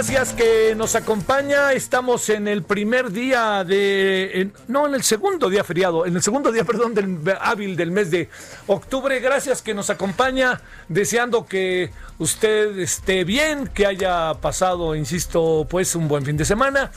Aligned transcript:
Gracias 0.00 0.32
que 0.32 0.74
nos 0.74 0.94
acompaña. 0.94 1.74
Estamos 1.74 2.30
en 2.30 2.48
el 2.48 2.62
primer 2.62 3.12
día 3.12 3.64
de, 3.64 4.50
no, 4.66 4.86
en 4.86 4.94
el 4.94 5.02
segundo 5.02 5.50
día 5.50 5.62
feriado, 5.62 6.06
en 6.06 6.16
el 6.16 6.22
segundo 6.22 6.50
día, 6.50 6.64
perdón, 6.70 6.94
del 6.94 7.18
hábil 7.38 7.76
del 7.76 7.90
mes 7.90 8.10
de 8.10 8.30
octubre. 8.66 9.20
Gracias 9.20 9.60
que 9.60 9.74
nos 9.74 9.90
acompaña, 9.90 10.62
deseando 10.88 11.44
que 11.44 11.90
usted 12.16 12.78
esté 12.78 13.24
bien, 13.24 13.66
que 13.66 13.84
haya 13.84 14.32
pasado, 14.40 14.96
insisto, 14.96 15.66
pues 15.68 15.94
un 15.94 16.08
buen 16.08 16.24
fin 16.24 16.38
de 16.38 16.46
semana. 16.46 16.90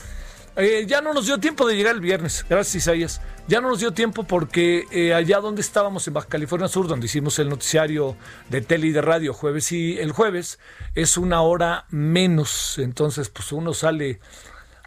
Eh, 0.56 0.84
ya 0.86 1.00
no 1.00 1.12
nos 1.12 1.26
dio 1.26 1.38
tiempo 1.40 1.66
de 1.66 1.74
llegar 1.74 1.96
el 1.96 2.00
viernes, 2.00 2.46
gracias 2.48 2.76
Isaías. 2.76 3.20
Ya 3.48 3.60
no 3.60 3.68
nos 3.68 3.80
dio 3.80 3.92
tiempo 3.92 4.22
porque 4.22 4.84
eh, 4.92 5.12
allá 5.12 5.40
donde 5.40 5.60
estábamos 5.60 6.06
en 6.06 6.14
Baja 6.14 6.28
California 6.28 6.68
Sur, 6.68 6.86
donde 6.86 7.06
hicimos 7.06 7.38
el 7.40 7.48
noticiario 7.48 8.16
de 8.50 8.60
tele 8.60 8.86
y 8.86 8.92
de 8.92 9.02
radio 9.02 9.34
jueves 9.34 9.72
y 9.72 9.98
el 9.98 10.12
jueves, 10.12 10.60
es 10.94 11.16
una 11.16 11.42
hora 11.42 11.86
menos. 11.90 12.78
Entonces, 12.78 13.30
pues 13.30 13.50
uno 13.50 13.74
sale, 13.74 14.20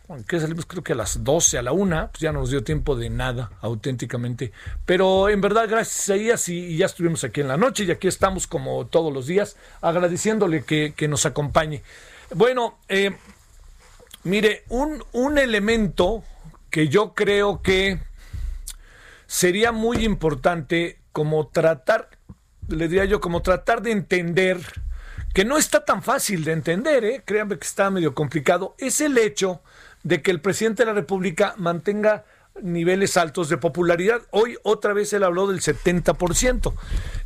bueno, 0.07 0.23
que 0.25 0.39
salimos 0.39 0.65
creo 0.65 0.83
que 0.83 0.93
a 0.93 0.95
las 0.95 1.25
12, 1.25 1.57
a 1.57 1.61
la 1.61 1.73
1, 1.73 2.11
pues 2.13 2.21
ya 2.21 2.31
no 2.31 2.39
nos 2.39 2.49
dio 2.49 2.63
tiempo 2.63 2.95
de 2.95 3.09
nada, 3.09 3.51
auténticamente. 3.59 4.53
Pero 4.85 5.27
en 5.27 5.41
verdad, 5.41 5.67
gracias 5.67 6.05
Isaías, 6.05 6.47
y, 6.47 6.59
y 6.59 6.77
ya 6.77 6.85
estuvimos 6.85 7.25
aquí 7.25 7.41
en 7.41 7.49
la 7.49 7.57
noche 7.57 7.83
y 7.83 7.91
aquí 7.91 8.07
estamos 8.07 8.47
como 8.47 8.87
todos 8.87 9.13
los 9.13 9.27
días, 9.27 9.57
agradeciéndole 9.81 10.63
que, 10.63 10.93
que 10.95 11.09
nos 11.09 11.25
acompañe. 11.25 11.83
Bueno, 12.33 12.77
eh, 12.89 13.15
Mire, 14.27 14.65
un, 14.67 15.01
un 15.13 15.37
elemento 15.37 16.21
que 16.69 16.89
yo 16.89 17.13
creo 17.13 17.61
que 17.61 17.97
sería 19.25 19.71
muy 19.71 20.03
importante 20.03 20.99
como 21.13 21.47
tratar, 21.47 22.09
le 22.67 22.89
diría 22.89 23.05
yo, 23.05 23.21
como 23.21 23.41
tratar 23.41 23.81
de 23.81 23.91
entender, 23.91 24.59
que 25.33 25.45
no 25.45 25.57
está 25.57 25.85
tan 25.85 26.03
fácil 26.03 26.43
de 26.43 26.51
entender, 26.51 27.05
¿eh? 27.05 27.23
créanme 27.23 27.57
que 27.57 27.65
está 27.65 27.89
medio 27.89 28.13
complicado, 28.13 28.75
es 28.79 28.99
el 28.99 29.17
hecho 29.17 29.61
de 30.03 30.21
que 30.21 30.31
el 30.31 30.41
presidente 30.41 30.83
de 30.83 30.87
la 30.87 30.93
República 30.93 31.53
mantenga 31.55 32.25
niveles 32.61 33.17
altos 33.17 33.49
de 33.49 33.57
popularidad. 33.57 34.21
Hoy 34.31 34.57
otra 34.63 34.93
vez 34.93 35.13
él 35.13 35.23
habló 35.23 35.47
del 35.47 35.61
70%. 35.61 36.73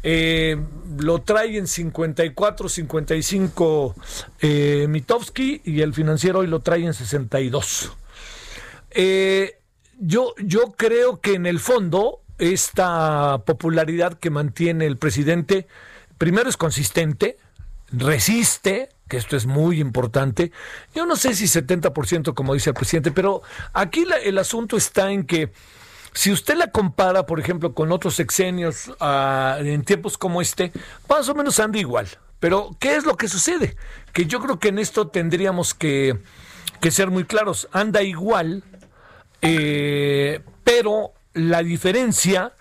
Eh, 0.03 0.58
lo 1.00 1.22
trae 1.22 1.58
en 1.58 1.68
54, 1.68 2.69
55 2.69 3.96
eh, 4.41 4.88
y 5.64 5.81
el 5.81 5.94
financiero 5.94 6.40
hoy 6.40 6.47
lo 6.47 6.59
trae 6.59 6.86
en 6.86 6.94
62. 6.94 7.91
Eh, 8.91 9.58
yo, 10.00 10.34
yo 10.44 10.74
creo 10.78 11.22
que 11.22 11.34
en 11.34 11.46
el 11.46 11.59
fondo 11.59 12.22
esta 12.40 13.44
popularidad 13.46 14.16
que 14.16 14.31
mantiene 14.31 14.88
el 14.88 14.97
presidente, 14.97 15.68
primero 16.18 16.50
es 16.50 16.58
consistente, 16.58 17.38
resiste, 17.91 18.90
que 19.12 19.18
esto 19.18 19.36
es 19.36 19.46
muy 19.46 19.82
importante. 19.82 20.54
Yo 20.96 21.06
no 21.06 21.18
sé 21.18 21.36
si 21.36 21.44
70% 21.44 22.34
como 22.34 22.54
dice 22.54 22.70
el 22.70 22.76
presidente, 22.76 23.12
pero 23.12 23.42
aquí 23.74 24.06
el 24.24 24.38
asunto 24.38 24.78
está 24.78 25.12
en 25.12 25.26
que 25.26 25.52
si 26.14 26.32
usted 26.32 26.56
la 26.56 26.72
compara, 26.72 27.26
por 27.26 27.38
ejemplo, 27.38 27.74
con 27.74 27.92
otros 27.92 28.16
sexenios 28.16 28.90
ah, 29.02 29.58
en 29.60 29.84
tiempos 29.84 30.18
como 30.18 30.42
este, 30.42 30.72
más 31.10 31.28
o 31.28 31.36
menos 31.36 31.60
anda 31.60 31.78
igual. 31.78 32.08
Pero, 32.40 32.70
¿qué 32.80 32.96
es 32.96 33.06
lo 33.06 33.18
que 33.18 33.28
sucede? 33.28 33.76
Que 34.14 34.28
yo 34.28 34.40
creo 34.40 34.60
que 34.60 34.70
en 34.70 34.80
esto 34.80 35.10
tendríamos 35.10 35.74
que, 35.74 36.18
que 36.80 36.90
ser 36.90 37.12
muy 37.12 37.26
claros. 37.26 37.68
Anda 37.74 38.04
igual, 38.04 38.64
eh, 39.42 40.40
pero 40.64 41.12
la 41.34 41.64
diferencia 41.64 42.54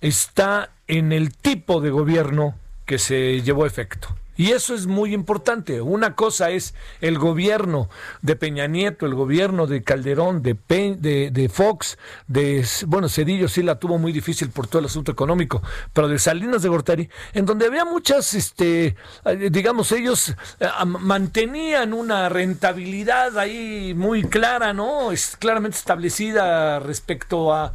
está 0.00 0.70
en 0.86 1.12
el 1.12 1.36
tipo 1.36 1.82
de 1.82 1.90
gobierno 1.90 2.54
que 2.86 2.98
se 2.98 3.42
llevó 3.42 3.64
a 3.64 3.66
efecto. 3.66 4.16
Y 4.38 4.52
eso 4.52 4.72
es 4.72 4.86
muy 4.86 5.14
importante. 5.14 5.80
Una 5.80 6.14
cosa 6.14 6.50
es 6.50 6.72
el 7.00 7.18
gobierno 7.18 7.90
de 8.22 8.36
Peña 8.36 8.68
Nieto, 8.68 9.04
el 9.04 9.16
gobierno 9.16 9.66
de 9.66 9.82
Calderón, 9.82 10.44
de, 10.44 10.54
de, 10.68 11.48
Fox, 11.48 11.98
de, 12.28 12.64
bueno, 12.86 13.08
Cedillo 13.08 13.48
sí 13.48 13.64
la 13.64 13.80
tuvo 13.80 13.98
muy 13.98 14.12
difícil 14.12 14.50
por 14.50 14.68
todo 14.68 14.78
el 14.78 14.86
asunto 14.86 15.10
económico, 15.10 15.60
pero 15.92 16.06
de 16.06 16.20
Salinas 16.20 16.62
de 16.62 16.68
Gortari, 16.68 17.10
en 17.34 17.46
donde 17.46 17.66
había 17.66 17.84
muchas, 17.84 18.32
este, 18.34 18.94
eh, 19.24 19.48
digamos, 19.50 19.90
ellos 19.90 20.28
eh, 20.60 20.68
mantenían 20.86 21.92
una 21.92 22.28
rentabilidad 22.28 23.36
ahí 23.38 23.92
muy 23.96 24.22
clara, 24.22 24.72
¿no? 24.72 25.10
Es 25.10 25.36
claramente 25.36 25.78
establecida 25.78 26.78
respecto 26.78 27.52
a 27.52 27.72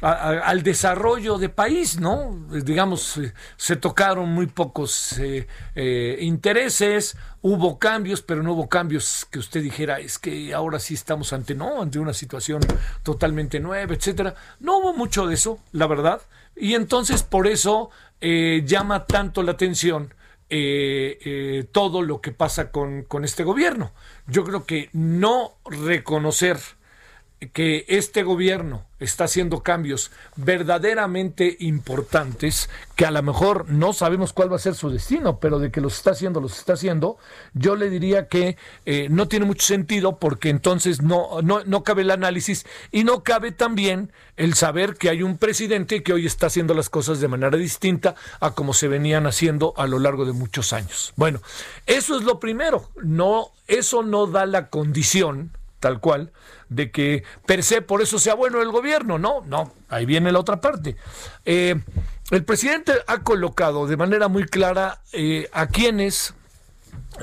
al 0.00 0.62
desarrollo 0.62 1.36
de 1.36 1.50
país, 1.50 2.00
¿no? 2.00 2.46
Digamos, 2.50 3.18
eh, 3.18 3.34
se 3.56 3.76
tocaron 3.76 4.30
muy 4.30 4.46
pocos 4.46 5.18
eh, 5.18 5.46
eh, 5.74 6.16
intereses, 6.20 7.16
hubo 7.42 7.78
cambios, 7.78 8.22
pero 8.22 8.42
no 8.42 8.52
hubo 8.52 8.68
cambios 8.68 9.26
que 9.30 9.38
usted 9.38 9.62
dijera, 9.62 10.00
es 10.00 10.18
que 10.18 10.54
ahora 10.54 10.78
sí 10.78 10.94
estamos 10.94 11.32
ante, 11.32 11.54
¿no? 11.54 11.82
Ante 11.82 11.98
una 11.98 12.14
situación 12.14 12.62
totalmente 13.02 13.60
nueva, 13.60 13.94
etcétera. 13.94 14.34
No 14.58 14.78
hubo 14.78 14.94
mucho 14.94 15.26
de 15.26 15.34
eso, 15.34 15.58
la 15.72 15.86
verdad, 15.86 16.22
y 16.56 16.74
entonces 16.74 17.22
por 17.22 17.46
eso 17.46 17.90
llama 18.20 19.06
tanto 19.06 19.42
la 19.42 19.52
atención 19.52 20.12
todo 21.72 22.02
lo 22.02 22.20
que 22.20 22.32
pasa 22.32 22.70
con, 22.70 23.02
con 23.04 23.24
este 23.24 23.44
gobierno. 23.44 23.92
Yo 24.26 24.44
creo 24.44 24.66
que 24.66 24.90
no 24.92 25.54
reconocer 25.64 26.58
que 27.48 27.86
este 27.88 28.22
gobierno 28.22 28.84
está 29.00 29.24
haciendo 29.24 29.62
cambios 29.62 30.10
verdaderamente 30.36 31.56
importantes, 31.60 32.68
que 32.96 33.06
a 33.06 33.10
lo 33.10 33.22
mejor 33.22 33.70
no 33.70 33.94
sabemos 33.94 34.34
cuál 34.34 34.52
va 34.52 34.56
a 34.56 34.60
ser 34.60 34.74
su 34.74 34.90
destino, 34.90 35.40
pero 35.40 35.58
de 35.58 35.70
que 35.70 35.80
los 35.80 35.96
está 35.96 36.10
haciendo, 36.10 36.40
los 36.40 36.58
está 36.58 36.74
haciendo, 36.74 37.16
yo 37.54 37.76
le 37.76 37.88
diría 37.88 38.28
que 38.28 38.58
eh, 38.84 39.08
no 39.10 39.26
tiene 39.26 39.46
mucho 39.46 39.66
sentido 39.66 40.18
porque 40.18 40.50
entonces 40.50 41.00
no, 41.00 41.40
no, 41.42 41.64
no 41.64 41.82
cabe 41.82 42.02
el 42.02 42.10
análisis 42.10 42.66
y 42.92 43.04
no 43.04 43.22
cabe 43.22 43.52
también 43.52 44.12
el 44.36 44.52
saber 44.52 44.96
que 44.96 45.08
hay 45.08 45.22
un 45.22 45.38
presidente 45.38 46.02
que 46.02 46.12
hoy 46.12 46.26
está 46.26 46.48
haciendo 46.48 46.74
las 46.74 46.90
cosas 46.90 47.20
de 47.20 47.28
manera 47.28 47.56
distinta 47.56 48.16
a 48.38 48.50
como 48.50 48.74
se 48.74 48.88
venían 48.88 49.26
haciendo 49.26 49.72
a 49.78 49.86
lo 49.86 49.98
largo 49.98 50.26
de 50.26 50.32
muchos 50.32 50.74
años. 50.74 51.14
Bueno, 51.16 51.40
eso 51.86 52.18
es 52.18 52.22
lo 52.22 52.38
primero, 52.38 52.90
no, 53.02 53.52
eso 53.66 54.02
no 54.02 54.26
da 54.26 54.44
la 54.44 54.68
condición 54.68 55.52
tal 55.80 55.98
cual, 55.98 56.32
de 56.68 56.90
que 56.90 57.24
per 57.46 57.62
se 57.64 57.82
por 57.82 58.02
eso 58.02 58.18
sea 58.18 58.34
bueno 58.34 58.62
el 58.62 58.70
gobierno. 58.70 59.18
No, 59.18 59.42
no, 59.46 59.72
ahí 59.88 60.06
viene 60.06 60.30
la 60.30 60.38
otra 60.38 60.60
parte. 60.60 60.96
Eh, 61.44 61.74
el 62.30 62.44
presidente 62.44 62.92
ha 63.06 63.18
colocado 63.22 63.86
de 63.86 63.96
manera 63.96 64.28
muy 64.28 64.44
clara 64.44 65.00
eh, 65.12 65.48
a 65.52 65.66
quienes 65.66 66.34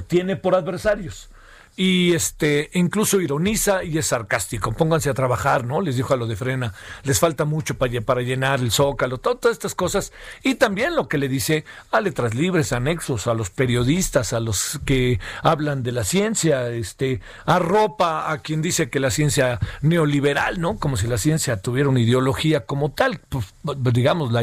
tiene 0.07 0.35
por 0.35 0.55
adversarios. 0.55 1.29
Y 1.79 2.13
este 2.13 2.71
incluso 2.73 3.21
ironiza 3.21 3.83
y 3.83 3.99
es 3.99 4.07
sarcástico. 4.07 4.71
Pónganse 4.71 5.11
a 5.11 5.13
trabajar, 5.13 5.63
¿no? 5.63 5.79
Les 5.79 5.95
dijo 5.95 6.15
a 6.15 6.17
lo 6.17 6.25
de 6.25 6.35
Frena, 6.35 6.73
les 7.03 7.19
falta 7.19 7.45
mucho 7.45 7.77
para, 7.77 8.01
para 8.01 8.21
llenar 8.21 8.59
el 8.59 8.71
zócalo, 8.71 9.19
todas 9.19 9.51
estas 9.51 9.75
cosas. 9.75 10.11
Y 10.41 10.55
también 10.55 10.95
lo 10.95 11.07
que 11.07 11.19
le 11.19 11.29
dice 11.29 11.65
a 11.91 12.01
letras 12.01 12.33
libres, 12.33 12.73
anexos, 12.73 13.27
a 13.27 13.35
los 13.35 13.51
periodistas, 13.51 14.33
a 14.33 14.39
los 14.39 14.79
que 14.85 15.19
hablan 15.43 15.83
de 15.83 15.91
la 15.91 16.03
ciencia, 16.03 16.67
este, 16.69 17.21
arropa 17.45 18.31
a 18.31 18.39
quien 18.39 18.63
dice 18.63 18.89
que 18.89 18.99
la 18.99 19.11
ciencia 19.11 19.59
neoliberal, 19.81 20.59
¿no? 20.59 20.79
Como 20.79 20.97
si 20.97 21.05
la 21.05 21.19
ciencia 21.19 21.61
tuviera 21.61 21.89
una 21.89 21.99
ideología 21.99 22.65
como 22.65 22.91
tal. 22.91 23.19
Pues, 23.29 23.45
digamos, 23.93 24.31
la, 24.31 24.41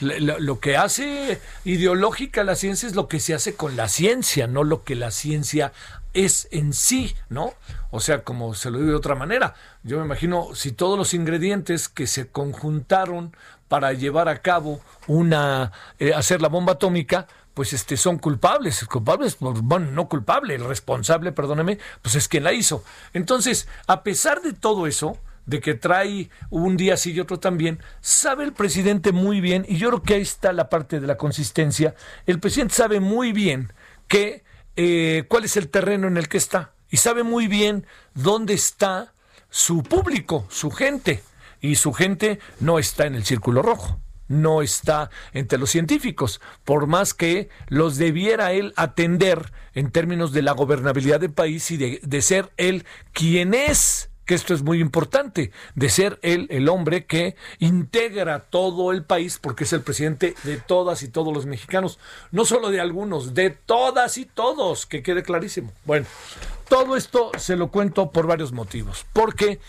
lo 0.00 0.60
que 0.60 0.76
hace 0.76 1.40
ideológica 1.64 2.44
la 2.44 2.56
ciencia 2.56 2.86
es 2.86 2.94
lo 2.94 3.08
que 3.08 3.20
se 3.20 3.32
hace 3.32 3.54
con 3.54 3.74
la 3.74 3.88
ciencia, 3.88 4.46
no 4.46 4.64
lo 4.64 4.84
que 4.84 4.94
la 4.96 5.10
ciencia 5.10 5.72
es 6.14 6.48
en 6.52 6.72
sí, 6.72 7.14
¿no? 7.28 7.52
O 7.90 8.00
sea, 8.00 8.22
como 8.22 8.54
se 8.54 8.70
lo 8.70 8.78
digo 8.78 8.90
de 8.90 8.96
otra 8.96 9.14
manera, 9.14 9.54
yo 9.82 9.98
me 9.98 10.04
imagino 10.04 10.54
si 10.54 10.72
todos 10.72 10.96
los 10.96 11.12
ingredientes 11.12 11.88
que 11.88 12.06
se 12.06 12.28
conjuntaron 12.28 13.36
para 13.68 13.92
llevar 13.92 14.28
a 14.28 14.40
cabo 14.40 14.80
una, 15.06 15.72
eh, 15.98 16.14
hacer 16.14 16.40
la 16.40 16.48
bomba 16.48 16.74
atómica, 16.74 17.26
pues 17.54 17.72
este 17.72 17.96
son 17.96 18.18
culpables, 18.18 18.84
culpables, 18.86 19.36
bueno, 19.38 19.90
no 19.90 20.08
culpable, 20.08 20.54
el 20.54 20.64
responsable, 20.64 21.32
perdóneme, 21.32 21.78
pues 22.02 22.14
es 22.14 22.28
quien 22.28 22.44
la 22.44 22.52
hizo. 22.52 22.84
Entonces, 23.12 23.68
a 23.86 24.02
pesar 24.02 24.42
de 24.42 24.52
todo 24.52 24.86
eso, 24.86 25.18
de 25.46 25.60
que 25.60 25.74
trae 25.74 26.30
un 26.50 26.76
día 26.76 26.96
sí 26.96 27.12
y 27.12 27.20
otro 27.20 27.38
también, 27.38 27.80
sabe 28.00 28.44
el 28.44 28.52
presidente 28.52 29.12
muy 29.12 29.40
bien, 29.40 29.66
y 29.68 29.76
yo 29.76 29.88
creo 29.88 30.02
que 30.02 30.14
ahí 30.14 30.22
está 30.22 30.52
la 30.52 30.68
parte 30.68 31.00
de 31.00 31.06
la 31.06 31.16
consistencia, 31.16 31.94
el 32.26 32.40
presidente 32.40 32.74
sabe 32.74 33.00
muy 33.00 33.32
bien 33.32 33.72
que 34.08 34.43
eh, 34.76 35.24
cuál 35.28 35.44
es 35.44 35.56
el 35.56 35.68
terreno 35.68 36.06
en 36.06 36.16
el 36.16 36.28
que 36.28 36.38
está 36.38 36.72
y 36.90 36.98
sabe 36.98 37.22
muy 37.22 37.48
bien 37.48 37.86
dónde 38.14 38.54
está 38.54 39.14
su 39.50 39.82
público, 39.82 40.46
su 40.48 40.70
gente. 40.70 41.22
Y 41.60 41.76
su 41.76 41.92
gente 41.92 42.38
no 42.60 42.78
está 42.78 43.06
en 43.06 43.14
el 43.14 43.24
círculo 43.24 43.62
rojo, 43.62 43.98
no 44.28 44.62
está 44.62 45.10
entre 45.32 45.58
los 45.58 45.70
científicos, 45.70 46.40
por 46.62 46.86
más 46.86 47.14
que 47.14 47.48
los 47.68 47.96
debiera 47.96 48.52
él 48.52 48.74
atender 48.76 49.50
en 49.72 49.90
términos 49.90 50.32
de 50.32 50.42
la 50.42 50.52
gobernabilidad 50.52 51.20
del 51.20 51.32
país 51.32 51.70
y 51.70 51.78
de, 51.78 52.00
de 52.02 52.22
ser 52.22 52.52
él 52.58 52.84
quien 53.12 53.54
es 53.54 54.10
que 54.24 54.34
esto 54.34 54.54
es 54.54 54.62
muy 54.62 54.80
importante, 54.80 55.52
de 55.74 55.88
ser 55.88 56.18
él 56.22 56.46
el 56.50 56.68
hombre 56.68 57.06
que 57.06 57.36
integra 57.58 58.40
todo 58.40 58.92
el 58.92 59.04
país, 59.04 59.38
porque 59.38 59.64
es 59.64 59.72
el 59.72 59.82
presidente 59.82 60.34
de 60.44 60.56
todas 60.56 61.02
y 61.02 61.08
todos 61.08 61.32
los 61.32 61.46
mexicanos, 61.46 61.98
no 62.30 62.44
solo 62.44 62.70
de 62.70 62.80
algunos, 62.80 63.34
de 63.34 63.50
todas 63.50 64.18
y 64.18 64.26
todos, 64.26 64.86
que 64.86 65.02
quede 65.02 65.22
clarísimo. 65.22 65.72
Bueno, 65.84 66.06
todo 66.68 66.96
esto 66.96 67.30
se 67.38 67.56
lo 67.56 67.68
cuento 67.68 68.10
por 68.10 68.26
varios 68.26 68.52
motivos, 68.52 69.06
porque 69.12 69.60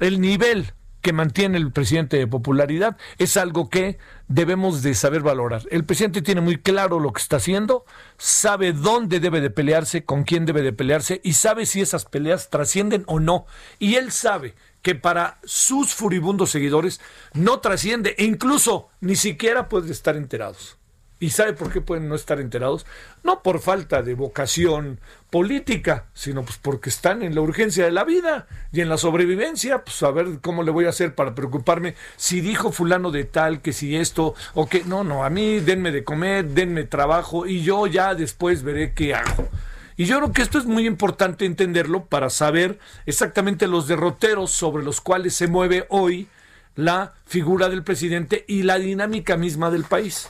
el 0.00 0.20
nivel 0.20 0.72
que 1.02 1.12
mantiene 1.12 1.58
el 1.58 1.72
presidente 1.72 2.16
de 2.16 2.26
popularidad 2.26 2.96
es 3.18 3.36
algo 3.36 3.68
que 3.68 3.98
debemos 4.28 4.82
de 4.82 4.94
saber 4.94 5.20
valorar. 5.20 5.62
El 5.70 5.84
presidente 5.84 6.22
tiene 6.22 6.40
muy 6.40 6.58
claro 6.58 7.00
lo 7.00 7.12
que 7.12 7.20
está 7.20 7.36
haciendo, 7.36 7.84
sabe 8.16 8.72
dónde 8.72 9.20
debe 9.20 9.40
de 9.40 9.50
pelearse, 9.50 10.04
con 10.04 10.22
quién 10.22 10.46
debe 10.46 10.62
de 10.62 10.72
pelearse 10.72 11.20
y 11.24 11.34
sabe 11.34 11.66
si 11.66 11.80
esas 11.80 12.04
peleas 12.04 12.48
trascienden 12.50 13.04
o 13.06 13.20
no. 13.20 13.46
Y 13.78 13.96
él 13.96 14.12
sabe 14.12 14.54
que 14.80 14.94
para 14.94 15.38
sus 15.44 15.94
furibundos 15.94 16.50
seguidores 16.50 17.00
no 17.34 17.60
trasciende 17.60 18.14
e 18.16 18.24
incluso 18.24 18.88
ni 19.00 19.16
siquiera 19.16 19.68
pueden 19.68 19.90
estar 19.90 20.16
enterados. 20.16 20.78
¿Y 21.22 21.30
sabe 21.30 21.52
por 21.52 21.72
qué 21.72 21.80
pueden 21.80 22.08
no 22.08 22.16
estar 22.16 22.40
enterados? 22.40 22.84
No 23.22 23.44
por 23.44 23.60
falta 23.60 24.02
de 24.02 24.14
vocación 24.14 24.98
política, 25.30 26.06
sino 26.14 26.42
pues 26.42 26.58
porque 26.60 26.90
están 26.90 27.22
en 27.22 27.36
la 27.36 27.42
urgencia 27.42 27.84
de 27.84 27.92
la 27.92 28.02
vida 28.02 28.48
y 28.72 28.80
en 28.80 28.88
la 28.88 28.98
sobrevivencia, 28.98 29.84
pues 29.84 30.02
a 30.02 30.10
ver 30.10 30.40
cómo 30.40 30.64
le 30.64 30.72
voy 30.72 30.86
a 30.86 30.88
hacer 30.88 31.14
para 31.14 31.36
preocuparme 31.36 31.94
si 32.16 32.40
dijo 32.40 32.72
fulano 32.72 33.12
de 33.12 33.22
tal, 33.22 33.62
que 33.62 33.72
si 33.72 33.94
esto 33.94 34.34
o 34.54 34.68
que 34.68 34.82
no, 34.82 35.04
no, 35.04 35.22
a 35.22 35.30
mí 35.30 35.60
denme 35.60 35.92
de 35.92 36.02
comer, 36.02 36.44
denme 36.48 36.82
trabajo 36.82 37.46
y 37.46 37.62
yo 37.62 37.86
ya 37.86 38.16
después 38.16 38.64
veré 38.64 38.92
qué 38.92 39.14
hago. 39.14 39.48
Y 39.96 40.06
yo 40.06 40.16
creo 40.16 40.32
que 40.32 40.42
esto 40.42 40.58
es 40.58 40.64
muy 40.64 40.88
importante 40.88 41.44
entenderlo 41.44 42.06
para 42.06 42.30
saber 42.30 42.80
exactamente 43.06 43.68
los 43.68 43.86
derroteros 43.86 44.50
sobre 44.50 44.82
los 44.82 45.00
cuales 45.00 45.36
se 45.36 45.46
mueve 45.46 45.86
hoy 45.88 46.26
la 46.74 47.12
figura 47.26 47.68
del 47.68 47.84
presidente 47.84 48.44
y 48.48 48.64
la 48.64 48.80
dinámica 48.80 49.36
misma 49.36 49.70
del 49.70 49.84
país. 49.84 50.28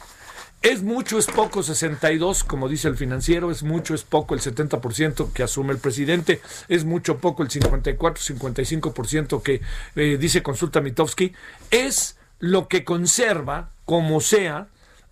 Es 0.62 0.84
mucho, 0.84 1.18
es 1.18 1.26
poco, 1.26 1.64
62, 1.64 2.44
como 2.44 2.68
dice 2.68 2.86
el 2.86 2.96
financiero, 2.96 3.50
es 3.50 3.64
mucho, 3.64 3.94
es 3.94 4.04
poco 4.04 4.34
el 4.34 4.40
70% 4.40 5.32
que 5.32 5.42
asume 5.42 5.72
el 5.72 5.78
presidente, 5.78 6.40
es 6.68 6.84
mucho, 6.84 7.18
poco 7.18 7.42
el 7.42 7.50
54, 7.50 8.22
55% 8.36 9.42
que 9.42 9.60
eh, 9.96 10.16
dice 10.20 10.44
Consulta 10.44 10.80
Mitowski, 10.80 11.32
es 11.72 12.16
lo 12.38 12.68
que 12.68 12.84
conserva, 12.84 13.72
como 13.84 14.20
sea, 14.20 14.68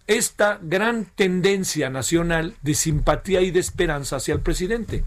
esta 0.06 0.60
gran 0.62 1.04
tendencia 1.04 1.90
nacional 1.90 2.54
de 2.62 2.74
simpatía 2.74 3.40
y 3.40 3.50
de 3.50 3.60
esperanza 3.60 4.16
hacia 4.16 4.34
el 4.34 4.40
presidente. 4.40 5.04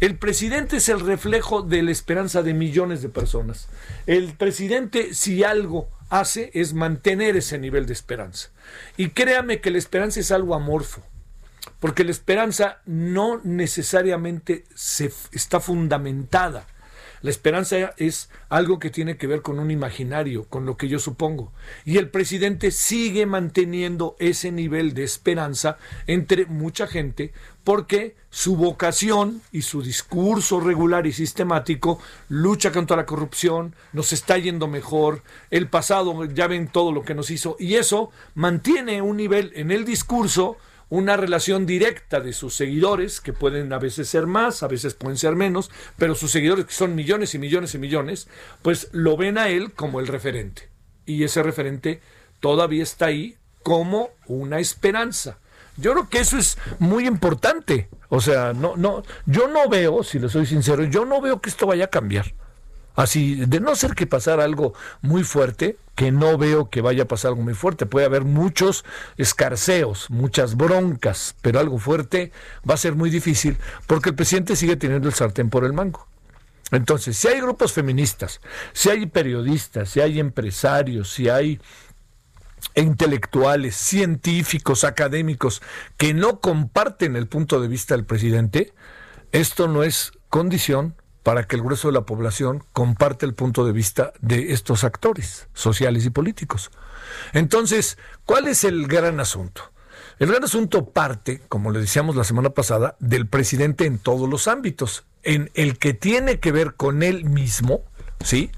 El 0.00 0.16
presidente 0.16 0.78
es 0.78 0.88
el 0.88 1.00
reflejo 1.00 1.62
de 1.62 1.82
la 1.82 1.92
esperanza 1.92 2.42
de 2.42 2.54
millones 2.54 3.00
de 3.00 3.08
personas. 3.08 3.68
El 4.06 4.32
presidente, 4.32 5.14
si 5.14 5.44
algo 5.44 5.88
hace, 6.20 6.50
es 6.54 6.74
mantener 6.74 7.36
ese 7.36 7.58
nivel 7.58 7.86
de 7.86 7.92
esperanza. 7.92 8.50
Y 8.96 9.10
créame 9.10 9.60
que 9.60 9.70
la 9.70 9.78
esperanza 9.78 10.20
es 10.20 10.30
algo 10.30 10.54
amorfo, 10.54 11.02
porque 11.80 12.04
la 12.04 12.10
esperanza 12.10 12.80
no 12.86 13.40
necesariamente 13.44 14.64
se, 14.74 15.12
está 15.32 15.60
fundamentada 15.60 16.66
la 17.24 17.30
esperanza 17.30 17.94
es 17.96 18.28
algo 18.50 18.78
que 18.78 18.90
tiene 18.90 19.16
que 19.16 19.26
ver 19.26 19.40
con 19.40 19.58
un 19.58 19.70
imaginario, 19.70 20.44
con 20.44 20.66
lo 20.66 20.76
que 20.76 20.88
yo 20.88 20.98
supongo. 20.98 21.54
Y 21.86 21.96
el 21.96 22.10
presidente 22.10 22.70
sigue 22.70 23.24
manteniendo 23.24 24.14
ese 24.18 24.52
nivel 24.52 24.92
de 24.92 25.04
esperanza 25.04 25.78
entre 26.06 26.44
mucha 26.44 26.86
gente 26.86 27.32
porque 27.64 28.14
su 28.28 28.56
vocación 28.56 29.40
y 29.52 29.62
su 29.62 29.80
discurso 29.80 30.60
regular 30.60 31.06
y 31.06 31.14
sistemático 31.14 31.98
lucha 32.28 32.72
contra 32.72 32.98
la 32.98 33.06
corrupción, 33.06 33.74
nos 33.94 34.12
está 34.12 34.36
yendo 34.36 34.68
mejor, 34.68 35.22
el 35.50 35.66
pasado 35.68 36.26
ya 36.26 36.46
ven 36.46 36.68
todo 36.68 36.92
lo 36.92 37.04
que 37.04 37.14
nos 37.14 37.30
hizo 37.30 37.56
y 37.58 37.76
eso 37.76 38.10
mantiene 38.34 39.00
un 39.00 39.16
nivel 39.16 39.50
en 39.54 39.70
el 39.70 39.86
discurso 39.86 40.58
una 40.88 41.16
relación 41.16 41.66
directa 41.66 42.20
de 42.20 42.32
sus 42.32 42.54
seguidores, 42.54 43.20
que 43.20 43.32
pueden 43.32 43.72
a 43.72 43.78
veces 43.78 44.08
ser 44.08 44.26
más, 44.26 44.62
a 44.62 44.68
veces 44.68 44.94
pueden 44.94 45.18
ser 45.18 45.34
menos, 45.36 45.70
pero 45.96 46.14
sus 46.14 46.30
seguidores, 46.30 46.66
que 46.66 46.72
son 46.72 46.94
millones 46.94 47.34
y 47.34 47.38
millones 47.38 47.74
y 47.74 47.78
millones, 47.78 48.28
pues 48.62 48.88
lo 48.92 49.16
ven 49.16 49.38
a 49.38 49.48
él 49.48 49.72
como 49.72 50.00
el 50.00 50.06
referente. 50.06 50.68
Y 51.06 51.24
ese 51.24 51.42
referente 51.42 52.00
todavía 52.40 52.82
está 52.82 53.06
ahí 53.06 53.36
como 53.62 54.10
una 54.26 54.58
esperanza. 54.58 55.38
Yo 55.76 55.92
creo 55.92 56.08
que 56.08 56.20
eso 56.20 56.38
es 56.38 56.58
muy 56.78 57.06
importante. 57.06 57.88
O 58.08 58.20
sea, 58.20 58.52
no, 58.52 58.76
no, 58.76 59.02
yo 59.26 59.48
no 59.48 59.68
veo, 59.68 60.04
si 60.04 60.18
le 60.18 60.28
soy 60.28 60.46
sincero, 60.46 60.84
yo 60.84 61.04
no 61.04 61.20
veo 61.20 61.40
que 61.40 61.50
esto 61.50 61.66
vaya 61.66 61.86
a 61.86 61.90
cambiar. 61.90 62.32
Así, 62.94 63.34
de 63.46 63.60
no 63.60 63.74
ser 63.74 63.94
que 63.94 64.06
pasara 64.06 64.44
algo 64.44 64.72
muy 65.02 65.24
fuerte, 65.24 65.76
que 65.96 66.12
no 66.12 66.38
veo 66.38 66.70
que 66.70 66.80
vaya 66.80 67.04
a 67.04 67.08
pasar 67.08 67.30
algo 67.30 67.42
muy 67.42 67.54
fuerte, 67.54 67.86
puede 67.86 68.06
haber 68.06 68.24
muchos 68.24 68.84
escarceos, 69.16 70.10
muchas 70.10 70.56
broncas, 70.56 71.34
pero 71.42 71.58
algo 71.58 71.78
fuerte 71.78 72.32
va 72.68 72.74
a 72.74 72.78
ser 72.78 72.94
muy 72.94 73.10
difícil 73.10 73.58
porque 73.86 74.10
el 74.10 74.16
presidente 74.16 74.54
sigue 74.56 74.76
teniendo 74.76 75.08
el 75.08 75.14
sartén 75.14 75.50
por 75.50 75.64
el 75.64 75.72
mango. 75.72 76.06
Entonces, 76.70 77.16
si 77.16 77.28
hay 77.28 77.40
grupos 77.40 77.72
feministas, 77.72 78.40
si 78.72 78.90
hay 78.90 79.06
periodistas, 79.06 79.90
si 79.90 80.00
hay 80.00 80.18
empresarios, 80.18 81.12
si 81.12 81.28
hay 81.28 81.60
intelectuales, 82.74 83.76
científicos, 83.76 84.84
académicos 84.84 85.62
que 85.96 86.14
no 86.14 86.40
comparten 86.40 87.16
el 87.16 87.26
punto 87.26 87.60
de 87.60 87.68
vista 87.68 87.94
del 87.94 88.04
presidente, 88.04 88.72
esto 89.32 89.68
no 89.68 89.82
es 89.82 90.12
condición 90.28 90.94
para 91.24 91.48
que 91.48 91.56
el 91.56 91.62
grueso 91.62 91.88
de 91.88 91.94
la 91.94 92.06
población 92.06 92.62
comparte 92.72 93.26
el 93.26 93.34
punto 93.34 93.66
de 93.66 93.72
vista 93.72 94.12
de 94.20 94.52
estos 94.52 94.84
actores 94.84 95.48
sociales 95.54 96.04
y 96.04 96.10
políticos. 96.10 96.70
Entonces, 97.32 97.98
¿cuál 98.24 98.46
es 98.46 98.62
el 98.62 98.86
gran 98.86 99.18
asunto? 99.18 99.72
El 100.18 100.28
gran 100.28 100.44
asunto 100.44 100.90
parte, 100.90 101.40
como 101.48 101.72
le 101.72 101.80
decíamos 101.80 102.14
la 102.14 102.24
semana 102.24 102.50
pasada, 102.50 102.94
del 103.00 103.26
presidente 103.26 103.86
en 103.86 103.98
todos 103.98 104.28
los 104.28 104.46
ámbitos, 104.46 105.06
en 105.22 105.50
el 105.54 105.78
que 105.78 105.94
tiene 105.94 106.38
que 106.38 106.52
ver 106.52 106.74
con 106.74 107.02
él 107.02 107.24
mismo, 107.24 107.82
¿sí? 108.22 108.50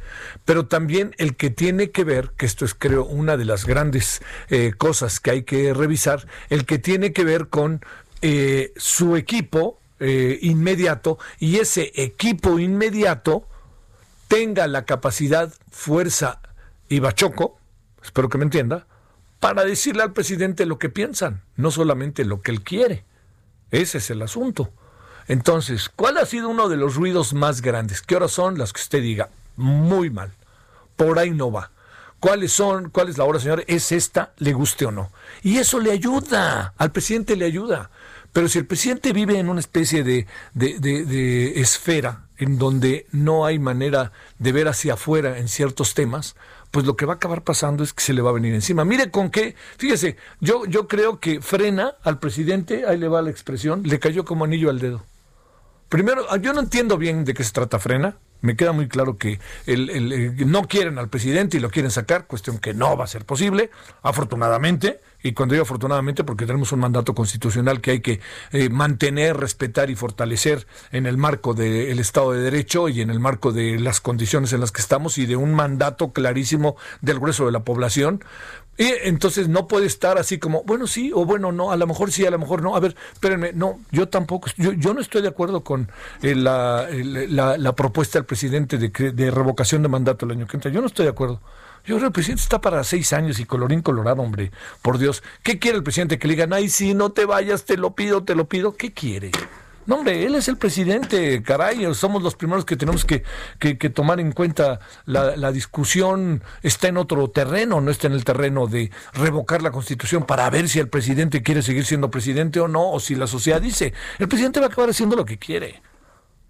Pero 0.45 0.67
también 0.67 1.15
el 1.19 1.37
que 1.37 1.51
tiene 1.51 1.93
que 1.93 2.03
ver, 2.03 2.33
que 2.37 2.47
esto 2.47 2.65
es 2.65 2.75
creo 2.75 3.05
una 3.05 3.37
de 3.37 3.45
las 3.45 3.65
grandes 3.65 4.21
eh, 4.49 4.73
cosas 4.77 5.21
que 5.21 5.31
hay 5.31 5.43
que 5.45 5.73
revisar, 5.73 6.27
el 6.51 6.67
que 6.67 6.79
tiene 6.79 7.13
que 7.13 7.25
ver 7.25 7.49
con 7.49 7.81
eh, 8.23 8.73
su 8.77 9.17
equipo, 9.17 9.79
eh, 10.01 10.39
inmediato 10.43 11.19
y 11.39 11.57
ese 11.57 11.93
equipo 11.95 12.59
inmediato 12.59 13.47
tenga 14.29 14.67
la 14.67 14.85
capacidad, 14.85 15.53
fuerza 15.71 16.41
y 16.89 17.01
bachoco, 17.01 17.59
espero 18.03 18.29
que 18.29 18.39
me 18.39 18.45
entienda, 18.45 18.87
para 19.41 19.65
decirle 19.65 20.03
al 20.03 20.13
presidente 20.13 20.67
lo 20.67 20.79
que 20.79 20.89
piensan, 20.89 21.43
no 21.57 21.71
solamente 21.71 22.25
lo 22.25 22.41
que 22.41 22.51
él 22.51 22.63
quiere. 22.63 23.05
Ese 23.71 23.99
es 23.99 24.11
el 24.11 24.23
asunto. 24.23 24.71
Entonces, 25.29 25.89
¿cuál 25.89 26.19
ha 26.19 26.27
sido 26.27 26.49
uno 26.49 26.69
de 26.69 26.77
los 26.77 26.95
ruidos 26.95 27.33
más 27.33 27.61
grandes? 27.61 28.01
¿Qué 28.03 28.17
horas 28.17 28.33
son 28.33 28.59
las 28.59 28.73
que 28.73 28.81
usted 28.81 29.03
diga? 29.03 29.29
Muy 29.57 30.11
mal. 30.11 30.33
Por 30.97 31.19
ahí 31.19 31.31
no 31.31 31.51
va. 31.51 31.71
¿Cuáles 32.21 32.53
son? 32.53 32.91
¿Cuál 32.91 33.09
es 33.09 33.19
la 33.19 33.25
hora, 33.25 33.39
señor? 33.39 33.65
¿Es 33.67 33.93
esta? 33.93 34.33
¿Le 34.39 34.53
guste 34.53 34.87
o 34.87 34.91
no? 34.91 35.11
Y 35.43 35.59
eso 35.59 35.81
le 35.81 35.93
ayuda. 35.93 36.75
Al 36.79 36.93
presidente 36.93 37.37
le 37.37 37.45
ayuda. 37.45 37.91
Pero 38.37 38.49
si 38.49 38.59
el 38.59 38.67
presidente 38.67 39.15
vive 39.15 39.39
en 39.39 39.49
una 39.49 39.61
especie 39.61 40.05
de, 40.05 40.27
de, 40.53 41.59
esfera 41.59 42.27
en 42.37 42.59
donde 42.59 43.07
no 43.11 43.47
hay 43.47 43.59
manera 43.59 44.13
de 44.39 44.53
ver 44.53 44.69
hacia 44.69 44.93
afuera 44.93 45.39
en 45.39 45.49
ciertos 45.49 45.95
temas, 45.95 46.37
pues 46.71 46.85
lo 46.85 46.97
que 46.97 47.07
va 47.07 47.15
a 47.15 47.17
acabar 47.17 47.45
pasando 47.45 47.83
es 47.83 47.95
que 47.95 48.03
se 48.03 48.13
le 48.13 48.21
va 48.21 48.29
a 48.29 48.35
venir 48.35 48.53
encima. 48.53 48.85
Mire 48.85 49.11
con 49.11 49.31
qué, 49.31 49.55
fíjese, 49.79 50.19
yo, 50.39 50.67
yo 50.67 50.87
creo 50.87 51.19
que 51.19 51.41
frena 51.41 51.95
al 52.03 52.19
presidente, 52.19 52.85
ahí 52.87 52.99
le 52.99 53.09
va 53.09 53.23
la 53.23 53.31
expresión, 53.31 53.83
le 53.85 53.99
cayó 53.99 54.27
como 54.27 54.45
anillo 54.45 54.69
al 54.69 54.81
dedo. 54.81 55.03
Primero, 55.89 56.27
yo 56.37 56.53
no 56.53 56.61
entiendo 56.61 56.99
bien 56.99 57.25
de 57.25 57.33
qué 57.33 57.43
se 57.43 57.53
trata 57.53 57.79
frena, 57.79 58.19
me 58.47 58.57
queda 58.57 58.73
muy 58.73 58.89
claro 58.89 59.19
que 59.19 59.41
el, 59.67 60.51
no 60.51 60.63
quieren 60.69 60.99
al 60.99 61.09
presidente 61.09 61.57
y 61.57 61.61
lo 61.61 61.71
quieren 61.71 61.91
sacar, 61.91 62.27
cuestión 62.27 62.59
que 62.59 62.73
no 62.73 62.97
va 62.97 63.05
a 63.05 63.09
ser 63.09 63.25
posible, 63.25 63.71
afortunadamente, 64.03 65.01
y 65.23 65.33
cuando 65.33 65.55
digo 65.55 65.65
afortunadamente 65.65 66.23
porque 66.23 66.47
tenemos 66.47 66.71
un 66.73 66.81
mandato 66.81 67.15
constitucional 67.15 67.81
que 67.81 67.91
hay 67.91 68.01
que 68.01 68.21
eh, 68.53 68.69
mantener, 68.69 69.37
respetar 69.37 69.91
y 69.91 69.97
fortalecer 69.97 70.67
en 70.93 71.07
el 71.07 71.17
marco 71.17 71.53
del 71.55 71.99
Estado 71.99 72.33
de 72.33 72.41
Derecho 72.41 72.89
y 72.89 73.01
en 73.01 73.11
el 73.11 73.19
marco 73.19 73.53
de 73.53 73.81
las 73.81 74.01
condiciones 74.01 74.53
en 74.53 74.61
las 74.61 74.71
que 74.71 74.81
estamos 74.81 75.19
y 75.19 75.27
de 75.27 75.37
un 75.37 75.53
mandato 75.53 76.13
clarísimo 76.13 76.77
del 77.01 77.19
grueso 77.19 77.47
de 77.47 77.53
la 77.53 77.65
población, 77.65 78.23
y 78.79 78.93
entonces 79.05 79.49
no 79.49 79.67
puede 79.67 79.87
estar 79.87 80.19
así 80.19 80.39
como, 80.39 80.63
bueno, 80.65 80.87
sí, 80.87 81.11
o 81.15 81.25
bueno, 81.25 81.51
no, 81.53 81.71
a 81.71 81.77
lo 81.77 81.87
mejor 81.87 82.13
sí, 82.13 82.27
a 82.27 82.31
lo 82.31 82.39
mejor 82.39 82.63
no. 82.63 82.77
A 82.77 82.81
ver, 82.81 82.95
espérenme, 83.13 83.53
no, 83.53 83.81
yo 83.91 84.09
tampoco, 84.09 84.51
yo, 84.57 84.73
yo 84.73 84.93
no 84.93 85.01
estoy 85.01 85.23
de 85.23 85.29
acuerdo 85.29 85.65
con 85.65 85.89
eh, 86.23 86.35
la, 86.35 86.87
la, 86.91 87.73
propuesta 87.75 88.19
del 88.19 88.27
presidente 88.27 88.77
de, 88.79 88.89
de 89.13 89.31
revocación 89.31 89.83
de 89.83 89.89
mandato 89.89 90.27
el 90.27 90.33
año 90.33 90.47
que 90.47 90.57
entra. 90.57 90.71
Yo 90.71 90.81
no 90.81 90.87
estoy 90.87 91.05
de 91.05 91.11
acuerdo. 91.11 91.41
Yo 91.87 91.95
creo 91.95 92.01
que 92.01 92.07
el 92.07 92.13
presidente 92.13 92.43
está 92.43 92.61
para 92.61 92.83
seis 92.83 93.13
años 93.13 93.39
y 93.39 93.45
colorín 93.45 93.81
colorado, 93.81 94.21
hombre. 94.21 94.51
Por 94.83 94.99
Dios. 94.99 95.23
¿Qué 95.43 95.59
quiere 95.59 95.79
el 95.79 95.85
presidente? 95.85 96.19
Que 96.19 96.27
le 96.27 96.35
digan, 96.35 96.53
ay, 96.53 96.69
si 96.69 96.95
no 96.95 97.13
te 97.13 97.25
vayas, 97.25 97.65
te 97.65 97.77
lo 97.77 97.95
pido, 97.95 98.25
te 98.25 98.35
lo 98.35 98.47
pido. 98.47 98.77
¿Qué 98.77 98.93
quiere? 98.93 99.31
No, 99.87 99.97
hombre, 99.97 100.27
él 100.27 100.35
es 100.35 100.49
el 100.49 100.57
presidente, 100.57 101.43
caray, 101.45 101.95
somos 101.95 102.21
los 102.21 102.35
primeros 102.35 102.65
que 102.65 102.77
tenemos 102.77 103.05
que, 103.05 103.23
que, 103.61 103.91
tomar 103.91 104.19
en 104.19 104.33
cuenta 104.33 104.81
la, 105.05 105.37
la, 105.37 105.53
discusión 105.53 106.43
está 106.63 106.89
en 106.89 106.97
otro 106.97 107.31
terreno, 107.31 107.81
no 107.81 107.93
está 107.93 108.09
en 108.09 108.15
el 108.15 108.25
terreno 108.25 108.67
de 108.67 108.91
revocar 109.13 109.63
la 109.63 109.71
constitución 109.71 110.27
para 110.27 110.51
ver 110.51 110.69
si 110.69 110.81
el 110.81 110.89
presidente 110.89 111.43
quiere 111.43 111.63
seguir 111.63 111.85
siendo 111.85 112.11
presidente 112.11 112.59
o 112.59 112.67
no, 112.67 112.91
o 112.91 112.99
si 112.99 113.15
la 113.15 113.29
sociedad 113.29 113.61
dice, 113.61 113.95
el 114.19 114.27
presidente 114.27 114.59
va 114.59 114.67
a 114.67 114.69
acabar 114.71 114.91
haciendo 114.91 115.15
lo 115.15 115.25
que 115.25 115.39
quiere. 115.39 115.81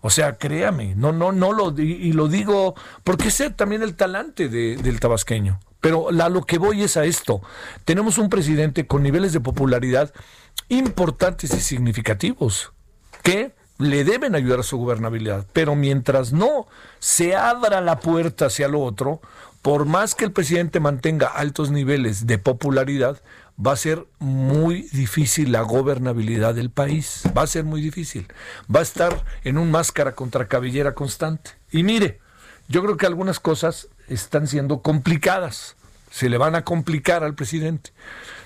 O 0.01 0.09
sea, 0.09 0.39
créame, 0.39 0.95
no, 0.95 1.13
no, 1.13 1.33
no 1.33 1.53
lo, 1.53 1.79
y 1.79 2.13
lo 2.13 2.29
digo 2.29 2.75
porque 3.05 3.31
sé 3.31 3.51
también 3.51 3.83
el 3.83 3.97
talante 3.97 4.49
de, 4.49 4.77
del 4.77 4.99
tabasqueño. 4.99 5.61
Pero 5.81 6.09
a 6.09 6.29
lo 6.31 6.43
que 6.45 6.59
voy 6.59 6.83
es 6.83 6.97
a 6.97 7.05
esto. 7.05 7.43
Tenemos 7.85 8.17
un 8.17 8.31
presidente 8.31 8.87
con 8.87 9.03
niveles 9.03 9.33
de 9.33 9.41
popularidad 9.41 10.13
importantes 10.69 11.53
y 11.53 11.61
significativos 11.61 12.73
que 13.27 13.53
le 13.79 14.05
deben 14.05 14.37
ayudar 14.37 14.61
a 14.61 14.63
su 14.63 14.79
gobernabilidad. 14.79 15.47
Pero 15.53 15.75
mientras 15.75 16.33
no 16.33 16.69
se 17.01 17.35
abra 17.35 17.81
la 17.81 17.99
puerta 17.99 18.47
hacia 18.47 18.69
lo 18.69 18.81
otro, 18.81 19.21
por 19.63 19.85
más 19.85 20.15
que 20.15 20.25
el 20.25 20.31
presidente 20.31 20.79
mantenga 20.79 21.27
altos 21.27 21.73
niveles 21.73 22.29
de 22.29 22.39
popularidad, 22.39 23.21
va 23.65 23.73
a 23.73 23.77
ser 23.77 24.07
muy 24.21 24.83
difícil 24.93 25.51
la 25.51 25.63
gobernabilidad 25.63 26.55
del 26.55 26.71
país. 26.71 27.25
Va 27.37 27.43
a 27.43 27.49
ser 27.49 27.65
muy 27.65 27.81
difícil. 27.81 28.29
Va 28.73 28.79
a 28.79 28.85
estar 28.85 29.25
en 29.43 29.59
un 29.59 29.73
máscara 29.73 30.13
contra 30.13 30.47
cabellera 30.47 30.95
constante. 30.95 31.51
Y 31.73 31.83
mire, 31.83 32.21
yo 32.69 32.81
creo 32.85 32.97
que 32.97 33.07
algunas 33.07 33.41
cosas 33.41 33.89
están 34.09 34.47
siendo 34.47 34.83
complicadas. 34.83 35.75
Se 36.13 36.29
le 36.29 36.39
van 36.39 36.55
a 36.55 36.63
complicar 36.63 37.25
al 37.25 37.35
presidente. 37.35 37.91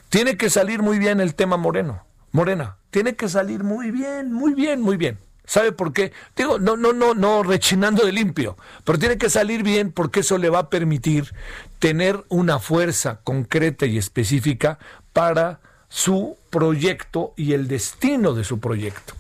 Tiene 0.09 0.39
que 0.39 0.49
salir 0.49 0.81
muy 0.81 0.99
bien 0.99 1.21
el 1.21 1.35
tema 1.35 1.59
Moreno. 1.59 2.03
Morena, 2.33 2.77
tiene 2.91 3.17
que 3.17 3.29
salir 3.29 3.65
muy 3.65 3.91
bien, 3.91 4.33
muy 4.33 4.55
bien, 4.55 4.81
muy 4.81 4.97
bien. 4.97 5.19
¿Sabe 5.45 5.73
por 5.73 5.93
qué? 5.93 6.13
Digo, 6.37 6.61
no, 6.61 6.77
no, 6.77 6.93
no, 6.93 7.13
no 7.15 7.43
rechinando 7.43 8.05
de 8.05 8.13
limpio, 8.13 8.57
pero 8.85 9.01
tiene 9.01 9.19
que 9.19 9.29
salir 9.29 9.65
bien 9.65 9.91
porque 9.91 10.21
eso 10.21 10.39
le 10.39 10.49
va 10.49 10.61
a 10.61 10.71
permitir 10.71 11.35
tener 11.81 12.25
una 12.29 12.61
fuerza 12.61 13.19
concreta 13.25 13.85
y 13.87 13.99
específica 13.99 14.79
para 15.13 15.59
su 15.89 16.37
proyecto 16.51 17.35
y 17.37 17.53
el 17.55 17.67
destino 17.67 18.33
de 18.33 18.45
su 18.45 18.61
proyecto. 18.61 19.15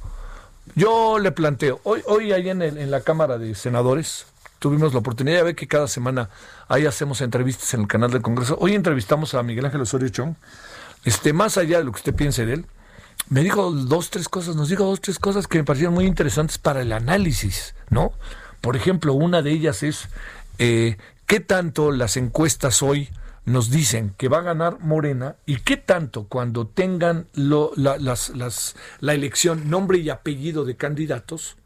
Yo 0.77 1.19
le 1.19 1.33
planteo, 1.33 1.81
hoy, 1.83 2.03
hoy 2.07 2.33
ahí 2.33 2.49
en, 2.49 2.91
la 2.91 3.01
Cámara 3.01 3.37
de 3.37 3.57
Senadores 3.57 4.27
tuvimos 4.61 4.93
la 4.93 5.01
oportunidad 5.01 5.39
de 5.39 5.43
ver 5.43 5.57
que 5.57 5.67
cada 5.67 5.89
semana 5.89 6.31
ahí 6.69 6.87
hacemos 6.87 7.23
entrevistas 7.23 7.75
en 7.75 7.81
el 7.81 7.89
canal 7.89 8.13
del 8.13 8.23
Congreso. 8.23 8.57
Hoy 8.61 8.77
entrevistamos 8.77 9.35
a 9.35 9.43
Miguel 9.43 9.65
Ángel 9.65 9.81
Osorio 9.81 10.09
Chong. 10.11 10.35
Este, 11.05 11.33
más 11.33 11.59
allá 11.59 11.79
de 11.79 11.85
lo 11.85 11.91
que 11.91 11.99
usted 11.99 12.15
piense 12.15 12.47
de 12.47 12.53
él, 12.53 12.67
me 13.31 13.43
dijo 13.43 13.71
dos, 13.71 14.11
tres 14.11 14.29
cosas, 14.29 14.57
nos 14.57 14.69
dijo 14.69 14.85
dos, 14.85 15.01
tres 15.01 15.19
cosas 15.19 15.47
que 15.47 15.59
me 15.59 15.65
parecieron 15.65 15.95
muy 15.95 16.05
interesantes 16.05 16.59
para 16.59 16.83
el 16.83 16.93
análisis, 16.93 17.75
¿no? 17.89 18.13
Por 18.61 18.77
ejemplo, 18.77 19.15
una 19.15 19.41
de 19.41 19.53
ellas 19.53 19.83
es 19.85 20.09
eh, 20.59 20.99
qué 21.27 21.39
tanto 21.39 21.93
las 21.93 22.17
encuestas 22.17 22.83
hoy 22.83 23.09
nos 23.45 23.71
dicen 23.71 24.15
que 24.19 24.29
va 24.29 24.39
a 24.39 24.43
ganar 24.43 24.81
Morena 24.81 25.37
y 25.47 25.59
qué 25.61 25.77
tanto 25.77 26.25
cuando 26.25 26.67
tengan 26.67 27.29
lo, 27.35 27.71
la, 27.77 27.99
las, 27.99 28.31
las, 28.31 28.75
la 28.99 29.15
elección, 29.15 29.71
nombre 29.71 29.99
y 29.99 30.11
apellido 30.11 30.65
de 30.65 30.77
candidatos, 30.77 31.57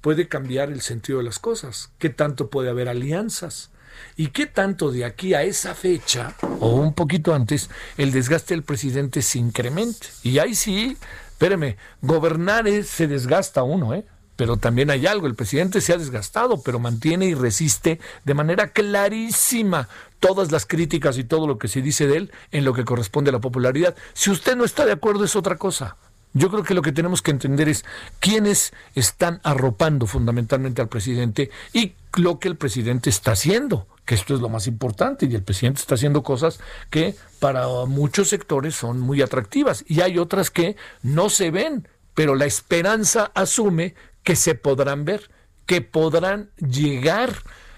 puede 0.00 0.28
cambiar 0.28 0.70
el 0.70 0.80
sentido 0.80 1.18
de 1.18 1.24
las 1.24 1.38
cosas, 1.38 1.92
qué 1.98 2.08
tanto 2.08 2.48
puede 2.48 2.70
haber 2.70 2.88
alianzas, 2.88 3.70
¿Y 4.16 4.28
qué 4.28 4.46
tanto 4.46 4.90
de 4.90 5.04
aquí 5.04 5.34
a 5.34 5.42
esa 5.42 5.74
fecha, 5.74 6.34
o 6.60 6.70
un 6.76 6.94
poquito 6.94 7.34
antes, 7.34 7.70
el 7.96 8.12
desgaste 8.12 8.54
del 8.54 8.62
presidente 8.62 9.22
se 9.22 9.38
incremente? 9.38 10.08
Y 10.22 10.38
ahí 10.38 10.54
sí, 10.54 10.96
espéreme, 11.28 11.76
gobernar 12.02 12.66
es, 12.66 12.88
se 12.88 13.06
desgasta 13.06 13.62
uno, 13.62 13.94
¿eh? 13.94 14.06
Pero 14.36 14.58
también 14.58 14.90
hay 14.90 15.06
algo, 15.06 15.26
el 15.26 15.34
presidente 15.34 15.80
se 15.80 15.94
ha 15.94 15.96
desgastado, 15.96 16.62
pero 16.62 16.78
mantiene 16.78 17.26
y 17.26 17.34
resiste 17.34 17.98
de 18.24 18.34
manera 18.34 18.68
clarísima 18.68 19.88
todas 20.20 20.52
las 20.52 20.66
críticas 20.66 21.16
y 21.18 21.24
todo 21.24 21.46
lo 21.46 21.58
que 21.58 21.68
se 21.68 21.80
dice 21.80 22.06
de 22.06 22.18
él 22.18 22.32
en 22.52 22.64
lo 22.64 22.74
que 22.74 22.84
corresponde 22.84 23.30
a 23.30 23.32
la 23.32 23.40
popularidad. 23.40 23.96
Si 24.12 24.30
usted 24.30 24.56
no 24.56 24.64
está 24.64 24.84
de 24.84 24.92
acuerdo 24.92 25.24
es 25.24 25.36
otra 25.36 25.56
cosa. 25.56 25.96
Yo 26.34 26.50
creo 26.50 26.64
que 26.64 26.74
lo 26.74 26.82
que 26.82 26.92
tenemos 26.92 27.22
que 27.22 27.30
entender 27.30 27.66
es 27.66 27.86
quiénes 28.20 28.74
están 28.94 29.40
arropando 29.42 30.06
fundamentalmente 30.06 30.82
al 30.82 30.88
presidente 30.88 31.50
y 31.72 31.94
lo 32.18 32.38
que 32.38 32.48
el 32.48 32.56
presidente 32.56 33.10
está 33.10 33.32
haciendo, 33.32 33.86
que 34.04 34.14
esto 34.14 34.34
es 34.34 34.40
lo 34.40 34.48
más 34.48 34.66
importante, 34.66 35.26
y 35.26 35.34
el 35.34 35.42
presidente 35.42 35.80
está 35.80 35.94
haciendo 35.94 36.22
cosas 36.22 36.60
que 36.90 37.14
para 37.40 37.66
muchos 37.86 38.28
sectores 38.28 38.74
son 38.74 39.00
muy 39.00 39.22
atractivas 39.22 39.84
y 39.86 40.00
hay 40.00 40.18
otras 40.18 40.50
que 40.50 40.76
no 41.02 41.28
se 41.28 41.50
ven, 41.50 41.88
pero 42.14 42.34
la 42.34 42.46
esperanza 42.46 43.30
asume 43.34 43.94
que 44.22 44.36
se 44.36 44.54
podrán 44.54 45.04
ver, 45.04 45.30
que 45.66 45.82
podrán 45.82 46.50
llegar 46.56 47.34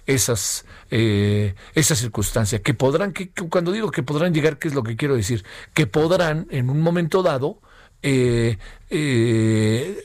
esas, 0.07 0.65
eh, 0.91 1.55
esas 1.75 1.99
circunstancias, 1.99 2.63
que 2.63 2.75
podrán, 2.75 3.13
que, 3.13 3.31
cuando 3.51 3.73
digo 3.73 3.91
que 3.91 4.03
podrán 4.03 4.33
llegar, 4.33 4.59
¿qué 4.59 4.69
es 4.69 4.75
lo 4.75 4.83
que 4.83 4.97
quiero 4.97 5.15
decir? 5.15 5.45
Que 5.75 5.87
podrán 5.87 6.47
en 6.51 6.71
un 6.71 6.81
momento 6.81 7.23
dado 7.23 7.61
eh, 8.03 8.59
eh, 8.91 10.03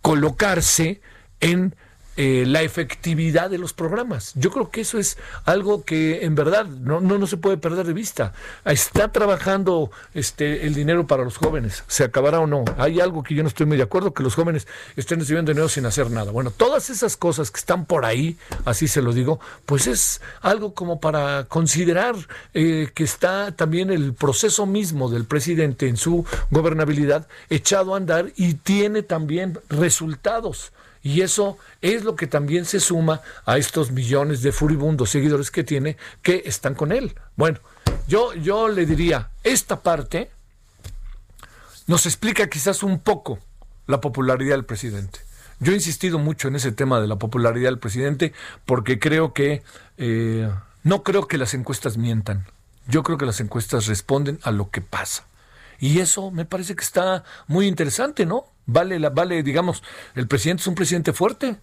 colocarse 0.00 1.02
en 1.40 1.76
eh, 2.16 2.44
la 2.46 2.62
efectividad 2.62 3.48
de 3.48 3.58
los 3.58 3.72
programas. 3.72 4.32
Yo 4.34 4.50
creo 4.50 4.70
que 4.70 4.82
eso 4.82 4.98
es 4.98 5.16
algo 5.44 5.84
que 5.84 6.24
en 6.24 6.34
verdad 6.34 6.66
no, 6.66 7.00
no, 7.00 7.18
no, 7.18 7.26
se 7.26 7.36
puede 7.36 7.56
perder 7.56 7.86
de 7.86 7.92
vista. 7.94 8.32
Está 8.64 9.08
trabajando 9.08 9.90
este 10.12 10.66
el 10.66 10.74
dinero 10.74 11.06
para 11.06 11.24
los 11.24 11.38
jóvenes, 11.38 11.84
se 11.86 12.04
acabará 12.04 12.40
o 12.40 12.46
no. 12.46 12.64
Hay 12.76 13.00
algo 13.00 13.22
que 13.22 13.34
yo 13.34 13.42
no 13.42 13.48
estoy 13.48 13.66
muy 13.66 13.76
de 13.76 13.84
acuerdo, 13.84 14.12
que 14.12 14.22
los 14.22 14.34
jóvenes 14.34 14.66
estén 14.96 15.20
recibiendo 15.20 15.52
dinero 15.52 15.68
sin 15.68 15.86
hacer 15.86 16.10
nada. 16.10 16.32
Bueno, 16.32 16.50
todas 16.50 16.90
esas 16.90 17.16
cosas 17.16 17.50
que 17.50 17.58
están 17.58 17.86
por 17.86 18.04
ahí, 18.04 18.36
así 18.64 18.88
se 18.88 19.00
lo 19.00 19.12
digo, 19.12 19.40
pues 19.64 19.86
es 19.86 20.20
algo 20.40 20.74
como 20.74 21.00
para 21.00 21.44
considerar 21.44 22.14
eh, 22.54 22.90
que 22.94 23.04
está 23.04 23.52
también 23.52 23.90
el 23.90 24.14
proceso 24.14 24.66
mismo 24.66 25.08
del 25.08 25.24
presidente 25.24 25.88
en 25.88 25.96
su 25.96 26.26
gobernabilidad 26.50 27.26
echado 27.48 27.94
a 27.94 27.96
andar 27.96 28.32
y 28.36 28.54
tiene 28.54 29.02
también 29.02 29.58
resultados. 29.68 30.72
Y 31.02 31.22
eso 31.22 31.58
es 31.80 32.04
lo 32.04 32.14
que 32.14 32.26
también 32.26 32.64
se 32.64 32.80
suma 32.80 33.20
a 33.44 33.58
estos 33.58 33.90
millones 33.90 34.42
de 34.42 34.52
furibundos 34.52 35.10
seguidores 35.10 35.50
que 35.50 35.64
tiene 35.64 35.96
que 36.22 36.42
están 36.46 36.74
con 36.74 36.92
él. 36.92 37.14
Bueno, 37.36 37.58
yo, 38.06 38.34
yo 38.34 38.68
le 38.68 38.86
diría, 38.86 39.30
esta 39.42 39.80
parte 39.80 40.30
nos 41.86 42.06
explica 42.06 42.48
quizás 42.48 42.82
un 42.82 43.00
poco 43.00 43.38
la 43.86 44.00
popularidad 44.00 44.54
del 44.54 44.64
presidente. 44.64 45.20
Yo 45.58 45.72
he 45.72 45.76
insistido 45.76 46.18
mucho 46.18 46.48
en 46.48 46.56
ese 46.56 46.72
tema 46.72 47.00
de 47.00 47.06
la 47.06 47.16
popularidad 47.16 47.68
del 47.68 47.78
presidente 47.78 48.32
porque 48.64 48.98
creo 48.98 49.32
que 49.32 49.62
eh, 49.96 50.50
no 50.82 51.02
creo 51.02 51.28
que 51.28 51.38
las 51.38 51.54
encuestas 51.54 51.96
mientan. 51.96 52.46
Yo 52.88 53.02
creo 53.02 53.18
que 53.18 53.26
las 53.26 53.40
encuestas 53.40 53.86
responden 53.86 54.40
a 54.42 54.50
lo 54.50 54.70
que 54.70 54.80
pasa. 54.80 55.24
Y 55.78 56.00
eso 56.00 56.30
me 56.30 56.44
parece 56.44 56.74
que 56.76 56.84
está 56.84 57.24
muy 57.46 57.66
interesante, 57.66 58.26
¿no? 58.26 58.46
Vale, 58.66 58.98
la, 58.98 59.10
vale, 59.10 59.42
digamos, 59.42 59.82
el 60.14 60.28
presidente 60.28 60.62
es 60.62 60.66
un 60.66 60.74
presidente 60.74 61.12
fuerte. 61.12 61.56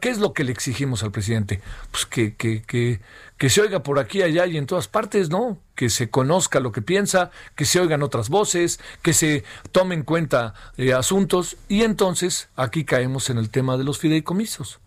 ¿Qué 0.00 0.08
es 0.08 0.18
lo 0.18 0.32
que 0.32 0.42
le 0.42 0.52
exigimos 0.52 1.02
al 1.02 1.12
presidente? 1.12 1.60
Pues 1.90 2.06
que, 2.06 2.34
que, 2.34 2.62
que, 2.62 3.00
que 3.36 3.50
se 3.50 3.60
oiga 3.60 3.82
por 3.82 3.98
aquí, 3.98 4.22
allá 4.22 4.46
y 4.46 4.56
en 4.56 4.64
todas 4.64 4.88
partes, 4.88 5.28
¿no? 5.28 5.58
Que 5.74 5.90
se 5.90 6.08
conozca 6.08 6.60
lo 6.60 6.72
que 6.72 6.80
piensa, 6.80 7.30
que 7.54 7.66
se 7.66 7.78
oigan 7.78 8.02
otras 8.02 8.30
voces, 8.30 8.80
que 9.02 9.12
se 9.12 9.44
tomen 9.72 9.98
en 9.98 10.04
cuenta 10.04 10.54
eh, 10.78 10.94
asuntos 10.94 11.58
y 11.68 11.82
entonces 11.82 12.48
aquí 12.56 12.86
caemos 12.86 13.28
en 13.28 13.36
el 13.36 13.50
tema 13.50 13.76
de 13.76 13.84
los 13.84 13.98
fideicomisos. 13.98 14.80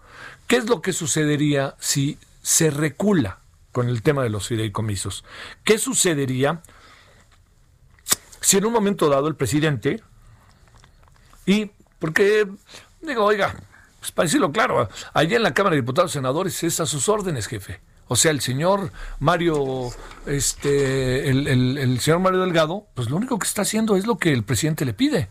¿Qué 0.48 0.56
es 0.56 0.68
lo 0.68 0.82
que 0.82 0.92
sucedería 0.92 1.76
si 1.80 2.18
se 2.42 2.72
recula 2.72 3.38
con 3.72 3.90
el 3.90 4.02
tema 4.02 4.24
de 4.24 4.30
los 4.30 4.48
fideicomisos? 4.48 5.24
¿Qué 5.64 5.78
sucedería 5.78 6.64
si 8.42 8.58
en 8.58 8.66
un 8.66 8.74
momento 8.74 9.08
dado 9.08 9.28
el 9.28 9.36
presidente 9.36 10.02
y 11.50 11.72
porque 11.98 12.48
digo, 13.02 13.26
oiga, 13.26 13.56
pues 14.00 14.12
para 14.12 14.28
decirlo 14.28 14.52
claro, 14.52 14.88
allá 15.16 15.36
en 15.36 15.42
la 15.42 15.56
Cámara 15.56 15.76
de 15.76 15.82
Diputados 15.82 16.12
y 16.12 16.14
Senadores 16.14 16.64
es 16.64 16.80
a 16.80 16.86
sus 16.86 17.10
órdenes, 17.10 17.48
jefe. 17.48 17.82
O 18.08 18.16
sea, 18.16 18.30
el 18.30 18.40
señor 18.40 18.92
Mario, 19.18 19.90
este, 20.28 21.28
el, 21.28 21.48
el, 21.48 22.00
señor 22.02 22.20
Mario 22.20 22.42
Delgado, 22.42 22.86
pues 22.94 23.10
lo 23.10 23.18
único 23.18 23.40
que 23.40 23.48
está 23.48 23.64
haciendo 23.64 23.96
es 23.96 24.06
lo 24.06 24.20
que 24.20 24.32
el 24.32 24.44
presidente 24.44 24.86
le 24.86 24.94
pide. 24.94 25.30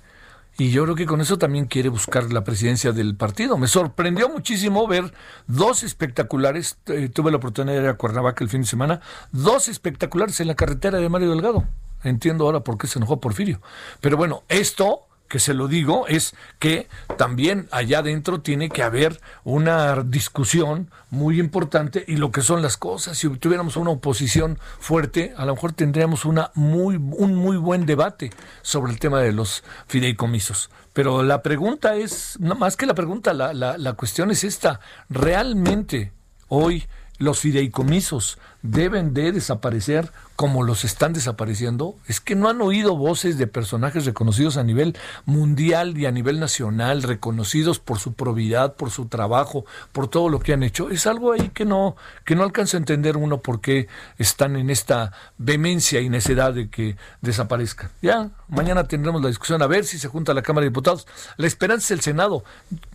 Y 0.59 0.73
yo 0.73 0.83
creo 0.83 0.97
que 0.97 1.07
con 1.07 1.21
eso 1.21 1.39
también 1.39 1.67
quiere 1.67 1.89
buscar 1.89 2.33
la 2.33 2.43
presidencia 2.43 2.91
del 2.91 3.15
partido. 3.15 3.57
Me 3.57 3.69
sorprendió 3.69 4.29
muchísimo 4.29 4.89
ver 4.89 5.15
dos 5.47 5.85
espectaculares, 5.85 6.79
eh, 6.87 7.09
tuve 7.09 7.31
la 7.31 7.37
oportunidad 7.37 7.77
de 7.77 7.83
ir 7.85 7.89
a 7.89 7.95
Cuernavaca 7.95 8.43
el 8.43 8.51
fin 8.51 8.63
de 8.63 8.67
semana, 8.67 9.01
dos 9.31 9.69
espectaculares 9.69 10.41
en 10.41 10.49
la 10.49 10.57
carretera 10.57 10.99
de 10.99 11.09
Mario 11.09 11.31
Delgado. 11.31 11.65
Entiendo 12.03 12.45
ahora 12.45 12.61
por 12.61 12.77
qué 12.77 12.89
se 12.89 12.99
enojó 12.99 13.21
Porfirio. 13.21 13.61
Pero 14.01 14.17
bueno, 14.17 14.43
esto 14.49 15.08
que 15.29 15.39
se 15.39 15.55
lo 15.55 15.69
digo 15.69 16.07
es 16.09 16.35
que 16.59 16.89
también 17.17 17.69
allá 17.71 18.01
adentro 18.01 18.41
tiene 18.41 18.69
que 18.71 18.83
haber 18.83 19.21
una 19.45 20.03
discusión 20.03 20.91
muy 21.11 21.39
importante 21.39 22.05
y 22.07 22.17
lo 22.17 22.33
que 22.33 22.43
son 22.43 22.63
las 22.63 22.77
cosas. 22.77 23.19
Si 23.19 23.29
tuviéramos 23.37 23.77
una 23.77 23.91
oposición 23.91 24.59
fuerte, 24.81 25.35
a 25.37 25.45
lo 25.45 25.55
mejor 25.55 25.73
tendríamos 25.73 26.25
una 26.25 26.51
muy, 26.55 26.97
un 26.97 27.35
muy 27.35 27.57
buen 27.57 27.87
debate 27.87 28.31
sobre 28.63 28.93
el 28.93 28.99
tema 28.99 29.21
de 29.21 29.33
los 29.33 29.63
fideicomisos. 29.87 30.71
Pero 30.93 31.23
la 31.23 31.43
pregunta 31.43 31.95
es, 31.95 32.37
no 32.41 32.55
más 32.55 32.77
que 32.77 32.87
la 32.87 32.95
pregunta, 32.95 33.33
la, 33.33 33.53
la, 33.53 33.79
la 33.79 33.93
cuestión 33.93 34.31
es 34.31 34.43
esta. 34.45 34.81
¿Realmente 35.09 36.13
hoy 36.49 36.87
los 37.19 37.41
fideicomisos 37.41 38.39
deben 38.63 39.15
de 39.15 39.33
desaparecer 39.33 40.13
como 40.37 40.63
los 40.63 40.85
están 40.85 41.13
desapareciendo? 41.13 41.97
Es 42.07 42.21
que 42.21 42.37
no 42.37 42.49
han 42.49 42.61
oído 42.61 42.97
voces 42.97 43.39
de 43.39 43.47
personajes 43.47 44.05
reconocidos 44.05 44.57
a 44.57 44.63
nivel 44.63 44.97
mundial 45.25 45.99
y 45.99 46.07
a 46.07 46.13
nivel 46.13 46.39
nacional, 46.39 47.03
reconocidos 47.03 47.81
por 47.81 47.99
su 47.99 48.15
probidad, 48.15 48.75
por 48.75 48.91
su 48.91 49.07
trabajo, 49.07 49.65
por 49.93 50.09
todo 50.09 50.29
lo 50.29 50.39
que 50.39 50.53
han 50.53 50.63
hecho. 50.63 50.91
Es 50.91 51.07
algo 51.07 51.33
ahí 51.33 51.51
que 51.51 51.65
no, 51.65 51.97
que 52.25 52.37
no 52.37 52.45
alcanza 52.45 52.77
a 52.77 52.81
entender 52.81 53.17
uno 53.17 53.43
por 53.43 53.61
qué 53.61 53.89
están 54.17 54.57
en 54.57 54.71
esta 54.71 55.13
vehemencia 55.39 56.01
y 56.01 56.09
necedad 56.09 56.55
de 56.55 56.71
que 56.71 56.97
desaparezcan. 57.21 57.91
Ya, 58.01 58.31
mañana 58.49 58.85
tendremos 58.85 59.23
la 59.23 59.29
discusión 59.29 59.61
a 59.63 59.67
ver 59.67 59.85
si 59.85 59.99
se 59.99 60.09
junta 60.09 60.35
la 60.35 60.43
Cámara 60.43 60.65
de 60.65 60.71
Diputados. 60.71 61.07
La 61.37 61.47
esperanza 61.47 61.87
es 61.87 61.91
el 61.91 62.01
Senado. 62.01 62.45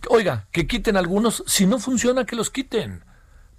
Oiga, 0.08 0.46
que 0.50 0.66
quiten 0.66 0.96
algunos, 0.96 1.44
si 1.46 1.66
no 1.66 1.78
funciona, 1.78 2.24
que 2.24 2.36
los 2.36 2.50
quiten. 2.50 3.02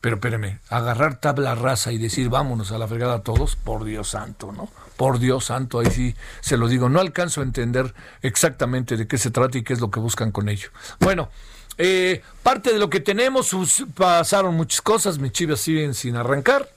Pero 0.06 0.18
espéreme, 0.18 0.60
agarrar 0.70 1.20
tabla 1.20 1.56
rasa 1.56 1.92
y 1.92 1.98
decir 1.98 2.30
vámonos 2.30 2.72
a 2.72 2.78
la 2.78 2.88
fregada 2.88 3.16
a 3.16 3.24
todos, 3.24 3.56
por 3.56 3.86
Dios 3.86 4.10
santo, 4.10 4.52
¿no? 4.52 4.70
Por 4.98 5.18
Dios 5.18 5.46
santo, 5.46 5.80
ahí 5.80 5.90
sí 5.90 6.16
se 6.42 6.58
lo 6.58 6.68
digo. 6.68 6.90
No 6.90 7.00
alcanzo 7.00 7.42
a 7.42 7.44
entender 7.44 7.92
exactamente 8.22 8.98
de 8.98 9.08
qué 9.08 9.18
se 9.18 9.32
trata 9.32 9.58
y 9.58 9.64
qué 9.64 9.74
es 9.74 9.80
lo 9.80 9.90
que 9.90 10.00
buscan 10.00 10.32
con 10.32 10.48
ello. 10.48 10.70
Bueno, 11.00 11.32
eh, 11.80 12.22
parte 12.44 12.72
de 12.72 12.78
lo 12.78 12.88
que 12.88 13.00
tenemos, 13.00 13.50
pasaron 13.96 14.54
muchas 14.54 14.82
cosas, 14.82 15.18
mis 15.18 15.32
chivas 15.32 15.60
siguen 15.60 15.96
sin 15.96 16.16
arrancar. 16.18 16.70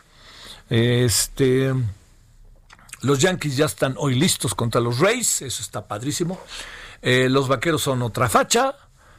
Este. 0.71 1.75
Los 3.03 3.19
Yankees 3.19 3.59
ya 3.59 3.67
están 3.67 3.95
hoy 3.99 4.15
listos 4.15 4.55
contra 4.55 4.81
los 4.81 5.01
Rays, 5.01 5.43
eso 5.43 5.61
está 5.61 5.87
padrísimo. 5.87 6.41
Eh, 7.03 7.29
los 7.29 7.47
vaqueros 7.47 7.83
son 7.83 8.01
otra 8.01 8.31
facha. 8.31 8.75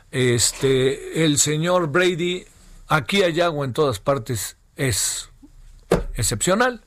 Este, 0.10 1.24
el 1.24 1.38
señor 1.38 1.92
Brady 1.92 2.44
Aquí 2.90 3.22
hay 3.22 3.40
agua 3.40 3.66
en 3.66 3.74
todas 3.74 4.00
partes, 4.00 4.58
es 4.76 5.30
excepcional. 6.16 6.82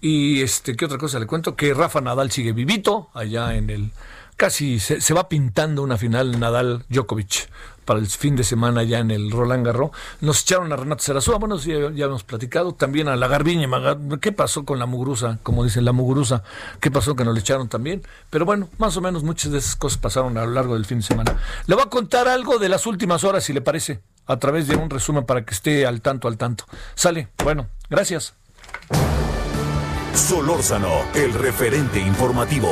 Y 0.00 0.40
este, 0.40 0.74
¿qué 0.76 0.86
otra 0.86 0.96
cosa 0.96 1.18
le 1.18 1.26
cuento? 1.26 1.56
Que 1.56 1.74
Rafa 1.74 2.00
Nadal 2.00 2.30
sigue 2.30 2.52
vivito 2.52 3.10
allá 3.12 3.54
en 3.54 3.68
el. 3.68 3.90
Casi 4.36 4.80
se, 4.80 5.14
va 5.14 5.28
pintando 5.28 5.82
una 5.82 5.98
final 5.98 6.40
Nadal 6.40 6.84
Djokovic 6.88 7.50
para 7.84 8.00
el 8.00 8.06
fin 8.06 8.34
de 8.34 8.44
semana 8.44 8.82
ya 8.82 8.98
en 8.98 9.10
el 9.10 9.30
Roland 9.30 9.64
Garros. 9.64 9.90
Nos 10.22 10.40
echaron 10.40 10.72
a 10.72 10.76
Renato 10.76 11.04
Serrazúa, 11.04 11.36
bueno, 11.36 11.58
ya, 11.58 11.90
ya 11.92 12.06
hemos 12.06 12.24
platicado, 12.24 12.72
también 12.72 13.08
a 13.08 13.14
la 13.14 13.28
Garbiña. 13.28 13.68
¿Qué 14.22 14.32
pasó 14.32 14.64
con 14.64 14.78
la 14.78 14.86
muguruza? 14.86 15.38
Como 15.42 15.64
dicen, 15.64 15.84
la 15.84 15.92
muguruza, 15.92 16.42
¿qué 16.80 16.90
pasó 16.90 17.14
que 17.14 17.24
nos 17.24 17.34
le 17.34 17.40
echaron 17.40 17.68
también? 17.68 18.02
Pero 18.30 18.46
bueno, 18.46 18.70
más 18.78 18.96
o 18.96 19.02
menos 19.02 19.22
muchas 19.22 19.52
de 19.52 19.58
esas 19.58 19.76
cosas 19.76 19.98
pasaron 19.98 20.38
a 20.38 20.46
lo 20.46 20.52
largo 20.52 20.74
del 20.74 20.86
fin 20.86 20.98
de 20.98 21.04
semana. 21.04 21.36
Le 21.66 21.74
voy 21.74 21.84
a 21.84 21.90
contar 21.90 22.26
algo 22.26 22.58
de 22.58 22.70
las 22.70 22.86
últimas 22.86 23.22
horas, 23.22 23.44
si 23.44 23.52
le 23.52 23.60
parece 23.60 24.00
a 24.26 24.38
través 24.38 24.68
de 24.68 24.76
un 24.76 24.90
resumen 24.90 25.24
para 25.24 25.44
que 25.44 25.54
esté 25.54 25.86
al 25.86 26.00
tanto, 26.00 26.28
al 26.28 26.36
tanto. 26.36 26.64
Sale, 26.94 27.28
bueno, 27.42 27.68
gracias. 27.90 28.34
Solórzano, 30.14 30.90
el 31.14 31.32
referente 31.34 31.98
informativo. 32.00 32.70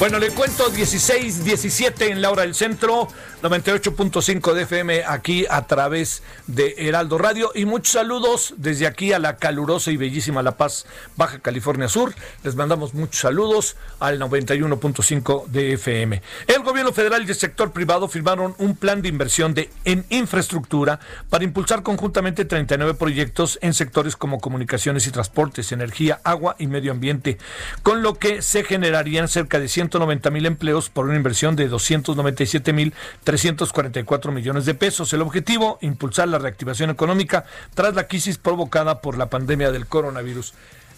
Bueno, 0.00 0.18
le 0.18 0.30
cuento 0.30 0.70
16, 0.70 1.44
17 1.44 2.10
en 2.10 2.22
la 2.22 2.30
hora 2.30 2.40
del 2.40 2.54
centro. 2.54 3.08
98.5 3.42 4.52
de 4.52 4.62
FM 4.62 5.04
aquí 5.06 5.46
a 5.48 5.66
través 5.66 6.22
de 6.46 6.74
Heraldo 6.76 7.16
Radio. 7.16 7.50
Y 7.54 7.64
muchos 7.64 7.94
saludos 7.94 8.52
desde 8.58 8.86
aquí 8.86 9.14
a 9.14 9.18
la 9.18 9.36
calurosa 9.36 9.90
y 9.90 9.96
bellísima 9.96 10.42
La 10.42 10.58
Paz, 10.58 10.84
Baja 11.16 11.38
California 11.38 11.88
Sur. 11.88 12.14
Les 12.44 12.54
mandamos 12.54 12.92
muchos 12.92 13.22
saludos 13.22 13.76
al 13.98 14.20
91.5 14.20 15.46
de 15.46 15.72
FM. 15.72 16.20
El 16.46 16.62
gobierno 16.62 16.92
federal 16.92 17.24
y 17.26 17.30
el 17.30 17.34
sector 17.34 17.72
privado 17.72 18.08
firmaron 18.08 18.54
un 18.58 18.76
plan 18.76 19.00
de 19.00 19.08
inversión 19.08 19.54
de, 19.54 19.70
en 19.86 20.04
infraestructura 20.10 21.00
para 21.30 21.44
impulsar 21.44 21.82
conjuntamente 21.82 22.44
39 22.44 22.92
proyectos 22.94 23.58
en 23.62 23.72
sectores 23.72 24.16
como 24.16 24.40
comunicaciones 24.40 25.06
y 25.06 25.10
transportes, 25.12 25.72
energía, 25.72 26.20
agua 26.24 26.56
y 26.58 26.66
medio 26.66 26.92
ambiente, 26.92 27.38
con 27.82 28.02
lo 28.02 28.14
que 28.14 28.42
se 28.42 28.64
generarían 28.64 29.28
cerca 29.28 29.58
de 29.58 29.68
190 29.68 30.30
mil 30.30 30.44
empleos 30.44 30.90
por 30.90 31.06
una 31.06 31.16
inversión 31.16 31.56
de 31.56 31.68
297 31.68 32.74
mil 32.74 32.92
344 33.30 34.32
millones 34.32 34.64
de 34.64 34.74
pesos. 34.74 35.12
El 35.12 35.22
objetivo, 35.22 35.78
impulsar 35.82 36.26
la 36.26 36.40
reactivación 36.40 36.90
económica 36.90 37.44
tras 37.74 37.94
la 37.94 38.08
crisis 38.08 38.38
provocada 38.38 39.00
por 39.00 39.16
la 39.16 39.30
pandemia 39.30 39.70
del 39.70 39.86
coronavirus. 39.86 40.52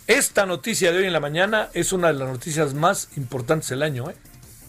Esta 0.07 0.47
noticia 0.47 0.93
de 0.93 0.99
hoy 0.99 1.05
en 1.05 1.13
la 1.13 1.21
mañana 1.21 1.69
es 1.75 1.93
una 1.93 2.09
de 2.09 2.15
las 2.15 2.27
noticias 2.27 2.73
más 2.73 3.11
importantes 3.19 3.69
del 3.69 3.83
año, 3.83 4.09
¿eh? 4.09 4.15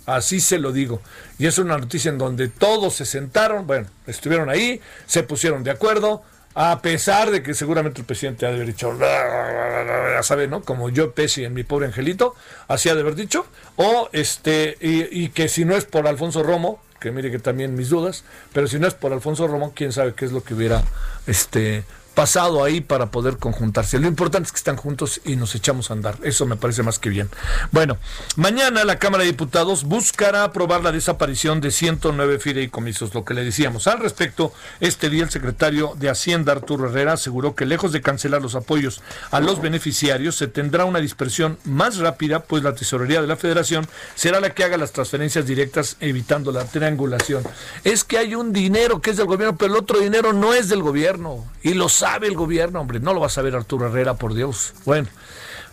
Así 0.06 0.41
se 0.41 0.60
lo 0.60 0.73
digo. 0.73 1.02
Y 1.39 1.45
es 1.45 1.58
una 1.58 1.78
noticia 1.78 2.10
en 2.10 2.17
donde 2.17 2.49
todos 2.49 2.95
se 2.95 3.06
sentaron, 3.06 3.65
bueno, 3.65 3.88
estuvieron 4.08 4.49
ahí, 4.49 4.82
se 5.06 5.23
pusieron 5.23 5.63
de 5.63 5.71
acuerdo, 5.71 6.21
a 6.56 6.82
pesar 6.82 7.32
de 7.32 7.43
que 7.43 7.54
seguramente 7.54 8.02
el 8.02 8.06
presidente 8.06 8.45
ha 8.45 8.49
de 8.49 8.56
haber 8.56 8.67
dicho, 8.67 8.93
ya 8.99 10.21
sabe, 10.21 10.49
¿no? 10.49 10.63
Como 10.63 10.89
yo 10.89 11.13
pese 11.13 11.45
en 11.45 11.54
mi 11.54 11.63
pobre 11.63 11.86
angelito, 11.86 12.36
así 12.67 12.89
ha 12.89 12.93
de 12.93 12.99
haber 12.99 13.15
dicho, 13.15 13.47
o 13.78 14.10
este, 14.12 14.76
y 14.82 15.30
que 15.30 15.47
si 15.47 15.63
no 15.63 15.78
es 15.78 15.86
por 15.86 16.06
Alfonso 16.10 16.43
Romo, 16.43 16.82
que 17.04 17.12
mire 17.12 17.30
que 17.30 17.38
también 17.38 17.76
mis 17.76 17.89
dudas, 17.89 18.24
pero 18.54 18.66
si 18.66 18.80
no 18.80 18.88
es 18.88 18.94
por 18.94 19.12
Alfonso 19.12 19.46
Romo, 19.46 19.74
quién 19.76 19.92
sabe 19.92 20.13
qué 20.13 20.24
es 20.24 20.32
lo 20.32 20.42
que 20.42 20.54
hubiera 20.54 20.82
este 21.28 21.84
pasado 22.13 22.63
ahí 22.63 22.82
para 22.82 23.08
poder 23.08 23.38
conjuntarse. 23.38 23.99
Lo 23.99 24.08
importante 24.08 24.47
es 24.47 24.52
que 24.52 24.58
están 24.58 24.78
juntos 24.78 25.21
y 25.26 25.36
nos 25.36 25.56
echamos 25.56 25.89
a 25.89 25.93
andar. 25.93 26.17
Eso 26.23 26.45
me 26.45 26.56
parece 26.56 26.84
más 26.84 26.99
que 26.99 27.10
bien. 27.10 27.30
Bueno, 27.71 27.97
mañana 28.36 28.84
la 28.84 28.99
Cámara 28.99 29.23
de 29.23 29.32
Diputados 29.32 29.84
buscará 29.84 30.43
aprobar 30.43 30.84
la 30.84 30.91
desaparición 30.91 31.62
de 31.62 31.71
109 31.71 32.39
fideicomisos. 32.39 33.13
Lo 33.13 33.26
que 33.26 33.34
le 33.34 33.43
decíamos 33.43 33.88
al 33.88 33.99
respecto, 33.99 34.54
este 34.80 35.10
día 35.10 35.23
el 35.23 35.32
secretario 35.32 35.93
de 35.97 36.10
Hacienda, 36.10 36.52
Arturo 36.52 36.89
Herrera, 36.89 37.13
aseguró 37.13 37.56
que 37.56 37.65
lejos 37.65 37.91
de 37.91 38.02
cancelar 38.02 38.41
los 38.41 38.56
apoyos 38.56 39.02
a 39.32 39.39
los 39.39 39.62
beneficiarios, 39.62 40.36
se 40.36 40.47
tendrá 40.47 40.86
una 40.86 40.99
dispersión 40.99 41.58
más 41.63 41.97
rápida, 41.97 42.43
pues 42.43 42.63
la 42.63 42.76
tesorería 42.76 43.21
de 43.21 43.28
la 43.28 43.36
federación 43.36 43.88
será 44.15 44.39
la 44.39 44.52
que 44.52 44.63
haga 44.63 44.78
las 44.78 44.91
transferencias 44.91 45.45
directas, 45.45 45.97
evitando 45.99 46.52
la 46.52 46.65
triangulación. 46.65 47.43
Es 47.84 48.04
que 48.04 48.17
hay 48.17 48.36
un 48.36 48.54
dinero 48.54 49.02
que 49.02 49.12
es 49.12 49.17
del 49.17 49.26
gobierno, 49.26 49.58
pero 49.58 49.73
el 49.73 49.80
otro 49.80 49.99
dinero 49.99 50.34
no 50.34 50.54
es 50.54 50.69
del 50.69 50.82
gobierno. 50.82 51.45
Y 51.62 51.73
los 51.73 52.03
sabe 52.04 52.28
el 52.28 52.36
gobierno, 52.36 52.82
hombre. 52.82 53.00
No 53.00 53.13
lo 53.13 53.22
va 53.22 53.28
a 53.28 53.30
saber 53.30 53.56
Arturo 53.56 53.88
Herrera, 53.88 54.16
por 54.16 54.34
Dios. 54.34 54.74
Bueno. 54.86 55.08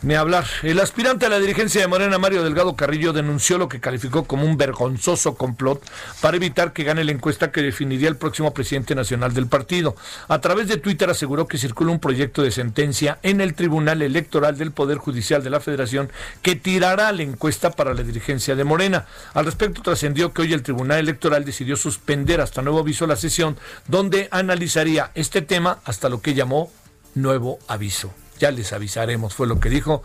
Ni 0.03 0.15
hablar. 0.15 0.47
El 0.63 0.81
aspirante 0.81 1.27
a 1.27 1.29
la 1.29 1.39
dirigencia 1.39 1.83
de 1.83 1.87
Morena, 1.87 2.17
Mario 2.17 2.43
Delgado 2.43 2.75
Carrillo, 2.75 3.13
denunció 3.13 3.59
lo 3.59 3.69
que 3.69 3.81
calificó 3.81 4.25
como 4.25 4.47
un 4.47 4.57
vergonzoso 4.57 5.35
complot 5.35 5.83
para 6.23 6.39
evitar 6.39 6.73
que 6.73 6.85
gane 6.85 7.05
la 7.05 7.13
encuesta 7.13 7.53
que 7.53 7.61
definiría 7.61 8.09
el 8.09 8.17
próximo 8.17 8.55
presidente 8.55 8.95
nacional 8.95 9.35
del 9.35 9.47
partido. 9.47 9.95
A 10.29 10.41
través 10.41 10.69
de 10.69 10.79
Twitter 10.79 11.11
aseguró 11.11 11.47
que 11.47 11.59
circula 11.59 11.93
un 11.93 12.01
proyecto 12.01 12.41
de 12.43 12.51
sentencia 12.51 13.19
en 13.23 13.43
el 13.43 13.53
Tribunal 13.53 14.01
Electoral 14.01 14.57
del 14.57 14.73
Poder 14.73 14.97
Judicial 14.97 15.45
de 15.45 15.51
la 15.51 15.61
Federación 15.61 16.11
que 16.41 16.57
tirará 16.57 17.13
la 17.13 17.23
encuesta 17.23 17.71
para 17.71 17.93
la 17.93 18.03
dirigencia 18.03 18.57
de 18.57 18.65
Morena. 18.65 19.05
Al 19.35 19.45
respecto, 19.45 19.83
trascendió 19.83 20.33
que 20.33 20.41
hoy 20.41 20.55
el 20.55 20.63
Tribunal 20.63 21.01
Electoral 21.01 21.45
decidió 21.45 21.77
suspender 21.77 22.41
hasta 22.41 22.63
nuevo 22.63 22.79
aviso 22.79 23.07
la 23.07 23.17
sesión 23.17 23.59
donde 23.87 24.29
analizaría 24.31 25.11
este 25.15 25.43
tema 25.43 25.81
hasta 25.85 26.09
lo 26.09 26.23
que 26.23 26.33
llamó 26.33 26.73
nuevo 27.15 27.59
aviso. 27.69 28.15
Ya 28.41 28.51
les 28.51 28.73
avisaremos, 28.73 29.35
fue 29.35 29.47
lo 29.47 29.61
que 29.61 29.69
dijo. 29.69 30.03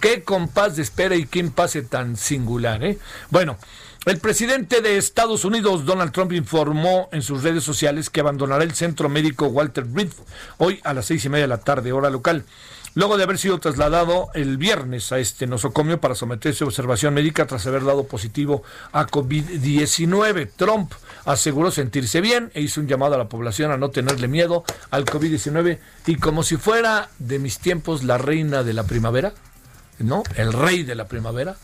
Qué 0.00 0.22
compás 0.22 0.76
de 0.76 0.82
espera 0.82 1.16
y 1.16 1.26
qué 1.26 1.42
pase 1.44 1.82
tan 1.82 2.16
singular, 2.16 2.84
¿eh? 2.84 2.98
Bueno, 3.30 3.56
el 4.04 4.18
presidente 4.18 4.80
de 4.80 4.96
Estados 4.96 5.44
Unidos, 5.44 5.84
Donald 5.84 6.12
Trump, 6.12 6.32
informó 6.32 7.08
en 7.10 7.22
sus 7.22 7.42
redes 7.42 7.64
sociales 7.64 8.10
que 8.10 8.20
abandonará 8.20 8.62
el 8.62 8.74
centro 8.74 9.08
médico 9.08 9.46
Walter 9.46 9.86
Reed 9.92 10.10
hoy 10.58 10.80
a 10.84 10.94
las 10.94 11.06
seis 11.06 11.24
y 11.24 11.28
media 11.28 11.44
de 11.44 11.48
la 11.48 11.58
tarde, 11.58 11.90
hora 11.90 12.10
local 12.10 12.44
luego 12.98 13.16
de 13.16 13.22
haber 13.22 13.38
sido 13.38 13.58
trasladado 13.58 14.28
el 14.34 14.56
viernes 14.56 15.12
a 15.12 15.20
este 15.20 15.46
nosocomio 15.46 16.00
para 16.00 16.16
someterse 16.16 16.64
a 16.64 16.66
observación 16.66 17.14
médica 17.14 17.46
tras 17.46 17.64
haber 17.68 17.84
dado 17.84 18.08
positivo 18.08 18.64
a 18.90 19.06
COVID-19. 19.06 20.50
Trump 20.56 20.92
aseguró 21.28 21.70
sentirse 21.70 22.22
bien 22.22 22.50
e 22.54 22.62
hizo 22.62 22.80
un 22.80 22.88
llamado 22.88 23.14
a 23.14 23.18
la 23.18 23.28
población 23.28 23.70
a 23.70 23.76
no 23.76 23.90
tenerle 23.90 24.28
miedo 24.28 24.64
al 24.90 25.04
COVID-19 25.04 25.78
y 26.06 26.16
como 26.16 26.42
si 26.42 26.56
fuera 26.56 27.10
de 27.18 27.38
mis 27.38 27.58
tiempos 27.58 28.02
la 28.02 28.16
reina 28.16 28.62
de 28.62 28.72
la 28.72 28.84
primavera, 28.84 29.34
¿no? 29.98 30.22
El 30.36 30.54
rey 30.54 30.84
de 30.84 30.94
la 30.94 31.06
primavera, 31.06 31.56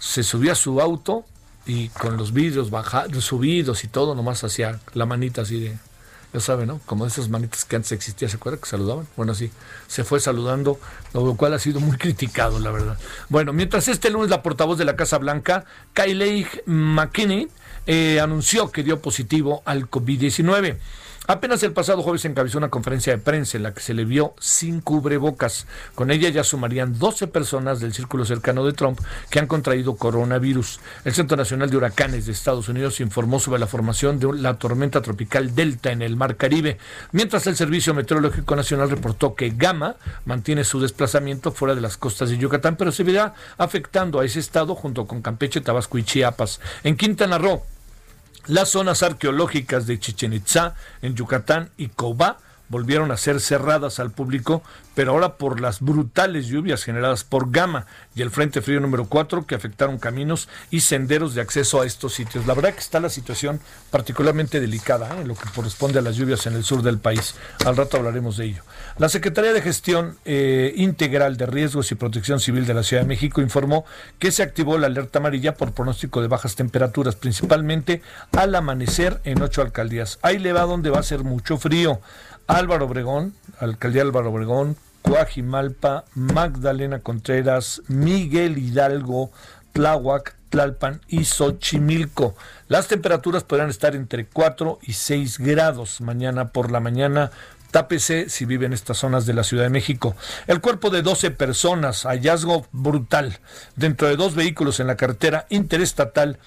se 0.00 0.24
subió 0.24 0.50
a 0.50 0.56
su 0.56 0.80
auto 0.80 1.24
y 1.64 1.90
con 1.90 2.16
los 2.16 2.32
vidrios 2.32 2.70
bajados, 2.70 3.24
subidos 3.24 3.84
y 3.84 3.88
todo, 3.88 4.16
nomás 4.16 4.42
hacía 4.42 4.80
la 4.94 5.06
manita 5.06 5.42
así 5.42 5.60
de 5.60 5.78
ya 6.32 6.40
saben, 6.40 6.66
¿no? 6.66 6.80
Como 6.84 7.06
esas 7.06 7.28
manitas 7.28 7.64
que 7.64 7.76
antes 7.76 7.92
existían, 7.92 8.28
¿se 8.28 8.38
acuerdan? 8.38 8.60
Que 8.60 8.68
saludaban. 8.68 9.06
Bueno, 9.16 9.36
sí, 9.36 9.52
se 9.86 10.02
fue 10.02 10.18
saludando, 10.18 10.80
lo 11.12 11.36
cual 11.36 11.54
ha 11.54 11.60
sido 11.60 11.78
muy 11.78 11.96
criticado, 11.96 12.58
la 12.58 12.72
verdad. 12.72 12.98
Bueno, 13.28 13.52
mientras 13.52 13.86
este 13.86 14.10
lunes 14.10 14.30
la 14.30 14.42
portavoz 14.42 14.76
de 14.76 14.84
la 14.84 14.96
Casa 14.96 15.18
Blanca, 15.18 15.64
Kylie 15.92 16.48
McKinney, 16.66 17.48
eh, 17.86 18.20
anunció 18.20 18.70
que 18.70 18.82
dio 18.82 19.00
positivo 19.00 19.62
al 19.64 19.90
COVID-19. 19.90 20.76
Apenas 21.26 21.62
el 21.62 21.72
pasado 21.72 22.02
jueves 22.02 22.26
encabezó 22.26 22.58
una 22.58 22.68
conferencia 22.68 23.14
de 23.14 23.18
prensa 23.18 23.56
en 23.56 23.62
la 23.62 23.72
que 23.72 23.80
se 23.80 23.94
le 23.94 24.04
vio 24.04 24.34
sin 24.38 24.82
cubrebocas. 24.82 25.66
Con 25.94 26.10
ella 26.10 26.28
ya 26.28 26.44
sumarían 26.44 26.98
12 26.98 27.28
personas 27.28 27.80
del 27.80 27.94
círculo 27.94 28.26
cercano 28.26 28.66
de 28.66 28.74
Trump 28.74 29.00
que 29.30 29.38
han 29.38 29.46
contraído 29.46 29.96
coronavirus. 29.96 30.80
El 31.06 31.14
Centro 31.14 31.38
Nacional 31.38 31.70
de 31.70 31.78
Huracanes 31.78 32.26
de 32.26 32.32
Estados 32.32 32.68
Unidos 32.68 33.00
informó 33.00 33.40
sobre 33.40 33.58
la 33.58 33.66
formación 33.66 34.18
de 34.18 34.34
la 34.34 34.58
tormenta 34.58 35.00
tropical 35.00 35.54
Delta 35.54 35.92
en 35.92 36.02
el 36.02 36.14
Mar 36.14 36.36
Caribe, 36.36 36.76
mientras 37.12 37.46
el 37.46 37.56
Servicio 37.56 37.94
Meteorológico 37.94 38.54
Nacional 38.54 38.90
reportó 38.90 39.34
que 39.34 39.48
Gama 39.48 39.96
mantiene 40.26 40.62
su 40.62 40.78
desplazamiento 40.78 41.52
fuera 41.52 41.74
de 41.74 41.80
las 41.80 41.96
costas 41.96 42.28
de 42.28 42.36
Yucatán, 42.36 42.76
pero 42.76 42.92
se 42.92 43.02
verá 43.02 43.32
afectando 43.56 44.20
a 44.20 44.26
ese 44.26 44.40
estado 44.40 44.74
junto 44.74 45.06
con 45.06 45.22
Campeche, 45.22 45.62
Tabasco 45.62 45.96
y 45.96 46.04
Chiapas. 46.04 46.60
En 46.82 46.98
Quintana 46.98 47.38
Roo, 47.38 47.62
las 48.46 48.70
zonas 48.70 49.02
arqueológicas 49.02 49.86
de 49.86 49.98
Chichen 49.98 50.32
Itza, 50.32 50.74
en 51.02 51.14
Yucatán 51.14 51.70
y 51.76 51.88
Cobá 51.88 52.38
volvieron 52.68 53.10
a 53.10 53.16
ser 53.16 53.40
cerradas 53.40 54.00
al 54.00 54.10
público 54.10 54.62
pero 54.94 55.12
ahora 55.12 55.36
por 55.36 55.60
las 55.60 55.80
brutales 55.80 56.46
lluvias 56.46 56.84
generadas 56.84 57.24
por 57.24 57.50
Gama 57.50 57.86
y 58.14 58.22
el 58.22 58.30
Frente 58.30 58.62
Frío 58.62 58.80
número 58.80 59.06
4 59.06 59.46
que 59.46 59.54
afectaron 59.54 59.98
caminos 59.98 60.48
y 60.70 60.80
senderos 60.80 61.34
de 61.34 61.40
acceso 61.40 61.80
a 61.80 61.86
estos 61.86 62.14
sitios. 62.14 62.46
La 62.46 62.54
verdad 62.54 62.74
que 62.74 62.80
está 62.80 63.00
la 63.00 63.10
situación 63.10 63.60
particularmente 63.90 64.60
delicada 64.60 65.16
¿eh? 65.16 65.22
en 65.22 65.28
lo 65.28 65.34
que 65.34 65.48
corresponde 65.54 65.98
a 65.98 66.02
las 66.02 66.16
lluvias 66.16 66.46
en 66.46 66.54
el 66.54 66.64
sur 66.64 66.82
del 66.82 66.98
país. 66.98 67.34
Al 67.64 67.76
rato 67.76 67.96
hablaremos 67.96 68.36
de 68.36 68.46
ello. 68.46 68.62
La 68.96 69.08
Secretaría 69.08 69.52
de 69.52 69.60
Gestión 69.60 70.16
eh, 70.24 70.72
Integral 70.76 71.36
de 71.36 71.46
Riesgos 71.46 71.90
y 71.90 71.96
Protección 71.96 72.38
Civil 72.38 72.64
de 72.64 72.74
la 72.74 72.84
Ciudad 72.84 73.02
de 73.02 73.08
México 73.08 73.40
informó 73.40 73.84
que 74.20 74.30
se 74.30 74.44
activó 74.44 74.78
la 74.78 74.86
alerta 74.86 75.18
amarilla 75.18 75.54
por 75.54 75.72
pronóstico 75.72 76.22
de 76.22 76.28
bajas 76.28 76.54
temperaturas, 76.54 77.16
principalmente 77.16 78.02
al 78.30 78.54
amanecer 78.54 79.20
en 79.24 79.42
ocho 79.42 79.62
alcaldías. 79.62 80.20
Ahí 80.22 80.38
le 80.38 80.52
va 80.52 80.62
donde 80.62 80.90
va 80.90 81.00
a 81.00 81.02
ser 81.02 81.24
mucho 81.24 81.56
frío. 81.56 82.00
Álvaro 82.46 82.84
Obregón, 82.84 83.34
alcaldía 83.58 84.02
Álvaro 84.02 84.30
Obregón, 84.30 84.76
Coajimalpa, 85.02 86.04
Magdalena 86.14 87.00
Contreras, 87.00 87.82
Miguel 87.88 88.58
Hidalgo, 88.58 89.32
Tláhuac, 89.72 90.36
Tlalpan 90.50 91.00
y 91.08 91.24
Xochimilco. 91.24 92.36
Las 92.68 92.86
temperaturas 92.86 93.42
podrán 93.42 93.70
estar 93.70 93.96
entre 93.96 94.26
4 94.26 94.78
y 94.82 94.92
6 94.92 95.38
grados 95.38 96.00
mañana 96.00 96.50
por 96.50 96.70
la 96.70 96.78
mañana. 96.78 97.32
Tápese 97.74 98.28
si 98.28 98.44
vive 98.44 98.66
en 98.66 98.72
estas 98.72 98.98
zonas 98.98 99.26
de 99.26 99.34
la 99.34 99.42
Ciudad 99.42 99.64
de 99.64 99.68
México. 99.68 100.14
El 100.46 100.60
cuerpo 100.60 100.90
de 100.90 101.02
12 101.02 101.32
personas, 101.32 102.04
hallazgo 102.04 102.68
brutal, 102.70 103.40
dentro 103.74 104.06
de 104.06 104.14
dos 104.14 104.36
vehículos 104.36 104.78
en 104.78 104.86
la 104.86 104.94
carretera 104.96 105.46
interestatal 105.48 106.38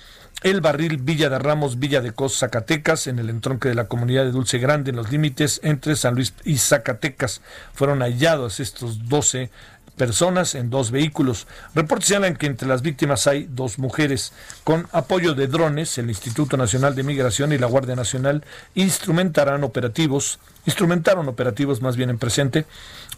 el 0.41 0.61
barril 0.61 0.99
Villa 1.01 1.29
de 1.29 1.37
Ramos, 1.37 1.79
Villa 1.79 1.99
de 1.99 2.13
Cos, 2.13 2.37
Zacatecas, 2.37 3.07
en 3.07 3.19
el 3.19 3.29
entronque 3.29 3.67
de 3.67 3.75
la 3.75 3.89
comunidad 3.89 4.23
de 4.23 4.31
Dulce 4.31 4.57
Grande, 4.57 4.91
en 4.91 4.95
los 4.95 5.11
límites 5.11 5.59
entre 5.63 5.97
San 5.97 6.15
Luis 6.15 6.33
y 6.45 6.59
Zacatecas. 6.59 7.41
Fueron 7.73 7.99
hallados 7.99 8.61
estos 8.61 9.09
12 9.09 9.49
personas 9.97 10.55
en 10.55 10.69
dos 10.69 10.91
vehículos. 10.91 11.47
Reportes 11.75 12.07
señalan 12.07 12.37
que 12.37 12.45
entre 12.45 12.67
las 12.67 12.83
víctimas 12.83 13.27
hay 13.27 13.47
dos 13.49 13.79
mujeres. 13.79 14.31
Con 14.63 14.87
apoyo 14.93 15.33
de 15.33 15.47
drones, 15.47 15.97
el 15.97 16.07
Instituto 16.07 16.55
Nacional 16.55 16.95
de 16.95 17.03
Migración 17.03 17.51
y 17.51 17.57
la 17.57 17.67
Guardia 17.67 17.95
Nacional 17.95 18.45
instrumentarán 18.75 19.63
operativos, 19.63 20.39
instrumentaron 20.67 21.27
operativos 21.27 21.82
más 21.82 21.97
bien 21.97 22.12
en 22.12 22.19
presente 22.19 22.65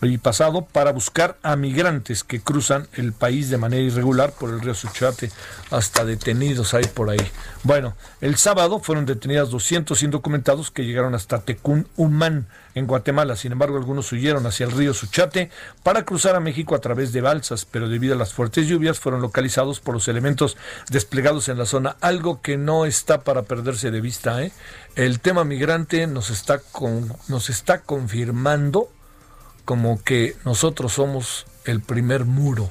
y 0.01 0.17
pasado 0.19 0.65
para 0.65 0.93
buscar 0.93 1.37
a 1.43 1.57
migrantes 1.57 2.23
que 2.23 2.39
cruzan 2.39 2.87
el 2.93 3.11
país 3.11 3.49
de 3.49 3.57
manera 3.57 3.83
irregular 3.83 4.31
por 4.31 4.51
el 4.51 4.61
río 4.61 4.73
Suchate, 4.73 5.29
hasta 5.71 6.05
detenidos 6.05 6.73
hay 6.73 6.85
por 6.85 7.09
ahí. 7.09 7.19
Bueno, 7.63 7.95
el 8.21 8.37
sábado 8.37 8.79
fueron 8.79 9.05
detenidas 9.05 9.49
200 9.49 10.01
indocumentados 10.03 10.71
que 10.71 10.85
llegaron 10.85 11.15
hasta 11.15 11.41
Tecún 11.41 11.87
Humán, 11.97 12.47
en 12.75 12.87
Guatemala. 12.87 13.35
Sin 13.35 13.51
embargo, 13.51 13.77
algunos 13.77 14.11
huyeron 14.11 14.45
hacia 14.45 14.65
el 14.65 14.71
río 14.71 14.93
Suchate 14.93 15.49
para 15.83 16.03
cruzar 16.05 16.35
a 16.35 16.39
México 16.39 16.75
a 16.75 16.81
través 16.81 17.11
de 17.11 17.21
balsas, 17.21 17.65
pero 17.65 17.89
debido 17.89 18.15
a 18.15 18.17
las 18.17 18.33
fuertes 18.33 18.67
lluvias 18.67 18.99
fueron 18.99 19.21
localizados 19.21 19.79
por 19.79 19.93
los 19.93 20.07
elementos 20.07 20.57
desplegados 20.89 21.49
en 21.49 21.57
la 21.57 21.65
zona, 21.65 21.97
algo 22.01 22.41
que 22.41 22.57
no 22.57 22.85
está 22.85 23.21
para 23.21 23.43
perderse 23.43 23.91
de 23.91 24.01
vista. 24.01 24.41
¿eh? 24.43 24.51
El 24.99 25.21
tema 25.21 25.45
migrante 25.45 26.07
nos 26.07 26.29
está, 26.29 26.59
con, 26.59 27.15
nos 27.29 27.49
está 27.49 27.79
confirmando 27.79 28.91
como 29.63 30.03
que 30.03 30.35
nosotros 30.43 30.91
somos 30.91 31.45
el 31.63 31.79
primer 31.79 32.25
muro 32.25 32.69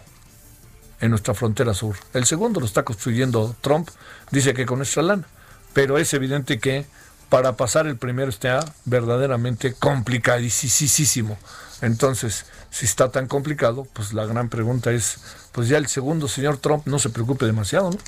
en 1.01 1.09
nuestra 1.09 1.33
frontera 1.33 1.73
sur. 1.73 1.97
El 2.13 2.27
segundo 2.27 2.61
lo 2.61 2.67
está 2.67 2.83
construyendo 2.83 3.57
Trump, 3.63 3.89
dice 4.31 4.53
que 4.53 4.67
con 4.67 4.77
nuestra 4.77 5.03
lana, 5.03 5.27
pero 5.73 5.97
es 5.97 6.13
evidente 6.13 6.59
que 6.59 6.85
para 7.31 7.57
pasar 7.57 7.87
el 7.87 7.97
primero 7.97 8.29
está 8.29 8.61
verdaderamente 8.85 9.73
complicadísimo. 9.73 11.39
Entonces, 11.81 12.45
si 12.71 12.87
está 12.87 13.11
tan 13.11 13.27
complicado, 13.27 13.87
pues 13.93 14.13
la 14.13 14.27
gran 14.27 14.49
pregunta 14.49 14.93
es, 14.93 15.19
pues 15.53 15.69
ya 15.69 15.79
el 15.79 15.87
segundo 15.87 16.29
señor 16.29 16.59
Trump 16.59 16.87
no 16.87 16.99
se 16.99 17.11
preocupe 17.11 17.47
demasiado. 17.47 17.91
¿no? 17.91 17.99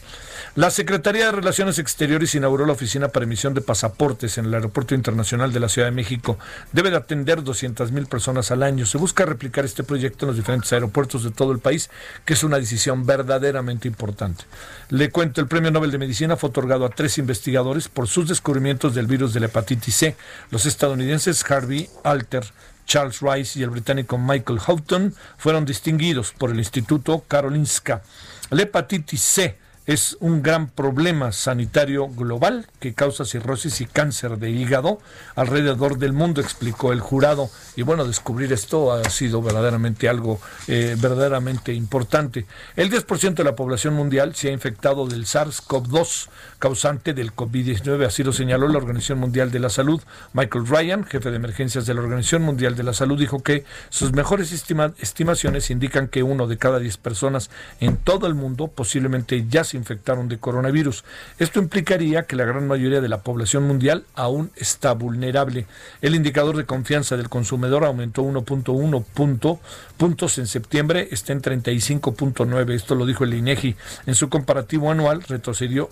La 0.55 0.71
Secretaría 0.71 1.27
de 1.27 1.33
Relaciones 1.33 1.79
Exteriores 1.79 2.35
inauguró 2.35 2.67
la 2.67 2.73
oficina 2.73 3.09
para 3.09 3.25
emisión 3.25 3.55
de 3.55 3.61
pasaportes 3.61 4.37
en 4.39 4.47
el 4.47 4.55
Aeropuerto 4.55 4.95
Internacional 4.95 5.53
de 5.53 5.61
la 5.61 5.69
Ciudad 5.69 5.89
de 5.89 5.93
México. 5.93 6.39
Debe 6.73 6.91
de 6.91 6.97
atender 6.97 7.43
200 7.43 7.91
mil 7.93 8.07
personas 8.07 8.51
al 8.51 8.63
año. 8.63 8.85
Se 8.85 8.99
busca 8.99 9.25
replicar 9.25 9.65
este 9.65 9.83
proyecto 9.83 10.25
en 10.25 10.29
los 10.29 10.37
diferentes 10.37 10.73
aeropuertos 10.73 11.25
de 11.25 11.31
todo 11.31 11.53
el 11.53 11.59
país, 11.59 11.89
que 12.25 12.35
es 12.35 12.45
una 12.45 12.59
decisión 12.59 13.07
verdaderamente 13.07 13.89
importante. 13.89 14.45
Le 14.91 15.11
cuento, 15.11 15.41
el 15.41 15.49
Premio 15.49 15.71
Nobel 15.71 15.91
de 15.91 15.99
Medicina 15.99 16.37
fue 16.37 16.51
otorgado 16.51 16.85
a 16.85 16.91
tres 16.91 17.19
investigadores 17.19 17.89
por 17.89 18.09
sus 18.09 18.29
descubrimientos 18.29 18.95
del 18.95 19.07
virus 19.07 19.33
de 19.33 19.41
la 19.41 19.47
hepatitis 19.47 19.95
C. 19.95 20.17
Los 20.51 20.67
estadounidenses 20.67 21.49
Harvey 21.51 21.89
Alter, 22.05 22.45
Charles 22.91 23.21
Rice 23.21 23.57
y 23.57 23.63
el 23.63 23.71
británico 23.71 24.19
Michael 24.19 24.59
Houghton 24.59 25.15
fueron 25.39 25.65
distinguidos 25.65 26.33
por 26.37 26.51
el 26.51 26.59
Instituto 26.59 27.23
Karolinska. 27.29 28.03
La 28.51 28.63
hepatitis 28.63 29.21
C 29.23 29.57
es 29.87 30.17
un 30.19 30.43
gran 30.43 30.69
problema 30.69 31.31
sanitario 31.31 32.09
global 32.09 32.67
que 32.81 32.93
causa 32.93 33.25
cirrosis 33.25 33.81
y 33.81 33.87
cáncer 33.87 34.39
de 34.39 34.51
hígado 34.51 34.99
alrededor 35.37 35.99
del 35.99 36.13
mundo, 36.13 36.41
explicó 36.41 36.93
el 36.93 36.99
jurado. 37.01 37.49
Y 37.77 37.83
bueno, 37.83 38.05
descubrir 38.05 38.53
esto 38.53 38.93
ha 38.93 39.09
sido 39.09 39.41
verdaderamente 39.41 40.09
algo 40.09 40.41
eh, 40.67 40.97
verdaderamente 40.99 41.73
importante. 41.73 42.47
El 42.75 42.91
10% 42.91 43.35
de 43.35 43.45
la 43.45 43.55
población 43.55 43.95
mundial 43.95 44.35
se 44.35 44.49
ha 44.49 44.53
infectado 44.53 45.07
del 45.07 45.27
SARS-CoV-2, 45.27 46.29
causante 46.61 47.15
del 47.15 47.35
COVID-19, 47.35 48.07
así 48.07 48.23
lo 48.23 48.33
señaló 48.33 48.69
la 48.69 48.79
Organización 48.79 49.19
Mundial 49.19 49.51
de 49.51 49.59
la 49.59 49.71
Salud. 49.71 50.01
Michael 50.35 50.67
Ryan, 50.69 51.05
jefe 51.05 51.31
de 51.31 51.37
emergencias 51.37 51.87
de 51.87 51.95
la 51.95 52.03
Organización 52.03 52.43
Mundial 52.43 52.77
de 52.77 52.85
la 52.85 52.93
Salud, 52.93 53.19
dijo 53.19 53.43
que 53.43 53.65
sus 53.89 54.13
mejores 54.13 54.53
estimaciones 54.53 55.71
indican 55.71 56.07
que 56.07 56.23
uno 56.23 56.47
de 56.47 56.59
cada 56.59 56.79
diez 56.79 56.99
personas 56.99 57.51
en 57.81 57.97
todo 57.97 58.29
el 58.29 58.35
mundo 58.35 58.69
posiblemente 58.69 59.47
ya 59.49 59.65
se 59.65 59.77
infectaron 59.77 60.29
de 60.29 60.39
coronavirus. 60.39 61.03
Esto 61.39 61.59
implicaría 61.59 62.25
que 62.25 62.37
la 62.37 62.45
gran 62.45 62.69
mayoría 62.69 63.01
de 63.01 63.09
la 63.09 63.23
población 63.23 63.67
mundial 63.67 64.05
aún 64.15 64.53
está 64.55 64.93
vulnerable. 64.93 65.67
El 66.03 66.15
indicador 66.15 66.57
de 66.57 66.67
confianza 66.67 67.17
del 67.17 67.31
consumidor 67.31 67.85
aumentó 67.85 68.23
1.1 68.23 69.05
punto, 69.15 69.61
puntos 69.97 70.39
en 70.39 70.47
septiembre, 70.47 71.09
está 71.11 71.33
en 71.33 71.41
35.9. 71.41 72.71
Esto 72.75 72.95
lo 72.95 73.07
dijo 73.07 73.25
el 73.25 73.35
INEGI. 73.35 73.77
En 74.07 74.15
su 74.15 74.29
comparativo 74.29 74.91
anual 74.91 75.23
retrocedió 75.23 75.89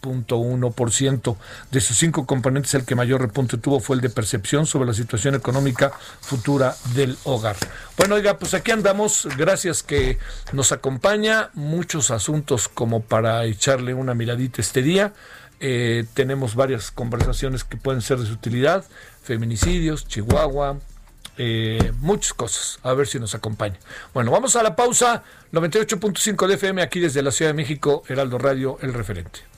9.1%. 0.00 1.36
De 1.70 1.80
sus 1.80 1.96
cinco 1.96 2.26
componentes, 2.26 2.74
el 2.74 2.84
que 2.84 2.94
mayor 2.94 3.20
repunte 3.20 3.56
tuvo 3.58 3.80
fue 3.80 3.96
el 3.96 4.02
de 4.02 4.10
percepción 4.10 4.66
sobre 4.66 4.86
la 4.86 4.94
situación 4.94 5.34
económica 5.34 5.92
futura 6.20 6.76
del 6.94 7.16
hogar. 7.24 7.56
Bueno, 7.96 8.14
oiga, 8.14 8.38
pues 8.38 8.54
aquí 8.54 8.70
andamos. 8.70 9.28
Gracias 9.36 9.82
que 9.82 10.18
nos 10.52 10.72
acompaña. 10.72 11.50
Muchos 11.54 12.10
asuntos 12.10 12.68
como 12.68 13.00
para 13.00 13.44
echarle 13.44 13.94
una 13.94 14.14
miradita 14.14 14.60
este 14.60 14.82
día. 14.82 15.12
Eh, 15.60 16.04
tenemos 16.14 16.54
varias 16.54 16.90
conversaciones 16.90 17.64
que 17.64 17.76
pueden 17.76 18.02
ser 18.02 18.18
de 18.18 18.26
su 18.26 18.32
utilidad. 18.32 18.84
Feminicidios, 19.22 20.06
Chihuahua, 20.06 20.78
eh, 21.36 21.92
muchas 22.00 22.32
cosas. 22.34 22.78
A 22.82 22.92
ver 22.94 23.06
si 23.06 23.18
nos 23.18 23.34
acompaña. 23.34 23.78
Bueno, 24.14 24.30
vamos 24.30 24.56
a 24.56 24.62
la 24.62 24.76
pausa. 24.76 25.22
98.5 25.52 26.46
de 26.46 26.54
FM 26.54 26.82
aquí 26.82 27.00
desde 27.00 27.22
la 27.22 27.30
Ciudad 27.30 27.50
de 27.50 27.54
México, 27.54 28.02
Heraldo 28.08 28.38
Radio, 28.38 28.78
el 28.82 28.92
referente. 28.92 29.57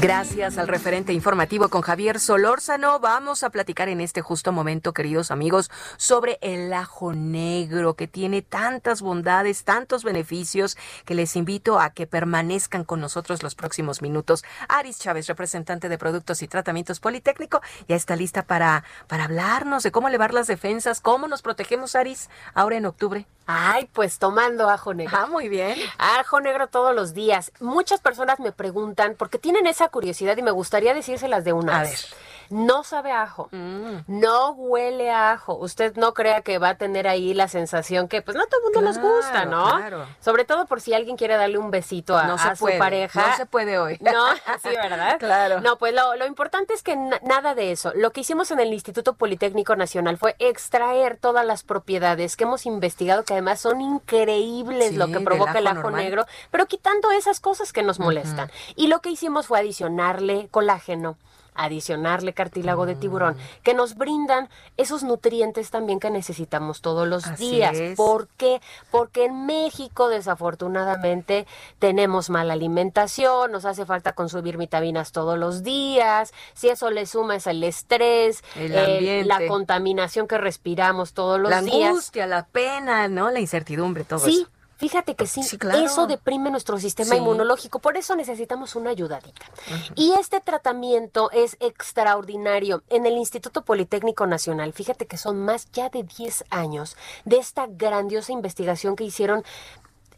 Gracias 0.00 0.56
al 0.56 0.66
referente 0.66 1.12
informativo 1.12 1.68
con 1.68 1.82
Javier 1.82 2.20
Solórzano. 2.20 3.00
Vamos 3.00 3.42
a 3.42 3.50
platicar 3.50 3.90
en 3.90 4.00
este 4.00 4.22
justo 4.22 4.50
momento, 4.50 4.94
queridos 4.94 5.30
amigos, 5.30 5.70
sobre 5.98 6.38
el 6.40 6.72
ajo 6.72 7.12
negro 7.12 7.92
que 7.92 8.08
tiene 8.08 8.40
tantas 8.40 9.02
bondades, 9.02 9.64
tantos 9.64 10.02
beneficios 10.02 10.78
que 11.04 11.12
les 11.12 11.36
invito 11.36 11.78
a 11.78 11.90
que 11.90 12.06
permanezcan 12.06 12.84
con 12.84 12.98
nosotros 13.02 13.42
los 13.42 13.54
próximos 13.54 14.00
minutos. 14.00 14.42
Aris 14.70 14.98
Chávez, 14.98 15.26
representante 15.26 15.90
de 15.90 15.98
Productos 15.98 16.40
y 16.40 16.48
Tratamientos 16.48 16.98
Politécnico, 16.98 17.60
ya 17.86 17.94
está 17.94 18.16
lista 18.16 18.42
para, 18.42 18.84
para 19.06 19.24
hablarnos 19.24 19.82
de 19.82 19.92
cómo 19.92 20.08
elevar 20.08 20.32
las 20.32 20.46
defensas, 20.46 21.02
cómo 21.02 21.28
nos 21.28 21.42
protegemos, 21.42 21.94
Aris, 21.94 22.30
ahora 22.54 22.78
en 22.78 22.86
octubre. 22.86 23.26
Ay, 23.52 23.90
pues 23.92 24.18
tomando 24.20 24.70
ajo 24.70 24.94
negro. 24.94 25.16
Ah, 25.18 25.26
muy 25.26 25.48
bien. 25.48 25.76
Ajo 25.98 26.40
negro 26.40 26.68
todos 26.68 26.94
los 26.94 27.14
días. 27.14 27.50
Muchas 27.58 28.00
personas 28.00 28.38
me 28.38 28.52
preguntan 28.52 29.16
porque 29.18 29.38
tienen 29.38 29.66
esa 29.66 29.88
curiosidad 29.90 30.36
y 30.36 30.42
me 30.42 30.50
gustaría 30.50 30.94
decírselas 30.94 31.44
de 31.44 31.52
una 31.52 31.80
A 31.80 31.82
vez. 31.82 32.14
No 32.50 32.84
sabe 32.84 33.12
a 33.12 33.22
ajo, 33.22 33.48
Mm. 33.52 34.00
no 34.08 34.50
huele 34.50 35.10
a 35.10 35.32
ajo. 35.32 35.54
Usted 35.56 35.96
no 35.96 36.12
crea 36.14 36.42
que 36.42 36.58
va 36.58 36.70
a 36.70 36.74
tener 36.76 37.08
ahí 37.08 37.32
la 37.32 37.48
sensación 37.48 38.08
que 38.08 38.22
pues 38.22 38.36
no 38.36 38.44
todo 38.46 38.58
el 38.60 38.64
mundo 38.64 38.80
les 38.82 39.00
gusta, 39.00 39.44
¿no? 39.44 39.76
claro. 39.76 40.06
Sobre 40.20 40.44
todo 40.44 40.66
por 40.66 40.80
si 40.80 40.92
alguien 40.92 41.16
quiere 41.16 41.36
darle 41.36 41.58
un 41.58 41.70
besito 41.70 42.18
a, 42.18 42.24
No 42.24 42.34
a 42.34 42.56
su 42.56 42.60
puede, 42.64 42.78
pareja. 42.78 43.28
no 43.30 43.36
se 43.36 43.46
puede 43.46 43.78
hoy. 43.78 43.98
No, 44.00 44.26
así, 44.46 44.68
¿verdad? 44.68 45.18
Claro. 45.18 45.60
No, 45.60 45.76
pues 45.78 45.94
lo, 45.94 46.16
lo 46.16 46.26
importante 46.26 46.74
es 46.74 46.82
que 46.82 46.96
na- 46.96 47.20
nada 47.22 47.54
de 47.54 47.72
eso. 47.72 47.92
Lo 47.94 48.10
que 48.10 48.20
hicimos 48.20 48.50
en 48.50 48.60
el 48.60 48.72
Instituto 48.72 49.14
Politécnico 49.14 49.76
Nacional 49.76 50.18
fue 50.18 50.34
extraer 50.40 51.16
todas 51.16 51.46
las 51.46 51.62
propiedades 51.62 52.36
que 52.36 52.44
hemos 52.44 52.66
investigado, 52.66 53.24
que 53.24 53.34
además 53.34 53.60
son 53.60 53.80
increíbles 53.80 54.90
Sí, 54.90 54.96
lo 54.96 55.06
que 55.08 55.20
provoca 55.20 55.58
el 55.58 55.66
ajo 55.66 55.82
normal. 55.82 56.02
negro, 56.04 56.26
pero 56.50 56.66
quitando 56.66 57.10
esas 57.12 57.38
cosas 57.40 57.72
que 57.72 57.82
nos 57.82 58.00
molestan. 58.00 58.50
Y 58.76 58.88
lo 58.88 59.00
que 59.00 59.10
hicimos 59.10 59.46
fue 59.46 59.58
adicionarle 59.60 60.48
colágeno 60.50 61.16
adicionarle 61.64 62.32
cartílago 62.32 62.86
de 62.86 62.94
tiburón, 62.94 63.34
Mm. 63.34 63.62
que 63.62 63.74
nos 63.74 63.94
brindan 63.96 64.48
esos 64.76 65.02
nutrientes 65.02 65.70
también 65.70 66.00
que 66.00 66.10
necesitamos 66.10 66.80
todos 66.80 67.06
los 67.08 67.26
Así 67.26 67.50
días. 67.50 67.76
es. 67.76 67.96
¿Por 67.96 68.28
qué? 68.36 68.60
Porque 68.90 69.24
en 69.26 69.46
México, 69.46 70.08
desafortunadamente, 70.08 71.46
tenemos 71.78 72.30
mala 72.30 72.52
alimentación, 72.54 73.52
nos 73.52 73.64
hace 73.64 73.86
falta 73.86 74.12
consumir 74.12 74.56
vitaminas 74.56 75.12
todos 75.12 75.38
los 75.38 75.62
días. 75.62 76.32
Si 76.54 76.68
eso 76.68 76.90
le 76.90 77.06
sumas 77.06 77.46
el 77.46 77.62
estrés, 77.64 78.42
El 78.56 78.72
eh, 78.74 78.80
ambiente. 78.96 79.24
la 79.26 79.46
contaminación 79.48 80.26
que 80.26 80.38
respiramos 80.38 81.12
todos 81.12 81.40
los 81.40 81.50
la 81.50 81.62
días. 81.62 81.90
angustia, 81.90 82.26
la 82.26 82.46
pena, 82.46 83.08
¿no? 83.08 83.30
La 83.30 83.40
incertidumbre, 83.40 84.04
todo 84.04 84.20
Sí, 84.20 84.40
eso. 84.42 84.50
Fíjate 84.80 85.14
que 85.14 85.26
sí, 85.28 85.42
Sí, 85.44 85.56
claro. 85.58 85.78
eso 85.78 86.06
deprime 86.08 86.50
nuestro 86.50 86.78
sistema 86.78 87.10
Sí. 87.10 87.16
inmunológico, 87.18 87.78
por 87.78 87.96
eso 87.96 88.16
necesitamos 88.16 88.74
una 88.74 88.90
ayudadita. 88.90 89.46
Y 89.94 90.12
este 90.18 90.40
tratamiento 90.40 91.30
es 91.30 91.56
extraordinario. 91.60 92.82
En 92.88 93.06
el 93.06 93.16
Instituto 93.18 93.62
Politécnico 93.62 94.26
Nacional, 94.26 94.72
fíjate 94.72 95.06
que 95.06 95.16
son 95.18 95.44
más 95.44 95.70
ya 95.72 95.90
de 95.90 96.02
10 96.02 96.44
años 96.50 96.96
de 97.24 97.36
esta 97.36 97.66
grandiosa 97.68 98.32
investigación 98.32 98.96
que 98.96 99.04
hicieron 99.04 99.44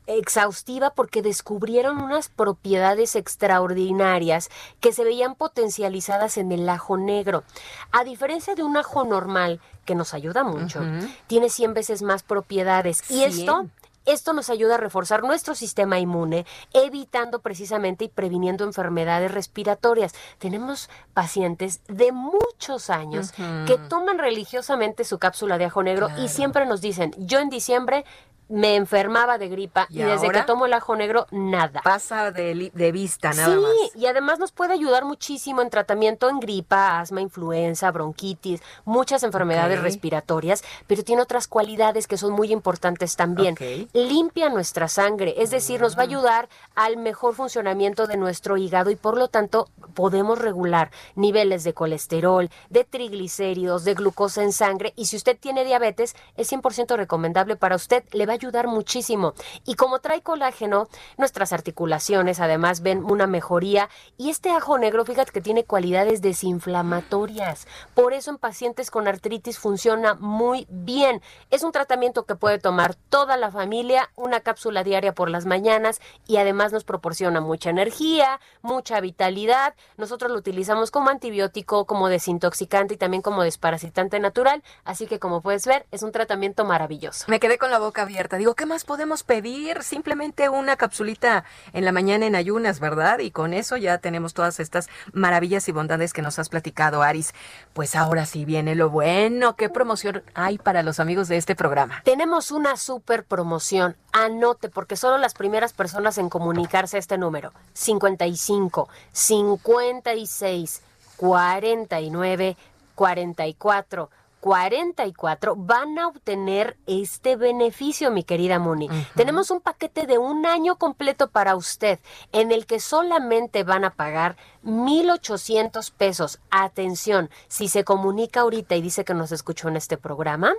exhaustiva 0.06 0.90
porque 0.90 1.22
descubrieron 1.22 2.02
unas 2.02 2.28
propiedades 2.28 3.14
extraordinarias 3.14 4.48
que 4.80 4.92
se 4.92 5.04
veían 5.04 5.34
potencializadas 5.36 6.38
en 6.38 6.50
el 6.50 6.68
ajo 6.68 6.96
negro. 6.96 7.44
A 7.92 8.02
diferencia 8.04 8.54
de 8.54 8.62
un 8.64 8.76
ajo 8.76 9.04
normal, 9.04 9.60
que 9.84 9.94
nos 9.94 10.14
ayuda 10.14 10.42
mucho, 10.44 10.80
tiene 11.26 11.50
100 11.50 11.74
veces 11.74 12.02
más 12.02 12.22
propiedades. 12.22 13.08
Y 13.10 13.22
esto 13.24 13.60
100. 13.62 13.72
Esto 14.06 14.32
nos 14.32 14.50
ayuda 14.50 14.74
a 14.74 14.78
reforzar 14.78 15.22
nuestro 15.22 15.54
sistema 15.54 15.98
inmune, 15.98 16.46
evitando 16.72 17.40
precisamente 17.40 18.04
y 18.04 18.08
previniendo 18.08 18.64
enfermedades 18.64 19.30
respiratorias. 19.32 20.14
Tenemos 20.38 20.88
pacientes 21.14 21.82
de 21.88 22.12
muchos 22.12 22.90
años 22.90 23.32
que 23.66 23.78
toman 23.88 24.18
religiosamente 24.18 25.04
su 25.04 25.18
cápsula 25.18 25.58
de 25.58 25.66
ajo 25.66 25.82
negro 25.82 26.06
Claro. 26.08 26.22
y 26.22 26.28
siempre 26.28 26.66
nos 26.66 26.80
dicen, 26.80 27.12
yo 27.18 27.38
en 27.38 27.48
diciembre 27.48 28.04
me 28.52 28.76
enfermaba 28.76 29.38
de 29.38 29.48
gripa 29.48 29.86
y, 29.88 30.00
¿Y 30.00 30.04
desde 30.04 30.30
que 30.30 30.42
tomo 30.42 30.66
el 30.66 30.74
ajo 30.74 30.94
negro, 30.94 31.26
nada. 31.30 31.80
Pasa 31.82 32.30
de, 32.30 32.70
de 32.74 32.92
vista 32.92 33.32
nada 33.32 33.54
sí, 33.54 33.60
más. 33.60 33.96
y 33.96 34.06
además 34.06 34.38
nos 34.38 34.52
puede 34.52 34.74
ayudar 34.74 35.06
muchísimo 35.06 35.62
en 35.62 35.70
tratamiento 35.70 36.28
en 36.28 36.38
gripa, 36.38 37.00
asma, 37.00 37.22
influenza, 37.22 37.90
bronquitis, 37.90 38.60
muchas 38.84 39.22
enfermedades 39.22 39.80
respiratorias, 39.80 40.62
pero 40.86 41.02
tiene 41.02 41.22
otras 41.22 41.48
cualidades 41.48 42.06
que 42.06 42.18
son 42.18 42.32
muy 42.32 42.52
importantes 42.52 43.16
también. 43.16 43.56
Ah. 43.58 43.88
Limpia 43.94 44.50
nuestra 44.50 44.86
sangre, 44.86 45.34
es 45.38 45.50
decir, 45.50 45.80
nos 45.80 45.96
va 45.96 46.00
a 46.00 46.04
ayudar 46.04 46.50
al 46.74 46.98
mejor 46.98 47.34
funcionamiento 47.34 48.06
de 48.06 48.18
nuestro 48.18 48.58
hígado 48.58 48.90
y 48.90 48.96
por 48.96 49.16
lo 49.16 49.28
tanto 49.28 49.70
podemos 49.94 50.38
regular 50.38 50.90
niveles 51.14 51.64
de 51.64 51.72
colesterol, 51.72 52.50
de 52.68 52.84
triglicéridos, 52.84 53.84
de 53.84 53.94
glucosa 53.94 54.42
en 54.42 54.52
sangre 54.52 54.92
y 54.94 55.06
si 55.06 55.16
usted 55.16 55.38
tiene 55.38 55.64
diabetes, 55.64 56.14
es 56.36 56.52
100% 56.52 56.96
recomendable 56.96 57.56
para 57.56 57.76
usted, 57.76 58.04
le 58.12 58.26
va 58.26 58.34
a 58.34 58.41
ayudar 58.42 58.66
muchísimo. 58.66 59.34
Y 59.64 59.74
como 59.74 60.00
trae 60.00 60.22
colágeno, 60.22 60.88
nuestras 61.16 61.52
articulaciones 61.52 62.40
además 62.40 62.82
ven 62.82 63.04
una 63.04 63.26
mejoría. 63.26 63.88
Y 64.18 64.30
este 64.30 64.50
ajo 64.50 64.78
negro, 64.78 65.04
fíjate 65.04 65.30
que 65.30 65.40
tiene 65.40 65.64
cualidades 65.64 66.22
desinflamatorias. 66.22 67.66
Por 67.94 68.12
eso 68.12 68.30
en 68.30 68.38
pacientes 68.38 68.90
con 68.90 69.06
artritis 69.06 69.58
funciona 69.58 70.14
muy 70.14 70.66
bien. 70.68 71.22
Es 71.50 71.62
un 71.62 71.72
tratamiento 71.72 72.24
que 72.24 72.34
puede 72.34 72.58
tomar 72.58 72.94
toda 72.94 73.36
la 73.36 73.50
familia, 73.50 74.10
una 74.16 74.40
cápsula 74.40 74.82
diaria 74.82 75.14
por 75.14 75.30
las 75.30 75.46
mañanas 75.46 76.00
y 76.26 76.38
además 76.38 76.72
nos 76.72 76.84
proporciona 76.84 77.40
mucha 77.40 77.70
energía, 77.70 78.40
mucha 78.60 79.00
vitalidad. 79.00 79.74
Nosotros 79.96 80.32
lo 80.32 80.38
utilizamos 80.38 80.90
como 80.90 81.10
antibiótico, 81.10 81.86
como 81.86 82.08
desintoxicante 82.08 82.94
y 82.94 82.96
también 82.96 83.22
como 83.22 83.44
desparasitante 83.44 84.18
natural. 84.18 84.64
Así 84.84 85.06
que 85.06 85.20
como 85.20 85.42
puedes 85.42 85.66
ver, 85.66 85.86
es 85.92 86.02
un 86.02 86.10
tratamiento 86.10 86.64
maravilloso. 86.64 87.26
Me 87.28 87.38
quedé 87.38 87.58
con 87.58 87.70
la 87.70 87.78
boca 87.78 88.02
abierta. 88.02 88.31
Digo, 88.38 88.54
¿qué 88.54 88.66
más 88.66 88.84
podemos 88.84 89.22
pedir? 89.22 89.82
Simplemente 89.82 90.48
una 90.48 90.76
capsulita 90.76 91.44
en 91.72 91.84
la 91.84 91.92
mañana 91.92 92.26
en 92.26 92.34
ayunas, 92.34 92.80
¿verdad? 92.80 93.18
Y 93.20 93.30
con 93.30 93.54
eso 93.54 93.76
ya 93.76 93.98
tenemos 93.98 94.34
todas 94.34 94.60
estas 94.60 94.88
maravillas 95.12 95.68
y 95.68 95.72
bondades 95.72 96.12
que 96.12 96.22
nos 96.22 96.38
has 96.38 96.48
platicado, 96.48 97.02
Aris. 97.02 97.32
Pues 97.72 97.94
ahora 97.94 98.26
sí 98.26 98.44
viene 98.44 98.74
lo 98.74 98.90
bueno. 98.90 99.56
¿Qué 99.56 99.68
promoción 99.68 100.22
hay 100.34 100.58
para 100.58 100.82
los 100.82 101.00
amigos 101.00 101.28
de 101.28 101.36
este 101.36 101.54
programa? 101.54 102.02
Tenemos 102.04 102.50
una 102.50 102.76
super 102.76 103.24
promoción. 103.24 103.96
Anote, 104.12 104.68
porque 104.68 104.96
solo 104.96 105.18
las 105.18 105.34
primeras 105.34 105.72
personas 105.72 106.18
en 106.18 106.28
comunicarse 106.28 106.98
este 106.98 107.18
número. 107.18 107.52
55 107.72 108.88
56 109.12 110.82
49 111.16 112.56
44 112.94 114.10
44 114.42 115.54
van 115.56 116.00
a 116.00 116.08
obtener 116.08 116.76
este 116.88 117.36
beneficio, 117.36 118.10
mi 118.10 118.24
querida 118.24 118.58
Moni. 118.58 118.88
Tenemos 119.14 119.52
un 119.52 119.60
paquete 119.60 120.04
de 120.08 120.18
un 120.18 120.46
año 120.46 120.78
completo 120.78 121.30
para 121.30 121.54
usted, 121.54 122.00
en 122.32 122.50
el 122.50 122.66
que 122.66 122.80
solamente 122.80 123.62
van 123.62 123.84
a 123.84 123.94
pagar 123.94 124.36
1,800 124.64 125.92
pesos. 125.92 126.40
Atención, 126.50 127.30
si 127.46 127.68
se 127.68 127.84
comunica 127.84 128.40
ahorita 128.40 128.74
y 128.74 128.82
dice 128.82 129.04
que 129.04 129.14
nos 129.14 129.30
escuchó 129.30 129.68
en 129.68 129.76
este 129.76 129.96
programa, 129.96 130.52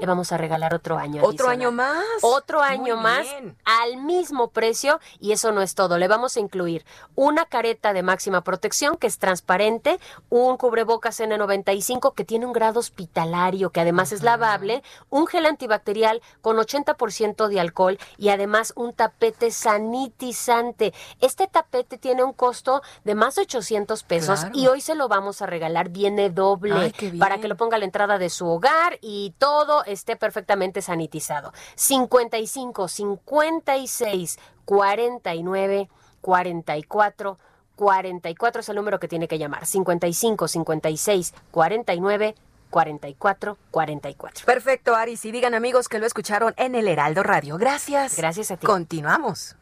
le 0.00 0.06
vamos 0.06 0.32
a 0.32 0.36
regalar 0.36 0.74
otro 0.74 0.98
año. 0.98 1.22
Otro 1.24 1.48
año 1.48 1.70
más. 1.70 2.04
Otro 2.22 2.62
año 2.62 2.96
más 2.96 3.28
al 3.64 3.96
mismo 3.98 4.48
precio 4.48 4.98
y 5.20 5.30
eso 5.30 5.52
no 5.52 5.62
es 5.62 5.76
todo. 5.76 5.98
Le 5.98 6.08
vamos 6.08 6.36
a 6.36 6.40
incluir 6.40 6.84
una 7.14 7.44
careta 7.44 7.92
de 7.92 8.02
máxima 8.02 8.42
protección 8.42 8.96
que 8.96 9.06
es 9.06 9.18
transparente, 9.18 10.00
un 10.30 10.56
cubrebocas 10.56 11.20
N95 11.20 12.12
que 12.14 12.24
tiene 12.24 12.46
un 12.46 12.52
grado 12.52 12.80
hospitalario 13.20 13.70
que 13.70 13.80
además 13.80 14.12
es 14.12 14.22
lavable, 14.22 14.82
un 15.10 15.26
gel 15.26 15.46
antibacterial 15.46 16.22
con 16.40 16.56
80% 16.56 17.48
de 17.48 17.60
alcohol 17.60 17.98
y 18.16 18.30
además 18.30 18.72
un 18.76 18.92
tapete 18.92 19.50
sanitizante. 19.50 20.92
Este 21.20 21.46
tapete 21.46 21.98
tiene 21.98 22.24
un 22.24 22.32
costo 22.32 22.82
de 23.04 23.14
más 23.14 23.38
800 23.38 24.02
pesos 24.04 24.46
y 24.54 24.66
hoy 24.66 24.80
se 24.80 24.94
lo 24.94 25.08
vamos 25.08 25.42
a 25.42 25.46
regalar, 25.46 25.90
viene 25.90 26.30
doble 26.30 26.94
para 27.18 27.38
que 27.38 27.48
lo 27.48 27.56
ponga 27.56 27.76
a 27.76 27.78
la 27.78 27.84
entrada 27.84 28.18
de 28.18 28.30
su 28.30 28.46
hogar 28.48 28.98
y 29.00 29.34
todo 29.38 29.84
esté 29.84 30.16
perfectamente 30.16 30.82
sanitizado. 30.82 31.52
55 31.76 32.88
56 32.88 34.38
49 34.64 35.88
44 36.20 37.38
44 37.76 38.60
es 38.60 38.68
el 38.68 38.76
número 38.76 39.00
que 39.00 39.08
tiene 39.08 39.26
que 39.26 39.38
llamar. 39.38 39.64
55 39.66 40.48
56 40.48 41.34
49 41.50 42.34
44 42.70 43.58
44. 43.70 44.46
Perfecto, 44.46 44.94
Aris. 44.94 45.24
Y 45.24 45.32
digan 45.32 45.54
amigos 45.54 45.88
que 45.88 45.98
lo 45.98 46.06
escucharon 46.06 46.54
en 46.56 46.74
el 46.74 46.88
Heraldo 46.88 47.22
Radio. 47.22 47.58
Gracias. 47.58 48.16
Gracias 48.16 48.50
a 48.50 48.56
ti. 48.56 48.66
Continuamos. 48.66 49.56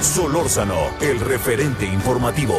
Solórzano, 0.00 0.78
el 1.00 1.20
referente 1.20 1.84
informativo. 1.84 2.56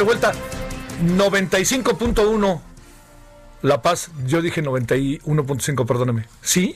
De 0.00 0.04
vuelta. 0.04 0.32
95.1 1.04 2.60
la 3.62 3.82
Paz, 3.82 4.10
yo 4.24 4.40
dije 4.40 4.62
91.5, 4.62 5.86
perdóname. 5.86 6.24
¿Sí? 6.40 6.74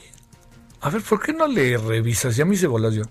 A 0.83 0.91
ver, 0.91 1.01
¿por 1.01 1.23
qué 1.23 1.33
no 1.33 1.47
le 1.47 1.79
revisas? 1.79 2.37
Ya 2.37 2.45
me 2.45 2.55
hice 2.55 2.67
bolas 2.67 2.93
yo. 2.93 3.05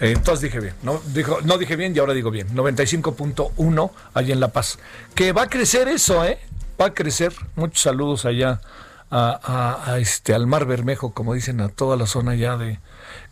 Entonces 0.00 0.40
dije 0.40 0.60
bien, 0.60 0.74
no, 0.82 1.00
dijo, 1.12 1.40
no 1.42 1.58
dije 1.58 1.76
bien 1.76 1.94
y 1.94 1.98
ahora 1.98 2.14
digo 2.14 2.30
bien. 2.30 2.48
95.1 2.54 3.90
allá 4.14 4.32
en 4.32 4.40
La 4.40 4.48
Paz. 4.48 4.78
Que 5.14 5.32
va 5.32 5.42
a 5.42 5.48
crecer 5.48 5.88
eso, 5.88 6.24
¿eh? 6.24 6.38
Va 6.80 6.86
a 6.86 6.94
crecer. 6.94 7.34
Muchos 7.54 7.82
saludos 7.82 8.24
allá 8.24 8.62
a, 9.10 9.98
este, 10.00 10.32
al 10.32 10.46
Mar 10.46 10.64
Bermejo, 10.64 11.12
como 11.12 11.34
dicen, 11.34 11.60
a 11.60 11.68
toda 11.68 11.98
la 11.98 12.06
zona 12.06 12.34
ya 12.34 12.56
de, 12.56 12.80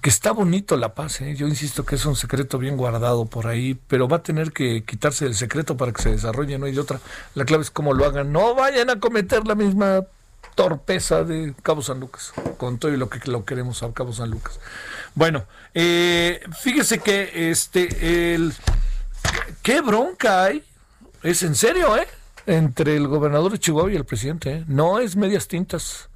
que 0.00 0.08
está 0.08 0.32
bonito 0.32 0.76
La 0.76 0.94
Paz, 0.94 1.20
¿eh? 1.20 1.34
yo 1.34 1.46
insisto 1.46 1.84
que 1.84 1.96
es 1.96 2.04
un 2.06 2.16
secreto 2.16 2.58
bien 2.58 2.76
guardado 2.76 3.26
por 3.26 3.46
ahí, 3.46 3.78
pero 3.86 4.08
va 4.08 4.18
a 4.18 4.22
tener 4.22 4.52
que 4.52 4.82
quitarse 4.84 5.26
el 5.26 5.34
secreto 5.34 5.76
para 5.76 5.92
que 5.92 6.02
se 6.02 6.10
desarrolle, 6.10 6.58
no 6.58 6.66
hay 6.66 6.78
otra. 6.78 7.00
La 7.34 7.44
clave 7.44 7.62
es 7.62 7.70
cómo 7.70 7.92
lo 7.92 8.06
hagan. 8.06 8.32
No 8.32 8.54
vayan 8.54 8.88
a 8.88 8.98
cometer 8.98 9.46
la 9.46 9.54
misma 9.54 10.04
torpeza 10.54 11.22
de 11.24 11.54
Cabo 11.62 11.82
San 11.82 12.00
Lucas, 12.00 12.32
con 12.56 12.78
todo 12.78 12.92
y 12.92 12.96
lo 12.96 13.08
que 13.08 13.30
lo 13.30 13.44
queremos 13.44 13.82
a 13.82 13.92
Cabo 13.92 14.12
San 14.12 14.30
Lucas. 14.30 14.58
Bueno, 15.14 15.44
eh, 15.74 16.40
fíjese 16.60 16.98
que 17.00 17.50
este, 17.50 18.34
el, 18.34 18.54
qué 19.62 19.80
bronca 19.82 20.44
hay, 20.44 20.64
es 21.22 21.42
en 21.42 21.54
serio, 21.54 21.96
¿eh? 21.96 22.06
Entre 22.46 22.96
el 22.96 23.06
gobernador 23.06 23.52
de 23.52 23.58
Chihuahua 23.58 23.92
y 23.92 23.96
el 23.96 24.04
presidente, 24.04 24.50
¿eh? 24.50 24.64
no 24.66 24.98
es 24.98 25.14
medias 25.14 25.46
tintas. 25.46 26.08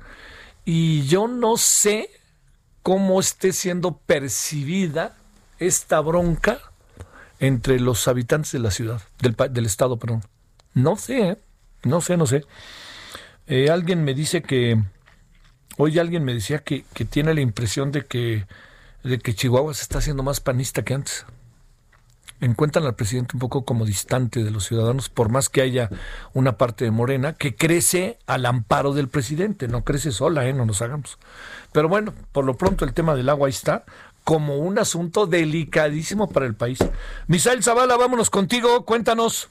Y 0.64 1.06
yo 1.06 1.28
no 1.28 1.58
sé 1.58 2.08
cómo 2.84 3.18
esté 3.18 3.54
siendo 3.54 3.96
percibida 3.96 5.16
esta 5.58 6.00
bronca 6.00 6.58
entre 7.40 7.80
los 7.80 8.06
habitantes 8.08 8.52
de 8.52 8.58
la 8.58 8.70
ciudad, 8.70 9.00
del, 9.20 9.34
del 9.50 9.64
estado, 9.64 9.98
perdón. 9.98 10.22
No 10.74 10.96
sé, 10.96 11.30
¿eh? 11.30 11.38
no 11.82 12.02
sé, 12.02 12.18
no 12.18 12.26
sé. 12.26 12.44
Eh, 13.46 13.70
alguien 13.70 14.04
me 14.04 14.12
dice 14.12 14.42
que, 14.42 14.80
hoy 15.78 15.98
alguien 15.98 16.24
me 16.24 16.34
decía 16.34 16.58
que, 16.58 16.84
que, 16.92 17.06
tiene 17.06 17.32
la 17.32 17.40
impresión 17.40 17.90
de 17.90 18.04
que, 18.04 18.46
de 19.02 19.18
que 19.18 19.34
Chihuahua 19.34 19.72
se 19.72 19.82
está 19.82 19.98
haciendo 19.98 20.22
más 20.22 20.40
panista 20.40 20.84
que 20.84 20.92
antes. 20.92 21.24
Encuentran 22.44 22.84
al 22.84 22.94
presidente 22.94 23.30
un 23.36 23.40
poco 23.40 23.64
como 23.64 23.86
distante 23.86 24.44
de 24.44 24.50
los 24.50 24.66
ciudadanos, 24.66 25.08
por 25.08 25.30
más 25.30 25.48
que 25.48 25.62
haya 25.62 25.88
una 26.34 26.58
parte 26.58 26.84
de 26.84 26.90
Morena 26.90 27.32
que 27.32 27.56
crece 27.56 28.18
al 28.26 28.44
amparo 28.44 28.92
del 28.92 29.08
presidente, 29.08 29.66
no 29.66 29.82
crece 29.82 30.10
sola, 30.10 30.46
¿eh? 30.46 30.52
no 30.52 30.66
nos 30.66 30.82
hagamos. 30.82 31.18
Pero 31.72 31.88
bueno, 31.88 32.12
por 32.32 32.44
lo 32.44 32.52
pronto 32.52 32.84
el 32.84 32.92
tema 32.92 33.14
del 33.14 33.30
agua 33.30 33.46
ahí 33.46 33.50
está 33.50 33.84
como 34.24 34.58
un 34.58 34.78
asunto 34.78 35.26
delicadísimo 35.26 36.30
para 36.30 36.44
el 36.44 36.54
país. 36.54 36.80
Misael 37.28 37.62
Zavala, 37.62 37.96
vámonos 37.96 38.28
contigo, 38.28 38.84
cuéntanos. 38.84 39.48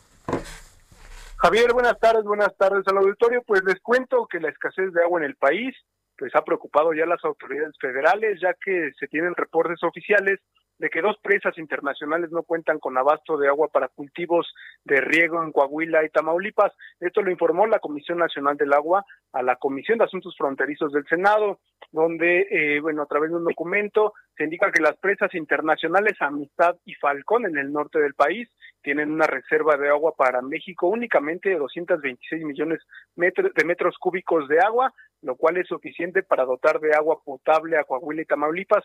Javier, 1.37 1.73
buenas 1.73 1.99
tardes, 1.99 2.23
buenas 2.25 2.55
tardes 2.57 2.87
al 2.87 2.97
auditorio. 2.97 3.41
Pues 3.47 3.63
les 3.63 3.79
cuento 3.81 4.27
que 4.29 4.39
la 4.39 4.49
escasez 4.49 4.93
de 4.93 5.01
agua 5.01 5.19
en 5.19 5.25
el 5.25 5.35
país 5.35 5.75
pues 6.15 6.31
ha 6.35 6.43
preocupado 6.43 6.93
ya 6.93 7.07
las 7.07 7.25
autoridades 7.25 7.73
federales, 7.81 8.39
ya 8.39 8.53
que 8.63 8.91
se 8.99 9.07
tienen 9.07 9.33
reportes 9.35 9.81
oficiales 9.81 10.39
de 10.83 10.89
que 10.89 11.01
dos 11.01 11.15
presas 11.23 11.57
internacionales 11.57 12.29
no 12.33 12.43
cuentan 12.43 12.77
con 12.77 12.97
abasto 12.97 13.37
de 13.37 13.47
agua 13.47 13.69
para 13.69 13.87
cultivos 13.87 14.53
de 14.83 14.99
riego 14.99 15.41
en 15.41 15.53
Coahuila 15.53 16.03
y 16.03 16.09
Tamaulipas. 16.09 16.73
Esto 16.99 17.21
lo 17.21 17.31
informó 17.31 17.65
la 17.65 17.79
Comisión 17.79 18.17
Nacional 18.17 18.57
del 18.57 18.73
Agua 18.73 19.05
a 19.31 19.41
la 19.41 19.55
Comisión 19.55 19.97
de 19.97 20.03
Asuntos 20.03 20.35
Fronterizos 20.37 20.91
del 20.91 21.05
Senado, 21.07 21.59
donde, 21.93 22.47
eh, 22.51 22.81
bueno, 22.81 23.03
a 23.03 23.05
través 23.05 23.29
de 23.29 23.37
un 23.37 23.45
documento 23.45 24.11
se 24.35 24.43
indica 24.43 24.73
que 24.73 24.81
las 24.81 24.97
presas 24.97 25.33
internacionales 25.35 26.17
Amistad 26.19 26.75
y 26.83 26.95
Falcón 26.95 27.45
en 27.45 27.57
el 27.57 27.71
norte 27.71 27.99
del 27.99 28.13
país 28.13 28.49
tienen 28.81 29.09
una 29.09 29.25
reserva 29.25 29.77
de 29.77 29.87
agua 29.87 30.13
para 30.17 30.41
México 30.41 30.87
únicamente 30.87 31.47
de 31.47 31.59
226 31.59 32.43
millones 32.43 32.81
de 33.15 33.63
metros 33.63 33.95
cúbicos 33.97 34.49
de 34.49 34.59
agua, 34.59 34.93
lo 35.21 35.37
cual 35.37 35.55
es 35.55 35.67
suficiente 35.69 36.23
para 36.23 36.43
dotar 36.43 36.81
de 36.81 36.93
agua 36.93 37.21
potable 37.23 37.77
a 37.77 37.85
Coahuila 37.85 38.23
y 38.23 38.25
Tamaulipas 38.25 38.83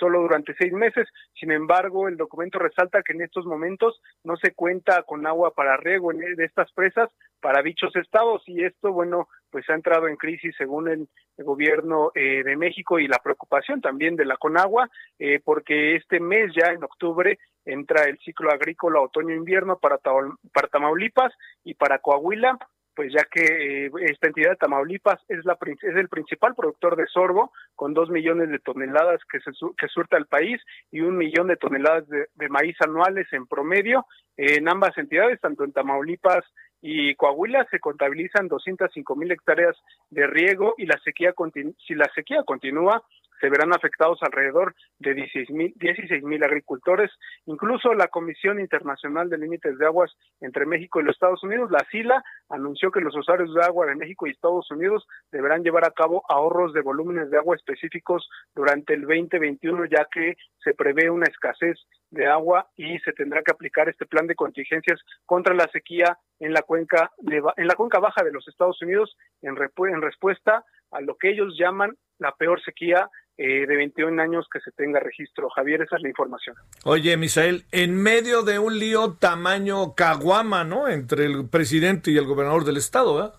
solo 0.00 0.22
durante 0.22 0.54
seis 0.58 0.72
meses. 0.72 1.06
Sin 1.38 1.52
embargo, 1.52 2.08
el 2.08 2.16
documento 2.16 2.58
resalta 2.58 3.02
que 3.02 3.12
en 3.12 3.22
estos 3.22 3.46
momentos 3.46 4.00
no 4.24 4.36
se 4.38 4.52
cuenta 4.54 5.02
con 5.04 5.26
agua 5.26 5.52
para 5.52 5.76
riego 5.76 6.10
de 6.12 6.44
estas 6.44 6.72
presas 6.72 7.10
para 7.40 7.62
dichos 7.62 7.94
estados 7.96 8.42
y 8.46 8.64
esto, 8.64 8.92
bueno, 8.92 9.28
pues 9.50 9.68
ha 9.70 9.74
entrado 9.74 10.08
en 10.08 10.16
crisis 10.16 10.54
según 10.56 10.88
el, 10.88 11.08
gobierno 11.38 12.12
eh, 12.14 12.42
de 12.44 12.54
México 12.54 12.98
y 12.98 13.08
la 13.08 13.18
preocupación 13.18 13.80
también 13.80 14.14
de 14.14 14.26
la 14.26 14.36
Conagua, 14.36 14.90
eh, 15.18 15.40
porque 15.42 15.96
este 15.96 16.20
mes 16.20 16.52
ya 16.54 16.70
en 16.70 16.84
octubre 16.84 17.38
entra 17.64 18.04
el 18.04 18.18
ciclo 18.18 18.50
agrícola 18.50 19.00
otoño-invierno 19.00 19.78
para, 19.78 19.96
para 19.96 20.68
Tamaulipas 20.68 21.32
y 21.64 21.72
para 21.72 21.98
Coahuila 21.98 22.58
pues 23.00 23.14
ya 23.14 23.24
que 23.24 23.86
eh, 23.86 23.90
esta 24.10 24.26
entidad 24.26 24.50
de 24.50 24.56
Tamaulipas 24.56 25.18
es, 25.26 25.42
la, 25.46 25.56
es 25.64 25.96
el 25.96 26.10
principal 26.10 26.54
productor 26.54 26.96
de 26.96 27.06
sorgo, 27.06 27.50
con 27.74 27.94
dos 27.94 28.10
millones 28.10 28.50
de 28.50 28.58
toneladas 28.58 29.22
que, 29.24 29.40
se, 29.40 29.52
que 29.78 29.88
surta 29.88 30.18
al 30.18 30.26
país 30.26 30.60
y 30.92 31.00
un 31.00 31.16
millón 31.16 31.46
de 31.46 31.56
toneladas 31.56 32.06
de, 32.08 32.48
maíz 32.50 32.76
anuales 32.80 33.26
en 33.32 33.46
promedio. 33.46 34.04
en 34.36 34.68
ambas 34.68 34.98
entidades, 34.98 35.40
tanto 35.40 35.64
en 35.64 35.72
Tamaulipas 35.72 36.44
y 36.82 37.14
Coahuila, 37.14 37.66
se 37.70 37.80
contabilizan 37.80 38.48
205 38.48 39.16
mil 39.16 39.32
hectáreas 39.32 39.78
de 40.10 40.26
riego 40.26 40.74
y 40.76 40.84
la 40.84 40.98
sequía 41.02 41.32
si 41.78 41.94
la 41.94 42.10
sequía 42.14 42.42
continúa, 42.44 43.02
se 43.40 43.48
verán 43.48 43.72
afectados 43.72 44.18
alrededor 44.22 44.74
de 44.98 45.14
16 45.14 45.50
mil 46.22 46.44
agricultores. 46.44 47.10
Incluso 47.46 47.94
la 47.94 48.08
Comisión 48.08 48.60
Internacional 48.60 49.30
de 49.30 49.38
Límites 49.38 49.78
de 49.78 49.86
Aguas 49.86 50.12
entre 50.40 50.66
México 50.66 51.00
y 51.00 51.04
los 51.04 51.14
Estados 51.16 51.42
Unidos, 51.42 51.70
la 51.70 51.84
SILA, 51.90 52.22
anunció 52.48 52.90
que 52.90 53.00
los 53.00 53.16
usuarios 53.16 53.54
de 53.54 53.62
agua 53.62 53.86
de 53.86 53.96
México 53.96 54.26
y 54.26 54.30
Estados 54.30 54.70
Unidos 54.70 55.06
deberán 55.32 55.62
llevar 55.62 55.84
a 55.84 55.90
cabo 55.90 56.22
ahorros 56.28 56.72
de 56.72 56.82
volúmenes 56.82 57.30
de 57.30 57.38
agua 57.38 57.56
específicos 57.56 58.28
durante 58.54 58.94
el 58.94 59.02
2021, 59.02 59.86
ya 59.86 60.06
que 60.12 60.36
se 60.62 60.74
prevé 60.74 61.10
una 61.10 61.26
escasez 61.26 61.78
de 62.10 62.26
agua 62.26 62.68
y 62.76 62.98
se 63.00 63.12
tendrá 63.12 63.42
que 63.42 63.52
aplicar 63.52 63.88
este 63.88 64.06
plan 64.06 64.26
de 64.26 64.34
contingencias 64.34 65.00
contra 65.26 65.54
la 65.54 65.68
sequía 65.72 66.18
en 66.38 66.52
la 66.52 66.62
cuenca 66.62 67.12
en 67.56 67.66
la 67.66 67.74
cuenca 67.74 67.98
baja 67.98 68.24
de 68.24 68.32
los 68.32 68.46
Estados 68.48 68.80
Unidos 68.82 69.16
en, 69.42 69.56
en 69.56 70.02
respuesta 70.02 70.64
a 70.90 71.00
lo 71.00 71.16
que 71.16 71.30
ellos 71.30 71.54
llaman 71.58 71.96
la 72.18 72.34
peor 72.34 72.62
sequía 72.62 73.08
eh, 73.36 73.66
de 73.66 73.76
21 73.76 74.20
años 74.20 74.46
que 74.52 74.60
se 74.60 74.70
tenga 74.72 75.00
registro. 75.00 75.48
Javier, 75.48 75.80
esa 75.80 75.96
es 75.96 76.02
la 76.02 76.08
información. 76.10 76.56
Oye, 76.84 77.16
Misael, 77.16 77.64
en 77.72 77.94
medio 77.94 78.42
de 78.42 78.58
un 78.58 78.78
lío 78.78 79.14
tamaño 79.14 79.94
caguama, 79.94 80.62
¿no? 80.64 80.88
Entre 80.88 81.24
el 81.24 81.48
presidente 81.48 82.10
y 82.10 82.18
el 82.18 82.26
gobernador 82.26 82.64
del 82.64 82.76
estado, 82.76 83.14
¿verdad? 83.14 83.34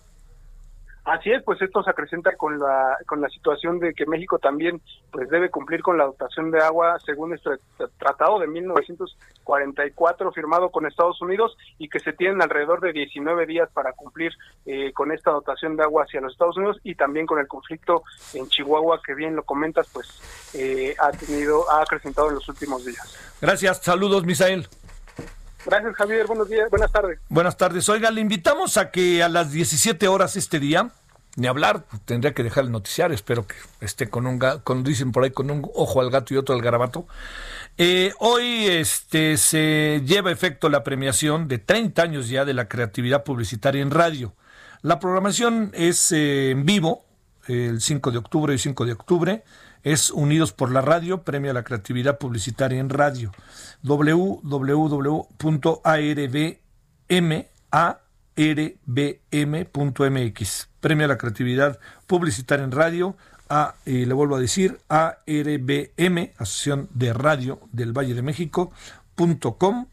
Así 1.04 1.32
es, 1.32 1.42
pues 1.42 1.60
esto 1.60 1.82
se 1.82 1.90
acrecenta 1.90 2.36
con 2.36 2.60
la 2.60 2.96
con 3.06 3.20
la 3.20 3.28
situación 3.28 3.80
de 3.80 3.92
que 3.92 4.06
México 4.06 4.38
también 4.38 4.80
pues 5.10 5.28
debe 5.30 5.50
cumplir 5.50 5.82
con 5.82 5.98
la 5.98 6.04
dotación 6.04 6.52
de 6.52 6.62
agua 6.62 6.96
según 7.04 7.34
este 7.34 7.50
tratado 7.98 8.38
de 8.38 8.46
1944 8.46 10.30
firmado 10.30 10.70
con 10.70 10.86
Estados 10.86 11.20
Unidos 11.20 11.56
y 11.78 11.88
que 11.88 11.98
se 11.98 12.12
tienen 12.12 12.40
alrededor 12.40 12.80
de 12.80 12.92
19 12.92 13.46
días 13.46 13.68
para 13.72 13.92
cumplir 13.94 14.30
eh, 14.64 14.92
con 14.92 15.10
esta 15.10 15.32
dotación 15.32 15.76
de 15.76 15.82
agua 15.82 16.04
hacia 16.04 16.20
los 16.20 16.34
Estados 16.34 16.56
Unidos 16.56 16.78
y 16.84 16.94
también 16.94 17.26
con 17.26 17.40
el 17.40 17.48
conflicto 17.48 18.04
en 18.34 18.46
Chihuahua 18.48 19.00
que 19.04 19.16
bien 19.16 19.34
lo 19.34 19.42
comentas 19.42 19.88
pues 19.92 20.06
eh, 20.54 20.94
ha 21.00 21.10
tenido 21.10 21.68
ha 21.68 21.82
acrecentado 21.82 22.28
en 22.28 22.36
los 22.36 22.48
últimos 22.48 22.84
días. 22.84 23.18
Gracias, 23.40 23.78
saludos 23.82 24.24
Misael. 24.24 24.68
Gracias, 25.64 25.94
Javier. 25.94 26.26
Buenos 26.26 26.48
días. 26.48 26.68
Buenas 26.70 26.92
tardes. 26.92 27.18
Buenas 27.28 27.56
tardes. 27.56 27.88
Oiga, 27.88 28.10
le 28.10 28.20
invitamos 28.20 28.76
a 28.76 28.90
que 28.90 29.22
a 29.22 29.28
las 29.28 29.52
17 29.52 30.08
horas 30.08 30.36
este 30.36 30.58
día, 30.58 30.90
ni 31.36 31.46
hablar, 31.46 31.84
tendría 32.04 32.34
que 32.34 32.42
dejar 32.42 32.64
el 32.64 32.72
noticiario, 32.72 33.14
espero 33.14 33.46
que 33.46 33.54
esté 33.80 34.08
con 34.08 34.26
un, 34.26 34.40
dicen 34.82 35.12
por 35.12 35.24
ahí, 35.24 35.30
con 35.30 35.50
un 35.50 35.68
ojo 35.74 36.00
al 36.00 36.10
gato 36.10 36.34
y 36.34 36.36
otro 36.36 36.54
al 36.54 36.62
garabato. 36.62 37.06
Eh, 37.78 38.12
hoy 38.18 38.66
este, 38.66 39.36
se 39.36 40.02
lleva 40.04 40.30
efecto 40.30 40.68
la 40.68 40.84
premiación 40.84 41.48
de 41.48 41.58
30 41.58 42.02
años 42.02 42.28
ya 42.28 42.44
de 42.44 42.54
la 42.54 42.68
creatividad 42.68 43.24
publicitaria 43.24 43.82
en 43.82 43.90
radio. 43.90 44.34
La 44.82 44.98
programación 44.98 45.70
es 45.74 46.12
eh, 46.12 46.50
en 46.50 46.66
vivo, 46.66 47.04
el 47.46 47.80
5 47.80 48.10
de 48.10 48.18
octubre 48.18 48.54
y 48.54 48.58
5 48.58 48.84
de 48.84 48.92
octubre 48.92 49.44
es 49.82 50.10
Unidos 50.10 50.52
por 50.52 50.70
la 50.70 50.80
Radio, 50.80 51.22
Premio 51.22 51.50
a 51.50 51.54
la 51.54 51.64
Creatividad 51.64 52.18
Publicitaria 52.18 52.78
en 52.78 52.88
Radio. 52.88 53.32
www.arbm.mx. 53.82 55.08
Premio 60.80 61.04
a 61.04 61.08
la 61.08 61.18
Creatividad 61.18 61.78
Publicitaria 62.06 62.64
en 62.64 62.72
Radio. 62.72 63.16
A, 63.48 63.74
le 63.84 64.14
vuelvo 64.14 64.36
a 64.36 64.40
decir, 64.40 64.80
ARBM, 64.88 66.32
Asociación 66.38 66.88
de 66.94 67.12
Radio 67.12 67.60
del 67.70 67.92
Valle 67.92 68.14
de 68.14 68.22
México, 68.22 68.72
punto 69.14 69.58
com, 69.58 69.88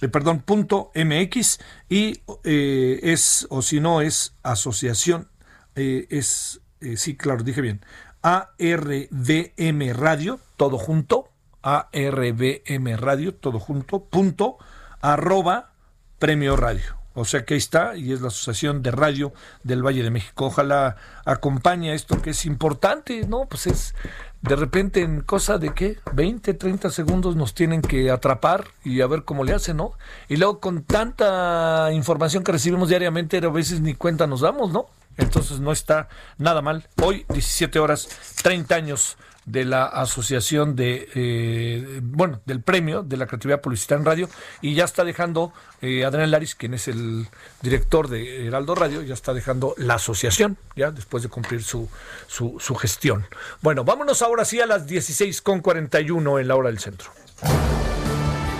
eh, 0.00 0.08
perdón, 0.08 0.40
punto 0.40 0.90
MX, 0.94 1.58
y 1.88 2.22
eh, 2.44 3.00
es, 3.02 3.46
o 3.50 3.62
si 3.62 3.80
no, 3.80 4.00
es 4.00 4.32
asociación, 4.42 5.28
eh, 5.74 6.06
es, 6.10 6.60
sí, 6.96 7.16
claro, 7.16 7.42
dije 7.42 7.60
bien, 7.60 7.80
ARVM 8.22 9.92
Radio, 9.92 10.40
todo 10.56 10.78
junto, 10.78 11.28
ARVM 11.62 12.96
Radio, 12.96 13.34
todo 13.34 13.58
junto, 13.58 14.04
punto, 14.04 14.58
arroba 15.00 15.72
premio 16.18 16.56
radio. 16.56 16.98
O 17.14 17.24
sea 17.24 17.44
que 17.44 17.54
ahí 17.54 17.58
está, 17.58 17.96
y 17.96 18.12
es 18.12 18.20
la 18.20 18.28
Asociación 18.28 18.80
de 18.80 18.92
Radio 18.92 19.32
del 19.64 19.84
Valle 19.84 20.04
de 20.04 20.10
México. 20.10 20.46
Ojalá 20.46 20.96
acompañe 21.24 21.92
esto 21.92 22.22
que 22.22 22.30
es 22.30 22.46
importante, 22.46 23.26
¿no? 23.26 23.46
Pues 23.46 23.66
es 23.66 23.94
de 24.40 24.54
repente 24.54 25.00
en 25.02 25.22
cosa 25.22 25.58
de 25.58 25.74
qué, 25.74 25.98
20, 26.12 26.54
30 26.54 26.90
segundos 26.90 27.34
nos 27.34 27.54
tienen 27.54 27.82
que 27.82 28.12
atrapar 28.12 28.66
y 28.84 29.00
a 29.00 29.08
ver 29.08 29.24
cómo 29.24 29.42
le 29.42 29.52
hacen, 29.52 29.78
¿no? 29.78 29.94
Y 30.28 30.36
luego 30.36 30.60
con 30.60 30.84
tanta 30.84 31.90
información 31.92 32.44
que 32.44 32.52
recibimos 32.52 32.88
diariamente, 32.88 33.38
a 33.38 33.48
veces 33.48 33.80
ni 33.80 33.94
cuenta 33.94 34.28
nos 34.28 34.42
damos, 34.42 34.70
¿no? 34.70 34.86
Entonces 35.16 35.58
no 35.58 35.72
está 35.72 36.08
nada 36.38 36.62
mal. 36.62 36.86
Hoy, 37.02 37.26
17 37.30 37.80
horas, 37.80 38.08
30 38.44 38.76
años 38.76 39.16
de 39.48 39.64
la 39.64 39.84
asociación 39.84 40.76
de, 40.76 41.08
eh, 41.14 42.00
bueno, 42.02 42.40
del 42.44 42.60
premio 42.60 43.02
de 43.02 43.16
la 43.16 43.26
creatividad 43.26 43.60
publicitaria 43.60 44.00
en 44.00 44.04
radio 44.04 44.28
y 44.60 44.74
ya 44.74 44.84
está 44.84 45.04
dejando 45.04 45.52
eh, 45.80 46.04
Adrián 46.04 46.30
Laris, 46.30 46.54
quien 46.54 46.74
es 46.74 46.86
el 46.88 47.26
director 47.62 48.08
de 48.08 48.46
Heraldo 48.46 48.74
Radio, 48.74 49.02
ya 49.02 49.14
está 49.14 49.32
dejando 49.32 49.74
la 49.78 49.94
asociación, 49.94 50.58
ya 50.76 50.90
después 50.90 51.22
de 51.22 51.30
cumplir 51.30 51.62
su, 51.62 51.88
su, 52.26 52.58
su 52.60 52.74
gestión. 52.74 53.26
Bueno, 53.62 53.84
vámonos 53.84 54.22
ahora 54.22 54.44
sí 54.44 54.60
a 54.60 54.66
las 54.66 54.86
16.41 54.86 56.40
en 56.40 56.48
la 56.48 56.56
hora 56.56 56.68
del 56.68 56.78
centro. 56.78 57.10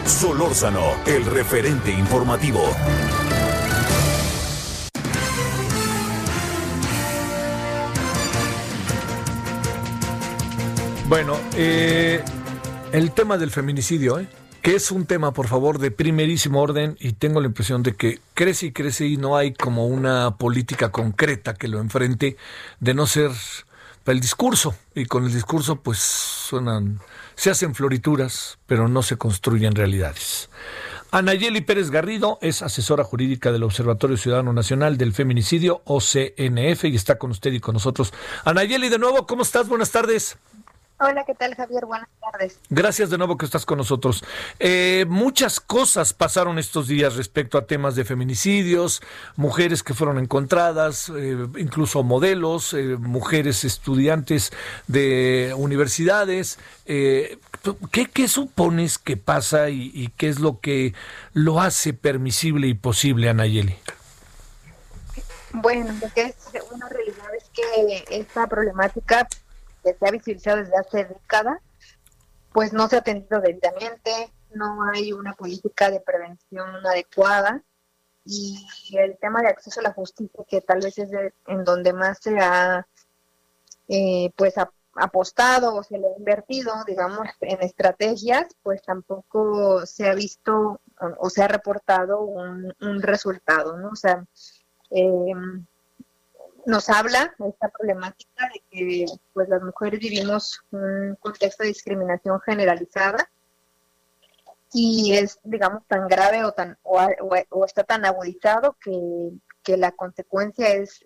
Solórzano, 0.06 0.96
el 1.06 1.24
referente 1.26 1.90
informativo. 1.90 2.62
Bueno, 11.08 11.38
eh, 11.54 12.22
el 12.92 13.12
tema 13.12 13.38
del 13.38 13.50
feminicidio, 13.50 14.20
¿eh? 14.20 14.28
que 14.60 14.74
es 14.74 14.90
un 14.90 15.06
tema, 15.06 15.32
por 15.32 15.48
favor, 15.48 15.78
de 15.78 15.90
primerísimo 15.90 16.60
orden 16.60 16.98
y 17.00 17.14
tengo 17.14 17.40
la 17.40 17.46
impresión 17.46 17.82
de 17.82 17.96
que 17.96 18.20
crece 18.34 18.66
y 18.66 18.72
crece 18.72 19.06
y 19.06 19.16
no 19.16 19.34
hay 19.34 19.54
como 19.54 19.86
una 19.86 20.36
política 20.36 20.90
concreta 20.92 21.54
que 21.54 21.66
lo 21.66 21.80
enfrente, 21.80 22.36
de 22.80 22.92
no 22.92 23.06
ser 23.06 23.30
el 24.04 24.20
discurso. 24.20 24.74
Y 24.94 25.06
con 25.06 25.24
el 25.24 25.32
discurso, 25.32 25.76
pues, 25.76 25.98
suenan, 25.98 27.00
se 27.36 27.48
hacen 27.48 27.74
florituras, 27.74 28.58
pero 28.66 28.86
no 28.86 29.02
se 29.02 29.16
construyen 29.16 29.74
realidades. 29.74 30.50
Anayeli 31.10 31.62
Pérez 31.62 31.90
Garrido 31.90 32.38
es 32.42 32.60
asesora 32.60 33.02
jurídica 33.02 33.50
del 33.50 33.62
Observatorio 33.62 34.18
Ciudadano 34.18 34.52
Nacional 34.52 34.98
del 34.98 35.14
Feminicidio, 35.14 35.80
OCNF, 35.86 36.84
y 36.84 36.96
está 36.96 37.16
con 37.16 37.30
usted 37.30 37.50
y 37.54 37.60
con 37.60 37.72
nosotros. 37.72 38.12
Anayeli, 38.44 38.90
de 38.90 38.98
nuevo, 38.98 39.26
¿cómo 39.26 39.40
estás? 39.40 39.68
Buenas 39.68 39.90
tardes. 39.90 40.36
Hola, 41.00 41.24
¿qué 41.24 41.34
tal 41.34 41.54
Javier? 41.54 41.86
Buenas 41.86 42.08
tardes. 42.20 42.58
Gracias 42.70 43.08
de 43.08 43.18
nuevo 43.18 43.36
que 43.36 43.44
estás 43.44 43.64
con 43.64 43.78
nosotros. 43.78 44.24
Eh, 44.58 45.06
muchas 45.08 45.60
cosas 45.60 46.12
pasaron 46.12 46.58
estos 46.58 46.88
días 46.88 47.14
respecto 47.14 47.56
a 47.56 47.66
temas 47.66 47.94
de 47.94 48.04
feminicidios, 48.04 49.00
mujeres 49.36 49.84
que 49.84 49.94
fueron 49.94 50.18
encontradas, 50.18 51.08
eh, 51.16 51.46
incluso 51.56 52.02
modelos, 52.02 52.74
eh, 52.74 52.96
mujeres 52.98 53.62
estudiantes 53.62 54.52
de 54.88 55.54
universidades. 55.56 56.58
¿qué, 56.84 57.38
¿qué, 58.12 58.28
supones 58.28 58.98
que 58.98 59.16
pasa 59.16 59.68
y, 59.68 59.92
y, 59.94 60.08
qué 60.08 60.28
es 60.28 60.40
lo 60.40 60.58
que 60.60 60.94
lo 61.32 61.60
hace 61.60 61.92
permisible 61.92 62.66
y 62.66 62.74
posible, 62.74 63.28
Anayeli? 63.28 63.76
Bueno, 65.52 65.92
lo 66.00 66.12
que 66.12 66.22
es 66.22 66.34
una 66.72 66.88
realidad 66.88 67.26
es 67.36 67.44
que 67.50 68.04
esta 68.10 68.46
problemática 68.46 69.28
se 69.82 69.96
ha 70.00 70.10
visibilizado 70.10 70.58
desde 70.58 70.76
hace 70.76 71.04
décadas, 71.04 71.60
pues 72.52 72.72
no 72.72 72.88
se 72.88 72.96
ha 72.96 73.00
atendido 73.00 73.40
debidamente, 73.40 74.32
no 74.54 74.82
hay 74.92 75.12
una 75.12 75.34
política 75.34 75.90
de 75.90 76.00
prevención 76.00 76.86
adecuada 76.86 77.62
y 78.24 78.58
el 78.92 79.16
tema 79.18 79.40
de 79.40 79.48
acceso 79.48 79.80
a 79.80 79.84
la 79.84 79.92
justicia, 79.92 80.44
que 80.48 80.60
tal 80.60 80.80
vez 80.80 80.98
es 80.98 81.10
en 81.46 81.64
donde 81.64 81.92
más 81.92 82.18
se 82.20 82.38
ha, 82.38 82.86
eh, 83.88 84.30
pues 84.36 84.54
apostado 84.94 85.74
o 85.74 85.82
se 85.82 85.98
le 85.98 86.08
ha 86.08 86.18
invertido, 86.18 86.72
digamos, 86.86 87.26
en 87.40 87.62
estrategias, 87.62 88.46
pues 88.62 88.82
tampoco 88.82 89.86
se 89.86 90.08
ha 90.08 90.14
visto 90.14 90.80
o, 91.18 91.30
se 91.30 91.42
ha 91.42 91.48
reportado 91.48 92.20
un, 92.20 92.74
resultado, 93.00 93.78
¿no? 93.78 93.90
O 93.90 93.96
sea, 93.96 94.24
em, 94.90 95.64
nos 96.68 96.90
habla 96.90 97.34
esta 97.38 97.70
problemática 97.70 98.50
de 98.52 98.62
que 98.70 99.06
pues 99.32 99.48
las 99.48 99.62
mujeres 99.62 100.00
vivimos 100.00 100.60
un 100.70 101.16
contexto 101.18 101.62
de 101.62 101.70
discriminación 101.70 102.38
generalizada 102.42 103.30
y 104.70 105.14
es 105.14 105.40
digamos 105.44 105.86
tan 105.86 106.06
grave 106.08 106.44
o 106.44 106.52
tan 106.52 106.76
o, 106.82 107.64
está 107.64 107.84
tan 107.84 108.04
agudizado 108.04 108.76
que, 108.80 109.30
la 109.76 109.92
consecuencia 109.92 110.68
es 110.68 111.04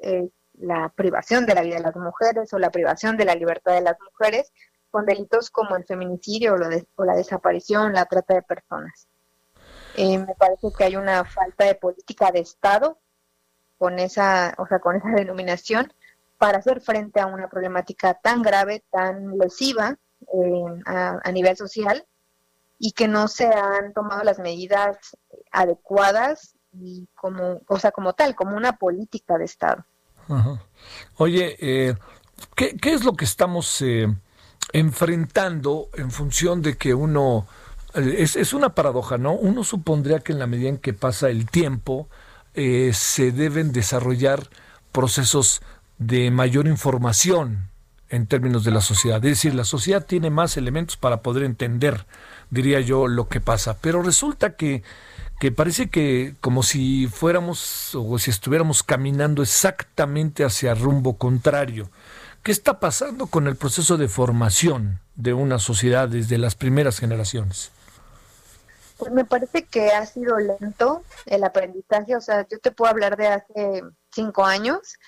la 0.54 0.88
privación 0.94 1.46
de 1.46 1.54
la 1.56 1.62
vida 1.62 1.76
de 1.76 1.82
las 1.82 1.96
mujeres 1.96 2.52
o 2.52 2.60
la 2.60 2.70
privación 2.70 3.16
de 3.16 3.24
la 3.24 3.34
libertad 3.34 3.74
de 3.74 3.80
las 3.80 3.96
mujeres 4.00 4.52
con 4.90 5.04
delitos 5.04 5.50
como 5.50 5.74
el 5.74 5.84
feminicidio 5.84 6.54
o, 6.54 7.04
la 7.04 7.14
desaparición, 7.16 7.92
la 7.92 8.06
trata 8.06 8.34
de 8.34 8.42
personas. 8.42 9.08
Eh, 9.96 10.16
me 10.16 10.34
parece 10.36 10.68
que 10.76 10.84
hay 10.84 10.94
una 10.94 11.24
falta 11.24 11.64
de 11.64 11.74
política 11.74 12.30
de 12.30 12.38
Estado 12.38 13.01
con 13.82 13.98
esa, 13.98 14.54
o 14.58 14.66
sea, 14.68 14.78
con 14.78 14.94
esa 14.94 15.08
denominación 15.08 15.92
para 16.38 16.58
hacer 16.58 16.80
frente 16.80 17.18
a 17.18 17.26
una 17.26 17.48
problemática 17.48 18.14
tan 18.14 18.40
grave, 18.40 18.84
tan 18.92 19.36
lesiva 19.36 19.98
eh, 20.20 20.82
a, 20.86 21.32
nivel 21.32 21.56
social 21.56 22.06
y 22.78 22.92
que 22.92 23.08
no 23.08 23.26
se 23.26 23.46
han 23.46 23.92
tomado 23.92 24.22
las 24.22 24.38
medidas 24.38 24.98
adecuadas 25.50 26.54
y 26.72 27.08
como, 27.16 27.60
o 27.66 27.76
sea, 27.80 27.90
como 27.90 28.12
tal, 28.12 28.36
como 28.36 28.56
una 28.56 28.76
política 28.76 29.36
de 29.36 29.46
Estado. 29.46 29.84
Oye, 31.16 31.56
eh, 31.58 31.96
¿qué, 32.54 32.78
es 32.84 33.02
lo 33.02 33.14
que 33.14 33.24
estamos 33.24 33.82
eh, 33.82 34.06
enfrentando 34.72 35.88
en 35.94 36.12
función 36.12 36.62
de 36.62 36.76
que 36.76 36.94
uno... 36.94 37.48
Es, 37.94 38.36
es, 38.36 38.52
una 38.52 38.76
paradoja, 38.76 39.18
¿no? 39.18 39.32
Uno 39.32 39.64
supondría 39.64 40.20
que 40.20 40.30
en 40.30 40.38
la 40.38 40.46
medida 40.46 40.68
en 40.68 40.78
que 40.78 40.92
pasa 40.92 41.30
el 41.30 41.50
tiempo 41.50 42.08
se 42.54 43.32
deben 43.32 43.72
desarrollar 43.72 44.48
procesos 44.92 45.62
de 45.98 46.30
mayor 46.30 46.66
información 46.66 47.68
en 48.08 48.26
términos 48.26 48.64
de 48.64 48.72
la 48.72 48.80
sociedad. 48.80 49.24
Es 49.24 49.30
decir, 49.30 49.54
la 49.54 49.64
sociedad 49.64 50.04
tiene 50.04 50.30
más 50.30 50.56
elementos 50.56 50.96
para 50.96 51.22
poder 51.22 51.44
entender, 51.44 52.06
diría 52.50 52.80
yo, 52.80 53.08
lo 53.08 53.28
que 53.28 53.40
pasa. 53.40 53.78
Pero 53.80 54.02
resulta 54.02 54.56
que 54.56 54.82
que 55.42 55.50
parece 55.50 55.90
que 55.90 56.36
como 56.40 56.62
si 56.62 57.08
fuéramos 57.08 57.96
o 57.96 58.16
si 58.20 58.30
estuviéramos 58.30 58.84
caminando 58.84 59.42
exactamente 59.42 60.44
hacia 60.44 60.72
rumbo 60.72 61.18
contrario. 61.18 61.90
¿Qué 62.44 62.52
está 62.52 62.78
pasando 62.78 63.26
con 63.26 63.48
el 63.48 63.56
proceso 63.56 63.96
de 63.96 64.06
formación 64.06 65.00
de 65.16 65.32
una 65.32 65.58
sociedad 65.58 66.08
desde 66.08 66.38
las 66.38 66.54
primeras 66.54 67.00
generaciones? 67.00 67.72
Pues 68.98 69.12
me 69.12 69.24
parece 69.24 69.64
que 69.64 69.90
ha 69.90 70.04
sido 70.06 70.38
lento 70.38 71.02
el 71.26 71.44
aprendizaje. 71.44 72.16
O 72.16 72.20
sea, 72.20 72.46
yo 72.48 72.58
te 72.58 72.70
puedo 72.70 72.90
hablar 72.90 73.16
de 73.16 73.28
hace 73.28 73.82
cinco 74.10 74.44
años, 74.44 74.98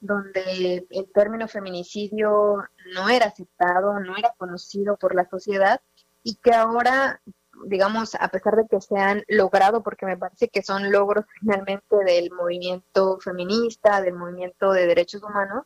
donde 0.00 0.86
el 0.90 1.12
término 1.12 1.48
feminicidio 1.48 2.64
no 2.94 3.08
era 3.08 3.26
aceptado, 3.26 4.00
no 4.00 4.16
era 4.16 4.34
conocido 4.36 4.96
por 4.96 5.14
la 5.14 5.28
sociedad 5.28 5.80
y 6.22 6.36
que 6.36 6.52
ahora 6.52 7.20
digamos, 7.64 8.14
a 8.18 8.28
pesar 8.28 8.56
de 8.56 8.66
que 8.66 8.80
se 8.80 8.96
han 8.96 9.22
logrado, 9.28 9.82
porque 9.82 10.06
me 10.06 10.16
parece 10.16 10.48
que 10.48 10.62
son 10.62 10.90
logros 10.90 11.24
finalmente 11.40 11.96
del 12.04 12.30
movimiento 12.30 13.18
feminista, 13.20 14.00
del 14.00 14.14
movimiento 14.14 14.72
de 14.72 14.86
derechos 14.86 15.22
humanos, 15.22 15.64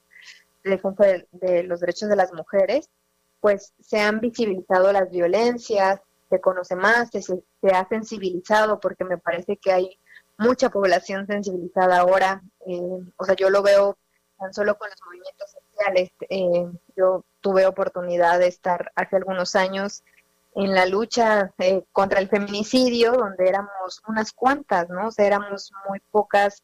de 0.64 0.70
defensa 0.70 1.05
de, 1.33 1.62
los 1.62 1.81
derechos 1.81 2.09
de 2.09 2.16
las 2.16 2.33
mujeres, 2.33 2.91
pues 3.41 3.72
se 3.81 4.01
han 4.01 4.20
visibilizado 4.20 4.93
las 4.93 5.11
violencias, 5.11 6.01
se 6.29 6.41
conoce 6.41 6.77
más, 6.77 7.11
se, 7.11 7.43
ha 7.72 7.89
sensibilizado, 7.89 8.81
porque 8.81 9.05
me 9.05 9.18
parece 9.18 9.57
que 9.57 9.72
hay 9.72 9.99
mucha 10.39 10.70
población 10.70 11.27
sensibilizada 11.27 11.99
ahora. 11.99 12.43
Eh, 12.66 12.81
o 13.16 13.24
sea, 13.24 13.35
yo 13.37 13.51
lo 13.51 13.62
veo 13.62 13.97
tan 14.39 14.53
solo 14.53 14.77
con 14.77 14.89
los 14.91 14.99
movimientos 15.05 15.51
sociales. 15.51 16.11
Eh, 16.29 16.79
yo 16.97 17.24
tuve 17.41 17.66
oportunidad 17.66 18.39
de 18.39 18.49
estar 18.49 18.93
hace 18.95 19.16
algunos 19.16 19.55
años 19.57 20.03
en 20.57 20.74
la 20.74 20.87
lucha 20.87 21.53
eh, 21.59 21.85
contra 21.93 22.18
el 22.18 22.29
feminicidio, 22.29 23.12
donde 23.12 23.47
éramos 23.49 24.03
unas 24.09 24.33
cuantas, 24.33 24.89
¿no? 24.89 25.09
O 25.09 25.11
sea, 25.11 25.27
éramos 25.27 25.70
muy 25.89 26.01
pocas 26.11 26.62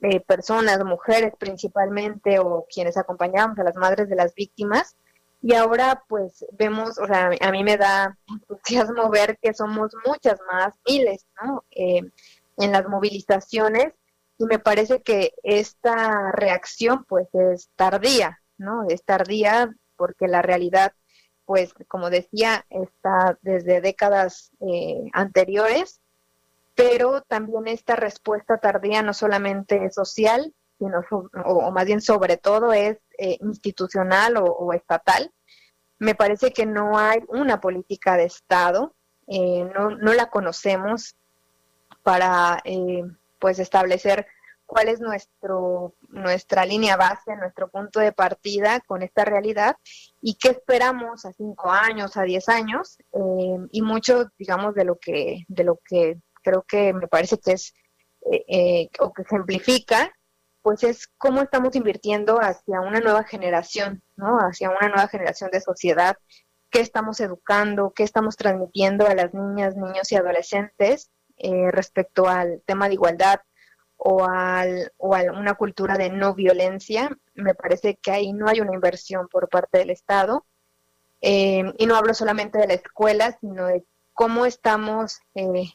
eh, 0.00 0.20
personas, 0.20 0.84
mujeres 0.84 1.32
principalmente, 1.38 2.38
o 2.38 2.66
quienes 2.72 2.96
acompañábamos 2.96 3.58
a 3.58 3.64
las 3.64 3.74
madres 3.74 4.08
de 4.08 4.16
las 4.16 4.34
víctimas. 4.34 4.96
Y 5.42 5.54
ahora, 5.54 6.04
pues, 6.08 6.46
vemos, 6.52 6.98
o 6.98 7.06
sea, 7.06 7.30
a 7.40 7.50
mí 7.50 7.64
me 7.64 7.76
da 7.76 8.16
entusiasmo 8.28 9.10
ver 9.10 9.38
que 9.42 9.52
somos 9.52 9.92
muchas 10.06 10.38
más, 10.50 10.74
miles, 10.88 11.26
¿no? 11.42 11.64
Eh, 11.72 12.02
en 12.58 12.72
las 12.72 12.88
movilizaciones. 12.88 13.92
Y 14.38 14.44
me 14.46 14.58
parece 14.58 15.02
que 15.02 15.34
esta 15.42 16.32
reacción, 16.32 17.04
pues, 17.04 17.28
es 17.34 17.70
tardía, 17.76 18.40
¿no? 18.56 18.86
Es 18.88 19.04
tardía 19.04 19.74
porque 19.96 20.28
la 20.28 20.42
realidad 20.42 20.92
pues 21.44 21.74
como 21.88 22.10
decía, 22.10 22.64
está 22.70 23.38
desde 23.42 23.80
décadas 23.80 24.52
eh, 24.60 25.04
anteriores, 25.12 26.00
pero 26.74 27.22
también 27.22 27.68
esta 27.68 27.96
respuesta 27.96 28.58
tardía 28.58 29.02
no 29.02 29.12
solamente 29.12 29.84
es 29.84 29.94
social, 29.94 30.54
sino, 30.82 31.30
o, 31.44 31.70
más 31.70 31.86
bien 31.86 32.00
sobre 32.00 32.36
todo 32.36 32.72
es 32.72 32.98
eh, 33.18 33.38
institucional 33.40 34.36
o, 34.38 34.72
estatal. 34.72 35.30
Me 35.98 36.14
parece 36.14 36.52
que 36.52 36.66
no 36.66 36.98
hay 36.98 37.20
una 37.28 37.60
política 37.60 38.16
de 38.16 38.24
Estado, 38.24 38.94
eh, 39.28 39.64
no, 39.74 39.90
no, 39.90 40.12
la 40.14 40.30
conocemos 40.30 41.14
para 42.02 42.60
pues 43.38 43.60
establecer 43.60 44.26
cuál 44.72 44.88
es 44.88 45.00
nuestro, 45.00 45.94
nuestra 46.08 46.64
línea 46.64 46.96
base, 46.96 47.36
nuestro 47.36 47.68
punto 47.68 48.00
de 48.00 48.12
partida 48.12 48.80
con 48.80 49.02
esta 49.02 49.24
realidad 49.24 49.76
y 50.22 50.36
qué 50.36 50.48
esperamos 50.48 51.26
a 51.26 51.32
cinco 51.34 51.70
años, 51.70 52.16
a 52.16 52.22
diez 52.22 52.48
años 52.48 52.96
eh, 53.12 53.58
y 53.70 53.82
mucho, 53.82 54.30
digamos, 54.38 54.74
de 54.74 54.84
lo 54.84 54.98
que, 54.98 55.44
de 55.46 55.64
lo 55.64 55.78
que 55.84 56.18
creo 56.42 56.62
que 56.62 56.94
me 56.94 57.06
parece 57.06 57.38
que 57.38 57.52
es 57.52 57.74
eh, 58.30 58.44
eh, 58.48 58.88
o 59.00 59.12
que 59.12 59.22
ejemplifica, 59.22 60.10
pues 60.62 60.84
es 60.84 61.08
cómo 61.18 61.42
estamos 61.42 61.74
invirtiendo 61.76 62.38
hacia 62.40 62.80
una 62.80 63.00
nueva 63.00 63.24
generación, 63.24 64.02
¿no? 64.16 64.38
Hacia 64.38 64.70
una 64.70 64.88
nueva 64.88 65.08
generación 65.08 65.50
de 65.50 65.60
sociedad, 65.60 66.16
qué 66.70 66.80
estamos 66.80 67.20
educando, 67.20 67.92
qué 67.94 68.04
estamos 68.04 68.36
transmitiendo 68.36 69.06
a 69.06 69.14
las 69.14 69.34
niñas, 69.34 69.76
niños 69.76 70.10
y 70.12 70.16
adolescentes 70.16 71.10
respecto 71.72 72.28
al 72.28 72.62
tema 72.66 72.86
de 72.86 72.94
igualdad, 72.94 73.40
o, 74.04 74.24
al, 74.24 74.92
o 74.96 75.14
a 75.14 75.22
una 75.32 75.54
cultura 75.54 75.96
de 75.96 76.10
no 76.10 76.34
violencia. 76.34 77.16
Me 77.34 77.54
parece 77.54 77.96
que 78.02 78.10
ahí 78.10 78.32
no 78.32 78.48
hay 78.48 78.60
una 78.60 78.74
inversión 78.74 79.28
por 79.28 79.48
parte 79.48 79.78
del 79.78 79.90
Estado. 79.90 80.44
Eh, 81.20 81.72
y 81.78 81.86
no 81.86 81.94
hablo 81.94 82.12
solamente 82.12 82.58
de 82.58 82.66
la 82.66 82.74
escuela, 82.74 83.38
sino 83.40 83.66
de 83.66 83.84
cómo 84.12 84.44
estamos 84.44 85.20
eh, 85.36 85.70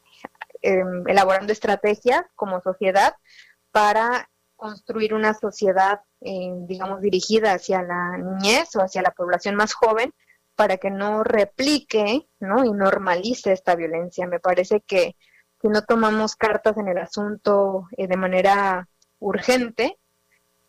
em, 0.62 1.08
elaborando 1.08 1.54
estrategias 1.54 2.26
como 2.36 2.62
sociedad 2.62 3.16
para 3.72 4.30
construir 4.58 5.14
una 5.14 5.34
sociedad, 5.34 6.02
eh, 6.22 6.52
digamos, 6.68 7.00
dirigida 7.00 7.54
hacia 7.54 7.82
la 7.84 8.18
niñez 8.18 8.76
o 8.76 8.82
hacia 8.82 9.02
la 9.02 9.12
población 9.12 9.56
más 9.56 9.74
joven 9.74 10.14
para 10.56 10.78
que 10.78 10.90
no 10.90 11.24
replique 11.24 12.28
¿no? 12.40 12.66
y 12.66 12.72
normalice 12.72 13.54
esta 13.54 13.76
violencia. 13.76 14.28
Me 14.28 14.40
parece 14.40 14.82
que 14.82 15.16
si 15.62 15.68
no 15.70 15.84
tomamos 15.84 16.36
cartas 16.36 16.78
en 16.78 16.88
el 16.88 16.98
asunto 16.98 17.88
eh, 17.96 18.08
de 18.08 18.18
manera 18.18 18.90
urgente, 19.20 19.98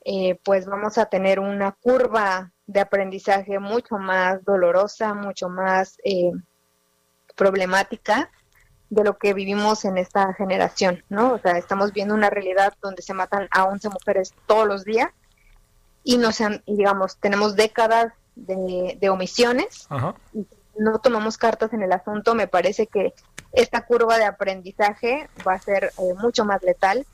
eh, 0.04 0.38
pues 0.44 0.66
vamos 0.66 0.98
a 0.98 1.06
tener 1.06 1.40
una 1.40 1.72
curva 1.72 2.52
de 2.66 2.80
aprendizaje 2.80 3.58
mucho 3.58 3.96
más 3.96 4.44
dolorosa, 4.44 5.14
mucho 5.14 5.48
más 5.48 5.96
problemática 7.34 8.30
de 8.90 9.04
lo 9.04 9.18
que 9.18 9.34
vivimos 9.34 9.84
en 9.84 9.98
esta 9.98 10.32
generación, 10.34 11.04
¿no? 11.08 11.34
O 11.34 11.38
sea, 11.38 11.58
estamos 11.58 11.92
viendo 11.92 12.14
una 12.14 12.30
realidad 12.30 12.74
donde 12.82 13.02
se 13.02 13.14
matan 13.14 13.48
a 13.50 13.64
11 13.64 13.90
mujeres 13.90 14.34
todos 14.46 14.66
los 14.66 14.84
días 14.84 15.10
y 16.04 16.16
no 16.16 16.32
sean, 16.32 16.62
digamos, 16.66 17.18
tenemos 17.18 17.54
décadas 17.54 18.12
de, 18.34 19.08
omisiones 19.10 19.88
y 20.32 20.46
no 20.78 20.98
tomamos 21.00 21.36
cartas 21.36 21.72
en 21.72 21.82
el 21.82 21.92
asunto, 21.92 22.34
me 22.34 22.46
parece 22.46 22.86
que 22.86 23.12
esta 23.52 23.84
curva 23.84 24.16
de 24.16 24.24
aprendizaje 24.24 25.28
va 25.46 25.54
a 25.54 25.60
ser 25.60 25.92
eh, 25.98 26.14
mucho 26.20 26.44
más 26.44 26.62
letal 26.62 27.06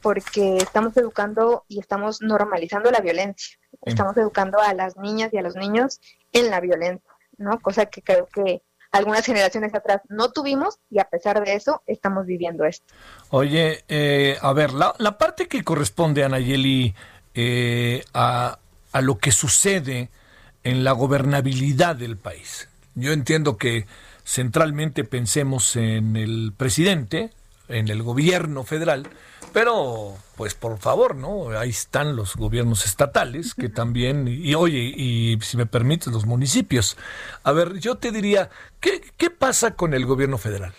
porque 0.00 0.58
estamos 0.58 0.96
educando 0.96 1.64
y 1.68 1.80
estamos 1.80 2.22
normalizando 2.22 2.90
la 2.90 3.00
violencia. 3.00 3.58
Estamos 3.82 4.16
educando 4.16 4.60
a 4.60 4.72
las 4.74 4.96
niñas 4.96 5.32
y 5.32 5.38
a 5.38 5.42
los 5.42 5.56
niños 5.56 6.00
en 6.32 6.50
la 6.50 6.60
violencia, 6.60 7.10
¿no? 7.36 7.58
Cosa 7.60 7.86
que 7.86 8.02
creo 8.02 8.26
que 8.26 8.62
algunas 8.90 9.24
generaciones 9.24 9.74
atrás 9.74 10.00
no 10.08 10.30
tuvimos 10.30 10.78
y 10.90 10.98
a 10.98 11.04
pesar 11.04 11.44
de 11.44 11.54
eso 11.54 11.82
estamos 11.86 12.26
viviendo 12.26 12.64
esto. 12.64 12.94
Oye, 13.30 13.84
eh, 13.88 14.36
a 14.40 14.52
ver, 14.52 14.72
la, 14.72 14.94
la, 14.98 15.18
parte 15.18 15.46
que 15.46 15.62
corresponde, 15.64 16.24
a 16.24 16.28
Nayeli, 16.28 16.94
eh, 17.34 18.04
a, 18.14 18.58
a 18.92 19.00
lo 19.00 19.18
que 19.18 19.32
sucede 19.32 20.08
en 20.64 20.84
la 20.84 20.92
gobernabilidad 20.92 21.96
del 21.96 22.16
país. 22.16 22.68
Yo 22.94 23.12
entiendo 23.12 23.56
que 23.56 23.86
centralmente 24.24 25.04
pensemos 25.04 25.76
en 25.76 26.16
el 26.16 26.52
presidente, 26.56 27.30
en 27.68 27.88
el 27.88 28.02
gobierno 28.02 28.64
federal, 28.64 29.08
pero 29.52 30.16
pues 30.36 30.54
por 30.54 30.78
favor, 30.78 31.16
¿no? 31.16 31.50
Ahí 31.50 31.70
están 31.70 32.16
los 32.16 32.36
gobiernos 32.36 32.84
estatales 32.84 33.54
que 33.54 33.68
también, 33.68 34.28
y, 34.28 34.54
oye, 34.54 34.78
y 34.78 35.38
si 35.40 35.56
me 35.56 35.66
permites, 35.66 36.12
los 36.12 36.26
municipios. 36.26 36.96
A 37.42 37.52
ver, 37.52 37.78
yo 37.78 37.96
te 37.96 38.12
diría, 38.12 38.50
¿qué, 38.80 39.00
qué 39.16 39.30
pasa 39.30 39.74
con 39.74 39.94
el 39.94 40.06
gobierno 40.06 40.38
federal? 40.38 40.74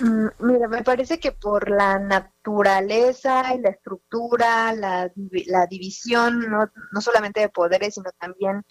Mm, 0.00 0.26
mira, 0.40 0.68
me 0.68 0.82
parece 0.82 1.18
que 1.18 1.32
por 1.32 1.70
la 1.70 1.98
naturaleza 1.98 3.54
y 3.54 3.60
la 3.60 3.70
estructura, 3.70 4.72
la, 4.72 5.10
la 5.46 5.66
división, 5.66 6.48
no, 6.50 6.70
no 6.92 7.00
solamente 7.00 7.40
de 7.40 7.48
poderes, 7.48 7.94
sino 7.94 8.10
también 8.18 8.64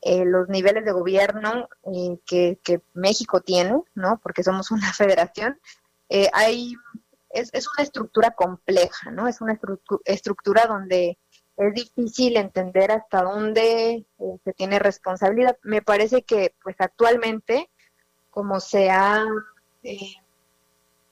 eh, 0.00 0.24
los 0.24 0.48
niveles 0.48 0.84
de 0.84 0.90
gobierno 0.90 1.68
eh, 1.84 2.18
que, 2.26 2.82
México 2.92 3.40
tiene, 3.40 3.80
¿no? 3.94 4.20
Porque 4.20 4.42
somos 4.42 4.70
una 4.72 4.92
federación, 4.92 5.58
eh, 6.08 6.28
hay, 6.32 6.74
es, 7.32 7.50
es, 7.52 7.68
una 7.68 7.82
estructura 7.84 8.32
compleja, 8.32 9.10
¿no? 9.10 9.28
Es 9.28 9.40
una 9.40 9.58
estructura 10.04 10.66
donde 10.66 11.18
es 11.56 11.74
difícil 11.74 12.36
entender 12.36 12.90
hasta 12.92 13.22
dónde 13.22 14.06
se 14.44 14.52
tiene 14.54 14.78
responsabilidad. 14.78 15.56
Me 15.62 15.82
parece 15.82 16.22
que, 16.22 16.54
pues 16.62 16.76
actualmente, 16.78 17.70
como 18.30 18.60
se 18.60 18.90
ha, 18.90 19.24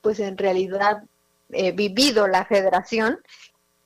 pues 0.01 0.21
en 0.21 0.39
realidad 0.39 1.05
vivido 1.49 2.27
la 2.27 2.45
federación, 2.47 3.19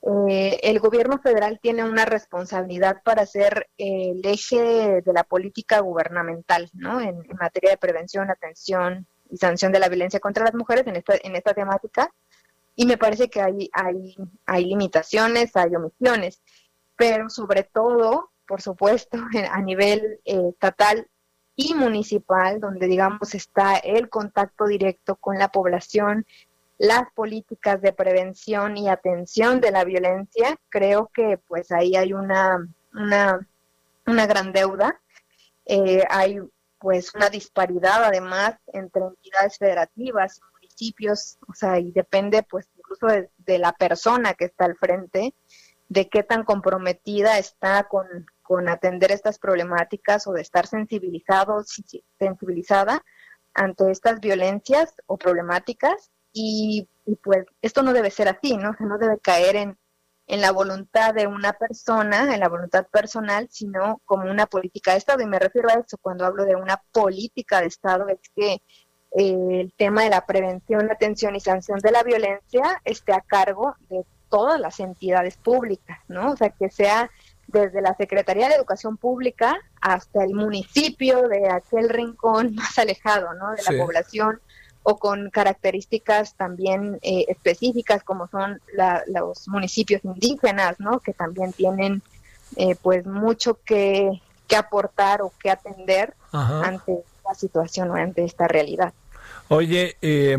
eh, 0.07 0.61
el 0.62 0.80
gobierno 0.80 1.18
federal 1.18 1.59
tiene 1.62 1.82
una 1.82 2.05
responsabilidad 2.05 3.03
para 3.03 3.24
ser 3.24 3.70
el 3.78 4.20
eje 4.22 5.01
de 5.01 5.12
la 5.14 5.24
política 5.24 5.80
gubernamental, 5.80 6.68
¿no? 6.74 7.01
En, 7.01 7.26
materia 7.41 7.70
de 7.70 7.78
prevención, 7.78 8.30
atención 8.30 9.07
y 9.30 9.39
sanción 9.39 9.72
de 9.72 9.78
la 9.78 9.89
violencia 9.89 10.20
contra 10.20 10.45
las 10.45 10.53
mujeres 10.53 10.87
en 10.87 10.97
esta, 10.97 11.14
en 11.22 11.37
esta 11.37 11.55
temática. 11.55 12.12
Y 12.77 12.87
me 12.87 12.99
parece 12.99 13.29
que 13.29 13.41
hay, 13.41 13.70
hay, 13.72 14.16
hay 14.47 14.64
limitaciones, 14.64 15.57
hay 15.57 15.75
omisiones, 15.77 16.43
pero 16.97 17.31
sobre 17.31 17.62
todo, 17.62 18.31
por 18.47 18.62
supuesto, 18.62 19.18
a 19.51 19.61
nivel 19.62 20.20
eh, 20.25 20.49
estatal 20.51 21.09
y 21.57 21.75
municipal, 21.75 22.61
donde 22.61 22.87
digamos 22.87 23.35
está 23.35 23.77
el 23.77 24.09
contacto 24.09 24.66
directo 24.66 25.16
con 25.16 25.39
la 25.39 25.49
población, 25.49 26.27
las 26.79 27.05
políticas 27.14 27.81
de 27.81 27.93
prevención 27.93 28.77
y 28.77 28.89
atención 28.89 29.61
de 29.61 29.70
la 29.70 29.85
violencia, 29.85 30.59
creo 30.68 31.11
que 31.14 31.39
pues 31.47 31.70
ahí 31.70 31.95
hay 31.95 32.12
una, 32.12 32.68
una, 32.93 33.49
una 34.07 34.27
gran 34.27 34.53
deuda. 34.53 35.01
Eh, 35.66 36.03
hay 36.11 36.41
pues 36.79 37.14
una 37.14 37.31
disparidad 37.31 38.05
además 38.05 38.57
entre 38.66 39.03
entidades 39.03 39.57
federativas, 39.57 40.41
o 41.49 41.55
sea, 41.55 41.79
y 41.79 41.93
depende 41.93 42.43
pues 42.43 42.68
incluso 42.77 43.07
de, 43.07 43.59
la 43.59 43.72
persona 43.72 44.35
que 44.35 44.47
está 44.47 44.64
al 44.64 44.77
frente, 44.77 45.35
de 45.89 46.09
qué 46.09 46.22
tan 46.22 46.45
comprometida 46.45 47.39
está 47.39 47.85
con, 47.85 48.07
con 48.43 48.68
atender 48.68 49.12
estas 49.12 49.39
problemáticas 49.39 50.27
o 50.27 50.33
de 50.33 50.43
estar 50.43 50.66
sensibilizado, 50.66 51.62
sensibilizada 52.18 53.05
ante 53.55 53.91
estas 53.91 54.20
violencias 54.20 54.95
o 55.07 55.16
problemáticas 55.16 56.11
y, 56.33 56.89
pues 57.22 57.45
esto 57.62 57.83
no 57.83 57.93
debe 57.93 58.11
ser 58.11 58.29
así, 58.29 58.57
¿no? 58.57 58.75
no 58.81 58.99
debe 58.99 59.20
caer 59.20 59.57
en, 59.57 59.79
en 60.27 60.41
la 60.41 60.53
voluntad 60.53 61.14
de 61.14 61.27
una 61.27 61.53
persona, 61.53 62.35
en 62.35 62.41
la 62.41 62.49
voluntad 62.49 62.87
personal, 62.89 63.49
sino 63.51 64.01
como 64.05 64.31
una 64.31 64.47
política 64.47 64.93
de 64.93 64.99
Estado. 64.99 65.22
Y 65.22 65.27
me 65.27 65.39
refiero 65.39 65.68
a 65.68 65.75
eso 65.75 65.99
cuando 66.01 66.25
hablo 66.25 66.45
de 66.45 66.57
una 66.57 66.83
política 66.93 67.61
de 67.61 67.66
Estado, 67.66 68.09
es 68.09 68.20
que 68.35 68.62
el 69.15 69.73
tema 69.77 70.03
de 70.03 70.11
la 70.11 70.27
prevención, 70.27 70.91
atención 70.91 71.37
y 71.37 71.41
sanción 71.41 71.79
de 71.79 71.93
la 71.93 72.03
violencia 72.03 72.81
esté 72.85 73.12
a 73.12 73.21
cargo 73.21 73.77
de 73.89 74.05
todas 74.29 74.61
las 74.61 74.81
entidades 74.81 75.37
públicas, 75.37 75.99
¿no? 76.09 76.33
O 76.33 76.37
sea, 76.37 76.51
que 76.51 76.69
sea 76.69 77.11
desde 77.47 77.81
la 77.81 77.95
Secretaría 77.95 78.49
de 78.49 78.57
Educación 78.57 78.97
Pública 78.97 79.57
hasta 79.81 80.25
el 80.25 80.35
municipio 80.35 81.29
de 81.29 81.49
aquel 81.49 81.89
rincón 81.89 82.55
más 82.57 82.77
alejado, 82.79 83.35
¿no? 83.35 83.53
De 83.53 83.62
la 83.62 83.85
población 83.85 84.41
o 84.83 84.99
con 84.99 85.31
características 85.31 86.35
también 86.35 86.99
eh, 87.03 87.25
específicas 87.29 88.03
como 88.03 88.29
son 88.29 88.61
los 89.07 89.49
municipios 89.49 90.05
indígenas, 90.05 90.79
¿no? 90.79 91.01
Que 91.01 91.15
también 91.15 91.53
tienen 91.53 92.03
eh, 92.57 92.77
pues 92.83 93.07
mucho 93.07 93.59
que, 93.65 94.21
aportar 94.57 95.21
o 95.23 95.33
que 95.43 95.51
atender 95.51 96.15
ante 96.31 97.03
la 97.25 97.35
situación 97.35 97.91
o 97.91 97.95
ante 97.97 98.23
esta 98.23 98.47
realidad. 98.47 98.95
Oye, 99.49 99.97
eh, 100.03 100.39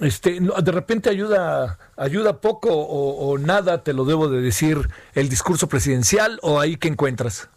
este, 0.00 0.40
de 0.40 0.72
repente 0.72 1.10
ayuda, 1.10 1.78
ayuda 1.96 2.40
poco 2.40 2.70
o, 2.72 3.28
o, 3.28 3.38
nada, 3.38 3.82
te 3.82 3.92
lo 3.92 4.04
debo 4.04 4.28
de 4.28 4.40
decir, 4.40 4.88
el 5.14 5.28
discurso 5.28 5.68
presidencial 5.68 6.38
o 6.42 6.58
ahí 6.58 6.76
que 6.76 6.88
encuentras. 6.88 7.48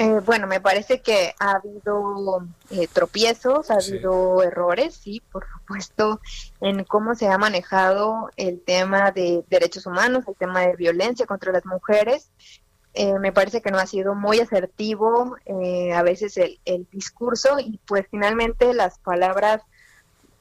Eh, 0.00 0.20
bueno, 0.24 0.46
me 0.46 0.60
parece 0.60 1.00
que 1.00 1.34
ha 1.40 1.56
habido 1.56 2.46
eh, 2.70 2.86
tropiezos, 2.86 3.68
ha 3.72 3.74
habido 3.74 4.44
errores, 4.44 4.94
sí, 4.94 5.20
por 5.32 5.44
supuesto, 5.50 6.20
en 6.60 6.84
cómo 6.84 7.16
se 7.16 7.26
ha 7.26 7.36
manejado 7.36 8.30
el 8.36 8.60
tema 8.60 9.10
de 9.10 9.42
derechos 9.50 9.86
humanos, 9.86 10.22
el 10.28 10.36
tema 10.36 10.60
de 10.60 10.76
violencia 10.76 11.26
contra 11.26 11.50
las 11.50 11.66
mujeres. 11.66 12.30
Eh, 13.00 13.16
me 13.20 13.30
parece 13.30 13.62
que 13.62 13.70
no 13.70 13.78
ha 13.78 13.86
sido 13.86 14.16
muy 14.16 14.40
asertivo 14.40 15.36
a 15.94 16.02
veces 16.02 16.36
el, 16.36 16.58
el, 16.64 16.84
discurso 16.90 17.60
y 17.60 17.78
pues 17.86 18.06
finalmente 18.10 18.74
las 18.74 18.98
palabras, 18.98 19.62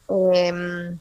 em, 0.10 0.97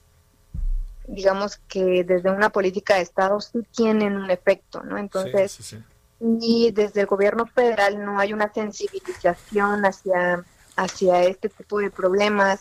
digamos 1.07 1.57
que 1.67 2.05
desde 2.05 2.31
una 2.31 2.51
política 2.51 2.97
de 2.97 3.01
Estado 3.01 3.41
sí 3.41 3.67
tienen 3.75 4.19
un 4.19 4.31
efecto, 4.31 4.83
¿no? 4.83 4.99
Entonces 4.99 5.79
y 6.21 6.73
desde 6.73 7.01
el 7.01 7.07
gobierno 7.07 7.47
federal 7.47 8.05
no 8.05 8.21
hay 8.21 8.35
una 8.35 8.53
sensibilización 8.53 9.87
hacia, 9.87 10.45
hacia 10.77 11.23
este 11.23 11.49
tipo 11.49 11.79
de 11.79 11.91
problemas 11.91 12.61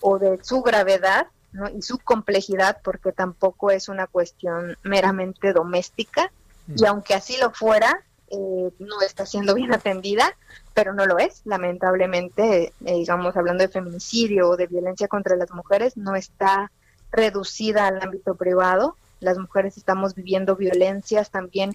o 0.00 0.18
de 0.18 0.38
su 0.42 0.60
gravedad 0.60 1.28
¿no? 1.52 1.70
y 1.70 1.80
su 1.80 1.98
complejidad, 1.98 2.78
porque 2.84 3.12
tampoco 3.12 3.70
es 3.70 3.88
una 3.88 4.06
cuestión 4.06 4.76
meramente 4.82 5.54
doméstica, 5.54 6.30
y 6.68 6.82
mm. 6.82 6.86
aunque 6.86 7.14
así 7.14 7.38
lo 7.38 7.50
fuera, 7.52 8.04
eh, 8.30 8.70
no 8.78 9.00
está 9.02 9.26
siendo 9.26 9.54
bien 9.54 9.72
atendida, 9.72 10.36
pero 10.72 10.92
no 10.92 11.06
lo 11.06 11.18
es, 11.18 11.42
lamentablemente, 11.44 12.72
eh, 12.84 12.94
digamos, 12.94 13.36
hablando 13.36 13.62
de 13.62 13.68
feminicidio 13.68 14.50
o 14.50 14.56
de 14.56 14.66
violencia 14.66 15.08
contra 15.08 15.36
las 15.36 15.50
mujeres, 15.50 15.96
no 15.96 16.16
está 16.16 16.70
reducida 17.12 17.86
al 17.86 18.02
ámbito 18.02 18.34
privado. 18.34 18.96
Las 19.20 19.38
mujeres 19.38 19.76
estamos 19.76 20.14
viviendo 20.14 20.56
violencias 20.56 21.30
también 21.30 21.74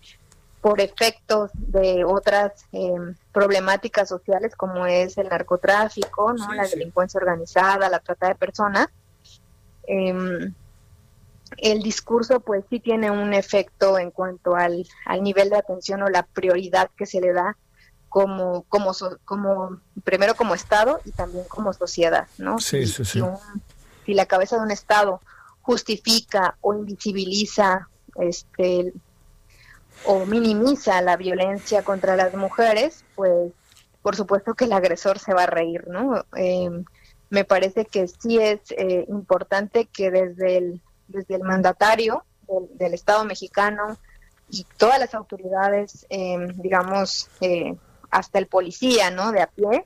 por 0.62 0.82
efectos 0.82 1.52
de 1.54 2.04
otras 2.04 2.66
em, 2.74 3.16
problemáticas 3.32 4.10
sociales 4.10 4.56
como 4.56 4.86
es 4.86 5.18
el 5.18 5.30
narcotráfico, 5.30 6.34
¿no? 6.34 6.54
la 6.54 6.68
delincuencia 6.68 7.18
organizada, 7.18 7.90
la 7.90 8.00
trata 8.00 8.28
de 8.28 8.36
personas. 8.36 8.88
Em, 9.88 10.54
el 11.58 11.82
discurso 11.82 12.40
pues 12.40 12.64
sí 12.70 12.80
tiene 12.80 13.12
un 13.12 13.34
efecto 13.34 13.98
en 13.98 14.12
cuanto 14.12 14.56
al, 14.56 14.88
al, 15.06 15.24
nivel 15.24 15.50
de 15.50 15.58
atención 15.58 16.02
o 16.02 16.10
la 16.10 16.24
prioridad 16.24 16.90
que 16.98 17.06
se 17.06 17.22
le 17.22 17.34
da 17.34 17.58
como, 18.10 18.64
como, 18.64 18.92
como 19.26 19.80
primero 20.04 20.36
como 20.36 20.56
Estado 20.56 21.00
y 21.06 21.12
también 21.12 21.46
como 21.48 21.74
sociedad, 21.74 22.28
¿no? 22.38 22.60
Sí, 22.60 22.86
sí, 22.88 23.06
sí. 23.06 23.22
si 24.06 24.14
la 24.14 24.26
cabeza 24.26 24.58
de 24.58 24.64
un 24.64 24.72
Estado 24.72 25.22
justifica 25.62 26.58
o 26.62 26.74
invisibiliza 26.74 27.88
este, 28.16 28.94
o 30.06 30.26
minimiza 30.26 31.02
la 31.02 31.18
violencia 31.18 31.84
contra 31.84 32.16
las 32.16 32.34
mujeres, 32.34 33.04
pues 33.16 33.52
por 34.02 34.16
supuesto 34.16 34.54
que 34.56 34.66
el 34.66 34.74
agresor 34.74 35.20
se 35.20 35.34
va 35.34 35.44
a 35.44 35.48
reír, 35.48 35.88
¿no? 35.88 36.26
Em, 36.36 36.86
me 37.30 37.44
parece 37.44 37.86
que 37.86 38.08
sí 38.08 38.40
es 38.40 38.60
eh, 38.72 39.06
importante 39.10 39.86
que 39.86 40.10
desde 40.10 40.58
el, 40.58 40.82
desde 41.10 41.36
el 41.36 41.44
mandatario 41.44 42.24
del, 42.78 42.94
Estado 42.94 43.26
mexicano 43.26 43.98
y 44.50 44.66
todas 44.78 45.00
las 45.00 45.14
autoridades, 45.14 46.06
em, 46.10 46.48
digamos, 46.56 47.30
eh, 47.42 47.76
hasta 48.10 48.40
el 48.40 48.48
policía, 48.48 49.12
¿no? 49.12 49.32
De 49.32 49.42
a 49.42 49.48
pie, 49.48 49.86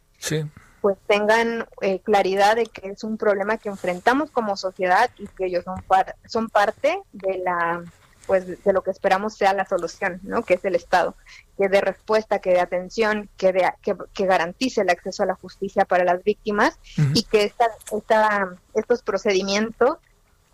pues 0.82 0.98
tengan 1.08 1.66
eh, 1.82 2.00
claridad 2.00 2.56
de 2.56 2.66
que 2.66 2.90
es 2.90 3.04
un 3.04 3.18
problema 3.18 3.58
que 3.58 3.70
enfrentamos 3.70 4.32
como 4.32 4.56
sociedad 4.56 5.10
y 5.18 5.28
que 5.28 5.46
ellos 5.46 5.64
son, 5.66 5.84
son 6.28 6.50
parte 6.50 7.00
de 7.12 7.40
la 7.40 7.84
pues 8.26 8.64
de 8.64 8.74
lo 8.74 8.82
que 8.82 8.92
esperamos 8.92 9.36
sea 9.36 9.54
la 9.54 9.66
solución, 9.66 10.20
¿no? 10.24 10.44
Que 10.44 10.54
es 10.56 10.66
el 10.66 10.76
Estado, 10.76 11.16
que 11.58 11.68
dé 11.68 11.82
respuesta, 11.82 12.40
que 12.40 12.52
dé 12.52 12.60
atención, 12.62 13.30
que, 13.38 13.54
que, 13.82 14.26
garantice 14.26 14.82
el 14.82 14.90
acceso 14.90 15.24
a 15.24 15.26
la 15.26 15.36
justicia 15.36 15.86
para 15.86 16.04
las 16.04 16.24
víctimas 16.24 16.80
y 17.14 17.24
que 17.24 17.44
esta, 17.44 17.68
esta, 17.92 18.56
estos 18.74 19.04
procedimientos 19.04 19.98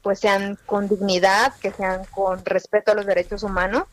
pues 0.02 0.20
sean 0.20 0.58
con 0.66 0.88
dignidad, 0.88 1.54
que 1.62 1.72
sean 1.72 2.06
con 2.06 2.44
respeto 2.46 2.92
a 2.92 2.96
los 2.96 3.06
derechos 3.06 3.44
humanos 3.44 3.84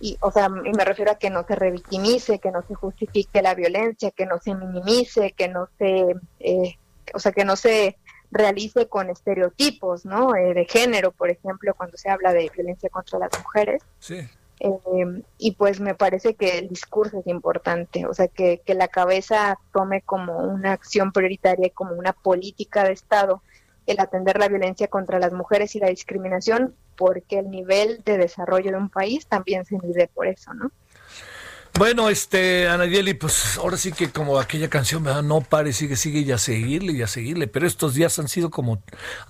y, 0.00 0.18
o 0.20 0.30
sea, 0.30 0.50
y 0.64 0.72
me 0.72 0.84
refiero 0.84 1.12
a 1.12 1.18
que 1.18 1.30
no 1.30 1.46
se 1.46 1.54
revictimice, 1.54 2.38
que 2.38 2.50
no 2.50 2.62
se 2.62 2.74
justifique 2.74 3.40
la 3.40 3.54
violencia, 3.54 4.10
que 4.10 4.26
no 4.26 4.38
se 4.38 4.54
minimice, 4.54 5.32
que 5.32 5.48
no 5.48 5.68
se, 5.78 6.16
eh, 6.40 6.78
o 7.14 7.18
sea, 7.18 7.32
que 7.32 7.44
no 7.44 7.56
se 7.56 7.96
realice 8.30 8.88
con 8.88 9.08
estereotipos, 9.08 10.04
¿no? 10.04 10.34
Eh, 10.34 10.52
de 10.52 10.66
género, 10.66 11.12
por 11.12 11.30
ejemplo, 11.30 11.72
cuando 11.74 11.96
se 11.96 12.10
habla 12.10 12.32
de 12.32 12.50
violencia 12.54 12.90
contra 12.90 13.18
las 13.18 13.30
mujeres. 13.38 13.82
Sí. 13.98 14.28
Eh, 14.60 15.22
y 15.38 15.52
pues 15.52 15.80
me 15.80 15.94
parece 15.94 16.34
que 16.34 16.58
el 16.58 16.68
discurso 16.68 17.20
es 17.20 17.26
importante, 17.26 18.06
o 18.06 18.14
sea, 18.14 18.28
que, 18.28 18.60
que 18.64 18.74
la 18.74 18.88
cabeza 18.88 19.58
tome 19.72 20.02
como 20.02 20.38
una 20.38 20.72
acción 20.72 21.12
prioritaria, 21.12 21.70
como 21.72 21.94
una 21.94 22.12
política 22.12 22.84
de 22.84 22.92
Estado, 22.92 23.42
el 23.86 24.00
atender 24.00 24.38
la 24.38 24.48
violencia 24.48 24.88
contra 24.88 25.18
las 25.18 25.32
mujeres 25.32 25.74
y 25.74 25.80
la 25.80 25.88
discriminación, 25.88 26.74
porque 26.96 27.38
el 27.38 27.50
nivel 27.50 28.02
de 28.04 28.18
desarrollo 28.18 28.70
de 28.70 28.76
un 28.76 28.88
país 28.88 29.26
también 29.26 29.64
se 29.64 29.78
mide 29.78 30.08
por 30.12 30.26
eso, 30.26 30.54
¿no? 30.54 30.70
Bueno, 31.76 32.08
este, 32.08 32.68
Anayeli, 32.68 33.14
pues 33.14 33.58
ahora 33.58 33.76
sí 33.76 33.90
que 33.90 34.08
como 34.08 34.38
aquella 34.38 34.70
canción, 34.70 35.02
¿verdad? 35.02 35.24
no 35.24 35.40
pare, 35.40 35.72
sigue, 35.72 35.96
sigue 35.96 36.20
y 36.20 36.30
a 36.30 36.38
seguirle 36.38 36.92
y 36.92 37.02
a 37.02 37.08
seguirle, 37.08 37.48
pero 37.48 37.66
estos 37.66 37.94
días 37.94 38.16
han 38.20 38.28
sido 38.28 38.48
como, 38.48 38.80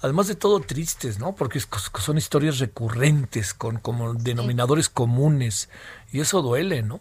además 0.03 0.27
de 0.29 0.35
todo, 0.35 0.61
tristes, 0.61 1.19
¿no? 1.19 1.35
Porque 1.35 1.59
son 1.59 2.19
historias 2.19 2.59
recurrentes, 2.59 3.55
con 3.55 3.79
como 3.79 4.13
denominadores 4.13 4.91
comunes, 4.91 5.71
y 6.13 6.21
eso 6.21 6.43
duele, 6.43 6.83
¿no? 6.83 7.01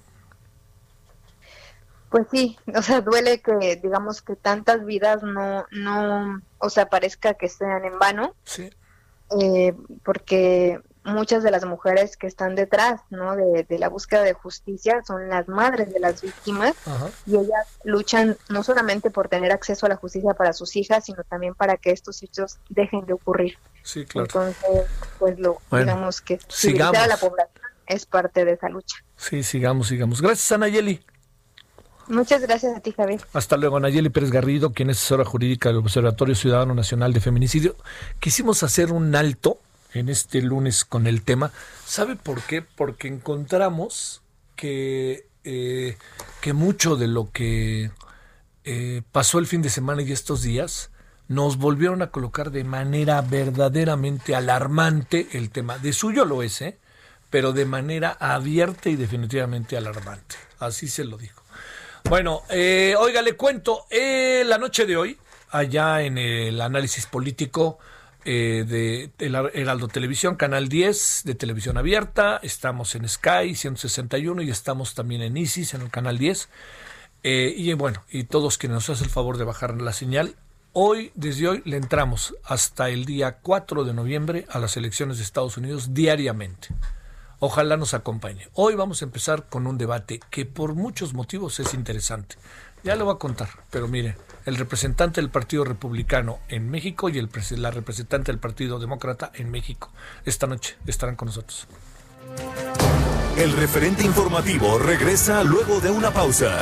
Pues 2.10 2.28
sí, 2.32 2.58
o 2.74 2.82
sea, 2.82 3.02
duele 3.02 3.42
que, 3.42 3.76
digamos, 3.84 4.22
que 4.22 4.38
tantas 4.38 4.86
vidas 4.86 5.24
no, 5.24 5.66
no, 5.72 6.42
o 6.64 6.70
sea, 6.70 6.88
parezca 6.88 7.34
que 7.34 7.50
sean 7.50 7.84
en 7.86 8.00
vano. 8.00 8.36
Sí. 8.46 8.70
Eh, 9.40 9.74
porque 10.04 10.80
muchas 11.04 11.44
de 11.44 11.52
las 11.52 11.66
mujeres 11.66 12.16
que 12.16 12.28
están 12.28 12.56
detrás 12.56 13.02
¿no? 13.10 13.36
de, 13.36 13.66
la 13.78 13.90
búsqueda 13.90 14.24
de 14.24 14.34
justicia 14.34 15.02
son 15.06 15.28
las 15.28 15.48
madres 15.48 15.92
de 15.94 16.00
las 16.00 16.22
víctimas 16.22 16.76
y 17.26 17.36
ellas 17.36 17.68
luchan 17.84 18.38
no 18.48 18.64
solamente 18.64 19.10
por 19.10 19.28
tener 19.28 19.52
acceso 19.52 19.86
a 19.86 19.90
la 19.90 19.96
justicia 19.98 20.34
para 20.34 20.54
sus 20.54 20.76
hijas, 20.78 21.06
sino 21.06 21.24
también 21.24 21.56
para 21.56 21.76
que 21.78 21.92
estos 21.92 22.24
hechos 22.24 22.60
dejen 22.70 23.06
de 23.06 23.14
ocurrir. 23.14 23.58
Sí, 23.82 24.06
claro. 24.06 24.28
Entonces, 24.28 24.88
pues 25.20 25.38
lo 25.40 25.58
digamos 25.72 26.22
que 26.22 26.40
sigamos. 26.48 26.98
a 26.98 27.08
la 27.08 27.18
población 27.18 27.64
es 27.88 28.06
parte 28.06 28.46
de 28.46 28.54
esa 28.54 28.70
lucha. 28.70 28.98
Sí, 29.18 29.44
sigamos, 29.44 29.88
sigamos. 29.90 30.22
Gracias, 30.22 30.52
Anayeli. 30.54 31.04
Muchas 32.08 32.42
gracias 32.42 32.76
a 32.76 32.80
ti, 32.80 32.92
Javier. 32.92 33.22
Hasta 33.34 33.58
luego, 33.58 33.78
Anayeli 33.78 34.10
Pérez 34.10 34.32
Garrido, 34.32 34.74
quien 34.74 34.90
es 34.90 34.98
asesora 34.98 35.26
jurídica 35.26 35.70
del 35.70 35.78
Observatorio 35.78 36.36
Ciudadano 36.36 36.74
Nacional 36.74 37.14
de 37.14 37.22
Feminicidio. 37.22 37.76
Quisimos 38.20 38.64
hacer 38.64 38.92
un 38.92 39.16
alto 39.16 39.60
en 39.94 40.10
este 40.10 40.42
lunes 40.42 40.86
con 40.86 41.08
el 41.08 41.22
tema. 41.22 41.52
¿Sabe 41.86 42.16
por 42.16 42.42
qué? 42.42 42.62
Porque 42.62 43.08
encontramos 43.08 44.22
que, 44.56 45.28
eh, 45.44 45.98
que 46.42 46.54
mucho 46.54 46.96
de 46.96 47.08
lo 47.08 47.32
que 47.32 47.92
eh, 48.66 49.02
pasó 49.12 49.40
el 49.40 49.48
fin 49.48 49.62
de 49.62 49.70
semana 49.70 50.02
y 50.02 50.12
estos 50.12 50.42
días 50.42 50.90
nos 51.28 51.58
volvieron 51.58 52.02
a 52.02 52.12
colocar 52.12 52.52
de 52.52 52.64
manera 52.64 53.22
verdaderamente 53.22 54.36
alarmante 54.36 55.28
el 55.34 55.50
tema. 55.50 55.78
De 55.78 55.94
suyo 55.94 56.26
lo 56.26 56.44
es, 56.44 56.62
¿eh? 56.62 56.78
pero 57.30 57.54
de 57.54 57.66
manera 57.66 58.16
abierta 58.20 58.90
y 58.90 58.96
definitivamente 58.96 59.78
alarmante. 59.78 60.36
Así 60.60 60.88
se 60.88 61.04
lo 61.04 61.18
dijo. 61.18 61.43
Bueno, 62.10 62.44
eh, 62.50 62.96
oiga, 63.00 63.22
le 63.22 63.34
cuento, 63.34 63.86
eh, 63.90 64.44
la 64.46 64.58
noche 64.58 64.86
de 64.86 64.98
hoy, 64.98 65.18
allá 65.50 66.02
en 66.02 66.18
el 66.18 66.62
análisis 66.62 67.06
político, 67.06 67.80
eh, 68.26 68.64
de 68.66 69.12
Heraldo 69.54 69.90
Televisión, 69.90 70.36
Canal 70.36 70.70
10 70.70 71.24
de 71.26 71.36
Televisión 71.36 71.78
Abierta, 71.78 72.40
estamos 72.42 72.96
en 72.96 73.08
Sky 73.10 73.54
161 73.54 74.42
y 74.44 74.50
estamos 74.50 74.96
también 74.96 75.22
en 75.22 75.36
Isis 75.36 75.74
en 75.74 75.82
el 75.82 75.90
Canal 75.90 76.18
10. 76.18 76.48
Eh, 77.24 77.54
y 77.56 77.74
bueno, 77.74 78.04
y 78.10 78.24
todos 78.24 78.58
quienes 78.58 78.76
nos 78.76 78.90
hacen 78.90 79.06
el 79.06 79.12
favor 79.12 79.38
de 79.38 79.44
bajar 79.44 79.82
la 79.82 79.92
señal, 79.92 80.36
hoy, 80.72 81.12
desde 81.16 81.50
hoy, 81.50 81.62
le 81.66 81.76
entramos 81.76 82.34
hasta 82.46 82.90
el 82.90 83.04
día 83.04 83.40
4 83.42 83.84
de 83.84 83.94
noviembre 83.94 84.46
a 84.50 84.60
las 84.60 84.78
elecciones 84.78 85.18
de 85.18 85.24
Estados 85.24 85.58
Unidos 85.58 85.94
diariamente. 85.94 86.70
Ojalá 87.46 87.76
nos 87.76 87.94
acompañe. 87.94 88.48
Hoy 88.54 88.74
vamos 88.76 89.02
a 89.02 89.06
empezar 89.06 89.50
con 89.50 89.68
un 89.68 89.78
debate 89.78 90.22
que 90.30 90.46
por 90.46 90.76
muchos 90.76 91.14
motivos 91.14 91.60
es 91.60 91.74
interesante. 91.74 92.38
Ya 92.86 92.96
le 92.96 93.04
voy 93.04 93.16
a 93.16 93.20
contar, 93.20 93.50
pero 93.70 93.90
mire, 93.90 94.16
el 94.46 94.56
representante 94.56 95.20
del 95.20 95.30
Partido 95.30 95.66
Republicano 95.66 96.40
en 96.48 96.72
México 96.72 97.10
y 97.10 97.22
la 97.58 97.70
representante 97.70 98.32
del 98.32 98.40
Partido 98.40 98.80
Demócrata 98.80 99.30
en 99.36 99.52
México. 99.52 99.92
Esta 100.24 100.48
noche 100.48 100.78
estarán 100.88 101.18
con 101.18 101.26
nosotros. 101.26 101.68
El 103.36 103.52
referente 103.58 104.06
informativo 104.06 104.80
regresa 104.80 105.44
luego 105.44 105.82
de 105.82 105.92
una 105.92 106.12
pausa. 106.12 106.62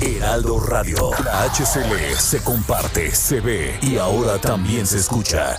Heraldo 0.00 0.58
Radio, 0.60 1.10
la 1.22 1.42
HCL 1.50 2.16
se 2.16 2.42
comparte, 2.42 3.10
se 3.10 3.42
ve 3.42 3.78
y 3.82 3.98
ahora 3.98 4.38
también 4.38 4.86
se 4.86 4.96
escucha. 4.96 5.58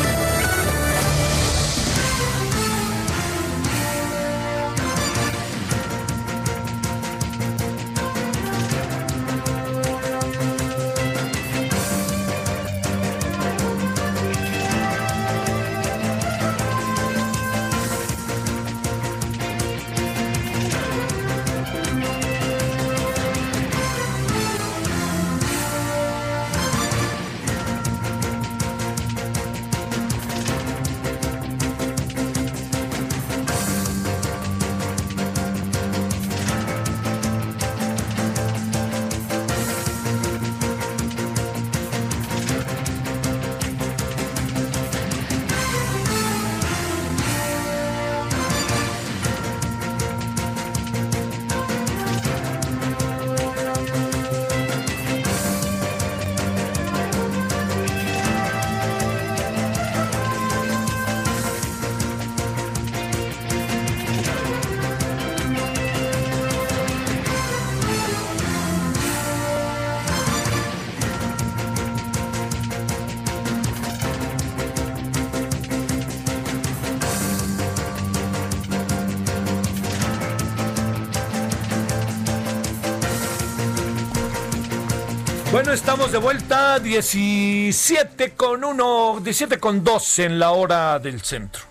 Estamos 85.73 86.11
de 86.11 86.17
vuelta 86.17 86.79
17 86.79 88.31
con 88.31 88.61
1, 88.61 89.21
17 89.23 89.57
con 89.57 89.85
2 89.85 90.19
en 90.19 90.37
la 90.37 90.51
hora 90.51 90.99
del 90.99 91.21
centro. 91.21 91.63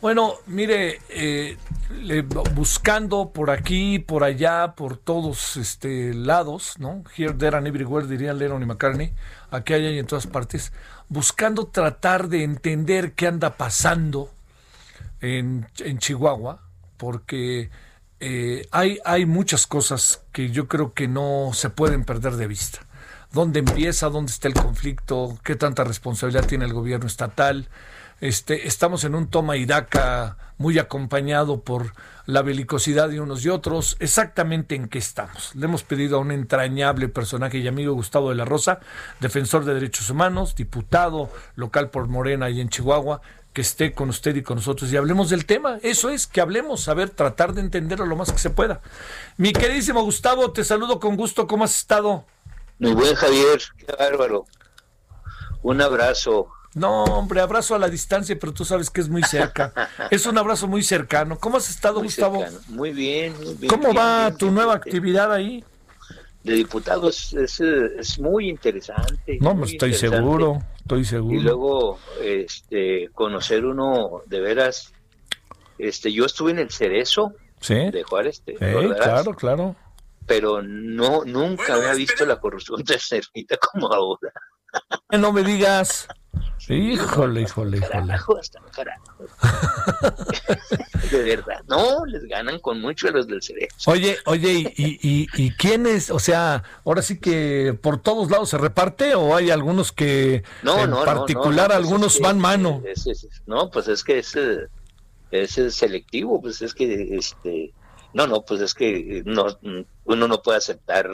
Bueno, 0.00 0.34
mire, 0.46 1.00
eh, 1.08 1.56
buscando 2.54 3.30
por 3.30 3.50
aquí, 3.50 3.98
por 3.98 4.22
allá, 4.22 4.74
por 4.76 4.96
todos 4.96 5.56
este, 5.56 6.14
lados, 6.14 6.74
¿no? 6.78 7.02
Here, 7.16 7.32
there 7.32 7.56
and 7.56 7.66
everywhere, 7.66 8.06
dirían 8.06 8.38
Lennon 8.38 8.62
y 8.62 8.66
McCartney, 8.66 9.12
aquí, 9.50 9.72
allá 9.72 9.90
y 9.90 9.98
en 9.98 10.06
todas 10.06 10.28
partes, 10.28 10.72
buscando 11.08 11.66
tratar 11.66 12.28
de 12.28 12.44
entender 12.44 13.14
qué 13.14 13.26
anda 13.26 13.56
pasando 13.56 14.30
en, 15.20 15.66
Chihuahua, 15.98 16.60
porque 16.96 17.70
eh, 18.20 18.68
hay, 18.70 19.00
hay 19.04 19.26
muchas 19.26 19.66
cosas 19.66 20.22
que 20.30 20.50
yo 20.50 20.68
creo 20.68 20.92
que 20.92 21.08
no 21.08 21.50
se 21.52 21.68
pueden 21.68 22.04
perder 22.04 22.36
de 22.36 22.46
vista. 22.46 22.87
¿Dónde 23.32 23.58
empieza? 23.58 24.08
¿Dónde 24.08 24.32
está 24.32 24.48
el 24.48 24.54
conflicto? 24.54 25.38
¿Qué 25.44 25.54
tanta 25.54 25.84
responsabilidad 25.84 26.46
tiene 26.46 26.64
el 26.64 26.72
gobierno 26.72 27.06
estatal? 27.06 27.68
Este, 28.20 28.66
estamos 28.66 29.04
en 29.04 29.14
un 29.14 29.28
toma 29.28 29.56
y 29.56 29.66
daca 29.66 30.38
muy 30.56 30.78
acompañado 30.78 31.60
por 31.60 31.92
la 32.24 32.42
belicosidad 32.42 33.10
de 33.10 33.20
unos 33.20 33.44
y 33.44 33.50
otros. 33.50 33.96
Exactamente 34.00 34.74
en 34.74 34.88
qué 34.88 34.98
estamos. 34.98 35.54
Le 35.54 35.66
hemos 35.66 35.84
pedido 35.84 36.16
a 36.16 36.20
un 36.20 36.32
entrañable 36.32 37.08
personaje 37.08 37.58
y 37.58 37.68
amigo 37.68 37.92
Gustavo 37.92 38.30
de 38.30 38.34
la 38.34 38.46
Rosa, 38.46 38.80
defensor 39.20 39.64
de 39.66 39.74
derechos 39.74 40.08
humanos, 40.08 40.54
diputado 40.54 41.30
local 41.54 41.90
por 41.90 42.08
Morena 42.08 42.48
y 42.48 42.60
en 42.62 42.70
Chihuahua, 42.70 43.20
que 43.52 43.60
esté 43.60 43.92
con 43.92 44.08
usted 44.08 44.36
y 44.36 44.42
con 44.42 44.56
nosotros 44.56 44.90
y 44.90 44.96
hablemos 44.96 45.30
del 45.30 45.44
tema. 45.44 45.78
Eso 45.82 46.10
es, 46.10 46.26
que 46.26 46.40
hablemos, 46.40 46.88
a 46.88 46.94
ver, 46.94 47.10
tratar 47.10 47.52
de 47.52 47.60
entenderlo 47.60 48.06
lo 48.06 48.16
más 48.16 48.32
que 48.32 48.38
se 48.38 48.50
pueda. 48.50 48.80
Mi 49.36 49.52
queridísimo 49.52 50.02
Gustavo, 50.02 50.50
te 50.50 50.64
saludo 50.64 50.98
con 50.98 51.14
gusto. 51.14 51.46
¿Cómo 51.46 51.64
has 51.64 51.76
estado? 51.76 52.24
Muy 52.78 52.92
buen 52.92 53.14
Javier, 53.14 53.60
qué 53.76 53.92
bárbaro. 53.98 54.46
Un 55.62 55.80
abrazo. 55.80 56.48
No, 56.74 57.04
hombre, 57.04 57.40
abrazo 57.40 57.74
a 57.74 57.78
la 57.78 57.88
distancia, 57.88 58.38
pero 58.38 58.52
tú 58.52 58.64
sabes 58.64 58.88
que 58.88 59.00
es 59.00 59.08
muy 59.08 59.22
cerca. 59.22 59.72
es 60.10 60.26
un 60.26 60.38
abrazo 60.38 60.68
muy 60.68 60.82
cercano. 60.82 61.38
¿Cómo 61.38 61.56
has 61.56 61.68
estado, 61.70 62.00
Gustavo? 62.00 62.44
Muy 62.68 62.92
bien, 62.92 63.34
muy 63.36 63.54
bien. 63.54 63.68
¿Cómo 63.68 63.92
va 63.92 64.32
tu 64.36 64.50
nueva 64.52 64.74
actividad 64.74 65.32
ahí? 65.32 65.64
De 66.44 66.54
diputados 66.54 67.34
es, 67.34 67.60
es, 67.60 68.18
muy 68.20 68.48
interesante. 68.48 69.38
No, 69.40 69.56
pues 69.56 69.72
estoy 69.72 69.92
seguro, 69.92 70.62
estoy 70.78 71.04
seguro. 71.04 71.36
Y 71.36 71.40
luego, 71.40 71.98
este, 72.22 73.08
conocer 73.12 73.64
uno 73.64 74.22
de 74.26 74.40
veras. 74.40 74.92
Este, 75.78 76.12
yo 76.12 76.26
estuve 76.26 76.52
en 76.52 76.60
el 76.60 76.70
Cerezo 76.70 77.34
de 77.68 78.04
Juárez. 78.04 78.42
Sí, 78.46 78.54
claro, 78.56 79.34
claro 79.34 79.76
pero 80.28 80.62
no 80.62 81.24
nunca 81.24 81.74
había 81.74 81.94
visto 81.94 82.24
la 82.24 82.38
corrupción 82.38 82.84
tan 82.84 83.00
cerquita 83.00 83.56
como 83.56 83.92
ahora. 83.92 84.30
No 85.18 85.32
me 85.32 85.42
digas. 85.42 86.06
Híjole, 86.68 87.42
híjole, 87.42 87.78
híjole. 87.78 87.80
de 91.10 91.22
verdad, 91.22 91.62
no, 91.66 92.04
les 92.04 92.24
ganan 92.24 92.58
con 92.58 92.80
mucho 92.80 93.08
a 93.08 93.12
los 93.12 93.26
del 93.26 93.42
cerebro. 93.42 93.74
Oye, 93.86 94.18
oye, 94.26 94.74
¿y, 94.76 94.98
y, 95.00 95.26
y 95.34 95.50
quiénes? 95.52 96.10
O 96.10 96.18
sea, 96.18 96.62
ahora 96.84 97.00
sí 97.00 97.18
que 97.18 97.78
por 97.80 98.02
todos 98.02 98.30
lados 98.30 98.50
se 98.50 98.58
reparte 98.58 99.14
o 99.14 99.34
hay 99.34 99.50
algunos 99.50 99.92
que 99.92 100.42
no, 100.62 100.84
en 100.84 100.90
no, 100.90 101.04
particular 101.04 101.70
no, 101.70 101.74
pues 101.74 101.86
algunos 101.86 102.20
van 102.20 102.38
mano. 102.38 102.82
no, 103.46 103.70
pues 103.70 103.88
es 103.88 104.04
que 104.04 104.18
es, 104.18 104.36
es 105.30 105.74
selectivo, 105.74 106.42
pues 106.42 106.60
es 106.60 106.74
que 106.74 107.16
este 107.16 107.72
no, 108.14 108.26
no, 108.26 108.42
pues 108.42 108.60
es 108.60 108.74
que 108.74 109.22
no, 109.26 109.46
uno 110.04 110.28
no 110.28 110.42
puede 110.42 110.58
aceptar 110.58 111.10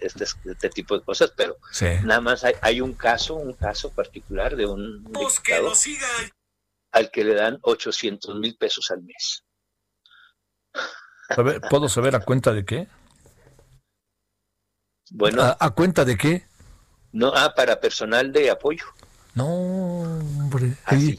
este, 0.00 0.24
este, 0.24 0.70
tipo 0.70 0.98
de 0.98 1.04
cosas, 1.04 1.32
pero 1.36 1.58
nada 2.04 2.20
más 2.20 2.44
hay, 2.62 2.80
un 2.80 2.94
caso, 2.94 3.34
un 3.34 3.52
caso 3.52 3.92
particular 3.92 4.56
de 4.56 4.66
un 4.66 5.04
diputado 5.04 5.72
al 6.92 7.10
que 7.10 7.24
le 7.24 7.34
dan 7.34 7.58
800 7.60 8.36
mil 8.36 8.56
pesos 8.56 8.90
al 8.90 9.02
mes. 9.02 9.44
¿Puedo 11.68 11.88
saber 11.88 12.16
a 12.16 12.20
cuenta 12.20 12.52
de 12.52 12.64
qué? 12.64 12.88
Bueno. 15.10 15.42
¿A, 15.58 15.70
cuenta 15.70 16.04
de 16.04 16.16
qué? 16.16 16.46
No, 17.12 17.32
ah, 17.34 17.54
para 17.54 17.80
personal 17.80 18.32
de 18.32 18.50
apoyo. 18.50 18.86
No, 19.36 19.44
hombre. 19.44 20.72
Así. 20.86 21.18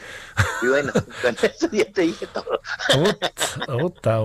Y 0.64 0.68
bueno, 0.68 0.92
con 1.22 1.36
eso 1.36 1.70
ya 1.72 1.86
te 1.92 2.02
dije 2.02 2.26
todo. 2.34 2.60
Otra, 2.98 3.76
otra. 3.84 4.22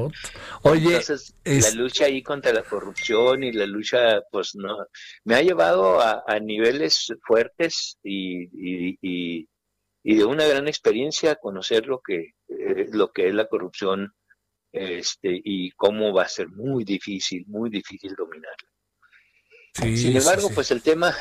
Oye, 0.63 0.97
Entonces, 0.97 1.35
la 1.45 1.71
lucha 1.73 2.07
ahí 2.07 2.23
contra 2.23 2.55
la 2.55 2.63
corrupción 2.63 3.45
y 3.45 3.53
la 3.53 3.67
lucha, 3.67 4.23
pues 4.31 4.55
no, 4.55 4.79
me 5.25 5.35
ha 5.35 5.43
llevado 5.43 6.01
a, 6.01 6.25
niveles 6.41 7.13
fuertes 7.23 7.99
y, 8.03 8.45
y, 8.45 9.47
y, 10.03 10.17
de 10.17 10.25
una 10.25 10.47
gran 10.47 10.69
experiencia 10.69 11.37
conocer 11.37 11.87
lo 11.87 12.01
que, 12.01 12.33
eh, 12.49 12.89
lo 12.93 13.13
que 13.13 13.29
es 13.29 13.35
la 13.35 13.47
corrupción 13.47 14.15
este, 14.73 15.39
y 15.45 15.71
cómo 15.73 16.15
va 16.15 16.23
a 16.23 16.29
ser 16.29 16.49
muy 16.49 16.85
difícil, 16.85 17.45
muy 17.47 17.69
difícil 17.69 18.15
dominarla. 18.15 18.71
Sin 19.75 20.17
embargo, 20.17 20.51
pues 20.55 20.71
el 20.71 20.83
tema 20.83 21.15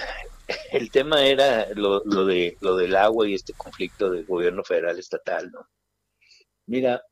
el 0.71 0.91
tema 0.91 1.23
era 1.25 1.67
lo, 1.75 2.01
de 2.01 2.57
lo 2.61 2.75
del 2.75 2.95
agua 2.95 3.27
y 3.27 3.35
este 3.35 3.53
conflicto 3.53 4.09
del 4.09 4.25
gobierno 4.25 4.63
federal 4.63 4.97
estatal, 4.99 5.51
¿no? 5.51 5.67
Mira, 6.67 7.03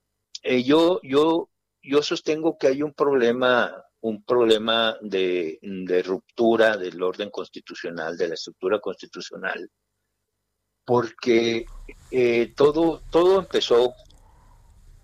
eh, 0.44 0.64
yo 0.64 1.00
yo 1.04 1.50
yo 1.82 2.02
sostengo 2.04 2.58
que 2.58 2.68
hay 2.68 2.82
un 2.84 2.94
problema 2.94 3.84
un 4.02 4.24
problema 4.24 4.98
de, 5.02 5.60
de, 5.62 6.04
ruptura 6.04 6.78
del 6.78 7.04
orden 7.04 7.30
constitucional, 7.30 8.16
de 8.16 8.30
la 8.30 8.36
estructura 8.36 8.80
constitucional, 8.80 9.70
porque 10.86 11.66
eh, 12.10 12.54
todo 12.56 13.02
todo 13.12 13.40
empezó 13.40 13.94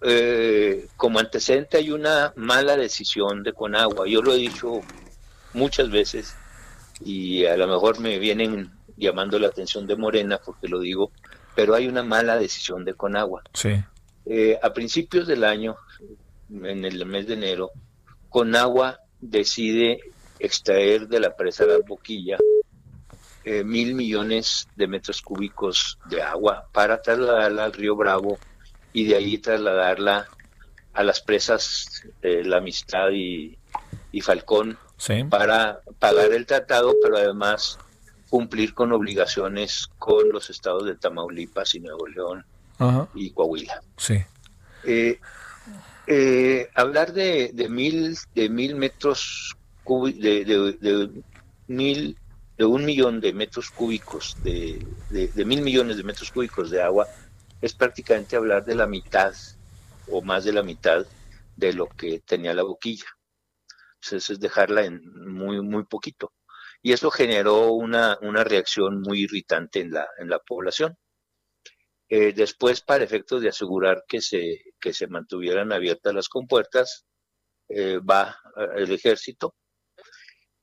eh, 0.01 0.88
como 0.97 1.19
antecedente 1.19 1.77
hay 1.77 1.91
una 1.91 2.31
mala 2.36 2.77
decisión 2.77 3.43
de 3.43 3.53
Conagua. 3.53 4.07
Yo 4.07 4.21
lo 4.21 4.33
he 4.33 4.38
dicho 4.38 4.81
muchas 5.53 5.89
veces 5.89 6.36
y 7.04 7.46
a 7.46 7.58
lo 7.58 7.68
mejor 7.68 8.00
me 8.00 8.20
vienen 8.20 8.72
llamando 8.98 9.38
la 9.39 9.48
atención 9.48 9.86
de 9.88 9.96
Morena 9.96 10.39
porque 10.43 10.68
lo 10.68 10.80
digo, 10.80 11.12
pero 11.56 11.76
hay 11.76 11.88
una 11.88 12.04
mala 12.04 12.38
decisión 12.38 12.86
de 12.86 12.93
Conagua. 12.93 13.43
Sí. 13.54 13.76
Eh, 14.26 14.58
a 14.62 14.74
principios 14.74 15.28
del 15.28 15.43
año, 15.43 15.76
en 16.50 16.86
el 16.86 17.06
mes 17.06 17.28
de 17.28 17.34
enero, 17.34 17.72
Conagua 18.30 19.00
decide 19.20 20.00
extraer 20.39 21.08
de 21.08 21.20
la 21.20 21.36
presa 21.36 21.66
de 21.66 21.80
la 21.80 21.86
Boquilla 21.86 22.38
eh, 23.43 23.64
mil 23.64 23.93
millones 23.93 24.68
de 24.76 24.88
metros 24.88 25.22
cúbicos 25.22 26.00
de 26.10 26.22
agua 26.22 26.68
para 26.72 27.02
trasladarla 27.02 27.66
al 27.66 27.74
río 27.74 27.96
Bravo 27.96 28.39
y 28.91 29.06
de 29.06 29.16
ahí 29.16 29.38
trasladarla 29.38 30.28
a 30.93 31.04
las 31.04 31.22
presas 31.22 32.04
de 32.22 32.43
La 32.43 32.58
Amistad 32.58 33.12
y, 33.12 33.58
y 34.12 34.22
Falcón 34.22 34.78
para 35.30 35.82
pagar 36.00 36.32
el 36.32 36.46
tratado, 36.46 36.93
pero 37.02 37.18
además 37.18 37.78
cumplir 38.30 38.74
con 38.74 38.91
obligaciones 38.91 39.89
con 40.00 40.30
los 40.30 40.50
estados 40.50 40.86
de 40.86 40.96
Tamaulipas 40.96 41.76
y 41.76 41.80
Nuevo 41.80 42.08
León 42.08 42.46
y 43.14 43.32
Coahuila. 43.32 43.82
Sí. 43.98 44.24
Eh, 44.84 45.20
eh, 46.08 46.70
hablar 46.76 47.14
de, 47.14 47.52
de, 47.54 47.70
mil 47.70 48.18
de 48.36 48.50
mil 48.50 48.76
metros 48.76 49.56
de, 49.88 50.46
de, 50.46 51.24
mil 51.68 52.18
de 52.58 52.66
un 52.66 52.86
millón 52.86 53.20
de 53.22 53.34
metros 53.34 53.72
cúbicos 53.72 54.38
de, 54.43 54.86
de, 55.10 55.46
mil 55.46 55.62
millones 55.62 55.98
de 55.98 56.04
metros 56.04 56.32
cúbicos 56.32 56.70
de 56.70 56.82
agua 56.82 57.08
es 57.62 57.74
prácticamente 57.74 58.36
hablar 58.36 58.66
de 58.66 58.76
la 58.76 58.86
mitad 58.86 59.34
o 60.12 60.22
más 60.22 60.43
de 60.43 60.54
la 60.54 60.62
mitad 60.62 61.06
de 61.56 61.74
lo 61.74 61.88
que 61.88 62.20
tenía 62.20 62.54
la 62.54 62.64
boquilla 62.64 63.14
es 64.14 64.39
dejarla 64.39 64.86
en 64.86 65.01
muy, 65.28 65.62
muy 65.62 65.86
poquito. 65.86 66.34
Y 66.82 66.93
eso 66.93 67.10
generó 67.12 67.72
una, 67.72 68.18
una 68.22 68.43
reacción 68.43 69.01
muy 69.01 69.24
irritante 69.24 69.80
en 69.82 69.91
la, 69.91 70.08
en 70.20 70.30
la 70.30 70.39
población. 70.39 70.95
Eh, 72.08 72.34
después, 72.34 72.82
para 72.82 73.03
efectos 73.03 73.41
de 73.41 73.49
asegurar 73.49 74.03
que 74.08 74.22
se, 74.22 74.62
que 74.80 74.93
se 74.93 75.08
mantuvieran 75.08 75.72
abiertas 75.72 76.14
las 76.14 76.30
compuertas, 76.30 77.06
eh, 77.70 77.97
va 77.99 78.38
eh, 78.58 78.84
el 78.84 78.91
ejército. 78.91 79.56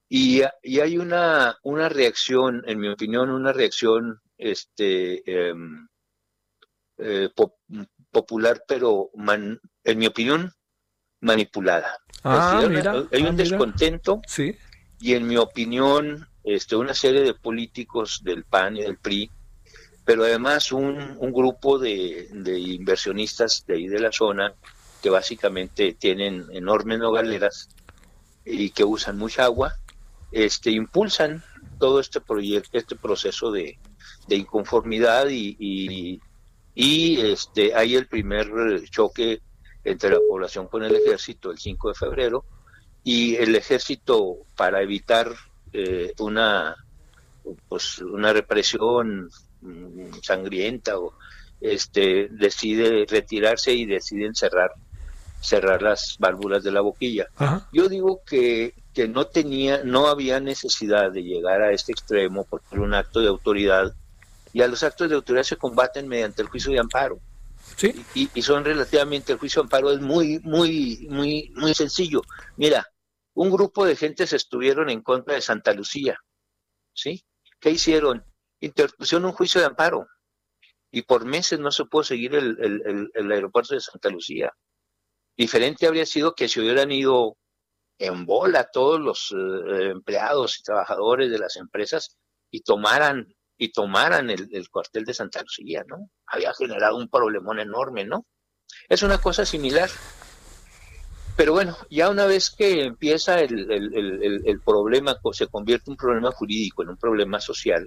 Y, 0.09 0.43
y, 0.63 0.81
hay 0.81 0.99
una, 0.99 1.59
una 1.65 1.89
reacción, 1.89 2.63
en 2.67 2.79
mi 2.79 2.89
opinión, 2.89 3.31
una 3.31 3.53
reacción 3.53 4.21
este, 4.37 5.23
em, 5.27 5.89
popular, 8.13 8.63
pero 8.69 9.11
en 9.85 9.99
mi 9.99 10.07
opinión, 10.07 10.53
manipulada. 11.23 11.99
Ah, 12.23 12.59
hay 13.11 13.23
un 13.23 13.29
ah, 13.29 13.33
descontento 13.33 14.21
sí. 14.27 14.57
y 15.01 15.15
en 15.15 15.27
mi 15.27 15.37
opinión 15.39 16.29
este, 16.45 16.77
una 16.77 16.95
serie 16.95 17.23
de 17.23 17.35
políticos 17.35 18.21
del 18.23 18.45
PAN 18.45 18.77
y 18.77 18.83
del 18.83 18.99
PRI, 18.99 19.31
pero 20.05 20.25
además 20.25 20.73
un, 20.73 21.17
un 21.19 21.33
grupo 21.33 21.79
de, 21.79 22.29
de, 22.33 22.59
inversionistas 22.59 23.65
de 23.67 23.75
ahí 23.75 23.87
de 23.87 24.01
la 24.01 24.13
zona 24.13 24.53
que 25.01 25.11
básicamente 25.11 25.95
tienen 25.95 26.47
enormes 26.53 26.99
nogaleras 26.99 27.69
y 28.45 28.71
que 28.71 28.85
usan 28.85 29.19
mucha 29.19 29.45
agua, 29.45 29.77
este, 30.33 30.71
impulsan 30.71 31.45
todo 31.79 32.01
este 32.01 32.21
proyecto, 32.21 32.79
este 32.79 32.97
proceso 32.97 33.53
de, 33.53 33.79
de 34.27 34.37
inconformidad 34.37 35.29
y, 35.29 35.57
y, 35.59 36.21
y 36.75 37.21
este, 37.21 37.75
hay 37.75 37.95
el 37.95 38.09
primer 38.09 38.51
choque 38.91 39.41
entre 39.85 40.11
la 40.11 40.19
población 40.29 40.69
con 40.69 40.85
el 40.85 40.95
ejército 40.95 41.51
el 41.51 41.59
5 41.59 41.89
de 41.89 41.95
febrero 41.95 42.45
y 43.05 43.37
el 43.37 43.55
ejército 43.57 44.39
para 44.57 44.83
evitar 44.83 45.33
eh, 45.73 46.13
una 46.19 46.77
pues 47.69 47.99
una 47.99 48.33
represión 48.33 49.29
mm, 49.61 50.21
sangrienta 50.23 50.99
o 50.99 51.15
este 51.61 52.29
decide 52.31 53.07
retirarse 53.09 53.73
y 53.73 53.87
deciden 53.87 54.35
cerrar 54.35 54.73
cerrar 55.41 55.83
las 55.83 56.17
válvulas 56.21 56.63
de 56.63 56.71
la 56.71 56.81
boquilla. 56.81 57.27
Yo 57.73 57.89
digo 57.89 58.23
que, 58.25 58.75
que 58.95 59.09
no 59.09 59.27
tenía, 59.27 59.83
no 59.83 60.07
había 60.07 60.39
necesidad 60.39 61.11
de 61.11 61.25
llegar 61.25 61.63
a 61.63 61.73
este 61.73 61.91
extremo 61.91 62.45
por 62.45 62.63
un 62.79 62.95
acto 62.95 63.21
de 63.21 63.29
autoridad 63.29 63.93
y 64.53 64.63
a 64.63 64.69
los 64.69 64.83
actos 64.83 65.09
de 65.09 65.17
autoridad 65.17 65.43
se 65.43 65.57
combaten 65.57 66.07
mediante 66.09 66.43
el 66.43 66.49
juicio 66.49 66.73
de 66.73 66.79
amparo. 66.79 67.19
¿Sí? 67.77 68.05
Y, 68.15 68.31
y, 68.35 68.43
son 68.43 68.65
relativamente, 68.65 69.33
el 69.33 69.39
juicio 69.39 69.63
de 69.63 69.67
amparo 69.67 69.91
es 69.91 70.01
muy, 70.01 70.39
muy, 70.41 71.07
muy, 71.09 71.53
muy 71.57 71.75
sencillo. 71.75 72.23
Mira, 72.57 72.87
un 73.35 73.51
grupo 73.51 73.85
de 73.85 73.97
gentes 73.97 74.33
estuvieron 74.33 74.91
en 74.91 75.03
contra 75.03 75.35
de 75.35 75.41
Santa 75.41 75.73
Lucía, 75.73 76.19
¿sí? 76.93 77.25
¿Qué 77.61 77.71
hicieron? 77.71 78.25
Interpusieron 78.61 79.25
un 79.27 79.33
juicio 79.33 79.61
de 79.61 79.67
amparo 79.69 80.07
y 80.91 81.03
por 81.03 81.25
meses 81.25 81.59
no 81.59 81.71
se 81.71 81.85
pudo 81.87 82.05
seguir 82.05 82.35
el, 82.35 83.11
el 83.15 83.33
aeropuerto 83.33 83.75
de 83.75 83.81
Santa 83.81 84.11
Lucía. 84.11 84.53
Diferente 85.37 85.87
habría 85.87 86.05
sido 86.05 86.35
que 86.35 86.49
se 86.49 86.61
hubieran 86.61 86.93
ido 86.93 87.37
en 87.99 88.27
bola 88.27 88.69
todos 88.73 89.01
los 89.01 89.33
eh, 89.33 89.91
empleados 89.91 90.59
y 90.59 90.63
trabajadores 90.63 91.31
de 91.31 91.39
las 91.39 91.57
empresas 91.57 92.19
y 92.51 92.61
tomaran 92.63 93.33
y 93.63 93.71
tomaran 93.71 94.29
el, 94.29 94.69
cuartel 94.71 95.05
de 95.05 95.15
Santa 95.15 95.41
Lucía, 95.41 95.85
¿no? 95.87 96.11
Había 96.27 96.53
generado 96.53 96.97
un 96.97 97.09
problemón 97.09 97.61
enorme, 97.61 98.05
¿no? 98.05 98.27
Es 98.89 99.05
una 99.05 99.19
cosa 99.19 99.47
similar. 99.47 99.89
Pero 101.37 101.53
bueno, 101.53 101.77
ya 101.89 102.11
una 102.11 102.27
vez 102.27 102.51
que 102.51 102.83
empieza 102.83 103.39
el, 103.39 104.61
problema, 104.65 105.17
se 105.33 105.47
convierte 105.47 105.85
en 105.87 105.93
un 105.93 105.97
problema 105.97 106.33
jurídico, 106.33 106.83
en 106.83 106.89
un 106.89 106.97
problema 106.97 107.41
social, 107.41 107.87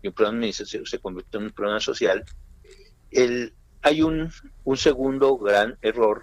y 0.00 0.08
un 0.08 0.14
problema 0.14 0.36
administrativo 0.36 0.86
se 0.86 0.98
convierte 0.98 1.36
en 1.36 1.42
un 1.44 1.50
problema 1.50 1.80
social, 1.80 2.24
hay 3.82 4.02
un, 4.02 4.32
un 4.64 4.76
segundo 4.78 5.36
gran 5.36 5.76
error, 5.82 6.22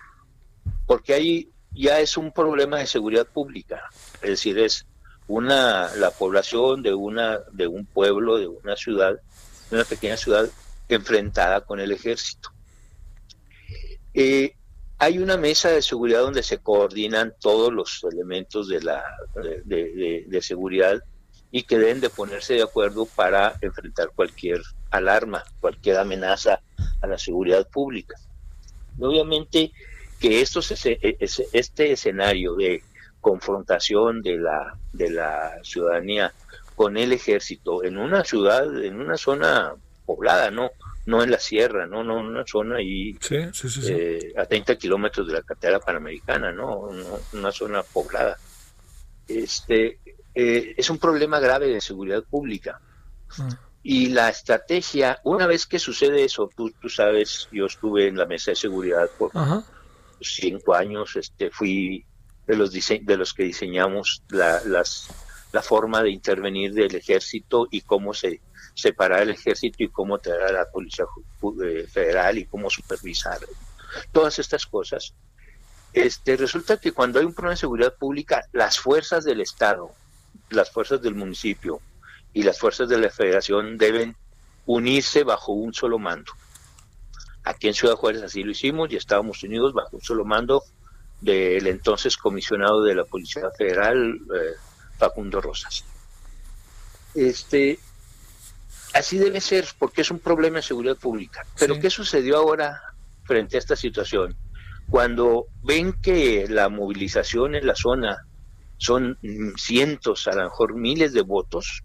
porque 0.87 1.13
ahí 1.13 1.51
ya 1.69 1.99
es 1.99 2.17
un 2.17 2.33
problema 2.33 2.79
de 2.79 2.87
seguridad 2.87 3.27
pública, 3.27 3.83
es 4.23 4.29
decir, 4.31 4.57
es 4.57 4.87
una 5.31 5.95
la 5.95 6.11
población 6.11 6.83
de 6.83 6.93
una 6.93 7.39
de 7.53 7.65
un 7.65 7.85
pueblo, 7.85 8.37
de 8.37 8.47
una 8.47 8.75
ciudad, 8.75 9.13
de 9.69 9.75
una 9.75 9.85
pequeña 9.85 10.17
ciudad 10.17 10.49
enfrentada 10.89 11.61
con 11.61 11.79
el 11.79 11.93
ejército. 11.93 12.51
Eh, 14.13 14.55
hay 14.97 15.19
una 15.19 15.37
mesa 15.37 15.69
de 15.69 15.81
seguridad 15.81 16.19
donde 16.19 16.43
se 16.43 16.57
coordinan 16.57 17.33
todos 17.39 17.71
los 17.71 18.05
elementos 18.11 18.67
de 18.67 18.81
la 18.81 19.01
de, 19.63 20.39
seguridad 20.41 21.01
y 21.49 21.63
que 21.63 21.77
deben 21.77 22.01
de 22.01 22.09
ponerse 22.09 22.55
de 22.55 22.63
acuerdo 22.63 23.05
para 23.05 23.55
enfrentar 23.61 24.09
cualquier 24.13 24.61
alarma, 24.89 25.45
cualquier 25.61 25.97
amenaza 25.97 26.61
a 27.01 27.07
la 27.07 27.17
seguridad 27.17 27.67
pública. 27.69 28.15
Obviamente 28.99 29.71
que 30.19 30.41
esto, 30.41 30.59
este 30.59 31.91
escenario 31.93 32.55
de 32.55 32.83
confrontación 33.21 34.21
de 34.21 34.37
la, 34.37 34.77
de 34.91 35.11
la 35.11 35.53
ciudadanía 35.63 36.33
con 36.75 36.97
el 36.97 37.13
ejército 37.13 37.83
en 37.83 37.97
una 37.97 38.23
ciudad, 38.23 38.83
en 38.83 38.99
una 38.99 39.15
zona 39.17 39.73
poblada, 40.05 40.51
no 40.51 40.71
no 41.05 41.23
en 41.23 41.31
la 41.31 41.39
sierra, 41.39 41.87
no, 41.87 42.03
no 42.03 42.19
en 42.19 42.27
una 42.27 42.45
zona 42.45 42.77
ahí 42.77 43.17
eh, 43.31 44.33
a 44.37 44.45
30 44.45 44.75
kilómetros 44.75 45.27
de 45.27 45.33
la 45.33 45.41
carretera 45.41 45.79
panamericana, 45.79 46.51
no, 46.51 46.89
una 47.33 47.51
zona 47.51 47.83
poblada. 47.83 48.37
Este 49.27 49.99
eh, 50.35 50.73
es 50.77 50.89
un 50.89 50.97
problema 50.97 51.39
grave 51.39 51.67
de 51.67 51.81
seguridad 51.81 52.23
pública. 52.23 52.79
Mm. 53.37 53.49
Y 53.83 54.09
la 54.09 54.29
estrategia, 54.29 55.19
una 55.23 55.47
vez 55.47 55.65
que 55.65 55.79
sucede 55.79 56.23
eso, 56.23 56.49
tú, 56.55 56.71
tú 56.79 56.87
sabes, 56.87 57.47
yo 57.51 57.65
estuve 57.65 58.07
en 58.07 58.17
la 58.17 58.27
mesa 58.27 58.51
de 58.51 58.55
seguridad 58.55 59.09
por 59.17 59.31
cinco 60.21 60.75
años, 60.75 61.15
este, 61.15 61.49
fui 61.49 62.05
de 62.51 63.17
los, 63.17 63.33
que 63.33 63.43
diseñamos 63.43 64.23
la, 64.29 64.83
forma 65.61 66.03
de 66.03 66.11
intervenir 66.11 66.73
del 66.73 66.95
ejército 66.95 67.67
y 67.71 67.81
cómo 67.81 68.13
se 68.13 68.41
separar 68.73 69.23
el 69.23 69.31
ejército 69.31 69.83
y 69.83 69.89
cómo 69.89 70.17
traer 70.19 70.51
la 70.51 70.65
policía 70.71 71.05
eh, 71.65 71.85
federal 71.91 72.37
y 72.37 72.45
cómo 72.45 72.69
supervisar 72.69 73.39
todas 74.11 74.39
estas 74.39 74.65
cosas. 74.65 75.13
Este, 75.93 76.37
resulta 76.37 76.77
que 76.77 76.93
cuando 76.93 77.19
hay 77.19 77.25
un 77.25 77.33
problema 77.33 77.51
de 77.51 77.57
seguridad 77.57 77.95
pública, 77.95 78.45
las 78.53 78.79
fuerzas 78.79 79.25
del 79.25 79.41
Estado, 79.41 79.91
las 80.49 80.71
fuerzas 80.71 81.01
del 81.01 81.15
municipio 81.15 81.81
y 82.33 82.43
las 82.43 82.59
fuerzas 82.59 82.87
de 82.87 82.97
la 82.97 83.09
federación 83.09 83.77
deben 83.77 84.15
unirse 84.65 85.23
bajo 85.23 85.51
un 85.51 85.73
solo 85.73 85.99
mando. 85.99 86.31
Aquí 87.43 87.67
en 87.67 87.73
Ciudad 87.73 87.95
Juárez 87.95 88.21
así 88.21 88.43
lo 88.43 88.51
hicimos 88.51 88.91
y 88.91 88.95
estábamos 88.95 89.43
unidos 89.43 89.73
bajo 89.73 89.97
un 89.97 90.01
solo 90.01 90.23
mando 90.23 90.63
del 91.21 91.67
entonces 91.67 92.17
comisionado 92.17 92.83
de 92.83 92.95
la 92.95 93.05
Policía 93.05 93.49
Federal, 93.57 94.19
eh, 94.35 94.55
Facundo 94.97 95.39
Rosas. 95.39 95.85
Este, 97.13 97.79
así 98.93 99.17
debe 99.17 99.39
ser, 99.39 99.67
porque 99.77 100.01
es 100.01 100.11
un 100.11 100.19
problema 100.19 100.57
de 100.57 100.63
seguridad 100.63 100.97
pública. 100.97 101.45
Pero 101.59 101.79
¿qué 101.79 101.89
sucedió 101.89 102.37
ahora 102.37 102.81
frente 103.23 103.57
a 103.57 103.59
esta 103.59 103.75
situación? 103.75 104.35
Cuando 104.89 105.45
ven 105.63 105.93
que 106.01 106.47
la 106.49 106.69
movilización 106.69 107.55
en 107.55 107.67
la 107.67 107.75
zona 107.75 108.25
son 108.77 109.17
cientos, 109.57 110.27
a 110.27 110.35
lo 110.35 110.43
mejor 110.43 110.75
miles 110.75 111.13
de 111.13 111.21
votos, 111.21 111.83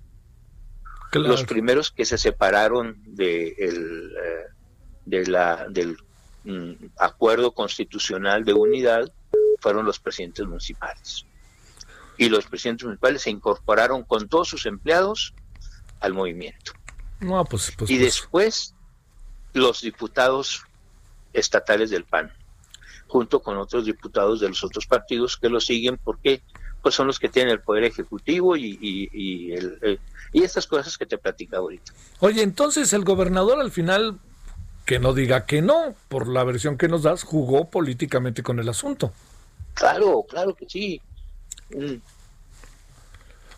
los 1.13 1.45
primeros 1.45 1.91
que 1.91 2.05
se 2.05 2.19
separaron 2.19 2.97
de 3.07 3.55
el, 3.59 4.13
eh, 4.23 4.47
de 5.05 5.27
la, 5.27 5.67
del 5.69 5.97
mm, 6.45 6.73
acuerdo 6.99 7.53
constitucional 7.53 8.45
de 8.45 8.53
unidad 8.53 9.13
fueron 9.61 9.85
los 9.85 9.99
presidentes 9.99 10.47
municipales. 10.47 11.27
Y 12.19 12.29
los 12.29 12.47
presidentes 12.47 12.85
municipales 12.85 13.23
se 13.23 13.31
incorporaron 13.31 14.03
con 14.03 14.29
todos 14.29 14.49
sus 14.49 14.67
empleados 14.67 15.35
al 16.01 16.15
movimiento. 16.15 16.73
Pues, 17.19 17.73
pues, 17.77 17.91
y 17.91 17.97
pues. 17.97 18.01
después 18.01 18.75
los 19.53 19.81
diputados 19.81 20.65
estatales 21.33 21.91
del 21.91 22.05
PAN, 22.05 22.33
junto 23.07 23.41
con 23.41 23.57
otros 23.57 23.87
diputados 23.87 24.41
de 24.41 24.49
los 24.49 24.63
otros 24.65 24.87
partidos 24.87 25.37
que 25.37 25.49
lo 25.49 25.61
siguen 25.61 25.99
porque 26.03 26.43
pues 26.83 26.95
son 26.95 27.09
los 27.09 27.19
que 27.19 27.29
tienen 27.29 27.53
el 27.53 27.61
poder 27.61 27.85
ejecutivo 27.85 28.57
y, 28.57 28.79
y, 28.81 29.53
el, 29.53 29.99
y 30.33 30.43
estas 30.43 30.67
cosas 30.67 30.97
que 30.97 31.05
te 31.05 31.19
platicaba 31.19 31.63
ahorita. 31.63 31.93
Oye, 32.21 32.43
entonces 32.43 32.93
el 32.93 33.05
gobernador 33.05 33.61
al 33.61 33.73
final 33.73 34.21
que 34.85 35.01
no 35.01 35.13
diga 35.13 35.47
que 35.47 35.63
no, 35.63 35.95
por 36.09 36.29
la 36.29 36.45
versión 36.45 36.79
que 36.79 36.89
nos 36.89 37.03
das, 37.03 37.25
jugó 37.25 37.71
políticamente 37.71 38.43
con 38.45 38.61
el 38.61 38.69
asunto. 38.69 39.13
Claro, 39.77 40.25
claro 40.29 40.55
que 40.55 40.69
sí. 40.69 41.01
Mm. 41.71 41.97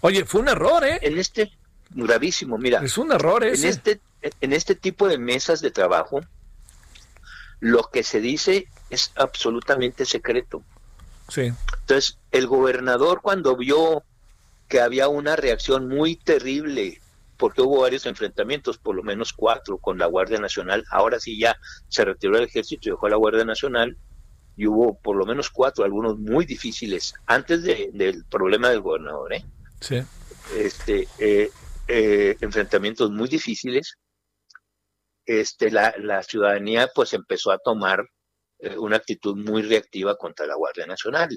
Oye, 0.01 0.25
fue 0.25 0.41
un 0.41 0.49
error, 0.49 0.85
¿eh? 0.85 0.99
En 1.01 1.17
este, 1.17 1.51
gravísimo, 1.91 2.59
mira. 2.59 2.81
Es 2.85 2.99
un 2.99 3.13
error 3.13 3.45
ese. 3.45 3.69
En 3.69 3.71
este, 3.71 4.01
en 4.41 4.53
este 4.53 4.75
tipo 4.75 5.09
de 5.09 5.17
mesas 5.17 5.61
de 5.61 5.71
trabajo, 5.71 6.21
lo 7.61 7.85
que 7.85 8.03
se 8.03 8.21
dice 8.21 8.67
es 8.91 9.13
absolutamente 9.15 10.05
secreto. 10.05 10.63
Sí. 11.29 11.53
Entonces, 11.81 12.19
el 12.33 12.47
gobernador 12.47 13.21
cuando 13.23 13.57
vio 13.57 14.03
que 14.69 14.81
había 14.81 15.09
una 15.09 15.37
reacción 15.37 15.89
muy 15.89 16.17
terrible 16.17 17.01
porque 17.37 17.63
hubo 17.63 17.83
varios 17.83 18.05
enfrentamientos, 18.07 18.79
por 18.79 18.97
lo 18.97 19.05
menos 19.05 19.33
cuatro, 19.33 19.79
con 19.79 19.97
la 19.97 20.07
Guardia 20.07 20.41
Nacional. 20.41 20.85
Ahora 20.91 21.21
sí 21.21 21.39
ya 21.39 21.57
se 21.89 22.05
retiró 22.05 22.37
el 22.37 22.45
ejército 22.45 22.89
y 22.89 22.91
dejó 22.91 23.07
a 23.07 23.11
la 23.11 23.17
Guardia 23.17 23.45
Nacional, 23.45 23.97
y 24.59 24.67
hubo 24.67 24.99
por 25.01 25.17
lo 25.17 25.25
menos 25.25 25.51
cuatro, 25.51 25.85
algunos 25.85 26.19
muy 26.19 26.45
difíciles, 26.45 27.15
antes 27.27 27.63
del 27.63 28.25
problema 28.29 28.71
del 28.71 28.81
gobernador, 28.81 29.33
¿eh? 29.33 29.45
Sí. 29.81 30.03
Este, 30.57 31.07
eh, 31.21 31.49
eh, 31.87 32.37
enfrentamientos 32.41 33.13
muy 33.13 33.29
difíciles. 33.29 33.95
Este, 35.25 35.71
la, 35.71 35.95
la 35.99 36.25
ciudadanía 36.25 36.89
pues 36.93 37.13
empezó 37.13 37.53
a 37.53 37.59
tomar 37.59 38.05
una 38.79 38.97
actitud 38.97 39.37
muy 39.37 39.63
reactiva 39.63 40.17
contra 40.17 40.45
la 40.45 40.57
Guardia 40.57 40.87
Nacional 40.87 41.29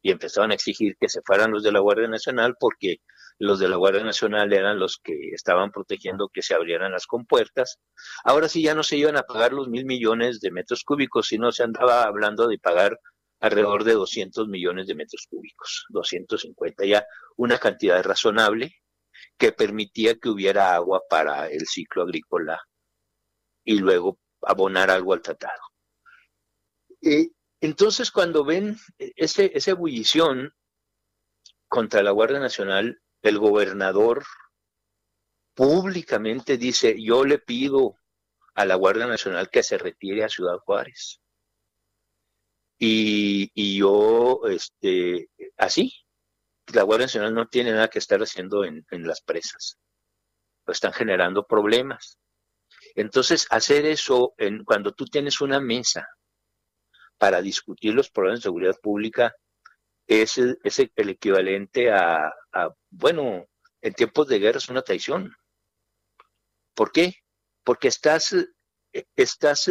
y 0.00 0.10
empezaron 0.10 0.50
a 0.50 0.54
exigir 0.54 0.96
que 0.98 1.10
se 1.10 1.20
fueran 1.22 1.50
los 1.50 1.62
de 1.62 1.72
la 1.72 1.80
Guardia 1.80 2.08
Nacional 2.08 2.54
porque 2.58 2.96
los 3.40 3.58
de 3.58 3.68
la 3.68 3.76
Guardia 3.76 4.04
Nacional 4.04 4.52
eran 4.52 4.78
los 4.78 4.98
que 5.02 5.30
estaban 5.32 5.72
protegiendo 5.72 6.28
que 6.28 6.42
se 6.42 6.54
abrieran 6.54 6.92
las 6.92 7.06
compuertas. 7.06 7.78
Ahora 8.22 8.48
sí 8.48 8.62
ya 8.62 8.74
no 8.74 8.82
se 8.82 8.98
iban 8.98 9.16
a 9.16 9.22
pagar 9.22 9.54
los 9.54 9.66
mil 9.66 9.86
millones 9.86 10.40
de 10.40 10.50
metros 10.50 10.84
cúbicos, 10.84 11.28
sino 11.28 11.50
se 11.50 11.62
andaba 11.62 12.02
hablando 12.02 12.46
de 12.46 12.58
pagar 12.58 13.00
alrededor 13.40 13.84
de 13.84 13.94
200 13.94 14.46
millones 14.46 14.86
de 14.86 14.94
metros 14.94 15.26
cúbicos, 15.26 15.86
250 15.88 16.84
ya, 16.84 17.06
una 17.36 17.56
cantidad 17.56 18.04
razonable 18.04 18.74
que 19.38 19.52
permitía 19.52 20.16
que 20.16 20.28
hubiera 20.28 20.74
agua 20.74 21.00
para 21.08 21.48
el 21.48 21.66
ciclo 21.66 22.02
agrícola 22.02 22.60
y 23.64 23.78
luego 23.78 24.18
abonar 24.42 24.90
algo 24.90 25.14
al 25.14 25.22
tratado. 25.22 25.62
Eh, 27.00 27.30
entonces, 27.62 28.10
cuando 28.10 28.44
ven 28.44 28.76
ese, 28.98 29.50
esa 29.54 29.70
ebullición 29.70 30.52
contra 31.68 32.02
la 32.02 32.10
Guardia 32.10 32.38
Nacional, 32.38 33.00
el 33.22 33.38
gobernador 33.38 34.24
públicamente 35.54 36.56
dice, 36.56 36.96
yo 37.02 37.24
le 37.24 37.38
pido 37.38 37.96
a 38.54 38.64
la 38.64 38.76
Guardia 38.76 39.06
Nacional 39.06 39.50
que 39.50 39.62
se 39.62 39.78
retire 39.78 40.24
a 40.24 40.28
Ciudad 40.28 40.58
Juárez. 40.58 41.20
Y, 42.78 43.50
y 43.54 43.78
yo, 43.78 44.40
este, 44.48 45.28
así, 45.56 45.92
la 46.72 46.82
Guardia 46.82 47.06
Nacional 47.06 47.34
no 47.34 47.48
tiene 47.48 47.72
nada 47.72 47.88
que 47.88 47.98
estar 47.98 48.20
haciendo 48.20 48.64
en, 48.64 48.86
en 48.90 49.06
las 49.06 49.20
presas. 49.20 49.78
Lo 50.66 50.72
están 50.72 50.92
generando 50.92 51.46
problemas. 51.46 52.18
Entonces, 52.94 53.46
hacer 53.50 53.86
eso 53.86 54.34
cuando 54.64 54.92
tú 54.92 55.04
tienes 55.04 55.40
una 55.40 55.60
mesa 55.60 56.08
para 57.18 57.42
discutir 57.42 57.94
los 57.94 58.10
problemas 58.10 58.40
de 58.40 58.44
seguridad 58.44 58.76
pública 58.82 59.34
es, 60.10 60.38
es 60.38 60.78
el 60.78 61.08
equivalente 61.08 61.90
a, 61.90 62.32
a, 62.52 62.74
bueno, 62.90 63.46
en 63.80 63.94
tiempos 63.94 64.28
de 64.28 64.38
guerra 64.38 64.58
es 64.58 64.68
una 64.68 64.82
traición. 64.82 65.34
¿Por 66.74 66.92
qué? 66.92 67.14
Porque 67.64 67.88
estás, 67.88 68.34
estás 69.16 69.70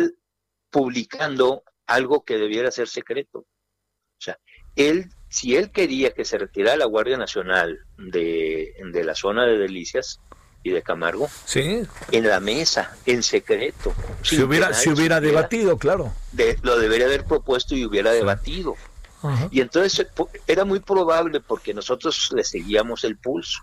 publicando 0.70 1.64
algo 1.86 2.24
que 2.24 2.38
debiera 2.38 2.72
ser 2.72 2.88
secreto. 2.88 3.40
O 3.40 4.22
sea, 4.22 4.38
él, 4.76 5.10
si 5.30 5.56
él 5.56 5.72
quería 5.72 6.14
que 6.14 6.26
se 6.26 6.38
retirara 6.38 6.78
la 6.78 6.86
Guardia 6.86 7.18
Nacional 7.18 7.80
de, 7.98 8.74
de 8.92 9.04
la 9.04 9.16
zona 9.16 9.46
de 9.46 9.58
Delicias, 9.58 10.20
y 10.64 10.72
de 10.72 10.82
Camargo 10.82 11.30
sí. 11.46 11.84
en 12.12 12.28
la 12.28 12.40
mesa, 12.40 12.96
en 13.06 13.24
secreto. 13.24 13.94
Si 14.24 14.42
hubiera, 14.42 14.74
si 14.74 14.90
hubiera 14.90 15.22
debatido, 15.22 15.78
claro. 15.78 16.12
De, 16.32 16.58
lo 16.64 16.78
debería 16.78 17.06
haber 17.06 17.24
propuesto 17.24 17.76
y 17.76 17.86
hubiera 17.86 18.12
debatido. 18.12 18.76
Ajá. 19.22 19.48
Y 19.52 19.62
entonces 19.62 20.08
era 20.48 20.66
muy 20.66 20.80
probable, 20.80 21.42
porque 21.42 21.74
nosotros 21.74 22.32
le 22.34 22.44
seguíamos 22.44 23.04
el 23.04 23.18
pulso, 23.18 23.60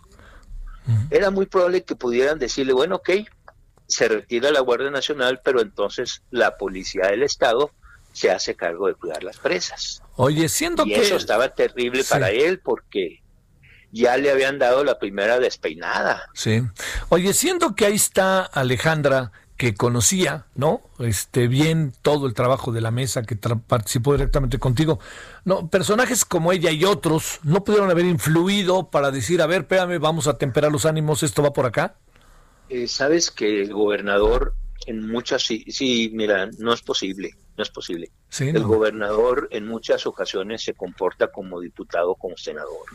Ajá. 0.86 1.06
era 1.10 1.30
muy 1.30 1.46
probable 1.46 1.84
que 1.84 1.96
pudieran 1.96 2.38
decirle, 2.38 2.72
bueno, 2.72 2.96
ok, 2.96 3.10
se 3.86 4.08
retira 4.08 4.50
la 4.50 4.60
Guardia 4.60 4.90
Nacional, 4.90 5.40
pero 5.44 5.60
entonces 5.60 6.22
la 6.30 6.56
Policía 6.56 7.06
del 7.06 7.22
Estado 7.22 7.70
se 8.12 8.30
hace 8.30 8.54
cargo 8.54 8.88
de 8.88 8.94
cuidar 8.94 9.22
las 9.22 9.38
presas. 9.38 10.02
Oye, 10.16 10.48
siendo 10.48 10.84
y 10.86 10.94
que... 10.94 11.02
eso 11.02 11.16
estaba 11.16 11.50
terrible 11.50 12.02
sí. 12.02 12.08
para 12.10 12.30
él, 12.30 12.60
porque 12.60 13.22
ya 13.92 14.16
le 14.16 14.30
habían 14.30 14.58
dado 14.58 14.84
la 14.84 14.98
primera 14.98 15.38
despeinada. 15.38 16.28
Sí. 16.34 16.62
Oye, 17.08 17.32
siendo 17.32 17.74
que 17.74 17.86
ahí 17.86 17.94
está 17.94 18.42
Alejandra, 18.42 19.32
que 19.56 19.74
conocía, 19.74 20.46
¿no? 20.54 20.82
Este, 20.98 21.48
bien 21.48 21.92
todo 22.02 22.26
el 22.26 22.34
trabajo 22.34 22.72
de 22.72 22.80
la 22.80 22.90
mesa, 22.90 23.22
que 23.22 23.36
participó 23.36 24.12
directamente 24.12 24.58
contigo. 24.58 24.98
No, 25.44 25.68
personajes 25.68 26.24
como 26.24 26.52
ella 26.52 26.70
y 26.70 26.84
otros 26.84 27.40
no 27.42 27.64
pudieron 27.64 27.90
haber 27.90 28.04
influido 28.04 28.90
para 28.90 29.10
decir, 29.10 29.40
a 29.40 29.46
ver, 29.46 29.62
espérame, 29.62 29.98
vamos 29.98 30.26
a 30.26 30.36
temperar 30.36 30.70
los 30.70 30.84
ánimos, 30.84 31.22
esto 31.22 31.42
va 31.42 31.52
por 31.52 31.66
acá. 31.66 31.96
Eh, 32.68 32.86
Sabes 32.88 33.30
que 33.30 33.62
el 33.62 33.72
gobernador 33.72 34.54
en 34.86 35.08
muchas, 35.08 35.42
sí, 35.42 35.64
sí, 35.68 36.10
mira, 36.12 36.48
no 36.58 36.72
es 36.72 36.82
posible, 36.82 37.30
no 37.56 37.62
es 37.62 37.70
posible. 37.70 38.10
Sí, 38.28 38.48
el 38.48 38.62
gobernador 38.62 39.48
en 39.50 39.66
muchas 39.66 40.06
ocasiones 40.06 40.62
se 40.62 40.74
comporta 40.74 41.28
como 41.28 41.60
diputado, 41.60 42.14
como 42.14 42.36
senador. 42.36 42.86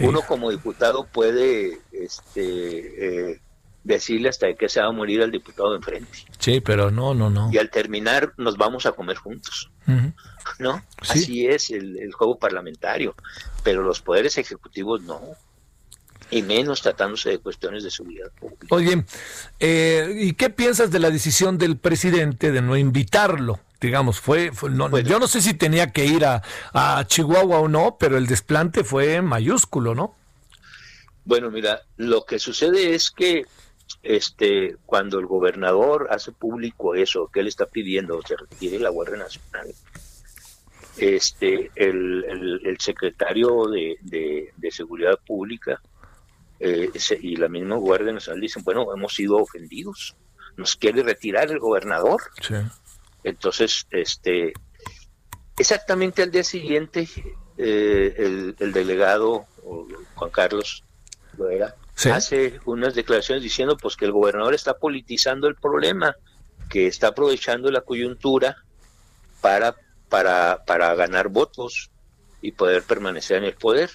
Uno 0.00 0.22
como 0.22 0.50
diputado 0.50 1.06
puede 1.06 1.80
este, 1.92 3.32
eh, 3.32 3.40
decirle 3.84 4.28
hasta 4.28 4.52
que 4.54 4.68
se 4.68 4.80
va 4.80 4.88
a 4.88 4.92
morir 4.92 5.22
al 5.22 5.30
diputado 5.30 5.70
de 5.70 5.76
enfrente. 5.76 6.18
Sí, 6.38 6.60
pero 6.60 6.90
no, 6.90 7.14
no, 7.14 7.30
no. 7.30 7.50
Y 7.52 7.58
al 7.58 7.70
terminar 7.70 8.32
nos 8.36 8.56
vamos 8.56 8.86
a 8.86 8.92
comer 8.92 9.16
juntos. 9.16 9.70
Uh 9.86 9.92
-huh. 9.92 10.14
¿No? 10.58 10.82
Sí. 11.02 11.18
Así 11.18 11.46
es 11.46 11.70
el, 11.70 11.98
el 11.98 12.12
juego 12.12 12.38
parlamentario. 12.38 13.14
Pero 13.62 13.82
los 13.82 14.00
poderes 14.00 14.38
ejecutivos 14.38 15.02
no 15.02 15.20
y 16.32 16.42
menos 16.42 16.80
tratándose 16.80 17.28
de 17.28 17.38
cuestiones 17.38 17.84
de 17.84 17.90
seguridad 17.90 18.30
pública. 18.40 18.66
Oye, 18.70 19.04
eh, 19.60 20.12
¿y 20.16 20.32
qué 20.32 20.48
piensas 20.48 20.90
de 20.90 20.98
la 20.98 21.10
decisión 21.10 21.58
del 21.58 21.76
presidente 21.76 22.50
de 22.50 22.62
no 22.62 22.76
invitarlo? 22.76 23.60
Digamos, 23.80 24.18
fue, 24.18 24.50
fue 24.52 24.70
no, 24.70 24.88
bueno, 24.88 25.08
yo 25.08 25.18
no 25.18 25.26
sé 25.26 25.42
si 25.42 25.54
tenía 25.54 25.92
que 25.92 26.06
ir 26.06 26.24
a, 26.24 26.42
a, 26.72 27.04
Chihuahua 27.06 27.58
o 27.58 27.68
no, 27.68 27.96
pero 28.00 28.16
el 28.16 28.26
desplante 28.26 28.82
fue 28.82 29.20
mayúsculo, 29.20 29.94
¿no? 29.94 30.14
Bueno, 31.24 31.50
mira, 31.50 31.82
lo 31.98 32.24
que 32.24 32.38
sucede 32.38 32.94
es 32.94 33.10
que 33.10 33.44
este 34.02 34.76
cuando 34.84 35.18
el 35.18 35.26
gobernador 35.26 36.08
hace 36.10 36.32
público 36.32 36.94
eso, 36.94 37.30
que 37.32 37.40
él 37.40 37.48
está 37.48 37.66
pidiendo, 37.66 38.20
se 38.26 38.36
retire 38.36 38.78
la 38.78 38.90
Guardia 38.90 39.18
Nacional, 39.18 39.72
este 40.96 41.70
el, 41.74 42.24
el, 42.24 42.60
el 42.66 42.80
secretario 42.80 43.66
de, 43.66 43.96
de, 44.02 44.52
de 44.56 44.70
Seguridad 44.70 45.18
Pública 45.24 45.80
eh, 46.64 46.90
y 47.20 47.36
la 47.36 47.48
misma 47.48 47.76
Guardia 47.76 48.12
Nacional 48.12 48.40
dicen, 48.40 48.62
bueno, 48.62 48.92
hemos 48.94 49.14
sido 49.14 49.36
ofendidos, 49.36 50.16
nos 50.56 50.76
quiere 50.76 51.02
retirar 51.02 51.50
el 51.50 51.58
gobernador. 51.58 52.20
Sí. 52.40 52.54
Entonces, 53.24 53.86
este, 53.90 54.52
exactamente 55.58 56.22
al 56.22 56.30
día 56.30 56.44
siguiente, 56.44 57.08
eh, 57.56 58.14
el, 58.16 58.56
el, 58.58 58.72
delegado 58.72 59.46
Juan 60.14 60.30
Carlos 60.30 60.84
lo 61.36 61.48
era, 61.48 61.74
sí. 62.02 62.10
hace 62.10 62.60
unas 62.64 62.94
declaraciones 62.94 63.42
diciendo 63.42 63.76
pues 63.76 63.96
que 63.96 64.04
el 64.04 64.12
gobernador 64.12 64.54
está 64.54 64.74
politizando 64.74 65.48
el 65.48 65.56
problema, 65.56 66.14
que 66.68 66.86
está 66.86 67.08
aprovechando 67.08 67.70
la 67.70 67.82
coyuntura 67.82 68.56
para, 69.40 69.74
para, 70.08 70.64
para 70.64 70.94
ganar 70.94 71.28
votos 71.28 71.90
y 72.40 72.52
poder 72.52 72.82
permanecer 72.82 73.38
en 73.38 73.44
el 73.44 73.54
poder. 73.54 73.90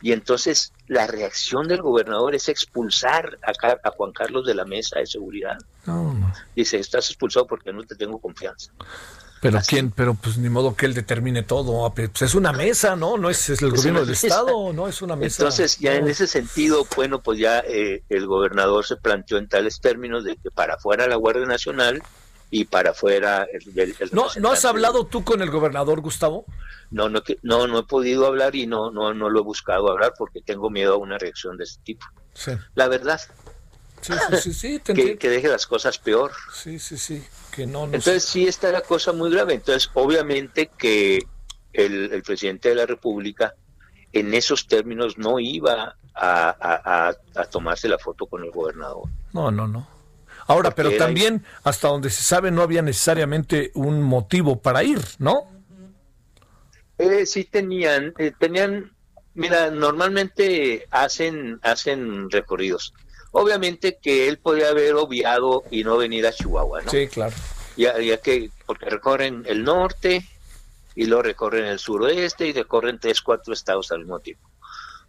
Y 0.00 0.12
entonces 0.12 0.72
la 0.86 1.06
reacción 1.06 1.66
del 1.66 1.82
gobernador 1.82 2.34
es 2.34 2.48
expulsar 2.48 3.38
a, 3.42 3.52
a 3.82 3.90
Juan 3.90 4.12
Carlos 4.12 4.46
de 4.46 4.54
la 4.54 4.64
mesa 4.64 5.00
de 5.00 5.06
seguridad. 5.06 5.58
Dice, 6.54 6.78
estás 6.78 7.10
expulsado 7.10 7.46
porque 7.46 7.72
no 7.72 7.82
te 7.82 7.96
tengo 7.96 8.20
confianza. 8.20 8.72
Pero 9.40 9.58
Así. 9.58 9.70
quién, 9.70 9.90
pero 9.90 10.14
pues 10.14 10.38
ni 10.38 10.48
modo 10.48 10.74
que 10.74 10.86
él 10.86 10.94
determine 10.94 11.42
todo. 11.42 11.92
Pues 11.94 12.22
es 12.22 12.34
una 12.34 12.52
mesa, 12.52 12.96
¿no? 12.96 13.16
No 13.16 13.30
es, 13.30 13.48
es 13.48 13.62
el 13.62 13.70
gobierno 13.70 14.04
del. 14.04 14.10
Estado, 14.10 14.72
no 14.72 14.88
es 14.88 15.02
una 15.02 15.16
mesa. 15.16 15.42
Entonces, 15.42 15.78
ya 15.78 15.92
no. 15.92 15.98
en 15.98 16.08
ese 16.08 16.26
sentido, 16.26 16.86
bueno, 16.96 17.22
pues 17.22 17.38
ya 17.38 17.60
eh, 17.60 18.02
el 18.08 18.26
gobernador 18.26 18.84
se 18.84 18.96
planteó 18.96 19.38
en 19.38 19.48
tales 19.48 19.80
términos 19.80 20.24
de 20.24 20.36
que 20.36 20.50
para 20.50 20.78
fuera 20.78 21.06
la 21.06 21.16
Guardia 21.16 21.46
Nacional 21.46 22.02
y 22.50 22.64
para 22.64 22.90
afuera 22.90 23.46
el, 23.52 23.78
el, 23.78 23.96
el 23.98 24.10
¿No, 24.12 24.26
¿No 24.40 24.50
has 24.50 24.64
hablado 24.64 25.04
tú 25.04 25.22
con 25.22 25.42
el 25.42 25.50
gobernador, 25.50 26.00
Gustavo? 26.00 26.46
No, 26.90 27.08
no, 27.08 27.22
no, 27.42 27.66
no 27.66 27.78
he 27.80 27.82
podido 27.82 28.26
hablar 28.26 28.54
y 28.56 28.66
no, 28.66 28.90
no, 28.90 29.12
no 29.12 29.28
lo 29.28 29.40
he 29.40 29.42
buscado 29.42 29.90
hablar 29.90 30.14
porque 30.16 30.40
tengo 30.40 30.70
miedo 30.70 30.94
a 30.94 30.96
una 30.96 31.18
reacción 31.18 31.58
de 31.58 31.64
este 31.64 31.82
tipo. 31.84 32.06
Sí. 32.32 32.52
La 32.74 32.88
verdad. 32.88 33.20
Sí, 34.00 34.12
sí, 34.12 34.36
sí, 34.40 34.54
sí 34.54 34.80
que, 34.84 35.18
que, 35.18 35.28
deje 35.28 35.48
las 35.48 35.66
cosas 35.66 35.98
peor. 35.98 36.32
Sí, 36.54 36.78
sí, 36.78 36.96
sí. 36.96 37.22
Que 37.58 37.66
no, 37.66 37.88
no 37.88 37.94
Entonces 37.94 38.22
sí 38.22 38.46
está 38.46 38.70
la 38.70 38.82
cosa 38.82 39.12
muy 39.12 39.32
grave. 39.32 39.54
Entonces, 39.54 39.90
obviamente 39.94 40.70
que 40.78 41.26
el, 41.72 42.12
el 42.12 42.22
presidente 42.22 42.68
de 42.68 42.76
la 42.76 42.86
República 42.86 43.56
en 44.12 44.32
esos 44.32 44.68
términos 44.68 45.18
no 45.18 45.40
iba 45.40 45.96
a, 46.14 46.48
a, 46.50 47.08
a, 47.08 47.16
a 47.34 47.44
tomarse 47.46 47.88
la 47.88 47.98
foto 47.98 48.26
con 48.26 48.44
el 48.44 48.52
gobernador. 48.52 49.08
No, 49.32 49.50
no, 49.50 49.66
no. 49.66 49.88
Ahora, 50.46 50.70
Porque 50.70 50.90
pero 50.90 50.98
también, 50.98 51.44
hasta 51.64 51.88
donde 51.88 52.10
se 52.10 52.22
sabe, 52.22 52.52
no 52.52 52.62
había 52.62 52.80
necesariamente 52.80 53.72
un 53.74 54.04
motivo 54.04 54.62
para 54.62 54.84
ir, 54.84 55.00
¿no? 55.18 55.50
Eh, 56.96 57.26
sí 57.26 57.42
tenían, 57.42 58.14
eh, 58.18 58.32
tenían, 58.38 58.92
mira, 59.34 59.72
normalmente 59.72 60.86
hacen, 60.92 61.58
hacen 61.64 62.30
recorridos. 62.30 62.94
Obviamente 63.32 63.98
que 64.00 64.28
él 64.28 64.38
podía 64.38 64.70
haber 64.70 64.94
obviado 64.94 65.64
y 65.70 65.84
no 65.84 65.96
venir 65.96 66.26
a 66.26 66.32
Chihuahua, 66.32 66.82
¿no? 66.82 66.90
Sí, 66.90 67.06
claro. 67.08 67.34
Ya, 67.76 68.00
ya 68.00 68.16
que, 68.18 68.50
porque 68.66 68.86
recorren 68.86 69.44
el 69.46 69.62
norte 69.62 70.26
y 70.94 71.06
luego 71.06 71.22
recorren 71.22 71.66
el 71.66 71.78
suroeste 71.78 72.46
y 72.46 72.52
recorren 72.52 72.98
tres, 72.98 73.20
cuatro 73.22 73.52
estados 73.52 73.92
al 73.92 74.00
mismo 74.00 74.18
tiempo. 74.20 74.48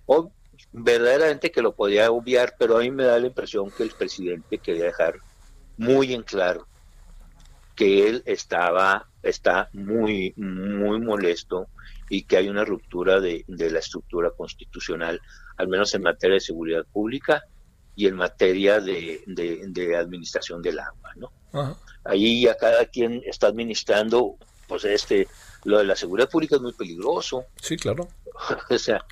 O, 0.05 0.31
verdaderamente 0.71 1.51
que 1.51 1.61
lo 1.61 1.73
podía 1.73 2.11
obviar, 2.11 2.55
pero 2.59 2.77
a 2.77 2.81
mí 2.81 2.91
me 2.91 3.05
da 3.05 3.17
la 3.17 3.27
impresión 3.27 3.71
que 3.71 3.83
el 3.83 3.91
presidente 3.91 4.59
quería 4.59 4.85
dejar 4.85 5.15
muy 5.77 6.13
en 6.13 6.23
claro 6.23 6.67
que 7.75 8.09
él 8.09 8.21
estaba, 8.25 9.07
está 9.23 9.69
muy, 9.71 10.33
muy 10.35 10.99
molesto 10.99 11.67
y 12.09 12.23
que 12.23 12.35
hay 12.35 12.49
una 12.49 12.65
ruptura 12.65 13.21
de, 13.21 13.45
de, 13.47 13.71
la 13.71 13.79
estructura 13.79 14.31
constitucional, 14.31 15.21
al 15.55 15.69
menos 15.69 15.93
en 15.93 16.01
materia 16.01 16.33
de 16.33 16.41
seguridad 16.41 16.85
pública 16.91 17.45
y 17.99 18.07
en 18.07 18.15
materia 18.15 18.79
de, 18.79 19.21
de, 19.27 19.61
de 19.67 19.97
administración 19.97 20.61
del 20.61 20.79
agua, 20.79 21.11
¿no? 21.17 21.33
Ajá. 21.51 21.75
Ahí 22.05 22.43
ya 22.43 22.55
cada 22.55 22.85
quien 22.85 23.21
está 23.25 23.47
administrando, 23.47 24.37
pues 24.69 24.85
este, 24.85 25.27
lo 25.65 25.79
de 25.79 25.83
la 25.83 25.97
seguridad 25.97 26.29
pública 26.29 26.55
es 26.55 26.61
muy 26.61 26.71
peligroso. 26.71 27.43
Sí, 27.61 27.75
claro. 27.75 28.07
o 28.69 28.77
sea, 28.77 29.05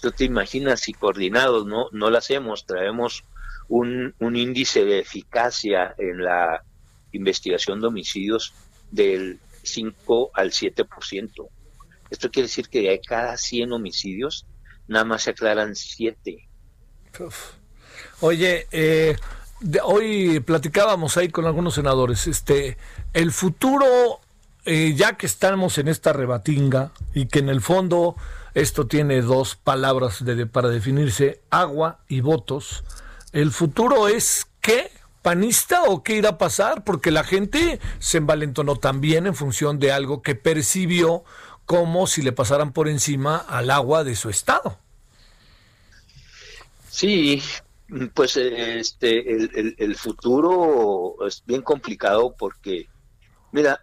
tú 0.00 0.10
te 0.12 0.24
imaginas 0.24 0.80
si 0.80 0.94
coordinados 0.94 1.66
no, 1.66 1.88
no 1.92 2.08
lo 2.08 2.16
hacemos, 2.16 2.64
traemos 2.64 3.22
un, 3.68 4.14
un 4.18 4.34
índice 4.34 4.86
de 4.86 5.00
eficacia 5.00 5.94
en 5.98 6.24
la 6.24 6.64
investigación 7.12 7.82
de 7.82 7.88
homicidios 7.88 8.54
del 8.90 9.40
5 9.62 10.30
al 10.32 10.52
7%. 10.52 11.48
Esto 12.08 12.30
quiere 12.30 12.46
decir 12.46 12.70
que 12.70 12.80
de 12.80 12.98
cada 13.06 13.36
100 13.36 13.74
homicidios, 13.74 14.46
nada 14.88 15.04
más 15.04 15.24
se 15.24 15.32
aclaran 15.32 15.76
7. 15.76 16.48
Oye, 18.20 18.66
eh, 18.70 19.16
hoy 19.82 20.40
platicábamos 20.40 21.16
ahí 21.16 21.28
con 21.28 21.46
algunos 21.46 21.74
senadores, 21.74 22.26
este, 22.26 22.76
el 23.12 23.32
futuro 23.32 24.20
eh, 24.64 24.94
ya 24.96 25.16
que 25.16 25.26
estamos 25.26 25.78
en 25.78 25.88
esta 25.88 26.12
rebatinga 26.12 26.92
y 27.14 27.26
que 27.26 27.40
en 27.40 27.48
el 27.48 27.60
fondo 27.60 28.14
esto 28.54 28.86
tiene 28.86 29.20
dos 29.20 29.56
palabras 29.56 30.24
de, 30.24 30.46
para 30.46 30.68
definirse, 30.68 31.40
agua 31.50 31.98
y 32.06 32.20
votos, 32.20 32.84
¿el 33.32 33.50
futuro 33.50 34.08
es 34.08 34.46
qué? 34.60 34.90
panista 35.22 35.84
o 35.84 36.02
qué 36.02 36.16
irá 36.16 36.30
a 36.30 36.38
pasar? 36.38 36.84
Porque 36.84 37.10
la 37.10 37.24
gente 37.24 37.80
se 38.00 38.18
envalentonó 38.18 38.76
también 38.76 39.26
en 39.26 39.34
función 39.34 39.78
de 39.78 39.92
algo 39.92 40.20
que 40.20 40.34
percibió 40.34 41.24
como 41.64 42.06
si 42.08 42.22
le 42.22 42.32
pasaran 42.32 42.72
por 42.72 42.88
encima 42.88 43.36
al 43.36 43.70
agua 43.70 44.04
de 44.04 44.16
su 44.16 44.28
estado. 44.30 44.78
Sí, 46.92 47.42
pues 48.12 48.36
este 48.36 49.32
el, 49.32 49.74
el, 49.78 49.96
futuro 49.96 51.16
es 51.26 51.42
bien 51.46 51.62
complicado 51.62 52.34
porque, 52.36 52.86
mira, 53.50 53.82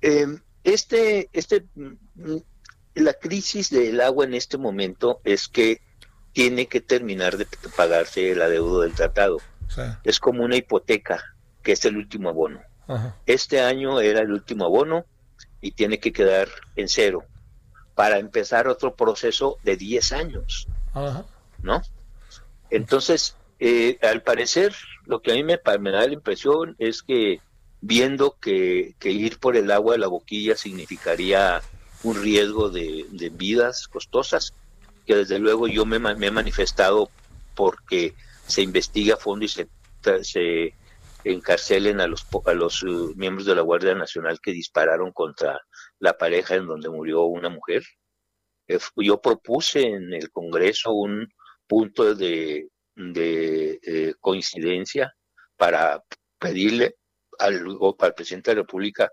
em, 0.00 0.40
este, 0.64 1.28
este, 1.34 1.66
mm, 1.74 2.36
la 2.94 3.12
crisis 3.12 3.68
del 3.68 4.00
agua 4.00 4.24
en 4.24 4.32
este 4.32 4.56
momento 4.56 5.20
es 5.24 5.46
que 5.46 5.82
tiene 6.32 6.68
que 6.68 6.80
terminar 6.80 7.36
de 7.36 7.46
pagarse 7.76 8.30
el 8.30 8.40
adeudo 8.40 8.80
del 8.80 8.94
tratado. 8.94 9.36
Es 10.02 10.18
como 10.18 10.42
una 10.42 10.56
hipoteca, 10.56 11.36
que 11.62 11.72
es 11.72 11.84
el 11.84 11.98
último 11.98 12.30
abono. 12.30 12.62
Este 13.26 13.60
año 13.60 14.00
era 14.00 14.20
el 14.20 14.32
último 14.32 14.64
abono 14.64 15.04
y 15.60 15.72
tiene 15.72 16.00
que 16.00 16.14
quedar 16.14 16.48
en 16.76 16.88
cero 16.88 17.24
para 17.94 18.18
empezar 18.18 18.68
otro 18.68 18.96
proceso 18.96 19.58
de 19.62 19.76
10 19.76 20.12
años. 20.12 20.66
¿No? 21.62 21.82
Entonces, 22.70 23.36
eh, 23.58 23.98
al 24.02 24.22
parecer, 24.22 24.74
lo 25.04 25.20
que 25.20 25.32
a 25.32 25.34
mí 25.34 25.44
me, 25.44 25.58
da 25.58 26.06
la 26.06 26.12
impresión 26.12 26.76
es 26.78 27.02
que 27.02 27.40
viendo 27.80 28.38
que, 28.40 28.94
ir 29.02 29.38
por 29.38 29.56
el 29.56 29.70
agua 29.70 29.92
de 29.92 29.98
la 29.98 30.06
boquilla 30.06 30.56
significaría 30.56 31.60
un 32.02 32.20
riesgo 32.22 32.70
de, 32.70 33.06
vidas 33.34 33.88
costosas, 33.88 34.54
que 35.06 35.16
desde 35.16 35.38
luego 35.38 35.68
yo 35.68 35.84
me, 35.84 35.98
me, 35.98 36.26
he 36.26 36.30
manifestado 36.30 37.10
porque 37.54 38.14
se 38.46 38.62
investigue 38.62 39.12
a 39.12 39.16
fondo 39.16 39.44
y 39.44 39.48
se, 39.48 39.68
se 40.22 40.74
encarcelen 41.24 42.00
a 42.00 42.06
los, 42.06 42.26
a 42.46 42.52
los 42.52 42.82
uh, 42.82 43.12
miembros 43.16 43.46
de 43.46 43.54
la 43.54 43.62
Guardia 43.62 43.94
Nacional 43.94 44.40
que 44.40 44.52
dispararon 44.52 45.12
contra 45.12 45.60
la 45.98 46.16
pareja 46.16 46.54
en 46.54 46.66
donde 46.66 46.88
murió 46.88 47.24
una 47.24 47.48
mujer. 47.48 47.82
Eh, 48.68 48.78
yo 48.96 49.20
propuse 49.20 49.82
en 49.82 50.14
el 50.14 50.30
Congreso 50.30 50.92
un 50.92 51.28
punto 51.70 52.16
de, 52.16 52.66
de 52.96 53.78
eh, 53.80 54.14
coincidencia 54.18 55.14
para 55.56 56.02
pedirle 56.36 56.96
al, 57.38 57.64
al 58.00 58.14
presidente 58.14 58.50
de 58.50 58.56
la 58.56 58.62
República 58.62 59.12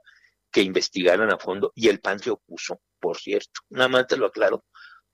que 0.52 0.64
investigaran 0.64 1.32
a 1.32 1.38
fondo 1.38 1.72
y 1.76 1.88
el 1.88 2.00
PAN 2.00 2.18
se 2.18 2.32
opuso, 2.32 2.82
por 3.00 3.18
cierto. 3.18 3.62
Nada 3.70 3.90
más 3.90 4.08
te 4.08 4.18
lo 4.18 4.26
aclaro, 4.26 4.66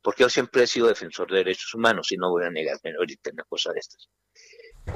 porque 0.01 0.23
yo 0.23 0.29
siempre 0.29 0.63
he 0.63 0.67
sido 0.67 0.87
defensor 0.87 1.29
de 1.29 1.39
derechos 1.39 1.73
humanos 1.73 2.13
y 2.13 2.17
no 2.17 2.29
voy 2.29 2.45
a 2.45 2.49
negarme 2.49 2.93
ahorita 2.97 3.31
una 3.33 3.43
cosa 3.43 3.73
de 3.73 3.79
estas. 3.81 4.07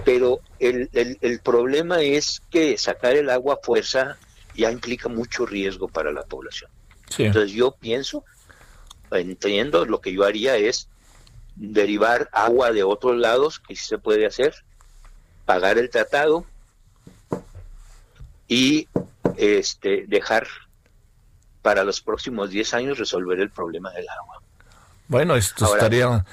Pero 0.06 0.40
el, 0.60 0.90
el, 0.94 1.40
problema 1.42 2.02
es 2.02 2.42
que 2.50 2.78
sacar 2.78 3.18
el 3.18 3.30
agua 3.30 3.56
a 3.56 3.66
fuerza 3.66 4.18
ya 4.56 4.72
implica 4.72 5.10
mucho 5.10 5.46
riesgo 5.46 5.90
para 5.90 6.14
la 6.14 6.24
población. 6.24 6.72
Entonces 7.18 7.52
yo 7.52 7.72
pienso, 7.72 8.24
entiendo, 9.12 9.86
lo 9.86 10.00
que 10.00 10.14
yo 10.14 10.24
haría 10.24 10.56
es 10.56 10.90
derivar 11.58 12.30
agua 12.32 12.72
de 12.72 12.84
otros 12.84 13.18
lados, 13.18 13.60
que 13.60 13.76
sí 13.76 13.86
se 13.86 13.98
puede 13.98 14.26
hacer, 14.26 14.54
pagar 15.46 15.78
el 15.78 15.90
tratado 15.90 16.46
y 18.48 18.88
este 19.38 20.06
dejar 20.08 20.48
para 21.62 21.84
los 21.84 22.02
próximos 22.02 22.50
10 22.50 22.74
años 22.76 22.98
resolver 22.98 23.40
el 23.40 23.50
problema 23.50 23.92
del 23.92 24.08
agua. 24.10 24.42
Bueno, 25.10 25.36
esto 25.36 25.66
estaría, 25.74 26.26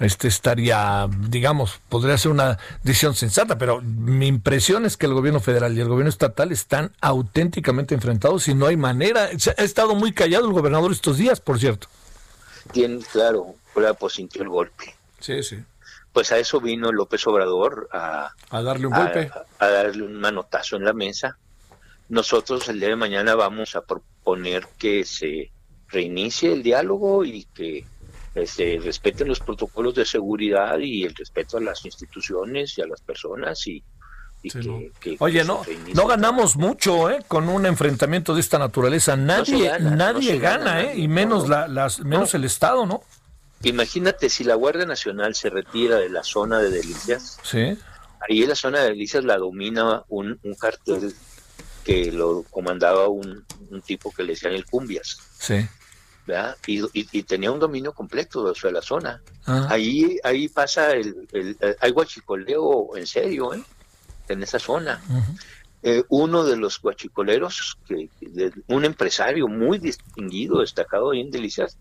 este 0.00 0.28
estaría, 0.28 1.08
digamos, 1.28 1.80
podría 1.88 2.16
ser 2.16 2.30
una 2.32 2.58
decisión 2.82 3.14
sensata, 3.14 3.58
pero 3.58 3.80
mi 3.82 4.26
impresión 4.26 4.86
es 4.86 4.96
que 4.96 5.06
el 5.06 5.14
gobierno 5.14 5.40
federal 5.40 5.76
y 5.76 5.80
el 5.80 5.88
gobierno 5.88 6.08
estatal 6.08 6.52
están 6.52 6.92
auténticamente 7.00 7.94
enfrentados 7.94 8.48
y 8.48 8.54
no 8.54 8.66
hay 8.66 8.76
manera. 8.76 9.28
Ha 9.56 9.62
estado 9.62 9.94
muy 9.94 10.12
callado 10.12 10.46
el 10.46 10.52
gobernador 10.52 10.90
estos 10.90 11.18
días, 11.18 11.40
por 11.40 11.58
cierto. 11.58 11.88
Tiene, 12.72 13.00
claro, 13.12 13.54
pues 13.98 14.14
sintió 14.14 14.42
el 14.42 14.48
golpe. 14.48 14.94
Sí, 15.20 15.42
sí. 15.42 15.58
Pues 16.12 16.30
a 16.32 16.38
eso 16.38 16.60
vino 16.60 16.92
López 16.92 17.26
Obrador 17.26 17.88
a, 17.92 18.30
a 18.50 18.62
darle 18.62 18.86
un 18.86 18.94
golpe. 18.94 19.30
A, 19.58 19.68
darle 19.68 20.04
un 20.04 20.14
manotazo 20.14 20.76
en 20.76 20.84
la 20.84 20.92
mesa. 20.92 21.36
Nosotros 22.08 22.68
el 22.68 22.78
día 22.78 22.90
de 22.90 22.96
mañana 22.96 23.34
vamos 23.34 23.74
a 23.74 23.80
proponer 23.82 24.68
que 24.78 25.04
se 25.04 25.50
reinicie 25.88 26.52
el 26.52 26.62
diálogo 26.62 27.24
y 27.24 27.44
que 27.44 27.84
este, 28.34 28.80
respeten 28.82 29.28
los 29.28 29.40
protocolos 29.40 29.94
de 29.94 30.04
seguridad 30.04 30.78
y 30.78 31.04
el 31.04 31.14
respeto 31.14 31.56
a 31.56 31.60
las 31.60 31.84
instituciones 31.84 32.76
y 32.78 32.82
a 32.82 32.86
las 32.86 33.00
personas 33.00 33.66
y, 33.66 33.82
que, 35.00 35.16
Oye, 35.20 35.42
no, 35.42 35.62
no 35.94 36.06
ganamos 36.06 36.56
mucho 36.56 37.08
¿eh? 37.08 37.24
con 37.26 37.48
un 37.48 37.64
enfrentamiento 37.64 38.34
de 38.34 38.40
esta 38.40 38.58
naturaleza. 38.58 39.16
Nadie, 39.16 39.72
nadie 39.80 40.38
gana, 40.38 40.82
¿eh? 40.82 40.98
y 40.98 41.08
menos, 41.08 41.48
la, 41.48 41.66
las, 41.66 42.00
menos 42.00 42.34
el 42.34 42.44
Estado, 42.44 42.84
¿no? 42.84 43.02
Imagínate 43.64 44.28
si 44.28 44.44
la 44.44 44.54
Guardia 44.54 44.86
Nacional 44.86 45.34
se 45.34 45.50
retira 45.50 45.98
de 45.98 46.10
la 46.10 46.22
zona 46.22 46.58
de 46.58 46.70
delicias. 46.70 47.38
Sí. 47.42 47.76
Ahí 48.28 48.42
en 48.42 48.48
la 48.48 48.54
zona 48.54 48.80
de 48.80 48.90
delicias 48.90 49.24
la 49.24 49.36
domina 49.36 50.02
un, 50.08 50.38
un 50.42 50.54
cartel 50.54 51.14
que 51.84 52.10
lo 52.10 52.44
comandaba 52.44 53.08
un, 53.08 53.44
un 53.70 53.82
tipo 53.82 54.10
que 54.10 54.22
le 54.22 54.32
decían 54.32 54.52
el 54.52 54.64
Cumbias. 54.64 55.18
Sí. 55.38 55.66
Y, 56.66 57.22
tenía 57.24 57.52
un 57.52 57.58
dominio 57.58 57.92
completo 57.92 58.50
de 58.50 58.72
la 58.72 58.80
zona. 58.80 59.22
Ah. 59.46 59.66
Ahí, 59.70 60.18
ahí 60.24 60.48
pasa 60.48 60.92
el, 60.92 61.28
el, 61.32 61.56
hay 61.80 61.90
guachicoleo 61.90 62.96
en 62.96 63.06
serio, 63.06 63.52
¿eh? 63.52 63.62
En 64.28 64.42
esa 64.42 64.58
zona. 64.58 65.02
Eh, 65.82 66.02
uno 66.08 66.44
de 66.44 66.56
los 66.56 66.80
guachicoleros, 66.80 67.76
que, 67.86 68.08
un 68.68 68.86
empresario 68.86 69.48
muy 69.48 69.78
distinguido, 69.78 70.60
destacado 70.60 71.10
ahí 71.10 71.20
en 71.20 71.30
Delicias, 71.30 71.76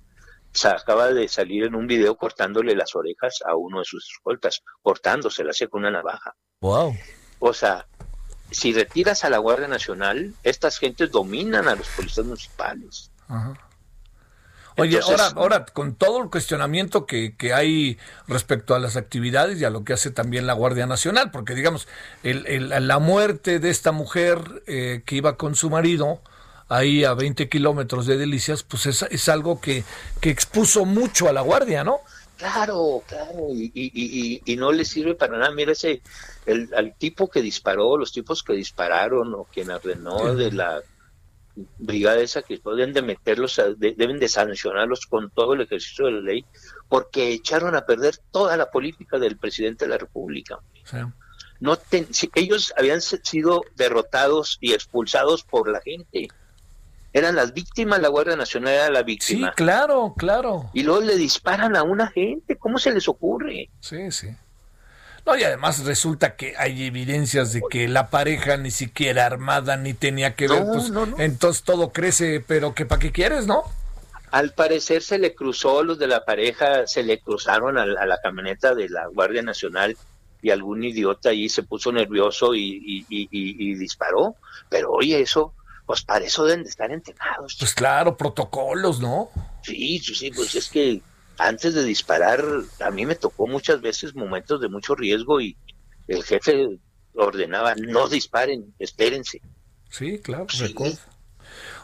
acaba 0.64 1.12
de 1.14 1.28
salir 1.28 1.64
en 1.64 1.76
un 1.76 1.88
video 1.88 2.16
cortándole 2.16 2.76
las 2.76 2.96
orejas 2.96 3.40
a 3.46 3.56
uno 3.56 3.80
de 3.80 3.86
sus 3.86 4.10
escoltas, 4.12 4.62
cortándoselas 4.82 5.64
con 5.70 5.82
una 5.82 5.92
navaja. 5.92 6.36
Wow. 6.62 6.96
O 7.40 7.54
sea, 7.54 7.86
si 8.52 8.74
retiras 8.74 9.24
a 9.24 9.30
la 9.30 9.40
Guardia 9.40 9.68
Nacional, 9.68 10.34
estas 10.44 10.78
gentes 10.78 11.12
dominan 11.12 11.68
a 11.68 11.76
los 11.76 11.88
policías 11.90 12.26
municipales. 12.26 13.12
Ajá. 13.28 13.54
Oye, 14.78 15.00
ahora, 15.04 15.28
ahora, 15.36 15.66
con 15.66 15.96
todo 15.96 16.24
el 16.24 16.30
cuestionamiento 16.30 17.06
que, 17.06 17.36
que, 17.36 17.54
hay 17.54 18.00
respecto 18.28 18.74
a 18.74 18.80
las 18.80 18.96
actividades 18.96 19.62
y 19.62 19.66
a 19.66 19.70
lo 19.70 19.84
que 19.84 19.94
hace 19.94 20.10
también 20.10 20.48
la 20.48 20.54
Guardia 20.54 20.88
Nacional, 20.88 21.30
porque 21.32 21.54
digamos, 21.54 21.88
el, 22.24 22.88
la 22.88 23.00
muerte 23.00 23.60
de 23.60 23.70
esta 23.70 23.92
mujer 23.92 24.64
eh, 24.66 25.04
que 25.06 25.16
iba 25.16 25.38
con 25.38 25.56
su 25.56 25.70
marido 25.70 26.22
ahí 26.70 27.04
a 27.04 27.14
20 27.14 27.50
kilómetros 27.50 28.06
de 28.06 28.18
Delicias, 28.18 28.64
pues 28.64 28.86
es, 28.86 29.02
es 29.04 29.30
algo 29.30 29.60
que, 29.60 29.84
que, 30.20 30.30
expuso 30.30 30.86
mucho 30.86 31.28
a 31.28 31.34
la 31.34 31.42
Guardia, 31.42 31.84
¿no? 31.84 32.00
Claro, 32.38 33.04
claro, 33.08 33.50
y, 33.54 33.72
y, 33.74 34.42
y, 34.44 34.56
no 34.58 34.72
le 34.72 34.84
sirve 34.86 35.16
para 35.16 35.38
nada. 35.38 35.52
Mira 35.52 35.72
ese, 35.72 36.02
el, 36.46 36.70
al 36.76 36.96
tipo 36.96 37.30
que 37.30 37.42
disparó, 37.42 37.98
los 37.98 38.12
tipos 38.12 38.44
que 38.44 38.54
dispararon 38.54 39.34
o 39.34 39.46
quien 39.46 39.70
ordenó 39.70 40.36
de 40.36 40.52
la 40.52 40.82
brigada 41.56 42.20
esa 42.20 42.42
que 42.42 42.58
pueden 42.58 42.94
de 42.94 43.02
meterlos, 43.02 43.62
deben 43.78 44.20
de 44.20 44.28
sancionarlos 44.28 45.06
con 45.06 45.30
todo 45.30 45.54
el 45.54 45.62
ejercicio 45.62 46.06
de 46.06 46.12
la 46.14 46.22
ley, 46.22 46.46
porque 46.90 47.32
echaron 47.32 47.76
a 47.76 47.86
perder 47.86 48.18
toda 48.32 48.58
la 48.58 48.72
política 48.72 49.20
del 49.20 49.38
presidente 49.38 49.86
de 49.86 49.90
la 49.90 49.98
República. 49.98 50.60
No 51.60 51.78
si 52.12 52.30
ellos 52.36 52.74
habían 52.78 53.02
sido 53.02 53.64
derrotados 53.76 54.58
y 54.60 54.74
expulsados 54.74 55.44
por 55.44 55.70
la 55.70 55.82
gente. 55.82 56.28
Eran 57.14 57.36
las 57.36 57.54
víctimas, 57.54 58.02
la 58.02 58.08
Guardia 58.08 58.36
Nacional 58.36 58.74
era 58.74 58.90
la 58.90 59.04
víctima. 59.04 59.50
Sí, 59.50 59.54
claro, 59.56 60.16
claro. 60.18 60.72
Y 60.74 60.82
luego 60.82 61.02
le 61.02 61.16
disparan 61.16 61.76
a 61.76 61.84
una 61.84 62.08
gente. 62.08 62.58
¿Cómo 62.58 62.80
se 62.80 62.92
les 62.92 63.08
ocurre? 63.08 63.70
Sí, 63.80 64.12
sí. 64.12 64.30
No, 65.26 65.38
y 65.38 65.44
además 65.44 65.86
resulta 65.86 66.36
que 66.36 66.56
hay 66.58 66.84
evidencias 66.84 67.54
de 67.54 67.62
que 67.70 67.88
la 67.88 68.10
pareja 68.10 68.58
ni 68.58 68.72
siquiera 68.72 69.26
armada 69.26 69.78
ni 69.78 69.94
tenía 69.94 70.36
que 70.36 70.50
ver, 70.50 70.66
pues 70.66 70.92
entonces 71.18 71.64
todo 71.64 71.94
crece, 71.94 72.44
pero 72.46 72.74
que 72.76 72.86
para 72.86 73.00
qué 73.00 73.14
quieres, 73.14 73.48
¿no? 73.48 73.64
Al 74.32 74.52
parecer 74.52 75.02
se 75.02 75.20
le 75.20 75.34
cruzó, 75.34 75.84
los 75.84 75.98
de 75.98 76.08
la 76.08 76.26
pareja 76.26 76.88
se 76.88 77.04
le 77.04 77.20
cruzaron 77.20 77.78
a, 77.78 77.86
la 77.86 78.18
camioneta 78.22 78.76
de 78.76 78.90
la 78.90 79.08
Guardia 79.08 79.44
Nacional 79.44 79.96
y 80.42 80.50
algún 80.50 80.84
idiota 80.84 81.30
ahí 81.30 81.48
se 81.48 81.64
puso 81.64 81.92
nervioso 81.94 82.54
y, 82.54 83.06
y, 83.08 83.76
disparó. 83.76 84.36
Pero 84.70 84.92
oye, 84.92 85.22
eso, 85.22 85.54
pues 85.86 86.04
para 86.04 86.26
eso 86.26 86.46
deben 86.46 86.64
de 86.64 86.70
estar 86.70 86.92
entrenados. 86.92 87.56
Pues 87.60 87.74
claro, 87.74 88.16
protocolos, 88.18 89.00
¿no? 89.00 89.30
Sí, 89.64 90.00
sí, 90.00 90.16
sí, 90.16 90.32
pues 90.32 90.56
es 90.56 90.70
que 90.70 91.02
antes 91.38 91.74
de 91.74 91.84
disparar, 91.84 92.44
a 92.80 92.92
mí 92.92 93.06
me 93.06 93.16
tocó 93.16 93.48
muchas 93.48 93.82
veces 93.82 94.16
momentos 94.16 94.62
de 94.62 94.70
mucho 94.70 94.96
riesgo 94.96 95.42
y 95.42 95.58
el 96.08 96.24
jefe 96.24 96.80
ordenaba, 97.16 97.76
no 97.76 98.08
disparen, 98.08 98.74
espérense. 98.80 99.42
Sí, 99.90 100.20
claro, 100.20 100.48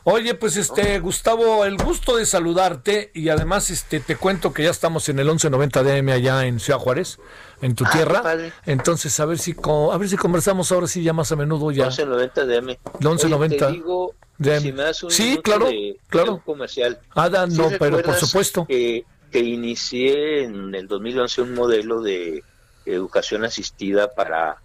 Oye, 0.05 0.33
pues 0.33 0.55
este, 0.57 0.99
Gustavo, 0.99 1.65
el 1.65 1.77
gusto 1.77 2.15
de 2.15 2.25
saludarte 2.25 3.11
y 3.13 3.29
además 3.29 3.69
este 3.69 3.99
te 3.99 4.15
cuento 4.15 4.53
que 4.53 4.63
ya 4.63 4.69
estamos 4.71 5.07
en 5.09 5.19
el 5.19 5.25
1190 5.25 5.83
DM 5.83 6.09
allá 6.13 6.45
en 6.45 6.59
Ciudad 6.59 6.79
Juárez, 6.79 7.19
en 7.61 7.75
tu 7.75 7.83
Ah, 7.85 7.89
tierra. 7.91 8.21
padre. 8.23 8.53
Entonces, 8.65 9.19
a 9.19 9.25
ver 9.25 9.37
si 9.37 9.55
a 9.91 9.97
ver 9.97 10.09
si 10.09 10.15
conversamos 10.17 10.71
ahora 10.71 10.87
sí 10.87 11.03
ya 11.03 11.13
más 11.13 11.31
a 11.31 11.35
menudo 11.35 11.69
ya. 11.71 11.85
1190 11.87 12.45
DM. 12.45 12.67
De 12.67 12.79
1190 13.09 13.55
Oye, 13.55 13.65
te 13.65 13.71
digo, 13.73 14.15
DM. 14.37 14.61
si 14.61 14.71
me 14.71 14.83
das 14.83 15.03
un 15.03 15.11
Sí, 15.11 15.39
claro, 15.43 15.65
de- 15.67 15.97
claro. 16.07 16.35
de 16.35 16.41
comercial. 16.41 16.99
Ah, 17.13 17.29
¿Sí 17.49 17.57
no, 17.57 17.69
pero 17.77 18.01
por 18.01 18.15
supuesto. 18.15 18.65
Que, 18.65 19.03
que 19.31 19.39
inicié 19.39 20.43
en 20.43 20.73
el 20.73 20.87
2011 20.87 21.41
un 21.41 21.53
modelo 21.53 22.01
de 22.01 22.43
educación 22.85 23.43
asistida 23.45 24.09
para 24.15 24.57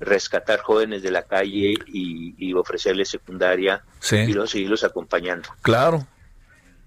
rescatar 0.00 0.60
jóvenes 0.60 1.02
de 1.02 1.10
la 1.10 1.22
calle 1.22 1.74
y, 1.86 2.34
y 2.38 2.52
ofrecerles 2.54 3.08
secundaria 3.08 3.82
Sí. 4.00 4.16
y 4.16 4.32
luego 4.32 4.46
seguirlos 4.46 4.84
acompañando. 4.84 5.48
Claro. 5.62 6.06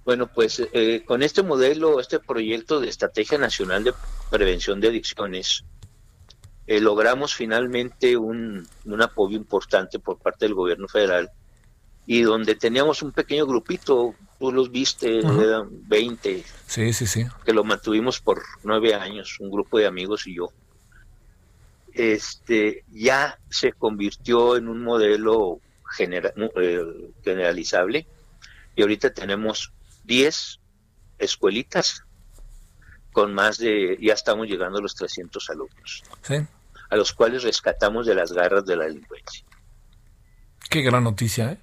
Bueno, 0.05 0.27
pues 0.27 0.61
eh, 0.73 1.03
con 1.05 1.21
este 1.23 1.43
modelo, 1.43 1.99
este 1.99 2.19
proyecto 2.19 2.79
de 2.79 2.89
Estrategia 2.89 3.37
Nacional 3.37 3.83
de 3.83 3.93
Prevención 4.31 4.79
de 4.79 4.87
Adicciones, 4.87 5.63
eh, 6.67 6.79
logramos 6.79 7.33
finalmente 7.33 8.15
un, 8.17 8.67
un 8.85 9.01
apoyo 9.01 9.35
importante 9.35 9.99
por 9.99 10.17
parte 10.19 10.45
del 10.45 10.53
gobierno 10.55 10.87
federal 10.87 11.29
y 12.05 12.21
donde 12.21 12.55
teníamos 12.55 13.01
un 13.03 13.11
pequeño 13.11 13.45
grupito, 13.45 14.15
tú 14.39 14.51
los 14.51 14.71
viste, 14.71 15.19
Ujú. 15.19 15.41
eran 15.41 15.67
20, 15.87 16.43
Sí, 16.65 16.93
sí, 16.93 17.05
sí. 17.05 17.25
que 17.45 17.53
lo 17.53 17.63
mantuvimos 17.63 18.19
por 18.19 18.41
nueve 18.63 18.95
años, 18.95 19.37
un 19.39 19.51
grupo 19.51 19.77
de 19.77 19.85
amigos 19.87 20.25
y 20.25 20.35
yo. 20.35 20.51
Este 21.99 22.85
ya 22.91 23.37
se 23.49 23.73
convirtió 23.73 24.55
en 24.55 24.69
un 24.69 24.83
modelo 24.83 25.59
genera- 25.97 26.33
eh, 26.61 26.81
generalizable 27.25 28.07
y 28.75 28.81
ahorita 28.81 29.13
tenemos 29.13 29.73
10 30.05 30.59
escuelitas 31.17 32.03
con 33.11 33.33
más 33.33 33.57
de, 33.57 33.97
ya 33.99 34.13
estamos 34.13 34.47
llegando 34.47 34.79
a 34.79 34.81
los 34.81 34.95
300 34.95 35.49
alumnos, 35.49 36.03
Sí. 36.21 36.35
a 36.89 36.95
los 36.95 37.11
cuales 37.11 37.43
rescatamos 37.43 38.05
de 38.07 38.15
las 38.15 38.31
garras 38.31 38.65
de 38.65 38.77
la 38.77 38.85
delincuencia. 38.85 39.43
Qué 40.69 40.81
gran 40.81 41.03
noticia, 41.03 41.51
¿eh? 41.51 41.57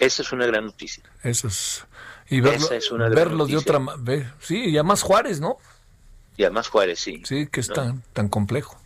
Esa 0.00 0.22
es 0.22 0.32
una 0.32 0.46
gran 0.46 0.64
noticia. 0.66 1.04
Eso 1.22 1.46
es. 1.46 1.84
Y 2.28 2.40
verlo, 2.40 2.70
es 2.72 2.90
una 2.90 3.08
verlo 3.08 3.46
de 3.46 3.56
otra 3.56 3.78
ma- 3.78 3.94
ve- 3.96 4.28
Sí, 4.40 4.64
y 4.70 4.76
además 4.78 5.02
Juárez, 5.02 5.38
¿no? 5.40 5.58
Y 6.36 6.42
además 6.42 6.66
Juárez, 6.68 6.98
sí. 6.98 7.22
Sí, 7.24 7.46
que 7.46 7.60
es 7.60 7.68
¿no? 7.68 7.74
tan, 7.74 8.02
tan 8.12 8.28
complejo. 8.28 8.80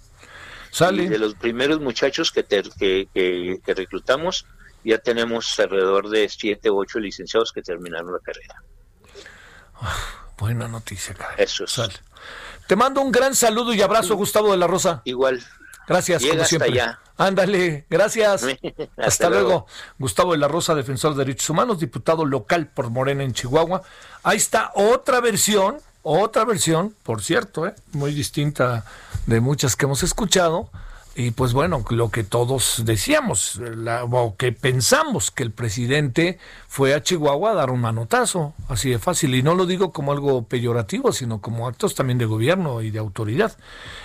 Y 0.72 1.08
de 1.08 1.18
los 1.18 1.34
primeros 1.34 1.80
muchachos 1.80 2.30
que, 2.30 2.42
ter- 2.42 2.70
que, 2.78 3.08
que- 3.12 3.60
que 3.64 3.74
reclutamos, 3.74 4.46
ya 4.84 4.98
tenemos 4.98 5.58
alrededor 5.60 6.08
de 6.08 6.28
7 6.28 6.70
u 6.70 6.78
8 6.78 6.98
licenciados 7.00 7.52
que 7.52 7.60
terminaron 7.62 8.12
la 8.12 8.18
carrera. 8.20 8.62
Buena 10.38 10.68
noticia, 10.68 11.14
caray. 11.14 11.36
Eso 11.38 11.64
es. 11.64 11.72
Sale. 11.72 11.94
Te 12.66 12.76
mando 12.76 13.00
un 13.00 13.10
gran 13.12 13.34
saludo 13.34 13.74
y 13.74 13.82
abrazo, 13.82 14.14
Gustavo 14.16 14.52
de 14.52 14.58
la 14.58 14.66
Rosa. 14.66 15.02
Igual. 15.04 15.42
Gracias, 15.86 16.22
Llega 16.22 16.32
como 16.34 16.42
hasta 16.42 16.48
siempre. 16.58 16.80
allá. 16.80 17.00
Ándale, 17.16 17.86
gracias. 17.90 18.44
Hasta 18.44 18.88
Hasta, 18.96 19.28
luego. 19.28 19.48
luego. 19.48 19.66
Gustavo 19.98 20.32
de 20.32 20.38
la 20.38 20.48
Rosa, 20.48 20.74
defensor 20.74 21.12
de 21.14 21.24
derechos 21.24 21.50
humanos, 21.50 21.78
diputado 21.80 22.24
local 22.24 22.68
por 22.72 22.88
Morena 22.90 23.24
en 23.24 23.32
Chihuahua. 23.34 23.82
Ahí 24.22 24.36
está 24.38 24.70
otra 24.74 25.20
versión, 25.20 25.78
otra 26.02 26.44
versión, 26.44 26.94
por 27.02 27.22
cierto, 27.22 27.66
¿eh? 27.66 27.74
muy 27.92 28.12
distinta 28.14 28.84
de 29.26 29.40
muchas 29.40 29.76
que 29.76 29.86
hemos 29.86 30.02
escuchado. 30.02 30.70
Y 31.16 31.32
pues 31.32 31.52
bueno, 31.52 31.84
lo 31.90 32.10
que 32.10 32.22
todos 32.22 32.82
decíamos, 32.84 33.56
la- 33.56 34.04
o 34.04 34.36
que 34.36 34.52
pensamos 34.52 35.32
que 35.32 35.42
el 35.42 35.50
presidente 35.50 36.38
fue 36.68 36.94
a 36.94 37.02
Chihuahua 37.02 37.50
a 37.50 37.54
dar 37.54 37.70
un 37.70 37.80
manotazo, 37.80 38.54
así 38.68 38.90
de 38.90 39.00
fácil. 39.00 39.34
Y 39.34 39.42
no 39.42 39.56
lo 39.56 39.66
digo 39.66 39.92
como 39.92 40.12
algo 40.12 40.44
peyorativo, 40.44 41.12
sino 41.12 41.40
como 41.40 41.66
actos 41.66 41.96
también 41.96 42.16
de 42.18 42.26
gobierno 42.26 42.80
y 42.80 42.90
de 42.92 43.00
autoridad. 43.00 43.56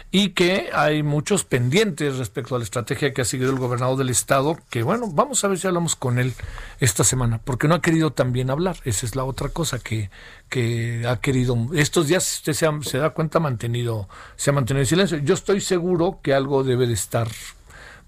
Y 0.09 0.29
que 0.29 0.71
hay 0.73 1.03
muchos 1.03 1.43
pendientes 1.45 2.17
respecto 2.17 2.55
a 2.55 2.57
la 2.57 2.63
estrategia 2.63 3.13
que 3.13 3.21
ha 3.21 3.25
seguido 3.25 3.51
el 3.51 3.59
gobernador 3.59 3.97
del 3.97 4.09
estado, 4.09 4.57
que 4.71 4.81
bueno, 4.81 5.07
vamos 5.07 5.43
a 5.43 5.47
ver 5.47 5.59
si 5.59 5.67
hablamos 5.67 5.95
con 5.95 6.17
él 6.17 6.33
esta 6.79 7.03
semana, 7.03 7.39
porque 7.43 7.67
no 7.67 7.75
ha 7.75 7.81
querido 7.81 8.11
también 8.13 8.49
hablar. 8.49 8.77
Esa 8.83 9.05
es 9.05 9.15
la 9.15 9.25
otra 9.25 9.49
cosa 9.49 9.77
que, 9.77 10.09
que 10.49 11.05
ha 11.07 11.17
querido. 11.17 11.57
Estos 11.73 12.07
días, 12.07 12.35
usted 12.37 12.53
se, 12.53 12.65
ha- 12.65 12.79
se 12.81 12.97
da 12.97 13.09
cuenta, 13.11 13.39
mantenido, 13.39 14.07
se 14.35 14.49
ha 14.49 14.53
mantenido 14.53 14.81
en 14.81 14.87
silencio. 14.87 15.17
Yo 15.19 15.33
estoy 15.33 15.61
seguro 15.61 16.19
que 16.21 16.33
algo 16.33 16.63
debe 16.63 16.87
de 16.87 16.93
estar 16.93 17.27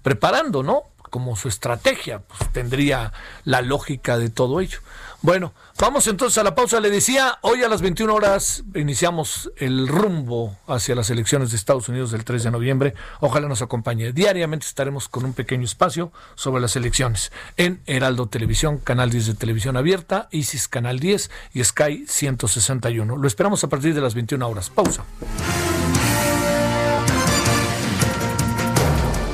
preparando, 0.02 0.62
¿no? 0.62 0.82
Como 1.10 1.36
su 1.36 1.48
estrategia, 1.48 2.20
pues 2.20 2.52
tendría 2.52 3.12
la 3.44 3.62
lógica 3.62 4.18
de 4.18 4.28
todo 4.30 4.60
ello. 4.60 4.80
Bueno, 5.20 5.52
vamos 5.80 6.06
entonces 6.06 6.38
a 6.38 6.44
la 6.44 6.54
pausa. 6.54 6.78
Le 6.78 6.90
decía, 6.90 7.38
hoy 7.42 7.64
a 7.64 7.68
las 7.68 7.82
21 7.82 8.14
horas 8.14 8.62
iniciamos 8.76 9.50
el 9.56 9.88
rumbo 9.88 10.56
hacia 10.68 10.94
las 10.94 11.10
elecciones 11.10 11.50
de 11.50 11.56
Estados 11.56 11.88
Unidos 11.88 12.12
del 12.12 12.24
3 12.24 12.44
de 12.44 12.50
noviembre. 12.52 12.94
Ojalá 13.20 13.48
nos 13.48 13.60
acompañe. 13.60 14.12
Diariamente 14.12 14.66
estaremos 14.66 15.08
con 15.08 15.24
un 15.24 15.32
pequeño 15.32 15.64
espacio 15.64 16.12
sobre 16.36 16.60
las 16.60 16.76
elecciones 16.76 17.32
en 17.56 17.82
Heraldo 17.86 18.28
Televisión, 18.28 18.78
Canal 18.78 19.10
10 19.10 19.26
de 19.26 19.34
Televisión 19.34 19.76
Abierta, 19.76 20.28
Isis 20.30 20.68
Canal 20.68 21.00
10 21.00 21.30
y 21.52 21.64
Sky 21.64 22.04
161. 22.06 23.16
Lo 23.16 23.26
esperamos 23.26 23.64
a 23.64 23.68
partir 23.68 23.94
de 23.94 24.00
las 24.00 24.14
21 24.14 24.48
horas. 24.48 24.70
Pausa. 24.70 25.04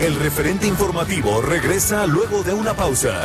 El 0.01 0.17
referente 0.17 0.67
informativo 0.67 1.43
regresa 1.43 2.07
luego 2.07 2.43
de 2.43 2.55
una 2.55 2.75
pausa. 2.75 3.25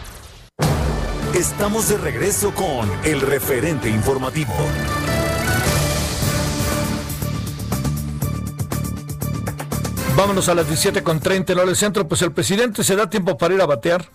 Estamos 1.33 1.87
de 1.87 1.97
regreso 1.97 2.53
con 2.53 2.91
el 3.05 3.21
referente 3.21 3.89
informativo. 3.89 4.53
Vámonos 10.17 10.49
a 10.49 10.55
las 10.55 10.69
17.30 10.69 11.51
en 11.51 11.65
del 11.65 11.75
centro. 11.77 12.05
Pues 12.05 12.21
el 12.21 12.33
presidente 12.33 12.83
se 12.83 12.97
da 12.97 13.09
tiempo 13.09 13.37
para 13.37 13.53
ir 13.53 13.61
a 13.61 13.65
batear. 13.65 14.09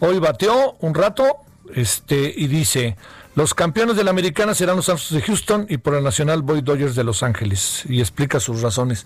Hoy 0.00 0.18
bateó 0.18 0.78
un 0.80 0.94
rato 0.94 1.26
este, 1.74 2.32
y 2.34 2.46
dice, 2.46 2.96
los 3.34 3.52
campeones 3.52 3.96
de 3.96 4.04
la 4.04 4.10
americana 4.10 4.54
serán 4.54 4.76
los 4.76 4.88
Astros 4.88 5.10
de 5.10 5.20
Houston 5.26 5.66
y 5.68 5.76
por 5.76 5.94
el 5.94 6.02
nacional 6.02 6.40
voy 6.40 6.62
Dodgers 6.62 6.94
de 6.94 7.04
Los 7.04 7.22
Ángeles. 7.22 7.82
Y 7.86 8.00
explica 8.00 8.40
sus 8.40 8.62
razones. 8.62 9.04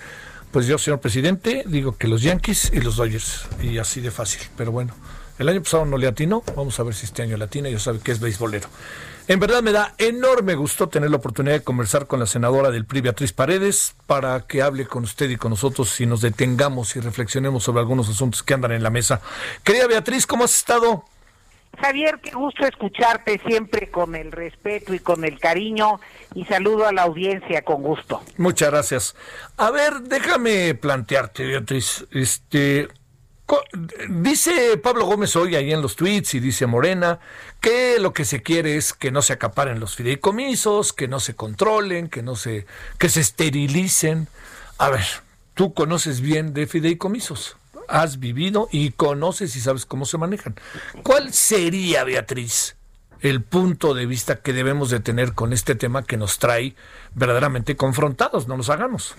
Pues 0.53 0.69
yo, 0.69 0.79
señor 0.79 1.01
presidente, 1.01 1.65
digo 1.67 1.97
que 1.97 2.07
los 2.07 2.23
Yankees 2.23 2.71
y 2.73 2.81
los 2.81 2.95
Dodgers. 2.95 3.49
Y 3.61 3.79
así 3.79 4.01
de 4.01 4.13
fácil. 4.13 4.41
Pero 4.57 4.71
bueno, 4.71 4.95
el 5.41 5.49
año 5.49 5.63
pasado 5.63 5.87
no 5.87 5.97
le 5.97 6.07
atinó. 6.07 6.43
Vamos 6.55 6.79
a 6.79 6.83
ver 6.83 6.95
si 6.95 7.07
este 7.07 7.23
año 7.23 7.37
le 7.39 7.45
atina. 7.45 7.71
Ya 7.71 7.79
sabe 7.79 7.99
que 7.99 8.13
es 8.13 8.21
beisbolero. 8.21 8.69
En 9.27 9.41
verdad 9.41 9.63
me 9.63 9.73
da 9.73 9.95
enorme 9.97 10.55
gusto 10.55 10.89
tener 10.89 11.11
la 11.11 11.17
oportunidad 11.17 11.55
de 11.55 11.63
conversar 11.63 12.07
con 12.07 12.21
la 12.21 12.27
senadora 12.27 12.71
del 12.71 12.85
PRI, 12.85 13.01
Beatriz 13.01 13.33
Paredes, 13.33 13.95
para 14.07 14.41
que 14.41 14.61
hable 14.61 14.87
con 14.87 15.05
usted 15.05 15.31
y 15.31 15.37
con 15.37 15.51
nosotros 15.51 15.99
y 16.01 16.07
nos 16.07 16.21
detengamos 16.21 16.95
y 16.97 17.01
reflexionemos 17.01 17.65
sobre 17.65 17.81
algunos 17.81 18.09
asuntos 18.09 18.43
que 18.43 18.55
andan 18.55 18.73
en 18.73 18.83
la 18.83 18.91
mesa. 18.91 19.23
Querida 19.65 19.87
Beatriz, 19.87 20.27
¿cómo 20.27 20.45
has 20.45 20.55
estado? 20.55 21.05
Javier, 21.79 22.19
qué 22.23 22.33
gusto 22.33 22.67
escucharte 22.67 23.41
siempre 23.47 23.91
con 23.91 24.15
el 24.15 24.33
respeto 24.33 24.93
y 24.93 24.99
con 24.99 25.25
el 25.25 25.39
cariño 25.39 26.01
y 26.35 26.45
saludo 26.45 26.87
a 26.87 26.93
la 26.93 27.03
audiencia 27.03 27.63
con 27.63 27.83
gusto. 27.83 28.23
Muchas 28.37 28.71
gracias. 28.71 29.17
A 29.57 29.71
ver, 29.71 30.01
déjame 30.03 30.75
plantearte, 30.75 31.47
Beatriz. 31.47 32.05
Este, 32.11 32.89
dice 34.09 34.77
Pablo 34.79 35.07
Gómez 35.07 35.35
hoy 35.37 35.57
ahí 35.57 35.73
en 35.73 35.83
los 35.83 35.97
tweets 35.97 36.35
y 36.35 36.41
dice 36.41 36.67
Morena 36.67 37.19
que 37.61 37.99
lo 37.99 38.13
que 38.13 38.25
se 38.25 38.43
quiere 38.43 38.77
es 38.77 38.93
que 38.93 39.11
no 39.11 39.23
se 39.23 39.33
acaparen 39.33 39.81
los 39.81 39.97
fideicomisos, 39.97 40.93
que 40.93 41.09
no 41.09 41.21
se 41.21 41.35
controlen, 41.35 42.09
que 42.09 42.23
no 42.23 42.37
se, 42.37 42.67
que 42.99 43.09
se 43.09 43.21
esterilicen. 43.21 44.29
A 44.79 44.91
ver, 44.91 45.05
tú 45.55 45.75
conoces 45.75 46.21
bien 46.21 46.55
de 46.55 46.67
fideicomisos. 46.67 47.57
Has 47.89 48.21
vivido 48.21 48.69
y 48.71 48.93
conoces 48.93 49.57
y 49.57 49.61
sabes 49.61 49.85
cómo 49.85 50.05
se 50.05 50.17
manejan. 50.17 50.55
¿Cuál 51.03 51.33
sería, 51.33 52.05
Beatriz, 52.05 52.77
el 53.21 53.43
punto 53.43 53.95
de 53.95 54.07
vista 54.07 54.37
que 54.37 54.53
debemos 54.53 54.91
de 54.91 55.01
tener 55.01 55.35
con 55.35 55.53
este 55.53 55.75
tema 55.75 56.05
que 56.05 56.17
nos 56.17 56.39
trae 56.39 56.75
verdaderamente 57.15 57.77
confrontados? 57.77 58.49
No 58.49 58.57
nos 58.57 58.71
hagamos. 58.71 59.17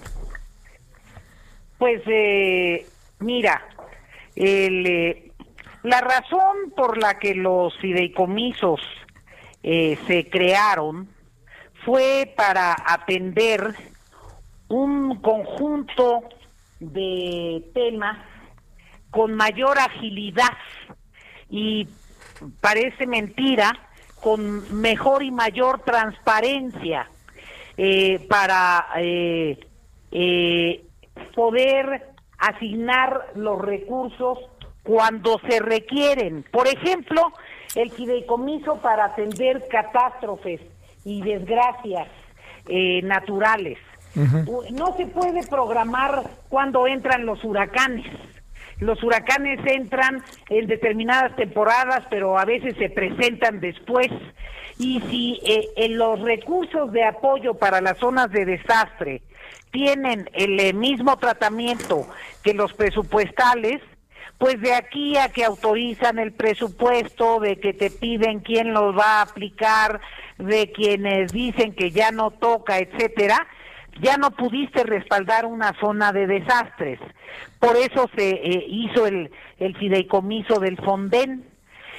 Pues 1.78 2.02
eh, 2.08 2.88
mira, 3.20 3.62
eh, 4.36 5.32
la 5.84 6.02
razón 6.02 6.72
por 6.76 6.98
la 6.98 7.18
que 7.18 7.34
los 7.34 7.76
fideicomisos 7.80 8.80
eh, 9.64 9.98
se 10.08 10.30
crearon 10.30 11.10
fue 11.86 12.32
para 12.38 12.76
atender 12.86 13.76
un 14.68 15.22
conjunto 15.22 16.22
de 16.80 17.64
temas 17.74 18.20
con 19.10 19.34
mayor 19.34 19.78
agilidad 19.80 20.58
y 21.50 21.88
parece 22.62 23.06
mentira, 23.08 23.72
con 24.22 24.80
mejor 24.82 25.24
y 25.24 25.32
mayor 25.32 25.82
transparencia 25.84 27.10
eh, 27.76 28.26
para 28.30 28.88
eh, 28.98 29.58
poder 31.36 32.11
asignar 32.42 33.32
los 33.36 33.62
recursos 33.62 34.40
cuando 34.84 35.40
se 35.48 35.60
requieren. 35.60 36.44
Por 36.52 36.68
ejemplo, 36.68 37.32
el 37.76 37.92
fideicomiso 37.92 38.78
para 38.82 39.06
atender 39.06 39.68
catástrofes 39.70 40.60
y 41.06 41.22
desgracias 41.22 42.08
naturales. 43.04 43.78
No 44.72 44.96
se 44.98 45.08
puede 45.08 45.46
programar 45.48 46.24
cuando 46.50 46.88
entran 46.88 47.26
los 47.26 47.44
huracanes. 47.44 48.06
Los 48.80 49.02
huracanes 49.04 49.60
entran 49.66 50.24
en 50.50 50.68
determinadas 50.68 51.36
temporadas, 51.36 52.04
pero 52.10 52.38
a 52.38 52.46
veces 52.46 52.76
se 52.78 52.90
presentan 52.90 53.60
después. 53.60 54.08
Y 54.80 55.00
si 55.02 55.40
eh, 55.46 55.70
en 55.76 55.98
los 55.98 56.20
recursos 56.20 56.92
de 56.92 57.04
apoyo 57.04 57.54
para 57.54 57.80
las 57.80 58.00
zonas 58.00 58.32
de 58.32 58.46
desastre 58.46 59.22
tienen 59.72 60.30
el 60.34 60.60
eh, 60.60 60.74
mismo 60.74 61.18
tratamiento 61.18 62.08
que 62.44 62.54
los 62.54 62.74
presupuestales, 62.74 63.82
pues 64.38 64.60
de 64.62 64.74
aquí 64.74 65.18
a 65.18 65.30
que 65.30 65.46
autorizan 65.46 66.20
el 66.20 66.34
presupuesto, 66.34 67.40
de 67.40 67.60
que 67.60 67.74
te 67.74 67.90
piden 67.90 68.40
quién 68.40 68.74
los 68.74 68.98
va 68.98 69.20
a 69.20 69.22
aplicar, 69.22 70.02
de 70.38 70.72
quienes 70.72 71.32
dicen 71.32 71.74
que 71.74 71.92
ya 71.92 72.12
no 72.12 72.32
toca, 72.32 72.80
etcétera, 72.80 73.48
ya 74.02 74.18
no 74.18 74.32
pudiste 74.32 74.84
respaldar 74.84 75.46
una 75.46 75.74
zona 75.80 76.12
de 76.12 76.28
desastres. 76.28 77.00
Por 77.60 77.76
eso 77.78 78.10
se 78.16 78.30
eh, 78.30 78.66
hizo 78.68 79.06
el, 79.06 79.32
el, 79.60 79.76
fideicomiso 79.78 80.60
del 80.60 80.78
Fonden. 80.78 81.46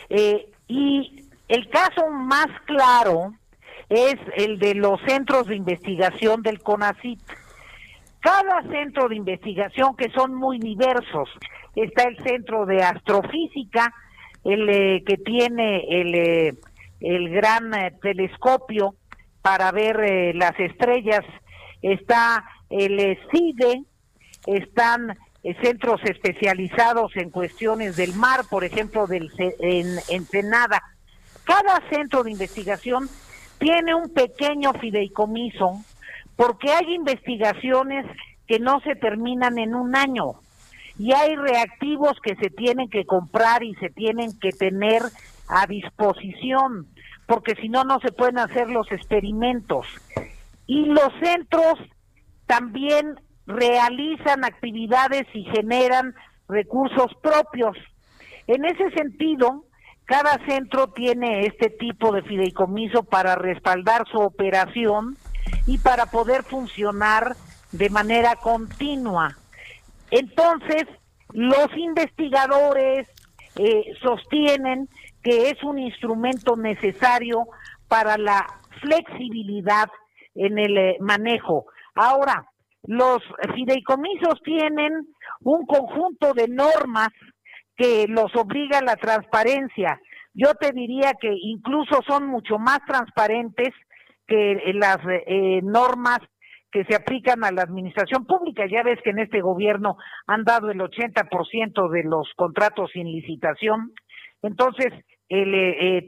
Eh, 0.08 0.48
y 0.66 1.24
el 1.48 1.68
caso 1.68 2.08
más 2.10 2.48
claro 2.66 3.34
es 3.88 4.16
el 4.36 4.58
de 4.58 4.74
los 4.74 5.00
centros 5.06 5.46
de 5.46 5.56
investigación 5.56 6.42
del 6.42 6.60
CONACIT. 6.60 7.20
Cada 8.22 8.62
centro 8.70 9.08
de 9.08 9.16
investigación, 9.16 9.94
que 9.96 10.08
son 10.10 10.34
muy 10.34 10.58
diversos, 10.58 11.28
está 11.74 12.04
el 12.04 12.16
centro 12.22 12.64
de 12.64 12.82
astrofísica, 12.82 13.92
el 14.44 14.68
eh, 14.70 15.04
que 15.06 15.18
tiene 15.18 15.84
el, 15.88 16.58
el 17.00 17.28
gran 17.30 17.72
telescopio 18.00 18.94
para 19.42 19.72
ver 19.72 20.34
las 20.36 20.58
estrellas. 20.58 21.24
Está 21.82 22.44
el 22.70 23.18
CIDE, 23.30 23.82
están 24.46 25.18
eh, 25.44 25.56
centros 25.60 26.00
especializados 26.04 27.16
en 27.16 27.30
cuestiones 27.30 27.96
del 27.96 28.14
mar, 28.14 28.42
por 28.48 28.62
ejemplo, 28.64 29.08
del, 29.08 29.30
en 29.38 29.98
Ensenada. 30.08 30.80
Cada 31.44 31.82
centro 31.90 32.22
de 32.22 32.30
investigación 32.30 33.08
tiene 33.58 33.94
un 33.94 34.12
pequeño 34.14 34.72
fideicomiso 34.74 35.80
porque 36.36 36.72
hay 36.72 36.94
investigaciones 36.94 38.06
que 38.46 38.58
no 38.58 38.80
se 38.80 38.96
terminan 38.96 39.58
en 39.58 39.74
un 39.74 39.96
año 39.96 40.34
y 40.98 41.12
hay 41.12 41.36
reactivos 41.36 42.18
que 42.22 42.36
se 42.36 42.50
tienen 42.50 42.88
que 42.88 43.04
comprar 43.04 43.62
y 43.62 43.74
se 43.76 43.90
tienen 43.90 44.38
que 44.38 44.50
tener 44.50 45.02
a 45.48 45.66
disposición 45.66 46.86
porque 47.26 47.54
si 47.56 47.68
no 47.68 47.84
no 47.84 47.98
se 48.00 48.12
pueden 48.12 48.38
hacer 48.38 48.68
los 48.68 48.90
experimentos 48.92 49.86
y 50.66 50.86
los 50.86 51.08
centros 51.22 51.78
también 52.46 53.18
realizan 53.46 54.44
actividades 54.44 55.26
y 55.34 55.44
generan 55.44 56.14
recursos 56.48 57.10
propios. 57.22 57.76
En 58.46 58.64
ese 58.64 58.90
sentido, 58.90 59.64
cada 60.04 60.38
centro 60.46 60.88
tiene 60.88 61.46
este 61.46 61.70
tipo 61.70 62.12
de 62.12 62.22
fideicomiso 62.22 63.02
para 63.04 63.34
respaldar 63.36 64.06
su 64.08 64.18
operación 64.18 65.16
y 65.66 65.78
para 65.78 66.06
poder 66.06 66.42
funcionar 66.42 67.36
de 67.70 67.90
manera 67.90 68.36
continua. 68.36 69.36
Entonces, 70.10 70.84
los 71.32 71.68
investigadores 71.76 73.08
eh, 73.56 73.84
sostienen 74.02 74.88
que 75.22 75.50
es 75.50 75.62
un 75.62 75.78
instrumento 75.78 76.56
necesario 76.56 77.46
para 77.88 78.18
la 78.18 78.46
flexibilidad 78.80 79.88
en 80.34 80.58
el 80.58 80.76
eh, 80.76 80.96
manejo. 81.00 81.66
Ahora, 81.94 82.46
los 82.84 83.22
fideicomisos 83.54 84.40
tienen 84.42 85.06
un 85.40 85.66
conjunto 85.66 86.34
de 86.34 86.48
normas 86.48 87.08
que 87.76 88.06
los 88.08 88.34
obliga 88.34 88.78
a 88.78 88.84
la 88.84 88.96
transparencia. 88.96 90.00
Yo 90.34 90.54
te 90.54 90.72
diría 90.72 91.14
que 91.20 91.32
incluso 91.32 92.02
son 92.06 92.26
mucho 92.26 92.58
más 92.58 92.80
transparentes 92.86 93.70
que 94.32 94.52
eh, 94.52 94.72
las 94.74 94.98
eh, 95.26 95.60
normas 95.62 96.20
que 96.70 96.84
se 96.84 96.94
aplican 96.94 97.44
a 97.44 97.52
la 97.52 97.62
administración 97.62 98.24
pública. 98.24 98.64
Ya 98.66 98.82
ves 98.82 98.98
que 99.04 99.10
en 99.10 99.18
este 99.18 99.42
gobierno 99.42 99.98
han 100.26 100.44
dado 100.44 100.70
el 100.70 100.80
80% 100.80 101.90
de 101.90 102.04
los 102.04 102.32
contratos 102.34 102.90
sin 102.92 103.12
licitación. 103.12 103.92
Entonces, 104.40 104.88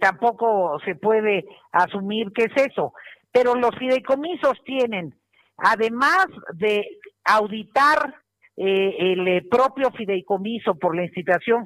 tampoco 0.00 0.78
se 0.84 0.94
puede 0.94 1.44
asumir 1.70 2.32
que 2.32 2.44
es 2.44 2.72
eso. 2.72 2.94
Pero 3.30 3.54
los 3.54 3.76
fideicomisos 3.78 4.62
tienen, 4.64 5.14
además 5.58 6.26
de 6.54 6.86
auditar 7.24 8.14
eh, 8.56 9.12
el 9.12 9.26
eh, 9.26 9.42
propio 9.50 9.90
fideicomiso 9.90 10.76
por 10.76 10.94
la 10.94 11.02
institución, 11.02 11.64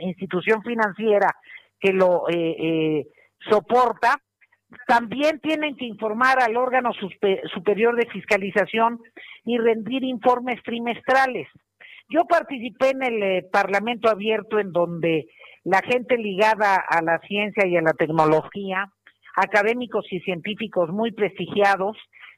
institución 0.00 0.62
financiera 0.62 1.28
que 1.78 1.92
lo 1.92 2.22
eh, 2.30 3.06
soporta, 3.50 4.14
también 4.86 5.40
tienen 5.40 5.76
que 5.76 5.84
informar 5.84 6.40
al 6.40 6.56
órgano 6.56 6.92
superior 7.54 7.96
de 7.96 8.08
fiscalización 8.10 9.00
y 9.44 9.58
rendir 9.58 10.04
informes 10.04 10.62
trimestrales. 10.62 11.48
Yo 12.08 12.24
participé 12.26 12.90
en 12.90 13.02
el 13.02 13.44
Parlamento 13.50 14.08
abierto 14.08 14.58
en 14.58 14.72
donde 14.72 15.26
la 15.64 15.80
gente 15.82 16.16
ligada 16.16 16.76
a 16.76 17.02
la 17.02 17.18
ciencia 17.20 17.66
y 17.66 17.76
a 17.76 17.82
la 17.82 17.92
tecnología 17.92 18.90
académicos 19.36 20.06
y 20.10 20.20
científicos 20.20 20.90
muy 20.90 21.12
prestigiados 21.12 21.96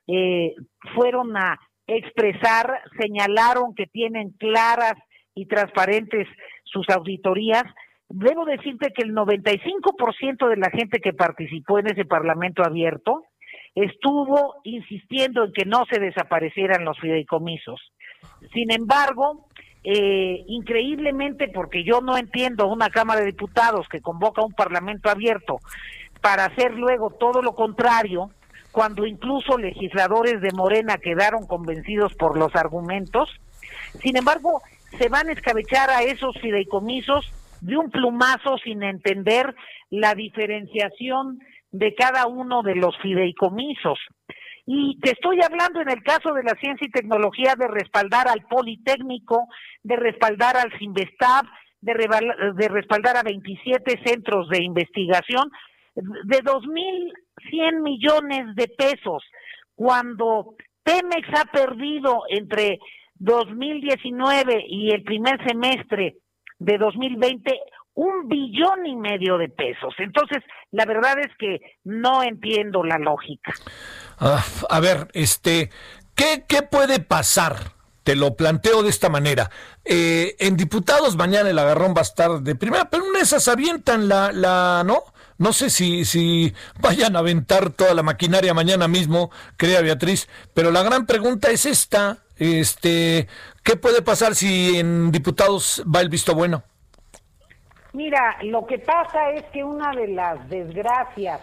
eh, 0.08 0.54
fueron 0.94 1.36
a 1.36 1.58
expresar, 1.86 2.82
señalaron 2.98 3.74
que 3.74 3.86
tienen 3.86 4.30
claras 4.30 4.94
y 5.34 5.46
transparentes 5.46 6.26
sus 6.64 6.88
auditorías. 6.90 7.64
Debo 8.08 8.46
decirte 8.46 8.92
que 8.92 9.02
el 9.02 9.14
95% 9.14 10.48
de 10.48 10.56
la 10.56 10.70
gente 10.70 10.98
que 10.98 11.12
participó 11.12 11.78
en 11.78 11.88
ese 11.88 12.06
Parlamento 12.06 12.62
abierto 12.64 13.24
estuvo 13.74 14.56
insistiendo 14.64 15.44
en 15.44 15.52
que 15.52 15.66
no 15.66 15.84
se 15.90 16.00
desaparecieran 16.00 16.84
los 16.84 16.98
fideicomisos. 16.98 17.80
Sin 18.52 18.72
embargo, 18.72 19.46
eh, 19.84 20.42
increíblemente, 20.46 21.48
porque 21.48 21.84
yo 21.84 22.00
no 22.00 22.16
entiendo 22.16 22.66
una 22.66 22.90
Cámara 22.90 23.20
de 23.20 23.26
Diputados 23.26 23.86
que 23.88 24.00
convoca 24.00 24.42
un 24.42 24.52
Parlamento 24.52 25.10
abierto 25.10 25.58
para 26.20 26.46
hacer 26.46 26.72
luego 26.72 27.10
todo 27.10 27.42
lo 27.42 27.54
contrario, 27.54 28.30
cuando 28.72 29.06
incluso 29.06 29.56
legisladores 29.56 30.40
de 30.40 30.52
Morena 30.52 30.98
quedaron 30.98 31.46
convencidos 31.46 32.14
por 32.14 32.38
los 32.38 32.54
argumentos. 32.56 33.28
Sin 34.00 34.16
embargo, 34.16 34.62
se 34.98 35.08
van 35.08 35.28
a 35.28 35.32
escabechar 35.32 35.90
a 35.90 36.02
esos 36.02 36.36
fideicomisos 36.40 37.32
de 37.60 37.76
un 37.76 37.90
plumazo 37.90 38.58
sin 38.62 38.82
entender 38.82 39.54
la 39.90 40.14
diferenciación 40.14 41.38
de 41.70 41.94
cada 41.94 42.26
uno 42.26 42.62
de 42.62 42.74
los 42.74 42.96
fideicomisos. 42.98 43.98
Y 44.66 44.98
te 45.00 45.12
estoy 45.12 45.40
hablando 45.42 45.80
en 45.80 45.88
el 45.88 46.02
caso 46.02 46.34
de 46.34 46.42
la 46.42 46.54
ciencia 46.60 46.86
y 46.86 46.90
tecnología 46.90 47.54
de 47.58 47.68
respaldar 47.68 48.28
al 48.28 48.42
Politécnico, 48.42 49.48
de 49.82 49.96
respaldar 49.96 50.56
al 50.56 50.76
Sinvestab, 50.78 51.46
de, 51.80 51.94
de 52.54 52.68
respaldar 52.68 53.16
a 53.16 53.22
27 53.22 54.02
centros 54.04 54.48
de 54.50 54.62
investigación, 54.62 55.50
de 55.94 56.42
2.100 56.42 57.82
millones 57.82 58.54
de 58.54 58.68
pesos, 58.68 59.24
cuando 59.74 60.54
Pemex 60.82 61.28
ha 61.40 61.44
perdido 61.46 62.22
entre 62.28 62.78
2019 63.14 64.64
y 64.68 64.90
el 64.90 65.02
primer 65.02 65.42
semestre 65.46 66.16
de 66.58 66.78
2020 66.78 67.60
un 67.94 68.28
billón 68.28 68.86
y 68.86 68.94
medio 68.94 69.38
de 69.38 69.48
pesos. 69.48 69.92
Entonces, 69.98 70.38
la 70.70 70.84
verdad 70.84 71.18
es 71.18 71.34
que 71.36 71.58
no 71.82 72.22
entiendo 72.22 72.84
la 72.84 72.96
lógica. 72.96 73.52
Ah, 74.20 74.44
a 74.70 74.78
ver, 74.78 75.08
este, 75.14 75.70
¿qué, 76.14 76.44
¿qué 76.46 76.62
puede 76.62 77.00
pasar? 77.00 77.56
Te 78.04 78.14
lo 78.14 78.36
planteo 78.36 78.84
de 78.84 78.90
esta 78.90 79.08
manera. 79.08 79.50
Eh, 79.84 80.36
en 80.38 80.56
diputados 80.56 81.16
mañana 81.16 81.50
el 81.50 81.58
agarrón 81.58 81.92
va 81.92 82.00
a 82.00 82.02
estar 82.02 82.40
de 82.40 82.54
primera, 82.54 82.88
pero 82.88 83.04
una 83.04 83.18
de 83.18 83.24
esas 83.24 83.48
avientan 83.48 84.08
la, 84.08 84.30
la, 84.30 84.84
¿no? 84.86 85.02
No 85.36 85.52
sé 85.52 85.68
si, 85.68 86.04
si 86.04 86.54
vayan 86.80 87.16
a 87.16 87.18
aventar 87.18 87.70
toda 87.70 87.94
la 87.94 88.04
maquinaria 88.04 88.54
mañana 88.54 88.86
mismo, 88.86 89.30
crea 89.56 89.80
Beatriz, 89.80 90.28
pero 90.54 90.70
la 90.70 90.84
gran 90.84 91.04
pregunta 91.04 91.50
es 91.50 91.66
esta, 91.66 92.18
este, 92.38 93.28
¿qué 93.62 93.76
puede 93.76 94.02
pasar 94.02 94.34
si 94.34 94.78
en 94.78 95.10
diputados 95.10 95.84
va 95.94 96.00
el 96.00 96.08
visto 96.08 96.34
bueno? 96.34 96.62
Mira, 97.92 98.38
lo 98.42 98.66
que 98.66 98.78
pasa 98.78 99.30
es 99.32 99.44
que 99.52 99.64
una 99.64 99.92
de 99.92 100.08
las 100.08 100.48
desgracias 100.48 101.40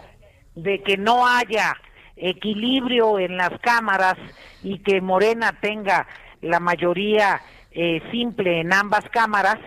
de 0.54 0.82
que 0.82 0.96
no 0.96 1.26
haya 1.26 1.74
equilibrio 2.16 3.18
en 3.18 3.36
las 3.36 3.50
cámaras 3.60 4.16
y 4.62 4.78
que 4.78 5.00
Morena 5.00 5.58
tenga 5.60 6.06
la 6.40 6.60
mayoría 6.60 7.40
eh, 7.70 8.00
simple 8.10 8.60
en 8.60 8.72
ambas 8.72 9.04
cámaras, 9.10 9.58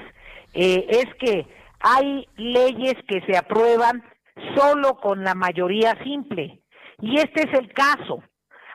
eh, 0.54 0.86
es 0.90 1.06
que 1.20 1.46
hay 1.80 2.28
leyes 2.38 2.96
que 3.08 3.22
se 3.22 3.38
aprueban 3.38 4.04
solo 4.56 4.98
con 4.98 5.24
la 5.24 5.36
mayoría 5.36 5.96
simple. 6.04 6.62
Y 7.02 7.18
este 7.18 7.44
es 7.44 7.54
el 7.54 7.72
caso. 7.74 8.24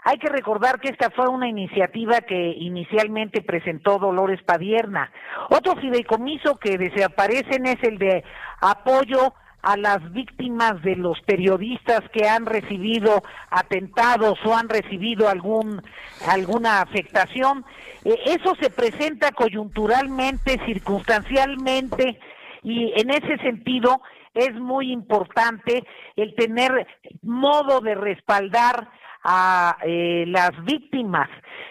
Hay 0.07 0.19
que 0.19 0.29
recordar 0.29 0.81
que 0.81 0.91
esta 0.91 1.11
fue 1.11 1.29
una 1.29 1.49
iniciativa 1.49 2.21
que 2.21 2.55
inicialmente 2.59 3.41
presentó 3.41 3.99
Dolores 3.99 4.43
Padierna. 4.43 5.11
Otro 5.49 5.77
fideicomiso 5.77 6.57
que 6.57 6.77
desaparecen 6.77 7.65
es 7.65 7.83
el 7.83 7.97
de 7.97 8.23
apoyo 8.61 9.33
a 9.63 9.79
las 9.79 10.13
víctimas 10.13 10.83
de 10.83 10.97
los 10.97 11.19
periodistas 11.23 12.03
que 12.13 12.29
han 12.29 12.45
recibido 12.45 13.23
atentados 13.49 14.39
o 14.45 14.55
han 14.55 14.69
recibido 14.69 15.27
algún 15.27 15.81
alguna 16.29 16.83
afectación. 16.83 17.65
Eh, 18.05 18.15
eso 18.27 18.55
se 18.61 18.69
presenta 18.69 19.33
coyunturalmente, 19.33 20.61
circunstancialmente 20.67 22.21
y 22.63 22.93
en 23.01 23.09
ese 23.09 23.39
sentido 23.39 24.03
es 24.35 24.53
muy 24.55 24.93
importante 24.93 25.83
el 26.17 26.35
tener 26.35 26.87
modo 27.23 27.81
de 27.81 27.95
respaldar 27.95 28.91
a 29.25 29.79
eh, 29.83 30.25
las 30.29 30.51
víctimas. 30.65 31.29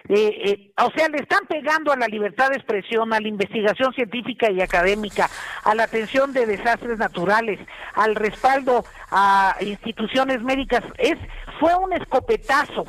Eh, 0.09 0.41
eh, 0.45 0.71
o 0.83 0.91
sea, 0.95 1.07
le 1.07 1.19
están 1.19 1.45
pegando 1.47 1.93
a 1.93 1.95
la 1.95 2.07
libertad 2.07 2.49
de 2.49 2.57
expresión, 2.57 3.13
a 3.13 3.19
la 3.19 3.27
investigación 3.27 3.93
científica 3.93 4.51
y 4.51 4.59
académica, 4.59 5.29
a 5.63 5.75
la 5.75 5.83
atención 5.83 6.33
de 6.33 6.47
desastres 6.47 6.97
naturales, 6.97 7.59
al 7.93 8.15
respaldo 8.15 8.83
a 9.11 9.55
instituciones 9.61 10.41
médicas. 10.41 10.83
Es 10.97 11.15
fue 11.59 11.75
un 11.75 11.93
escopetazo 11.93 12.85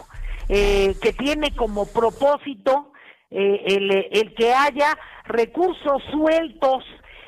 que 0.48 1.14
tiene 1.16 1.54
como 1.54 1.86
propósito 1.86 2.92
el, 3.30 3.90
el 4.10 4.34
que 4.34 4.52
haya 4.52 4.98
recursos 5.26 6.02
sueltos 6.10 6.84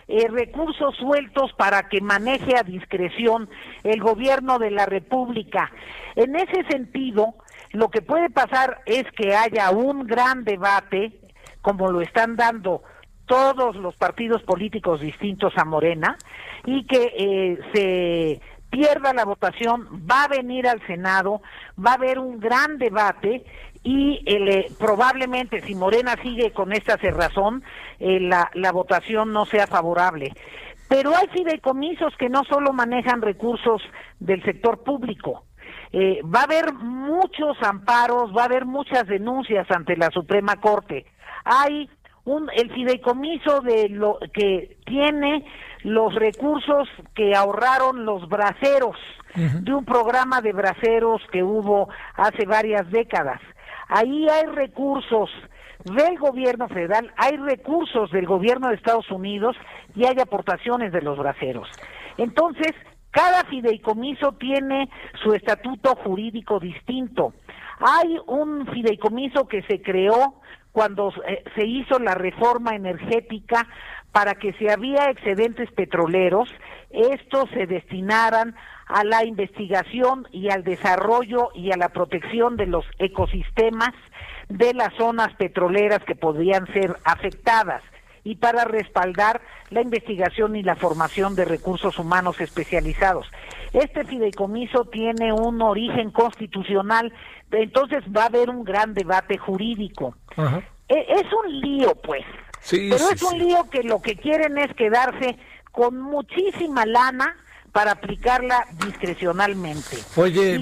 eh, 0.08 0.28
recursos 0.28 0.96
sueltos 0.96 1.52
para 1.54 1.88
que 1.88 2.00
maneje 2.00 2.56
a 2.56 2.62
discreción 2.62 3.48
el 3.84 4.00
gobierno 4.00 4.58
de 4.58 4.70
la 4.70 4.86
República. 4.86 5.70
En 6.14 6.36
ese 6.36 6.64
sentido, 6.70 7.34
lo 7.72 7.90
que 7.90 8.02
puede 8.02 8.30
pasar 8.30 8.82
es 8.86 9.04
que 9.16 9.34
haya 9.34 9.70
un 9.70 10.06
gran 10.06 10.44
debate, 10.44 11.12
como 11.60 11.90
lo 11.90 12.00
están 12.00 12.36
dando 12.36 12.82
todos 13.26 13.74
los 13.74 13.96
partidos 13.96 14.42
políticos 14.44 15.00
distintos 15.00 15.52
a 15.56 15.64
Morena, 15.64 16.16
y 16.64 16.86
que 16.86 17.12
eh, 17.16 17.58
se 17.74 18.40
pierda 18.70 19.12
la 19.12 19.24
votación, 19.24 20.06
va 20.08 20.24
a 20.24 20.28
venir 20.28 20.68
al 20.68 20.84
Senado, 20.86 21.42
va 21.84 21.92
a 21.92 21.94
haber 21.94 22.18
un 22.18 22.38
gran 22.38 22.78
debate 22.78 23.44
y 23.82 24.20
eh, 24.26 24.66
probablemente 24.80 25.60
si 25.62 25.76
Morena 25.76 26.16
sigue 26.20 26.50
con 26.50 26.72
esta 26.72 26.96
cerrazón, 26.98 27.62
eh, 27.98 28.20
la, 28.20 28.50
la 28.54 28.72
votación 28.72 29.32
no 29.32 29.44
sea 29.44 29.66
favorable. 29.66 30.32
Pero 30.88 31.10
hay 31.16 31.26
fideicomisos 31.28 32.16
que 32.16 32.28
no 32.28 32.44
solo 32.44 32.72
manejan 32.72 33.22
recursos 33.22 33.82
del 34.20 34.42
sector 34.44 34.84
público, 34.84 35.44
eh, 35.92 36.20
va 36.22 36.40
a 36.40 36.44
haber 36.44 36.72
muchos 36.74 37.56
amparos, 37.62 38.36
va 38.36 38.42
a 38.42 38.46
haber 38.46 38.66
muchas 38.66 39.06
denuncias 39.06 39.66
ante 39.70 39.96
la 39.96 40.10
Suprema 40.10 40.56
Corte. 40.56 41.06
Hay 41.44 41.88
un, 42.24 42.50
el 42.54 42.72
fideicomiso 42.72 43.60
de 43.60 43.88
lo 43.88 44.18
que 44.32 44.76
tiene 44.84 45.44
los 45.82 46.14
recursos 46.14 46.88
que 47.14 47.34
ahorraron 47.34 48.04
los 48.04 48.28
braceros 48.28 48.96
de 49.34 49.74
un 49.74 49.84
programa 49.84 50.40
de 50.40 50.52
braceros 50.52 51.20
que 51.30 51.42
hubo 51.42 51.90
hace 52.14 52.46
varias 52.46 52.90
décadas. 52.90 53.40
Ahí 53.88 54.26
hay 54.28 54.46
recursos 54.46 55.30
del 55.86 56.18
gobierno 56.18 56.68
federal, 56.68 57.12
hay 57.16 57.36
recursos 57.36 58.10
del 58.10 58.26
gobierno 58.26 58.68
de 58.68 58.74
Estados 58.74 59.10
Unidos 59.10 59.56
y 59.94 60.04
hay 60.04 60.16
aportaciones 60.20 60.92
de 60.92 61.00
los 61.00 61.16
braceros. 61.16 61.68
Entonces, 62.18 62.72
cada 63.10 63.44
fideicomiso 63.44 64.32
tiene 64.32 64.90
su 65.22 65.32
estatuto 65.32 65.94
jurídico 65.96 66.58
distinto. 66.58 67.32
Hay 67.78 68.18
un 68.26 68.66
fideicomiso 68.66 69.46
que 69.46 69.62
se 69.62 69.80
creó 69.80 70.34
cuando 70.72 71.12
eh, 71.26 71.42
se 71.54 71.64
hizo 71.64 71.98
la 71.98 72.14
reforma 72.14 72.74
energética 72.74 73.66
para 74.12 74.34
que 74.34 74.52
si 74.54 74.68
había 74.68 75.10
excedentes 75.10 75.70
petroleros, 75.72 76.48
estos 76.96 77.48
se 77.50 77.66
destinaran 77.66 78.56
a 78.86 79.04
la 79.04 79.24
investigación 79.24 80.26
y 80.32 80.50
al 80.50 80.64
desarrollo 80.64 81.50
y 81.54 81.72
a 81.72 81.76
la 81.76 81.90
protección 81.90 82.56
de 82.56 82.66
los 82.66 82.84
ecosistemas 82.98 83.92
de 84.48 84.74
las 84.74 84.94
zonas 84.94 85.34
petroleras 85.34 86.02
que 86.04 86.14
podrían 86.14 86.66
ser 86.72 86.96
afectadas 87.04 87.82
y 88.22 88.36
para 88.36 88.64
respaldar 88.64 89.40
la 89.70 89.82
investigación 89.82 90.56
y 90.56 90.62
la 90.62 90.74
formación 90.74 91.36
de 91.36 91.44
recursos 91.44 91.98
humanos 91.98 92.40
especializados. 92.40 93.26
Este 93.72 94.04
fideicomiso 94.04 94.84
tiene 94.86 95.32
un 95.32 95.62
origen 95.62 96.10
constitucional, 96.10 97.12
entonces 97.52 98.02
va 98.16 98.24
a 98.24 98.26
haber 98.26 98.50
un 98.50 98.64
gran 98.64 98.94
debate 98.94 99.38
jurídico. 99.38 100.16
E, 100.88 101.06
es 101.08 101.26
un 101.32 101.60
lío, 101.60 101.94
pues. 102.02 102.24
pero 102.68 103.10
es 103.10 103.22
un 103.22 103.38
lío 103.38 103.68
que 103.70 103.82
lo 103.82 104.02
que 104.02 104.16
quieren 104.16 104.58
es 104.58 104.74
quedarse 104.74 105.36
con 105.76 106.00
muchísima 106.00 106.86
lana 106.86 107.36
para 107.70 107.92
aplicarla 107.92 108.66
discrecionalmente. 108.86 109.98
Oye, 110.16 110.58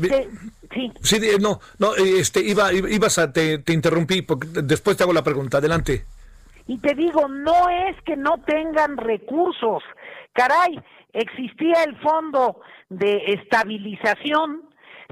sí. 0.75 0.93
sí, 1.01 1.21
no, 1.41 1.61
no, 1.79 1.95
este, 1.95 2.41
iba, 2.41 2.73
ibas 2.73 3.19
a, 3.19 3.33
te, 3.33 3.59
te 3.59 3.73
interrumpí, 3.73 4.23
porque 4.23 4.49
después 4.65 4.97
te 4.97 5.05
hago 5.05 5.13
la 5.13 5.23
pregunta, 5.23 5.59
adelante. 5.59 6.05
Y 6.67 6.79
te 6.79 6.95
digo, 6.95 7.29
no 7.29 7.69
es 7.69 7.97
que 8.05 8.17
no 8.17 8.39
tengan 8.45 8.97
recursos, 8.97 9.85
caray, 10.33 10.83
existía 11.13 11.85
el 11.85 11.97
fondo 12.01 12.61
de 12.89 13.35
estabilización 13.35 14.63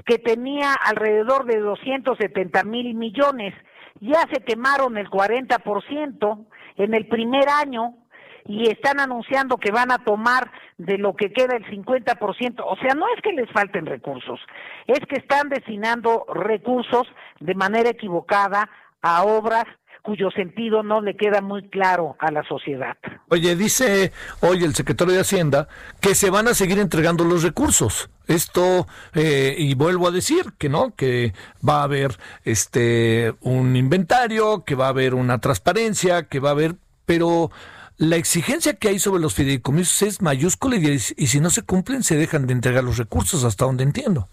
que 0.05 0.17
tenía 0.17 0.73
alrededor 0.73 1.45
de 1.45 1.59
270 1.59 2.61
mil 2.65 2.93
millones, 2.93 3.53
ya 4.01 4.27
se 4.33 4.43
quemaron 4.43 4.97
el 4.97 5.09
40% 5.09 6.45
en 6.75 6.93
el 6.93 7.07
primer 7.07 7.47
año, 7.47 7.95
y 8.45 8.69
están 8.69 8.99
anunciando 8.99 9.57
que 9.57 9.71
van 9.71 9.91
a 9.91 9.99
tomar 9.99 10.51
de 10.77 10.97
lo 10.97 11.15
que 11.15 11.31
queda 11.31 11.55
el 11.55 11.65
50%. 11.65 12.63
O 12.65 12.75
sea, 12.77 12.93
no 12.95 13.05
es 13.15 13.21
que 13.21 13.33
les 13.33 13.49
falten 13.51 13.85
recursos, 13.85 14.39
es 14.87 14.99
que 15.07 15.15
están 15.15 15.49
destinando 15.49 16.25
recursos 16.33 17.07
de 17.39 17.55
manera 17.55 17.89
equivocada 17.89 18.69
a 19.01 19.23
obras 19.23 19.65
cuyo 20.03 20.29
sentido 20.31 20.83
no 20.83 21.01
le 21.01 21.15
queda 21.15 21.41
muy 21.41 21.69
claro 21.69 22.17
a 22.19 22.29
la 22.29 22.43
sociedad. 22.43 22.97
Oye, 23.29 23.55
dice 23.55 24.11
hoy 24.41 24.63
el 24.63 24.75
secretario 24.75 25.13
de 25.13 25.21
Hacienda 25.21 25.69
que 26.01 26.13
se 26.13 26.29
van 26.29 26.49
a 26.49 26.53
seguir 26.53 26.77
entregando 26.77 27.23
los 27.23 27.41
recursos. 27.41 28.09
Esto, 28.27 28.85
eh, 29.15 29.55
y 29.57 29.75
vuelvo 29.75 30.07
a 30.07 30.11
decir 30.11 30.53
que 30.57 30.67
no, 30.67 30.93
que 30.95 31.33
va 31.67 31.79
a 31.79 31.83
haber 31.83 32.17
este 32.43 33.33
un 33.39 33.77
inventario, 33.77 34.65
que 34.65 34.75
va 34.75 34.87
a 34.87 34.89
haber 34.89 35.13
una 35.13 35.39
transparencia, 35.39 36.23
que 36.23 36.41
va 36.41 36.49
a 36.49 36.53
haber, 36.53 36.75
pero 37.05 37.49
la 37.97 38.15
exigencia 38.15 38.73
que 38.73 38.89
hay 38.89 38.99
sobre 38.99 39.21
los 39.21 39.35
fideicomisos 39.35 40.01
es 40.01 40.21
mayúscula 40.21 40.77
y, 40.77 40.99
si 40.99 41.39
no 41.39 41.49
se 41.49 41.61
cumplen 41.61 42.03
se 42.03 42.17
dejan 42.17 42.47
de 42.47 42.53
entregar 42.53 42.83
los 42.83 42.97
recursos, 42.97 43.43
hasta 43.43 43.65
donde 43.65 43.83
entiendo. 43.83 44.27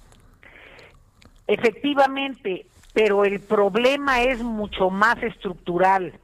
Efectivamente, 1.46 2.66
pero 2.94 3.24
el 3.24 3.40
problema 3.40 4.22
es 4.22 4.42
mucho 4.42 4.90
más 4.90 5.22
estructural. 5.22 6.14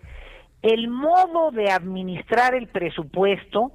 El 0.62 0.88
modo 0.88 1.50
de 1.50 1.70
administrar 1.70 2.54
el 2.54 2.68
presupuesto 2.68 3.72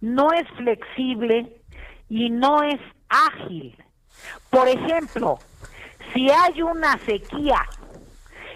no 0.00 0.32
es 0.32 0.48
flexible 0.56 1.56
y 2.08 2.30
no 2.30 2.62
es 2.62 2.80
ágil. 3.08 3.76
Por 4.50 4.68
ejemplo, 4.68 5.38
si 6.12 6.28
hay 6.30 6.62
una 6.62 6.98
sequía 6.98 7.62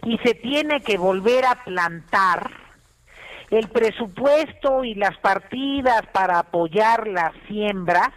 y 0.04 0.18
se 0.18 0.34
tiene 0.34 0.80
que 0.80 0.98
volver 0.98 1.46
a 1.46 1.62
plantar, 1.64 2.63
el 3.58 3.68
presupuesto 3.68 4.84
y 4.84 4.94
las 4.94 5.16
partidas 5.18 6.02
para 6.12 6.38
apoyar 6.38 7.06
las 7.06 7.32
siembras 7.46 8.10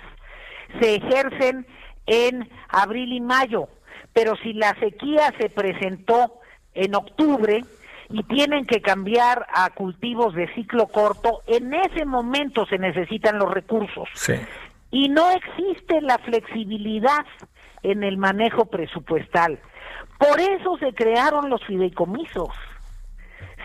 se 0.80 0.96
ejercen 0.96 1.66
en 2.06 2.50
abril 2.70 3.14
y 3.14 3.22
mayo, 3.22 3.68
pero 4.14 4.36
si 4.38 4.54
la 4.54 4.74
sequía 4.80 5.34
se 5.40 5.50
presentó 5.50 6.40
en 6.74 6.96
octubre 6.96 7.64
y 8.10 8.24
tienen 8.24 8.66
que 8.66 8.82
cambiar 8.82 9.46
a 9.54 9.70
cultivos 9.72 10.34
de 10.34 10.52
ciclo 10.54 10.88
corto, 10.88 11.42
en 11.48 11.74
ese 11.74 12.06
momento 12.06 12.66
se 12.66 12.78
necesitan 12.78 13.38
los 13.38 13.54
recursos. 13.54 14.08
y 14.90 15.10
no 15.10 15.30
existe 15.32 16.00
la 16.02 16.18
flexibilidad 16.20 17.26
en 17.84 18.04
el 18.04 18.18
manejo 18.18 18.66
presupuestal. 18.66 19.60
Por 20.18 20.40
eso 20.40 20.78
se 20.78 20.94
crearon 20.94 21.50
los 21.50 21.64
fideicomisos. 21.66 22.50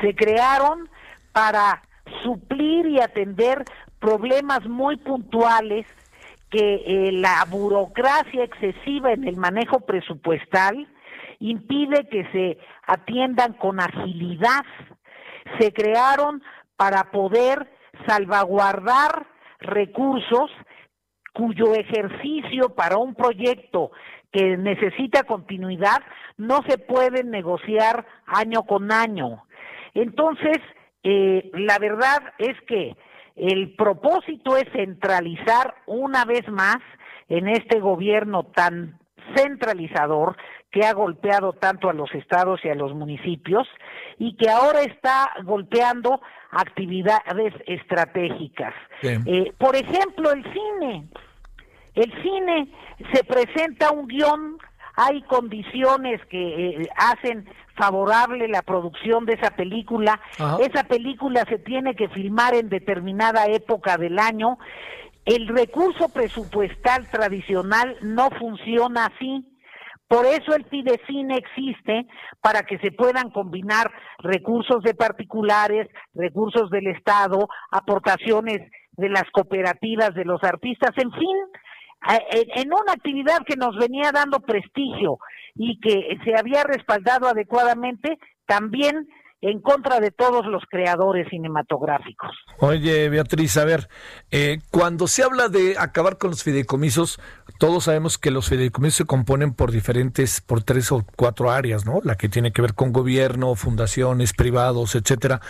Se 0.00 0.14
crearon 0.14 0.88
para 1.32 1.82
suplir 2.22 2.86
y 2.86 3.00
atender 3.00 3.64
problemas 3.98 4.66
muy 4.66 4.96
puntuales 4.96 5.86
que 6.50 6.74
eh, 6.74 7.12
la 7.12 7.44
burocracia 7.48 8.44
excesiva 8.44 9.12
en 9.12 9.26
el 9.26 9.36
manejo 9.36 9.80
presupuestal 9.80 10.86
impide 11.38 12.06
que 12.08 12.24
se 12.30 12.58
atiendan 12.86 13.54
con 13.54 13.80
agilidad. 13.80 14.64
Se 15.58 15.72
crearon 15.72 16.42
para 16.76 17.10
poder 17.10 17.70
salvaguardar 18.06 19.26
recursos 19.60 20.50
cuyo 21.32 21.74
ejercicio 21.74 22.74
para 22.74 22.98
un 22.98 23.14
proyecto 23.14 23.90
que 24.30 24.56
necesita 24.56 25.24
continuidad 25.24 26.02
no 26.36 26.60
se 26.68 26.78
puede 26.78 27.24
negociar 27.24 28.06
año 28.26 28.64
con 28.64 28.92
año. 28.92 29.44
Entonces, 29.94 30.58
eh, 31.02 31.50
la 31.54 31.78
verdad 31.78 32.22
es 32.38 32.60
que 32.66 32.96
el 33.36 33.74
propósito 33.74 34.56
es 34.56 34.64
centralizar 34.72 35.74
una 35.86 36.24
vez 36.24 36.48
más 36.48 36.78
en 37.28 37.48
este 37.48 37.80
gobierno 37.80 38.44
tan 38.44 38.98
centralizador 39.34 40.36
que 40.70 40.86
ha 40.86 40.92
golpeado 40.94 41.52
tanto 41.52 41.90
a 41.90 41.92
los 41.92 42.12
estados 42.14 42.60
y 42.64 42.68
a 42.68 42.74
los 42.74 42.94
municipios 42.94 43.68
y 44.18 44.36
que 44.36 44.48
ahora 44.48 44.82
está 44.82 45.30
golpeando 45.44 46.20
actividades 46.50 47.54
estratégicas. 47.66 48.74
Eh, 49.02 49.52
por 49.58 49.76
ejemplo, 49.76 50.32
el 50.32 50.42
cine. 50.44 51.08
El 51.94 52.10
cine 52.22 52.68
se 53.12 53.22
presenta 53.24 53.90
un 53.90 54.06
guion, 54.06 54.56
hay 54.96 55.22
condiciones 55.22 56.24
que 56.26 56.82
eh, 56.82 56.88
hacen 56.96 57.46
favorable 57.76 58.48
la 58.48 58.62
producción 58.62 59.26
de 59.26 59.34
esa 59.34 59.50
película. 59.52 60.20
Esa 60.60 60.84
película 60.84 61.44
se 61.48 61.58
tiene 61.58 61.94
que 61.94 62.08
filmar 62.08 62.54
en 62.54 62.68
determinada 62.68 63.46
época 63.46 63.96
del 63.96 64.18
año. 64.18 64.58
El 65.24 65.48
recurso 65.48 66.08
presupuestal 66.08 67.08
tradicional 67.10 67.96
no 68.02 68.30
funciona 68.30 69.06
así. 69.06 69.48
Por 70.08 70.26
eso 70.26 70.54
el 70.54 70.64
Fidecine 70.66 71.36
existe 71.36 72.06
para 72.42 72.64
que 72.64 72.78
se 72.78 72.92
puedan 72.92 73.30
combinar 73.30 73.90
recursos 74.18 74.82
de 74.82 74.94
particulares, 74.94 75.88
recursos 76.12 76.68
del 76.70 76.88
Estado, 76.88 77.48
aportaciones 77.70 78.70
de 78.92 79.08
las 79.08 79.24
cooperativas, 79.32 80.14
de 80.14 80.26
los 80.26 80.42
artistas, 80.44 80.90
en 80.98 81.10
fin, 81.12 81.36
en 82.08 82.72
una 82.72 82.92
actividad 82.92 83.44
que 83.46 83.56
nos 83.56 83.76
venía 83.76 84.10
dando 84.12 84.40
prestigio 84.40 85.18
y 85.54 85.78
que 85.80 86.18
se 86.24 86.36
había 86.36 86.64
respaldado 86.64 87.28
adecuadamente, 87.28 88.18
también 88.46 89.08
en 89.42 89.60
contra 89.60 89.98
de 89.98 90.12
todos 90.12 90.46
los 90.46 90.62
creadores 90.70 91.28
cinematográficos. 91.28 92.30
Oye, 92.60 93.08
Beatriz, 93.08 93.56
a 93.56 93.64
ver, 93.64 93.88
eh, 94.30 94.60
cuando 94.70 95.08
se 95.08 95.24
habla 95.24 95.48
de 95.48 95.74
acabar 95.78 96.16
con 96.16 96.30
los 96.30 96.44
fideicomisos, 96.44 97.20
todos 97.58 97.84
sabemos 97.84 98.18
que 98.18 98.30
los 98.30 98.48
fideicomisos 98.48 98.98
se 98.98 99.04
componen 99.04 99.52
por 99.52 99.72
diferentes, 99.72 100.40
por 100.40 100.62
tres 100.62 100.92
o 100.92 101.04
cuatro 101.16 101.50
áreas, 101.50 101.84
¿no? 101.84 102.00
La 102.04 102.14
que 102.14 102.28
tiene 102.28 102.52
que 102.52 102.62
ver 102.62 102.74
con 102.74 102.92
gobierno, 102.92 103.56
fundaciones, 103.56 104.32
privados, 104.32 104.94
etcétera. 104.94 105.40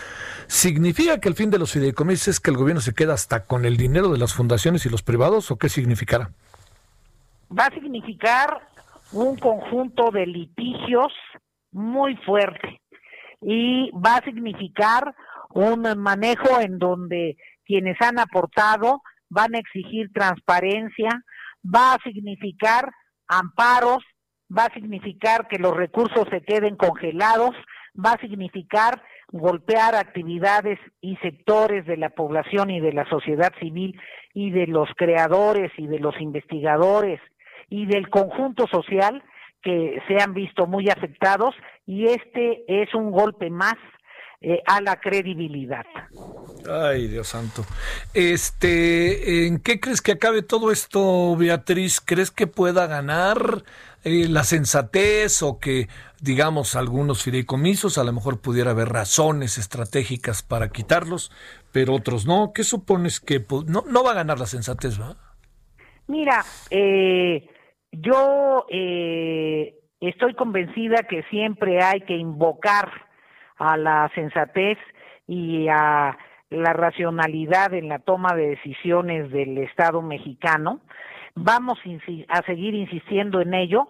¿Significa 0.47 1.19
que 1.19 1.29
el 1.29 1.35
fin 1.35 1.51
de 1.51 1.59
los 1.59 1.71
fideicomisos 1.71 2.29
es 2.29 2.39
que 2.39 2.49
el 2.49 2.57
gobierno 2.57 2.81
se 2.81 2.95
queda 2.95 3.13
hasta 3.13 3.45
con 3.45 3.63
el 3.63 3.77
dinero 3.77 4.09
de 4.09 4.17
las 4.17 4.33
fundaciones 4.33 4.87
y 4.87 4.89
los 4.89 5.03
privados 5.03 5.51
o 5.51 5.57
qué 5.57 5.69
significará? 5.69 6.31
Va 7.57 7.65
a 7.65 7.73
significar 7.73 8.67
un 9.11 9.37
conjunto 9.37 10.09
de 10.11 10.25
litigios 10.25 11.13
muy 11.71 12.15
fuerte 12.17 12.81
y 13.41 13.91
va 13.91 14.17
a 14.17 14.23
significar 14.23 15.13
un 15.49 15.81
manejo 15.97 16.59
en 16.61 16.79
donde 16.79 17.37
quienes 17.65 18.01
han 18.01 18.19
aportado 18.19 19.01
van 19.29 19.55
a 19.55 19.59
exigir 19.59 20.11
transparencia, 20.13 21.09
va 21.63 21.93
a 21.93 21.99
significar 22.03 22.91
amparos, 23.27 24.03
va 24.55 24.65
a 24.65 24.73
significar 24.73 25.47
que 25.47 25.59
los 25.59 25.75
recursos 25.75 26.27
se 26.29 26.41
queden 26.41 26.75
congelados, 26.75 27.55
va 27.93 28.13
a 28.13 28.19
significar 28.19 29.03
golpear 29.31 29.95
actividades 29.95 30.79
y 31.01 31.15
sectores 31.17 31.85
de 31.85 31.97
la 31.97 32.09
población 32.09 32.69
y 32.69 32.79
de 32.79 32.93
la 32.93 33.07
sociedad 33.09 33.51
civil 33.59 33.99
y 34.33 34.51
de 34.51 34.67
los 34.67 34.89
creadores 34.95 35.71
y 35.77 35.87
de 35.87 35.99
los 35.99 36.19
investigadores 36.19 37.19
y 37.73 37.87
del 37.87 38.07
conjunto 38.11 38.67
social 38.67 39.23
que 39.63 39.99
se 40.07 40.21
han 40.21 40.35
visto 40.35 40.67
muy 40.67 40.89
afectados 40.89 41.55
y 41.87 42.05
este 42.05 42.63
es 42.67 42.93
un 42.93 43.09
golpe 43.09 43.49
más 43.49 43.73
eh, 44.41 44.61
a 44.67 44.79
la 44.79 44.99
credibilidad. 44.99 45.83
Ay, 46.69 47.07
Dios 47.07 47.29
santo. 47.29 47.65
Este, 48.13 49.47
¿en 49.47 49.57
qué 49.59 49.79
crees 49.79 50.03
que 50.03 50.11
acabe 50.11 50.43
todo 50.43 50.71
esto, 50.71 51.35
Beatriz? 51.35 51.99
¿Crees 51.99 52.29
que 52.29 52.45
pueda 52.45 52.85
ganar 52.85 53.63
eh, 54.03 54.27
la 54.29 54.43
sensatez 54.43 55.41
o 55.41 55.57
que, 55.57 55.87
digamos, 56.21 56.75
algunos 56.75 57.23
fideicomisos, 57.23 57.97
a 57.97 58.03
lo 58.03 58.13
mejor 58.13 58.39
pudiera 58.39 58.71
haber 58.71 58.89
razones 58.89 59.57
estratégicas 59.57 60.43
para 60.43 60.69
quitarlos, 60.69 61.31
pero 61.71 61.95
otros 61.95 62.27
no? 62.27 62.51
¿Qué 62.53 62.63
supones 62.63 63.19
que 63.19 63.43
no, 63.65 63.83
no 63.87 64.03
va 64.03 64.11
a 64.11 64.15
ganar 64.15 64.39
la 64.39 64.45
sensatez, 64.45 65.01
va? 65.01 65.17
Mira, 66.05 66.45
eh, 66.69 67.49
yo 67.93 68.65
eh, 68.69 69.75
estoy 69.99 70.33
convencida 70.33 71.03
que 71.03 71.23
siempre 71.29 71.81
hay 71.83 72.01
que 72.01 72.17
invocar 72.17 72.91
a 73.57 73.77
la 73.77 74.11
sensatez 74.15 74.77
y 75.27 75.67
a 75.69 76.17
la 76.49 76.73
racionalidad 76.73 77.73
en 77.73 77.89
la 77.89 77.99
toma 77.99 78.35
de 78.35 78.49
decisiones 78.49 79.31
del 79.31 79.57
Estado 79.59 80.01
mexicano. 80.01 80.81
Vamos 81.35 81.79
a 82.29 82.41
seguir 82.43 82.73
insistiendo 82.73 83.41
en 83.41 83.53
ello, 83.53 83.87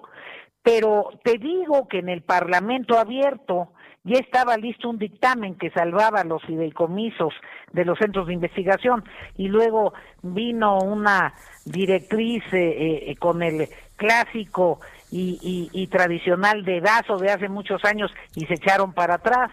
pero 0.62 1.10
te 1.24 1.38
digo 1.38 1.88
que 1.88 2.00
en 2.00 2.10
el 2.10 2.22
Parlamento 2.22 3.00
abierto 3.00 3.74
ya 4.04 4.18
estaba 4.18 4.58
listo 4.58 4.90
un 4.90 4.98
dictamen 4.98 5.56
que 5.56 5.70
salvaba 5.70 6.24
los 6.24 6.44
fideicomisos 6.44 7.34
de 7.72 7.86
los 7.86 7.98
centros 7.98 8.28
de 8.28 8.34
investigación 8.34 9.04
y 9.38 9.48
luego 9.48 9.94
vino 10.22 10.80
una 10.80 11.34
directriz 11.66 12.44
eh, 12.52 13.12
eh, 13.12 13.16
con 13.18 13.42
el 13.42 13.70
clásico 13.96 14.80
y, 15.16 15.88
tradicional 15.92 16.66
de 16.66 16.82
Dazo 16.82 17.18
de 17.18 17.32
hace 17.32 17.48
muchos 17.48 17.86
años 17.86 18.12
y 18.36 18.46
se 18.46 18.56
echaron 18.56 18.94
para 18.94 19.16
atrás. 19.16 19.52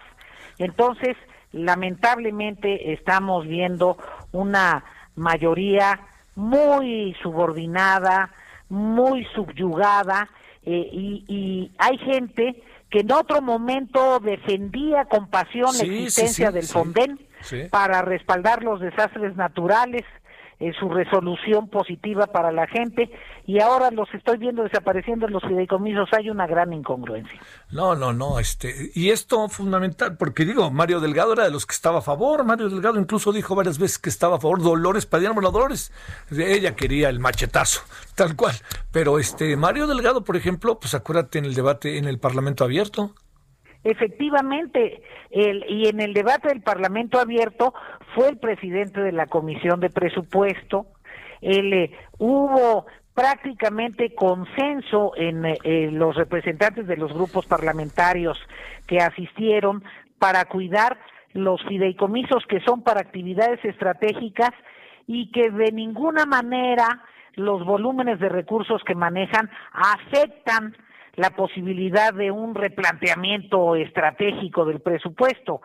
Entonces, 0.57 1.15
lamentablemente 1.51 2.93
estamos 2.93 3.47
viendo 3.47 3.97
una 4.31 4.83
mayoría 5.15 5.99
muy 6.35 7.15
subordinada, 7.21 8.31
muy 8.69 9.23
subyugada, 9.35 10.27
eh, 10.63 10.89
y, 10.91 11.71
hay 11.77 11.97
gente 11.99 12.63
que 12.91 12.99
en 12.99 13.11
otro 13.11 13.41
momento 13.41 14.19
defendía 14.19 15.05
con 15.05 15.29
pasión 15.29 15.75
la 15.77 15.83
existencia 15.83 16.51
del 16.51 16.67
Fonden 16.67 17.19
para 17.71 18.01
respaldar 18.01 18.63
los 18.63 18.81
desastres 18.81 19.35
naturales 19.35 20.03
eh, 20.61 20.73
su 20.79 20.89
resolución 20.89 21.69
positiva 21.69 22.27
para 22.27 22.51
la 22.51 22.67
gente 22.67 23.09
y 23.47 23.59
ahora 23.59 23.89
los 23.89 24.07
estoy 24.13 24.37
viendo 24.37 24.61
desapareciendo 24.61 25.25
en 25.25 25.33
los 25.33 25.41
fideicomisos. 25.41 26.07
Hay 26.13 26.29
una 26.29 26.45
gran 26.45 26.71
incongruencia. 26.71 27.41
No, 27.71 27.95
no, 27.95 28.13
no. 28.13 28.37
este 28.37 28.91
Y 28.93 29.09
esto 29.09 29.49
fundamental, 29.49 30.17
porque 30.17 30.45
digo, 30.45 30.69
Mario 30.69 30.99
Delgado 30.99 31.33
era 31.33 31.45
de 31.45 31.51
los 31.51 31.65
que 31.65 31.73
estaba 31.73 31.97
a 31.99 32.01
favor. 32.03 32.45
Mario 32.45 32.69
Delgado 32.69 32.99
incluso 32.99 33.33
dijo 33.33 33.55
varias 33.55 33.79
veces 33.79 33.97
que 33.97 34.09
estaba 34.09 34.35
a 34.35 34.39
favor. 34.39 34.61
Dolores, 34.61 35.07
pedíamos 35.07 35.43
a 35.43 35.49
Dolores. 35.49 35.91
Ella 36.29 36.75
quería 36.75 37.09
el 37.09 37.19
machetazo, 37.19 37.81
tal 38.13 38.35
cual. 38.35 38.53
Pero 38.91 39.17
este 39.17 39.57
Mario 39.57 39.87
Delgado, 39.87 40.23
por 40.23 40.37
ejemplo, 40.37 40.79
pues 40.79 40.93
acuérdate 40.93 41.39
en 41.39 41.45
el 41.45 41.55
debate 41.55 41.97
en 41.97 42.05
el 42.05 42.19
Parlamento 42.19 42.63
abierto. 42.63 43.15
Efectivamente, 43.83 45.01
el, 45.31 45.65
y 45.67 45.87
en 45.87 46.01
el 46.01 46.13
debate 46.13 46.49
del 46.49 46.61
Parlamento 46.61 47.19
abierto 47.19 47.73
fue 48.13 48.29
el 48.29 48.37
presidente 48.37 49.01
de 49.01 49.11
la 49.11 49.25
Comisión 49.25 49.79
de 49.79 49.89
Presupuesto, 49.89 50.85
el, 51.41 51.73
eh, 51.73 51.91
hubo 52.19 52.85
prácticamente 53.13 54.13
consenso 54.13 55.13
en 55.15 55.45
eh, 55.45 55.89
los 55.91 56.15
representantes 56.15 56.87
de 56.87 56.97
los 56.97 57.11
grupos 57.11 57.45
parlamentarios 57.45 58.37
que 58.87 58.99
asistieron 58.99 59.83
para 60.19 60.45
cuidar 60.45 60.97
los 61.33 61.61
fideicomisos 61.63 62.45
que 62.47 62.61
son 62.61 62.83
para 62.83 63.01
actividades 63.01 63.63
estratégicas 63.65 64.51
y 65.07 65.31
que 65.31 65.49
de 65.49 65.71
ninguna 65.71 66.25
manera 66.25 67.03
los 67.35 67.65
volúmenes 67.65 68.19
de 68.19 68.29
recursos 68.29 68.81
que 68.85 68.95
manejan 68.95 69.49
afectan 69.71 70.75
la 71.15 71.31
posibilidad 71.31 72.13
de 72.13 72.31
un 72.31 72.55
replanteamiento 72.55 73.75
estratégico 73.75 74.65
del 74.65 74.79
presupuesto. 74.79 75.61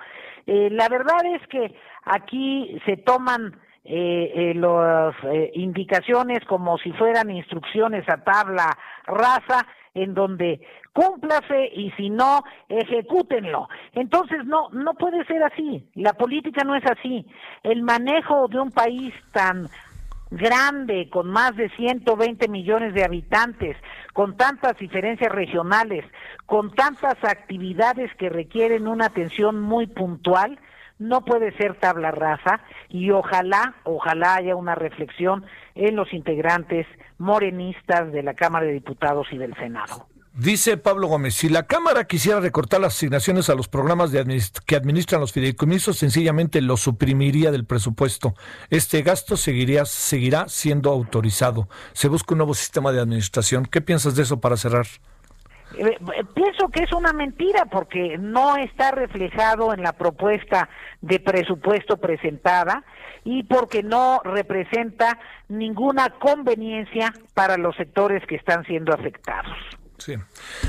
Eh, 0.46 0.68
la 0.70 0.88
verdad 0.88 1.24
es 1.34 1.46
que 1.48 1.74
aquí 2.04 2.80
se 2.84 2.96
toman 2.98 3.56
eh, 3.84 4.52
las 4.56 5.14
indicaciones 5.54 6.44
como 6.46 6.76
si 6.78 6.92
fueran 6.92 7.30
instrucciones 7.30 8.08
a 8.08 8.24
tabla 8.24 8.76
rasa 9.06 9.66
en 9.94 10.14
donde 10.14 10.60
cúmplase 10.92 11.70
y 11.74 11.90
si 11.92 12.10
no, 12.10 12.42
ejecútenlo. 12.68 13.68
Entonces, 13.92 14.44
no, 14.44 14.70
no 14.70 14.94
puede 14.94 15.24
ser 15.26 15.42
así. 15.42 15.86
La 15.94 16.14
política 16.14 16.64
no 16.64 16.74
es 16.74 16.84
así. 16.86 17.26
El 17.62 17.82
manejo 17.82 18.48
de 18.48 18.60
un 18.60 18.70
país 18.70 19.12
tan 19.32 19.68
grande, 20.30 21.08
con 21.10 21.28
más 21.28 21.56
de 21.56 21.68
120 21.70 22.48
millones 22.48 22.94
de 22.94 23.04
habitantes, 23.04 23.76
con 24.12 24.36
tantas 24.36 24.76
diferencias 24.78 25.30
regionales, 25.30 26.04
con 26.46 26.74
tantas 26.74 27.22
actividades 27.24 28.14
que 28.16 28.28
requieren 28.28 28.88
una 28.88 29.06
atención 29.06 29.60
muy 29.60 29.86
puntual, 29.86 30.58
no 30.98 31.24
puede 31.24 31.52
ser 31.58 31.74
tabla 31.74 32.10
rasa 32.10 32.60
y 32.88 33.10
ojalá, 33.10 33.74
ojalá 33.84 34.36
haya 34.36 34.56
una 34.56 34.74
reflexión 34.74 35.44
en 35.74 35.94
los 35.94 36.12
integrantes 36.14 36.86
morenistas 37.18 38.10
de 38.12 38.22
la 38.22 38.34
Cámara 38.34 38.66
de 38.66 38.72
Diputados 38.72 39.26
y 39.30 39.38
del 39.38 39.54
Senado. 39.56 40.06
Dice 40.38 40.76
Pablo 40.76 41.08
Gómez, 41.08 41.34
si 41.34 41.48
la 41.48 41.62
Cámara 41.62 42.04
quisiera 42.04 42.40
recortar 42.40 42.78
las 42.82 42.94
asignaciones 42.94 43.48
a 43.48 43.54
los 43.54 43.68
programas 43.68 44.12
que 44.66 44.76
administran 44.76 45.22
los 45.22 45.32
fideicomisos, 45.32 45.96
sencillamente 45.96 46.60
lo 46.60 46.76
suprimiría 46.76 47.50
del 47.50 47.64
presupuesto. 47.64 48.34
Este 48.68 49.00
gasto 49.00 49.38
seguiría, 49.38 49.86
seguirá 49.86 50.46
siendo 50.48 50.90
autorizado. 50.90 51.70
Se 51.94 52.08
busca 52.08 52.34
un 52.34 52.38
nuevo 52.38 52.52
sistema 52.52 52.92
de 52.92 53.00
administración. 53.00 53.64
¿Qué 53.64 53.80
piensas 53.80 54.14
de 54.14 54.24
eso 54.24 54.38
para 54.38 54.58
cerrar? 54.58 54.84
Eh, 55.74 55.86
eh, 55.86 56.24
pienso 56.34 56.68
que 56.68 56.82
es 56.82 56.92
una 56.92 57.14
mentira 57.14 57.64
porque 57.64 58.18
no 58.18 58.58
está 58.58 58.90
reflejado 58.90 59.72
en 59.72 59.82
la 59.82 59.94
propuesta 59.94 60.68
de 61.00 61.18
presupuesto 61.18 61.96
presentada 61.96 62.84
y 63.24 63.42
porque 63.44 63.82
no 63.82 64.20
representa 64.22 65.18
ninguna 65.48 66.10
conveniencia 66.10 67.14
para 67.32 67.56
los 67.56 67.74
sectores 67.76 68.22
que 68.26 68.36
están 68.36 68.66
siendo 68.66 68.92
afectados. 68.92 69.56
Sí. 69.98 70.14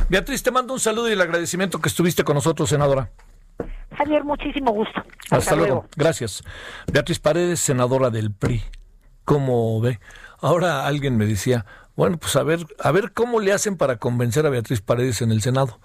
Beatriz, 0.09 0.43
te 0.43 0.51
mando 0.51 0.73
un 0.73 0.79
saludo 0.79 1.09
y 1.09 1.13
el 1.13 1.21
agradecimiento 1.21 1.79
que 1.79 1.89
estuviste 1.89 2.23
con 2.23 2.35
nosotros, 2.35 2.69
senadora. 2.69 3.09
Javier, 3.97 4.23
muchísimo 4.23 4.71
gusto. 4.71 5.01
Hasta, 5.31 5.55
luego. 5.55 5.85
Gracias. 5.95 6.43
Beatriz 6.91 7.19
Paredes, 7.19 7.59
senadora 7.59 8.09
del 8.09 8.31
PRI. 8.31 8.63
¿Cómo 9.25 9.81
ve? 9.81 9.99
Ahora 10.39 10.85
alguien 10.85 11.17
me 11.17 11.25
decía, 11.25 11.65
bueno, 11.95 12.17
pues 12.17 12.35
a 12.35 12.43
ver, 12.43 12.65
a 12.79 12.91
ver 12.91 13.11
cómo 13.11 13.39
le 13.39 13.53
hacen 13.53 13.75
para 13.75 13.97
convencer 13.97 14.45
a 14.45 14.49
Beatriz 14.49 14.81
Paredes 14.81 15.21
en 15.21 15.31
el 15.31 15.41
Senado. 15.41 15.79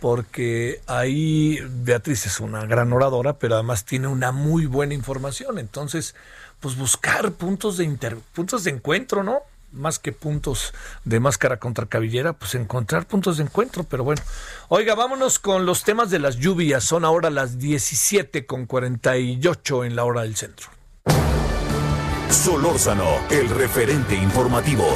Porque 0.00 0.80
ahí 0.86 1.58
Beatriz 1.66 2.26
es 2.26 2.40
una 2.40 2.66
gran 2.66 2.92
oradora, 2.92 3.38
pero 3.38 3.54
además 3.54 3.84
tiene 3.84 4.08
una 4.08 4.32
muy 4.32 4.66
buena 4.66 4.92
información. 4.92 5.58
Entonces, 5.58 6.14
pues 6.60 6.76
buscar 6.76 7.32
puntos 7.32 7.78
de 7.78 7.84
inter, 7.84 8.18
puntos 8.34 8.64
de 8.64 8.72
encuentro, 8.72 9.22
¿no? 9.22 9.38
Más 9.74 9.98
que 9.98 10.12
puntos 10.12 10.72
de 11.04 11.20
máscara 11.20 11.58
contra 11.58 11.86
cabellera, 11.86 12.32
pues 12.32 12.54
encontrar 12.54 13.06
puntos 13.06 13.36
de 13.36 13.44
encuentro, 13.44 13.84
pero 13.84 14.04
bueno. 14.04 14.22
Oiga, 14.68 14.94
vámonos 14.94 15.38
con 15.38 15.66
los 15.66 15.84
temas 15.84 16.10
de 16.10 16.18
las 16.18 16.36
lluvias. 16.36 16.84
Son 16.84 17.04
ahora 17.04 17.30
las 17.30 17.58
17 17.58 18.46
con 18.46 18.66
48 18.66 19.84
en 19.84 19.96
la 19.96 20.04
hora 20.04 20.22
del 20.22 20.36
centro. 20.36 20.68
Solórzano, 22.30 23.20
el 23.30 23.48
referente 23.48 24.14
informativo. 24.14 24.86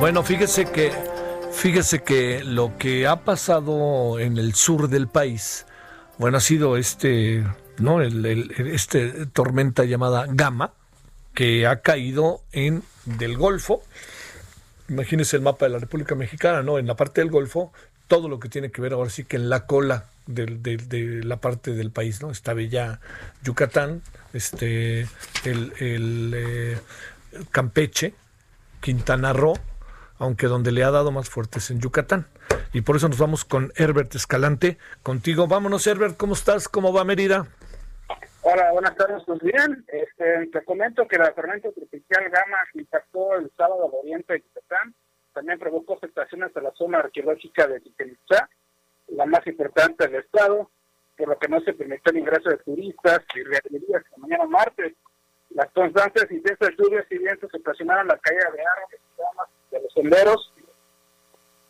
Bueno, 0.00 0.22
fíjese 0.22 0.66
que 0.66 0.92
fíjese 1.52 2.02
que 2.02 2.44
lo 2.44 2.76
que 2.76 3.06
ha 3.06 3.24
pasado 3.24 4.18
en 4.18 4.36
el 4.36 4.54
sur 4.54 4.88
del 4.88 5.08
país 5.08 5.64
bueno, 6.18 6.38
ha 6.38 6.40
sido 6.40 6.76
este, 6.76 7.44
¿no? 7.78 8.00
El, 8.00 8.24
este 8.72 9.26
tormenta 9.26 9.84
llamada 9.84 10.26
Gama, 10.28 10.72
que 11.34 11.66
ha 11.66 11.80
caído 11.80 12.42
en 12.52 12.82
del 13.04 13.36
Golfo. 13.36 13.82
Imagínense 14.88 15.36
el 15.36 15.42
mapa 15.42 15.66
de 15.66 15.72
la 15.72 15.78
República 15.78 16.14
Mexicana, 16.14 16.62
¿no? 16.62 16.78
En 16.78 16.86
la 16.86 16.94
parte 16.94 17.20
del 17.20 17.30
Golfo, 17.30 17.72
todo 18.06 18.28
lo 18.28 18.38
que 18.38 18.48
tiene 18.48 18.70
que 18.70 18.80
ver 18.80 18.92
ahora 18.92 19.10
sí 19.10 19.24
que 19.24 19.36
en 19.36 19.48
la 19.48 19.66
cola 19.66 20.04
de, 20.26 21.20
la 21.24 21.36
parte 21.38 21.72
del 21.72 21.90
país, 21.90 22.22
¿no? 22.22 22.30
Está 22.30 22.54
ya 22.62 23.00
Yucatán, 23.42 24.02
este, 24.32 25.08
el, 25.44 26.32
eh, 26.34 26.78
Campeche, 27.50 28.14
Quintana 28.80 29.32
Roo, 29.32 29.58
aunque 30.18 30.46
donde 30.46 30.72
le 30.72 30.84
ha 30.84 30.90
dado 30.90 31.12
más 31.12 31.28
fuerte 31.28 31.58
es 31.58 31.70
en 31.70 31.80
Yucatán. 31.80 32.26
Y 32.72 32.82
por 32.82 32.96
eso 32.96 33.08
nos 33.08 33.18
vamos 33.18 33.44
con 33.44 33.72
Herbert 33.76 34.14
Escalante. 34.14 34.78
Contigo, 35.02 35.46
vámonos 35.46 35.86
Herbert, 35.86 36.16
¿cómo 36.16 36.34
estás? 36.34 36.68
¿Cómo 36.68 36.92
va 36.92 37.04
Mérida? 37.04 37.46
Hola, 38.42 38.72
buenas 38.72 38.94
tardes. 38.96 39.22
Pues 39.24 39.40
bien, 39.40 39.84
este, 39.88 40.46
te 40.48 40.64
comento 40.64 41.08
que 41.08 41.16
la 41.16 41.32
tormenta 41.32 41.72
tropical 41.72 42.24
Gama 42.24 42.58
impactó 42.74 43.36
el 43.36 43.50
sábado 43.56 43.86
al 43.86 43.98
oriente 44.00 44.34
de 44.34 44.40
Yucatán. 44.40 44.94
También 45.32 45.58
provocó 45.58 45.94
afectaciones 45.94 46.54
a 46.56 46.60
la 46.60 46.70
zona 46.72 46.98
arqueológica 46.98 47.66
de 47.66 47.82
Chichen 47.82 48.16
la 49.08 49.26
más 49.26 49.46
importante 49.46 50.06
del 50.06 50.22
estado, 50.22 50.70
por 51.16 51.28
lo 51.28 51.38
que 51.38 51.48
no 51.48 51.60
se 51.60 51.72
permitió 51.72 52.12
el 52.12 52.18
ingreso 52.18 52.50
de 52.50 52.58
turistas 52.58 53.20
y 53.34 53.42
reabrirías 53.42 54.02
mañana 54.16 54.46
martes. 54.46 54.94
Las 55.54 55.70
constantes 55.72 56.30
intensas 56.30 56.70
lluvias 56.76 57.06
y 57.10 57.18
vientos 57.18 57.50
ocasionaron 57.54 58.08
la 58.08 58.18
caída 58.18 58.50
de 58.50 58.62
árboles 58.62 59.00
de 59.70 59.80
los 59.80 59.92
senderos 59.92 60.52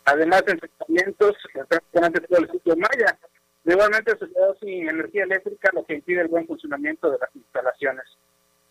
Además, 0.05 0.43
enfrentamientos 0.47 1.35
prácticamente 1.67 2.21
todo 2.27 2.39
el 2.39 2.51
sitio 2.51 2.75
Maya. 2.77 3.17
Igualmente 3.65 4.13
quedó 4.15 4.55
sin 4.61 4.87
energía 4.87 5.23
eléctrica, 5.23 5.71
lo 5.73 5.83
que 5.83 5.95
impide 5.95 6.21
el 6.21 6.27
buen 6.27 6.45
funcionamiento 6.45 7.09
de 7.09 7.17
las 7.17 7.35
instalaciones. 7.35 8.05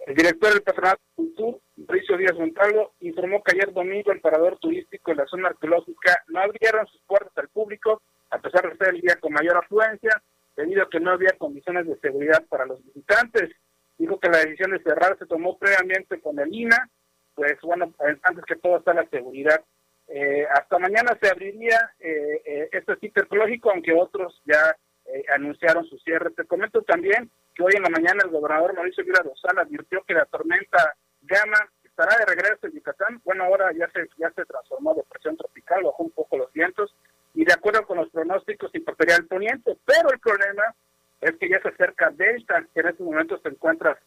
El 0.06 0.14
director 0.14 0.52
del 0.52 0.62
Patronato 0.62 1.00
de 1.02 1.14
Cultura, 1.16 1.58
Mauricio 1.76 2.16
Díaz 2.18 2.38
Montalvo, 2.38 2.92
informó 3.00 3.42
que 3.42 3.56
ayer 3.56 3.72
domingo 3.72 4.12
el 4.12 4.20
parador 4.20 4.58
turístico 4.58 5.10
en 5.10 5.16
la 5.16 5.26
zona 5.26 5.48
arqueológica 5.48 6.22
no 6.28 6.38
abrieron 6.38 6.86
sus 6.86 7.00
puertas 7.02 7.32
al 7.36 7.48
público, 7.48 8.02
a 8.30 8.38
pesar 8.38 8.70
de 8.70 8.76
ser 8.76 8.94
el 8.94 9.00
día 9.00 9.16
con 9.20 9.32
mayor 9.32 9.56
afluencia, 9.56 10.10
debido 10.56 10.84
a 10.84 10.88
que 10.88 11.00
no 11.00 11.10
había 11.10 11.32
condiciones 11.36 11.86
de 11.88 11.98
seguridad 11.98 12.44
para 12.48 12.66
los 12.66 12.84
visitantes. 12.84 13.50
Dijo 13.98 14.18
que 14.18 14.28
la 14.28 14.38
decisión 14.38 14.72
de 14.72 14.82
cerrar 14.82 15.16
se 15.18 15.26
tomó 15.26 15.56
previamente 15.58 16.20
con 16.20 16.38
el 16.38 16.52
INA, 16.52 16.90
pues 17.34 17.60
bueno, 17.62 17.92
antes 18.22 18.44
que 18.44 18.56
todo 18.56 18.78
está 18.78 18.94
la 18.94 19.08
seguridad 19.08 19.64
eh, 20.08 20.46
hasta 20.52 20.78
mañana 20.78 21.16
se 21.20 21.30
abriría 21.30 21.92
eh, 21.98 22.42
eh, 22.44 22.68
este 22.72 22.96
sitio 22.96 23.22
arqueológico, 23.22 23.70
aunque 23.70 23.92
otros 23.92 24.40
ya 24.44 24.76
anunciaron 25.34 25.84
su 25.84 25.98
cierre. 25.98 26.30
Te 26.30 26.44
comento 26.44 26.82
también 26.82 27.30
que 27.54 27.62
hoy 27.62 27.72
en 27.76 27.82
la 27.82 27.90
mañana 27.90 28.22
el 28.24 28.30
gobernador 28.30 28.74
Mauricio 28.74 29.04
Vila 29.04 29.20
Rosal 29.22 29.58
advirtió 29.58 30.02
que 30.02 30.14
la 30.14 30.24
tormenta 30.24 30.96
Gama 31.20 31.58
estará 31.84 32.16
de 32.16 32.24
regreso 32.24 32.66
en 32.66 32.72
Yucatán. 32.72 33.20
Bueno, 33.22 33.44
ahora 33.44 33.70
ya 33.72 33.86
se, 33.90 34.08
ya 34.16 34.30
se 34.30 34.46
transformó 34.46 34.94
de 34.94 35.04
presión 35.04 35.36
tropical, 35.36 35.84
bajó 35.84 36.04
un 36.04 36.10
poco 36.10 36.38
los 36.38 36.52
vientos 36.52 36.94
y 37.34 37.44
de 37.44 37.52
acuerdo 37.52 37.86
con 37.86 37.98
los 37.98 38.08
pronósticos 38.08 38.74
impactaría 38.74 39.16
el 39.16 39.26
poniente, 39.26 39.76
pero 39.84 40.10
el 40.10 40.18
problema 40.18 40.74
es 41.24 41.36
que 41.38 41.48
ya 41.48 41.60
se 41.60 41.68
acerca 41.68 42.10
Delta, 42.10 42.66
que 42.74 42.80
en 42.80 42.88
estos 42.88 43.06
momentos 43.06 43.40
se 43.42 43.48
encuentra, 43.48 43.98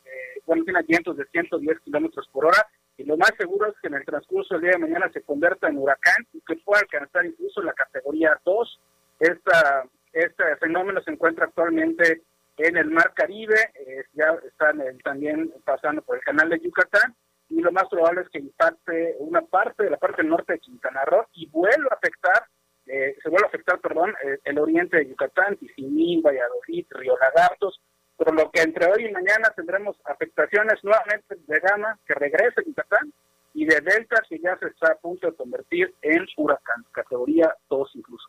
bueno, 0.46 0.64
tiene 0.64 0.84
vientos 0.84 1.18
de 1.18 1.26
110 1.26 1.80
kilómetros 1.80 2.28
por 2.32 2.46
hora 2.46 2.68
y 2.98 3.04
lo 3.04 3.18
más 3.18 3.32
seguro 3.38 3.68
es 3.68 3.76
que 3.82 3.88
en 3.88 3.96
el 3.96 4.06
transcurso 4.06 4.54
del 4.54 4.64
día 4.64 4.72
de 4.72 4.80
mañana 4.80 5.10
se 5.12 5.22
convierta 5.22 5.68
en 5.68 5.78
huracán 5.78 6.28
y 6.34 6.42
que 6.42 6.56
pueda 6.58 6.82
alcanzar 6.82 7.26
incluso 7.26 7.62
la 7.62 7.74
categoría 7.74 8.40
2. 8.46 8.80
Esta, 9.20 9.84
este 10.14 10.56
fenómeno 10.58 11.02
se 11.02 11.12
encuentra 11.12 11.46
actualmente 11.46 12.22
en 12.58 12.78
el 12.78 12.90
Mar 12.90 13.14
Caribe, 13.16 13.72
eh, 13.76 14.04
ya 14.14 14.36
están 14.48 14.82
también 15.04 15.54
pasando 15.64 16.02
por 16.02 16.18
el 16.18 16.24
canal 16.24 16.50
de 16.50 16.60
Yucatán 16.60 17.16
y 17.50 17.62
lo 17.62 17.72
más 17.72 17.88
probable 17.90 18.22
es 18.22 18.30
que 18.30 18.40
impacte 18.40 19.16
una 19.20 19.42
parte 19.42 19.84
de 19.84 19.92
la 19.92 19.98
parte 19.98 20.24
norte 20.24 20.54
de 20.54 20.60
Quintana 20.60 21.06
Roo 21.06 21.28
y 21.34 21.48
vuelva 21.50 21.90
a 21.92 21.96
afectar, 21.96 22.46
eh, 22.88 23.16
se 23.22 23.30
vuelva 23.30 23.48
a 23.48 23.50
afectar, 23.50 23.80
perdón, 23.80 24.14
eh, 24.24 24.40
el 24.44 24.60
oriente 24.60 24.98
de 24.98 25.10
Yucatán, 25.10 25.58
Tizimín, 25.58 26.22
Valladolid, 26.22 26.86
Río 26.92 27.18
Lagartos, 27.18 27.80
por 28.16 28.34
lo 28.34 28.50
que 28.52 28.62
entre 28.62 28.86
hoy 28.86 29.06
y 29.06 29.12
mañana 29.12 29.52
tendremos 29.56 29.96
afectaciones 30.06 30.84
nuevamente 30.84 31.36
de 31.36 31.60
Gama, 31.60 32.00
que 32.06 32.14
regrese 32.14 32.62
a 32.62 32.64
Yucatán, 32.64 33.14
y 33.54 33.66
de 33.66 33.82
Delta, 33.82 34.22
que 34.30 34.40
ya 34.40 34.58
se 34.58 34.68
está 34.68 34.92
a 34.92 34.96
punto 34.96 35.28
de 35.28 35.36
convertir 35.36 35.94
en 36.02 36.26
huracán, 36.38 36.86
categoría 36.92 37.54
2 37.70 37.92
incluso. 37.96 38.28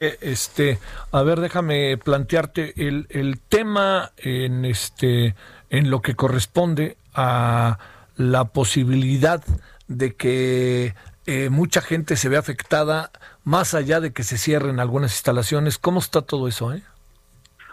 Eh, 0.00 0.16
este, 0.20 0.78
a 1.12 1.22
ver, 1.22 1.40
déjame 1.40 1.96
plantearte 1.96 2.72
el, 2.76 3.06
el 3.10 3.40
tema 3.40 4.12
en 4.16 4.64
este 4.64 5.34
en 5.70 5.90
lo 5.90 6.00
que 6.02 6.14
corresponde 6.14 6.96
a 7.14 7.78
la 8.16 8.44
posibilidad 8.46 9.42
de 9.88 10.14
que 10.14 10.94
eh, 11.26 11.50
mucha 11.50 11.80
gente 11.80 12.16
se 12.16 12.28
vea 12.28 12.38
afectada 12.38 13.10
más 13.48 13.72
allá 13.72 13.98
de 14.00 14.12
que 14.12 14.24
se 14.24 14.36
cierren 14.36 14.78
algunas 14.78 15.12
instalaciones. 15.12 15.78
¿Cómo 15.78 16.00
está 16.00 16.20
todo 16.20 16.48
eso? 16.48 16.74
Eh? 16.74 16.82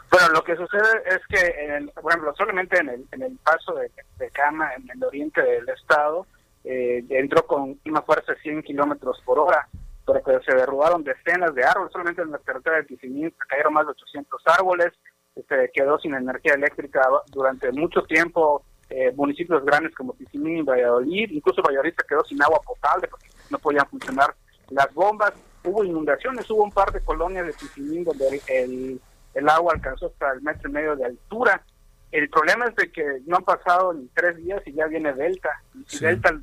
Bueno, 0.10 0.30
lo 0.30 0.41
que 0.41 0.56
sucede 0.56 1.03
es 1.06 1.19
que, 1.27 1.91
por 2.02 2.14
ejemplo, 2.14 2.34
solamente 2.38 2.80
en 2.80 2.88
el, 2.88 3.06
en 3.11 3.23
el 3.23 3.38
paso 3.43 3.73
de, 3.73 4.30
Cama, 4.30 4.73
en 4.73 4.89
el 4.89 5.03
oriente 5.03 5.41
del 5.41 5.68
estado, 5.68 6.26
eh, 6.64 7.03
entró 7.10 7.45
con 7.45 7.77
una 7.85 8.02
fuerza 8.03 8.31
de 8.31 8.39
100 8.39 8.64
kilómetros 8.64 9.22
por 9.26 9.38
hora. 9.38 9.68
pero 10.06 10.23
que 10.23 10.45
se 10.45 10.56
derrubaron 10.56 11.03
decenas 11.03 11.53
de 11.53 11.65
árboles, 11.65 11.91
solamente 11.91 12.22
en 12.22 12.31
la 12.31 12.38
carretera 12.38 12.77
de 12.77 12.84
Tizimín 12.84 13.31
se 13.31 13.47
cayeron 13.49 13.73
más 13.73 13.85
de 13.85 13.91
800 13.91 14.41
árboles, 14.45 14.93
este, 15.35 15.72
quedó 15.73 15.99
sin 15.99 16.14
energía 16.14 16.53
eléctrica 16.53 17.02
durante 17.34 17.69
mucho 17.73 18.02
tiempo, 18.03 18.64
eh, 18.89 19.11
municipios 19.14 19.65
grandes 19.65 19.93
como 19.93 20.14
Tizimín 20.14 20.60
y 20.60 20.61
Valladolid, 20.61 21.31
incluso 21.31 21.61
Valladolid 21.61 21.95
se 21.97 22.07
quedó 22.07 22.23
sin 22.23 22.41
agua 22.41 22.61
potable 22.65 23.10
porque 23.10 23.27
no 23.49 23.60
podían 23.60 23.88
funcionar 23.89 24.34
las 24.69 24.93
bombas, 24.93 25.34
hubo 25.65 25.83
inundaciones, 25.83 26.49
hubo 26.49 26.63
un 26.63 26.71
par 26.71 26.91
de 26.91 27.01
colonias 27.01 27.45
de 27.45 27.53
Tizimín 27.53 28.03
donde 28.03 28.41
el, 28.47 29.01
el 29.33 29.49
agua 29.49 29.73
alcanzó 29.73 30.07
hasta 30.07 30.31
el 30.33 30.41
metro 30.41 30.69
y 30.69 30.73
medio 30.73 30.95
de 30.95 31.05
altura, 31.05 31.61
el 32.11 32.29
problema 32.29 32.65
es 32.65 32.75
de 32.75 32.91
que 32.91 33.03
no 33.25 33.37
han 33.37 33.43
pasado 33.43 33.93
ni 33.93 34.07
tres 34.07 34.37
días 34.37 34.61
y 34.65 34.73
ya 34.73 34.85
viene 34.87 35.13
Delta. 35.13 35.49
Y 35.73 35.83
si 35.85 36.05
Delta 36.05 36.33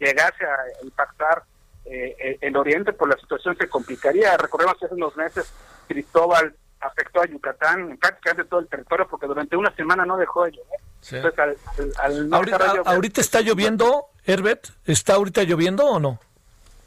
llegase 0.00 0.44
a 0.44 0.84
impactar 0.84 1.44
eh, 1.84 2.36
el 2.40 2.56
oriente, 2.56 2.92
pues 2.92 3.10
la 3.14 3.20
situación 3.20 3.56
se 3.56 3.68
complicaría. 3.68 4.36
Recordemos 4.36 4.76
que 4.78 4.86
hace 4.86 4.94
unos 4.94 5.16
meses 5.16 5.52
Cristóbal 5.86 6.54
afectó 6.80 7.20
a 7.20 7.26
Yucatán, 7.26 7.90
en 7.90 7.98
prácticamente 7.98 8.48
todo 8.48 8.60
el 8.60 8.68
territorio, 8.68 9.06
porque 9.08 9.26
durante 9.26 9.56
una 9.56 9.74
semana 9.76 10.04
no 10.04 10.16
dejó 10.16 10.44
de 10.44 10.52
llover. 10.52 10.80
ahorita, 12.84 13.20
está 13.20 13.40
lloviendo, 13.42 14.06
Herbert? 14.24 14.66
¿Está 14.84 15.14
ahorita 15.14 15.44
lloviendo 15.44 15.86
o 15.86 16.00
no? 16.00 16.18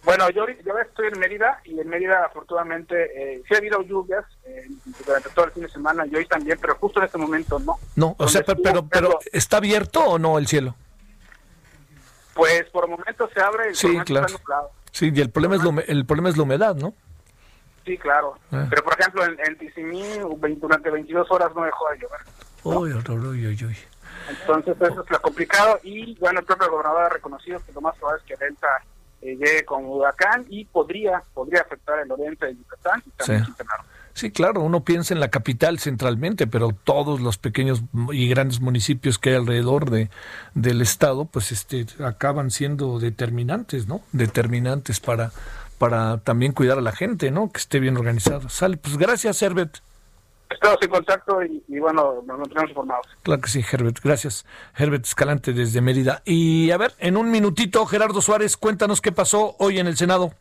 Bueno, 0.04 0.30
yo, 0.32 0.46
yo 0.66 0.78
estoy 0.80 1.08
en 1.08 1.20
Mérida 1.20 1.62
y 1.64 1.80
en 1.80 1.88
Mérida 1.88 2.26
afortunadamente 2.26 3.36
eh, 3.36 3.44
sí 3.48 3.54
ha 3.54 3.58
habido 3.58 3.82
lluvias 3.82 4.26
eh, 4.44 4.68
durante 5.06 5.30
todo 5.30 5.46
el 5.46 5.52
fin 5.52 5.64
de 5.64 5.70
semana 5.70 6.06
y 6.06 6.16
hoy 6.16 6.26
también, 6.26 6.58
pero 6.60 6.76
justo 6.76 7.00
en 7.00 7.06
este 7.06 7.18
momento 7.18 7.58
no. 7.60 7.78
No, 7.96 8.16
o 8.18 8.28
sea, 8.28 8.44
pero, 8.44 8.86
pero, 8.86 9.20
¿está 9.32 9.58
abierto 9.58 10.02
o 10.02 10.20
no 10.20 10.38
el 10.38 10.48
cielo? 10.48 10.76
Pues 12.34 12.66
por 12.72 12.88
momentos 12.90 13.30
se 13.34 13.42
abre. 13.42 13.74
sí, 13.74 13.98
claro. 14.06 14.28
Sí, 14.92 15.12
y 15.14 15.22
el 15.22 15.32
problema, 15.32 15.56
es 15.56 15.64
la, 15.64 15.82
el 15.88 16.06
problema 16.06 16.30
es 16.30 16.38
la 16.38 16.44
humedad, 16.44 16.76
¿no? 16.76 16.94
Sí, 17.86 17.98
claro. 17.98 18.38
Ah. 18.52 18.68
Pero 18.70 18.84
por 18.84 18.94
ejemplo, 19.00 19.26
en, 19.26 19.38
en 19.46 19.58
Tizimí 19.58 20.20
durante 20.58 20.90
22 20.92 21.32
horas 21.32 21.50
no 21.56 21.64
dejó 21.64 21.90
de 21.90 22.00
llover. 22.00 22.20
Uy, 22.64 22.94
uy, 22.94 23.48
uy, 23.48 23.66
uy. 23.66 23.78
Entonces 24.30 24.76
eso 24.80 25.04
es 25.04 25.10
lo 25.10 25.22
complicado 25.22 25.80
y 25.84 26.18
bueno, 26.20 26.40
el 26.40 26.46
propio 26.46 26.70
gobernador 26.70 27.04
ha 27.04 27.10
reconocido 27.10 27.60
que 27.66 27.74
lo 27.74 27.82
más 27.82 27.96
probable 27.98 28.22
es 28.22 28.28
que 28.28 28.46
Delta 28.46 28.68
eh, 29.24 29.38
llegue 29.38 29.66
con 29.66 29.86
huracán 29.86 30.45
y 30.50 30.66
podría 30.66 31.24
podría 31.34 31.62
afectar 31.62 32.00
el 32.00 32.12
oriente 32.12 32.45
de 32.48 32.56
Yucatán 32.56 33.02
y 33.06 33.10
también 33.12 33.45
sí. 33.45 33.54
Sí, 34.16 34.30
claro, 34.30 34.62
uno 34.62 34.84
piensa 34.84 35.14
en 35.16 35.20
la 35.20 35.30
capital 35.30 35.80
centralmente, 35.80 36.45
pero 36.45 36.70
todos 36.84 37.20
los 37.20 37.40
pequeños 37.40 37.82
y 38.12 38.30
grandes 38.30 38.60
municipios 38.62 39.18
que 39.18 39.32
hay 39.32 39.36
alrededor 39.38 39.90
de, 39.90 40.12
del 40.54 40.82
estado, 40.82 41.26
pues 41.26 41.52
este, 41.52 41.88
acaban 42.04 42.52
siendo 42.52 43.00
determinantes, 43.00 43.88
¿no? 43.88 44.02
Determinantes 44.12 45.00
para, 45.00 45.32
para 45.80 46.20
también 46.20 46.52
cuidar 46.52 46.78
a 46.78 46.82
la 46.82 46.91
gente, 46.91 47.32
¿no? 47.32 47.52
Que 47.52 47.58
esté 47.58 47.80
bien 47.80 47.98
organizado. 47.98 48.50
Sale, 48.50 48.78
pues 48.78 48.98
gracias, 48.98 49.41
Herbert. 49.41 49.78
Estamos 50.54 50.78
en 50.82 50.90
contacto 50.90 51.44
y, 51.44 51.80
bueno, 51.80 52.24
nos 52.26 52.40
mantenemos 52.40 52.70
informados. 52.70 53.08
Claro 53.24 53.42
que 53.42 53.50
sí, 53.50 53.64
Herbert. 53.72 54.00
Gracias. 54.04 54.46
Herbert 54.78 55.06
Escalante 55.06 55.54
desde 55.54 55.82
Mérida. 55.82 56.22
Y 56.26 56.72
a 56.72 56.78
ver, 56.78 56.92
en 57.00 57.18
un 57.18 57.32
minutito, 57.32 57.86
Gerardo 57.86 58.22
Suárez, 58.22 58.58
cuéntanos 58.58 59.02
qué 59.02 59.12
pasó 59.12 59.56
hoy 59.60 59.80
en 59.80 59.88
el 59.88 59.98
Senado. 59.98 60.32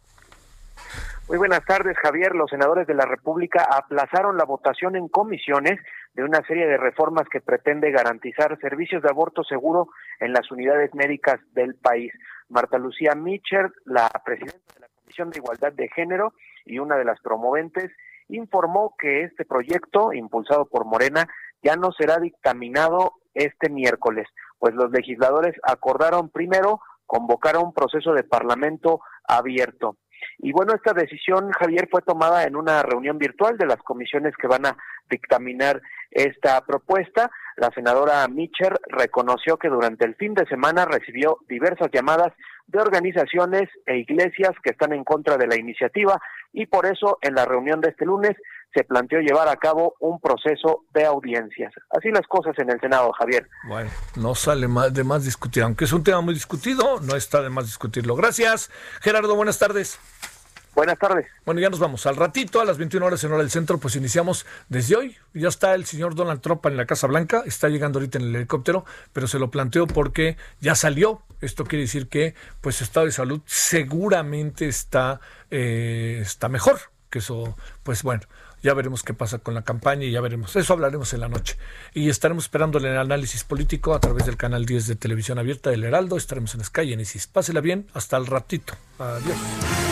Muy 1.28 1.38
buenas 1.38 1.64
tardes, 1.64 1.96
Javier. 1.98 2.34
Los 2.34 2.50
senadores 2.50 2.86
de 2.86 2.94
la 2.94 3.06
República 3.06 3.66
aplazaron 3.70 4.36
la 4.36 4.44
votación 4.44 4.96
en 4.96 5.08
comisiones 5.08 5.80
de 6.14 6.24
una 6.24 6.42
serie 6.46 6.66
de 6.66 6.76
reformas 6.76 7.26
que 7.30 7.40
pretende 7.40 7.90
garantizar 7.90 8.58
servicios 8.60 9.02
de 9.02 9.08
aborto 9.08 9.42
seguro 9.42 9.88
en 10.20 10.32
las 10.32 10.50
unidades 10.50 10.94
médicas 10.94 11.40
del 11.54 11.74
país. 11.74 12.12
Marta 12.50 12.76
Lucía 12.76 13.14
Mitchell, 13.14 13.72
la 13.86 14.10
presidenta 14.24 14.74
de 14.74 14.80
la 14.80 14.88
Comisión 14.88 15.30
de 15.30 15.38
Igualdad 15.38 15.72
de 15.72 15.88
Género 15.88 16.34
y 16.66 16.78
una 16.78 16.96
de 16.96 17.04
las 17.04 17.18
promoventes, 17.20 17.90
informó 18.32 18.94
que 18.98 19.24
este 19.24 19.44
proyecto, 19.44 20.12
impulsado 20.12 20.66
por 20.66 20.84
Morena, 20.84 21.28
ya 21.62 21.76
no 21.76 21.92
será 21.92 22.18
dictaminado 22.18 23.14
este 23.34 23.70
miércoles, 23.70 24.26
pues 24.58 24.74
los 24.74 24.90
legisladores 24.90 25.54
acordaron 25.62 26.28
primero 26.28 26.80
convocar 27.06 27.56
a 27.56 27.60
un 27.60 27.72
proceso 27.72 28.12
de 28.12 28.24
parlamento 28.24 29.00
abierto. 29.24 29.96
Y 30.38 30.52
bueno, 30.52 30.72
esta 30.74 30.92
decisión, 30.92 31.50
Javier, 31.52 31.88
fue 31.90 32.02
tomada 32.02 32.44
en 32.44 32.56
una 32.56 32.82
reunión 32.82 33.18
virtual 33.18 33.58
de 33.58 33.66
las 33.66 33.78
comisiones 33.78 34.34
que 34.36 34.46
van 34.46 34.66
a 34.66 34.76
dictaminar 35.10 35.80
esta 36.10 36.60
propuesta. 36.64 37.30
La 37.56 37.70
senadora 37.74 38.26
Mitcher 38.28 38.78
reconoció 38.86 39.56
que 39.56 39.68
durante 39.68 40.04
el 40.04 40.14
fin 40.14 40.34
de 40.34 40.46
semana 40.46 40.84
recibió 40.84 41.38
diversas 41.48 41.88
llamadas 41.92 42.32
de 42.66 42.80
organizaciones 42.80 43.68
e 43.86 43.98
iglesias 43.98 44.52
que 44.62 44.70
están 44.70 44.92
en 44.92 45.04
contra 45.04 45.36
de 45.36 45.46
la 45.46 45.56
iniciativa 45.56 46.20
y 46.52 46.66
por 46.66 46.86
eso 46.86 47.18
en 47.22 47.34
la 47.34 47.44
reunión 47.44 47.80
de 47.80 47.90
este 47.90 48.04
lunes 48.04 48.36
se 48.74 48.84
planteó 48.84 49.20
llevar 49.20 49.48
a 49.48 49.56
cabo 49.56 49.94
un 50.00 50.18
proceso 50.20 50.84
de 50.94 51.04
audiencias. 51.04 51.72
Así 51.90 52.10
las 52.10 52.26
cosas 52.26 52.58
en 52.58 52.70
el 52.70 52.80
Senado, 52.80 53.12
Javier. 53.12 53.48
Bueno, 53.68 53.90
no 54.16 54.34
sale 54.34 54.66
más 54.66 54.94
de 54.94 55.04
más 55.04 55.24
discutir, 55.24 55.62
aunque 55.62 55.84
es 55.84 55.92
un 55.92 56.02
tema 56.02 56.20
muy 56.20 56.34
discutido, 56.34 57.00
no 57.00 57.16
está 57.16 57.42
de 57.42 57.50
más 57.50 57.66
discutirlo. 57.66 58.16
Gracias, 58.16 58.70
Gerardo, 59.02 59.34
buenas 59.34 59.58
tardes. 59.58 59.98
Buenas 60.74 60.98
tardes. 60.98 61.26
Bueno, 61.44 61.60
ya 61.60 61.68
nos 61.68 61.80
vamos. 61.80 62.06
Al 62.06 62.16
ratito, 62.16 62.60
a 62.60 62.64
las 62.64 62.78
21 62.78 63.04
horas 63.04 63.22
en 63.24 63.32
hora 63.32 63.42
del 63.42 63.50
centro, 63.50 63.78
pues 63.78 63.94
iniciamos 63.94 64.46
desde 64.68 64.96
hoy. 64.96 65.16
Ya 65.34 65.48
está 65.48 65.74
el 65.74 65.84
señor 65.84 66.14
Donald 66.14 66.40
Trump 66.40 66.64
en 66.64 66.78
la 66.78 66.86
Casa 66.86 67.06
Blanca, 67.06 67.42
está 67.44 67.68
llegando 67.68 67.98
ahorita 67.98 68.18
en 68.18 68.24
el 68.24 68.36
helicóptero, 68.36 68.86
pero 69.12 69.26
se 69.26 69.38
lo 69.38 69.50
planteo 69.50 69.86
porque 69.86 70.38
ya 70.60 70.74
salió. 70.74 71.22
Esto 71.42 71.64
quiere 71.64 71.82
decir 71.82 72.08
que, 72.08 72.34
pues, 72.60 72.76
su 72.76 72.84
estado 72.84 73.06
de 73.06 73.12
salud 73.12 73.42
seguramente 73.44 74.66
está, 74.66 75.20
eh, 75.50 76.20
está 76.22 76.48
mejor. 76.48 76.78
Que 77.10 77.18
eso, 77.18 77.54
pues 77.82 78.02
bueno, 78.02 78.22
ya 78.62 78.72
veremos 78.72 79.02
qué 79.02 79.12
pasa 79.12 79.38
con 79.38 79.52
la 79.52 79.62
campaña 79.62 80.04
y 80.04 80.12
ya 80.12 80.22
veremos. 80.22 80.56
Eso 80.56 80.72
hablaremos 80.72 81.12
en 81.12 81.20
la 81.20 81.28
noche. 81.28 81.58
Y 81.92 82.08
estaremos 82.08 82.44
esperando 82.44 82.78
el 82.78 82.86
análisis 82.96 83.44
político 83.44 83.94
a 83.94 84.00
través 84.00 84.24
del 84.24 84.38
canal 84.38 84.64
10 84.64 84.86
de 84.86 84.96
televisión 84.96 85.38
abierta 85.38 85.68
del 85.68 85.84
Heraldo. 85.84 86.16
Estaremos 86.16 86.54
en 86.54 86.64
Sky 86.64 86.94
y 86.94 87.04
Pásela 87.30 87.60
bien. 87.60 87.88
Hasta 87.92 88.16
el 88.16 88.26
ratito. 88.26 88.74
Adiós. 88.98 89.91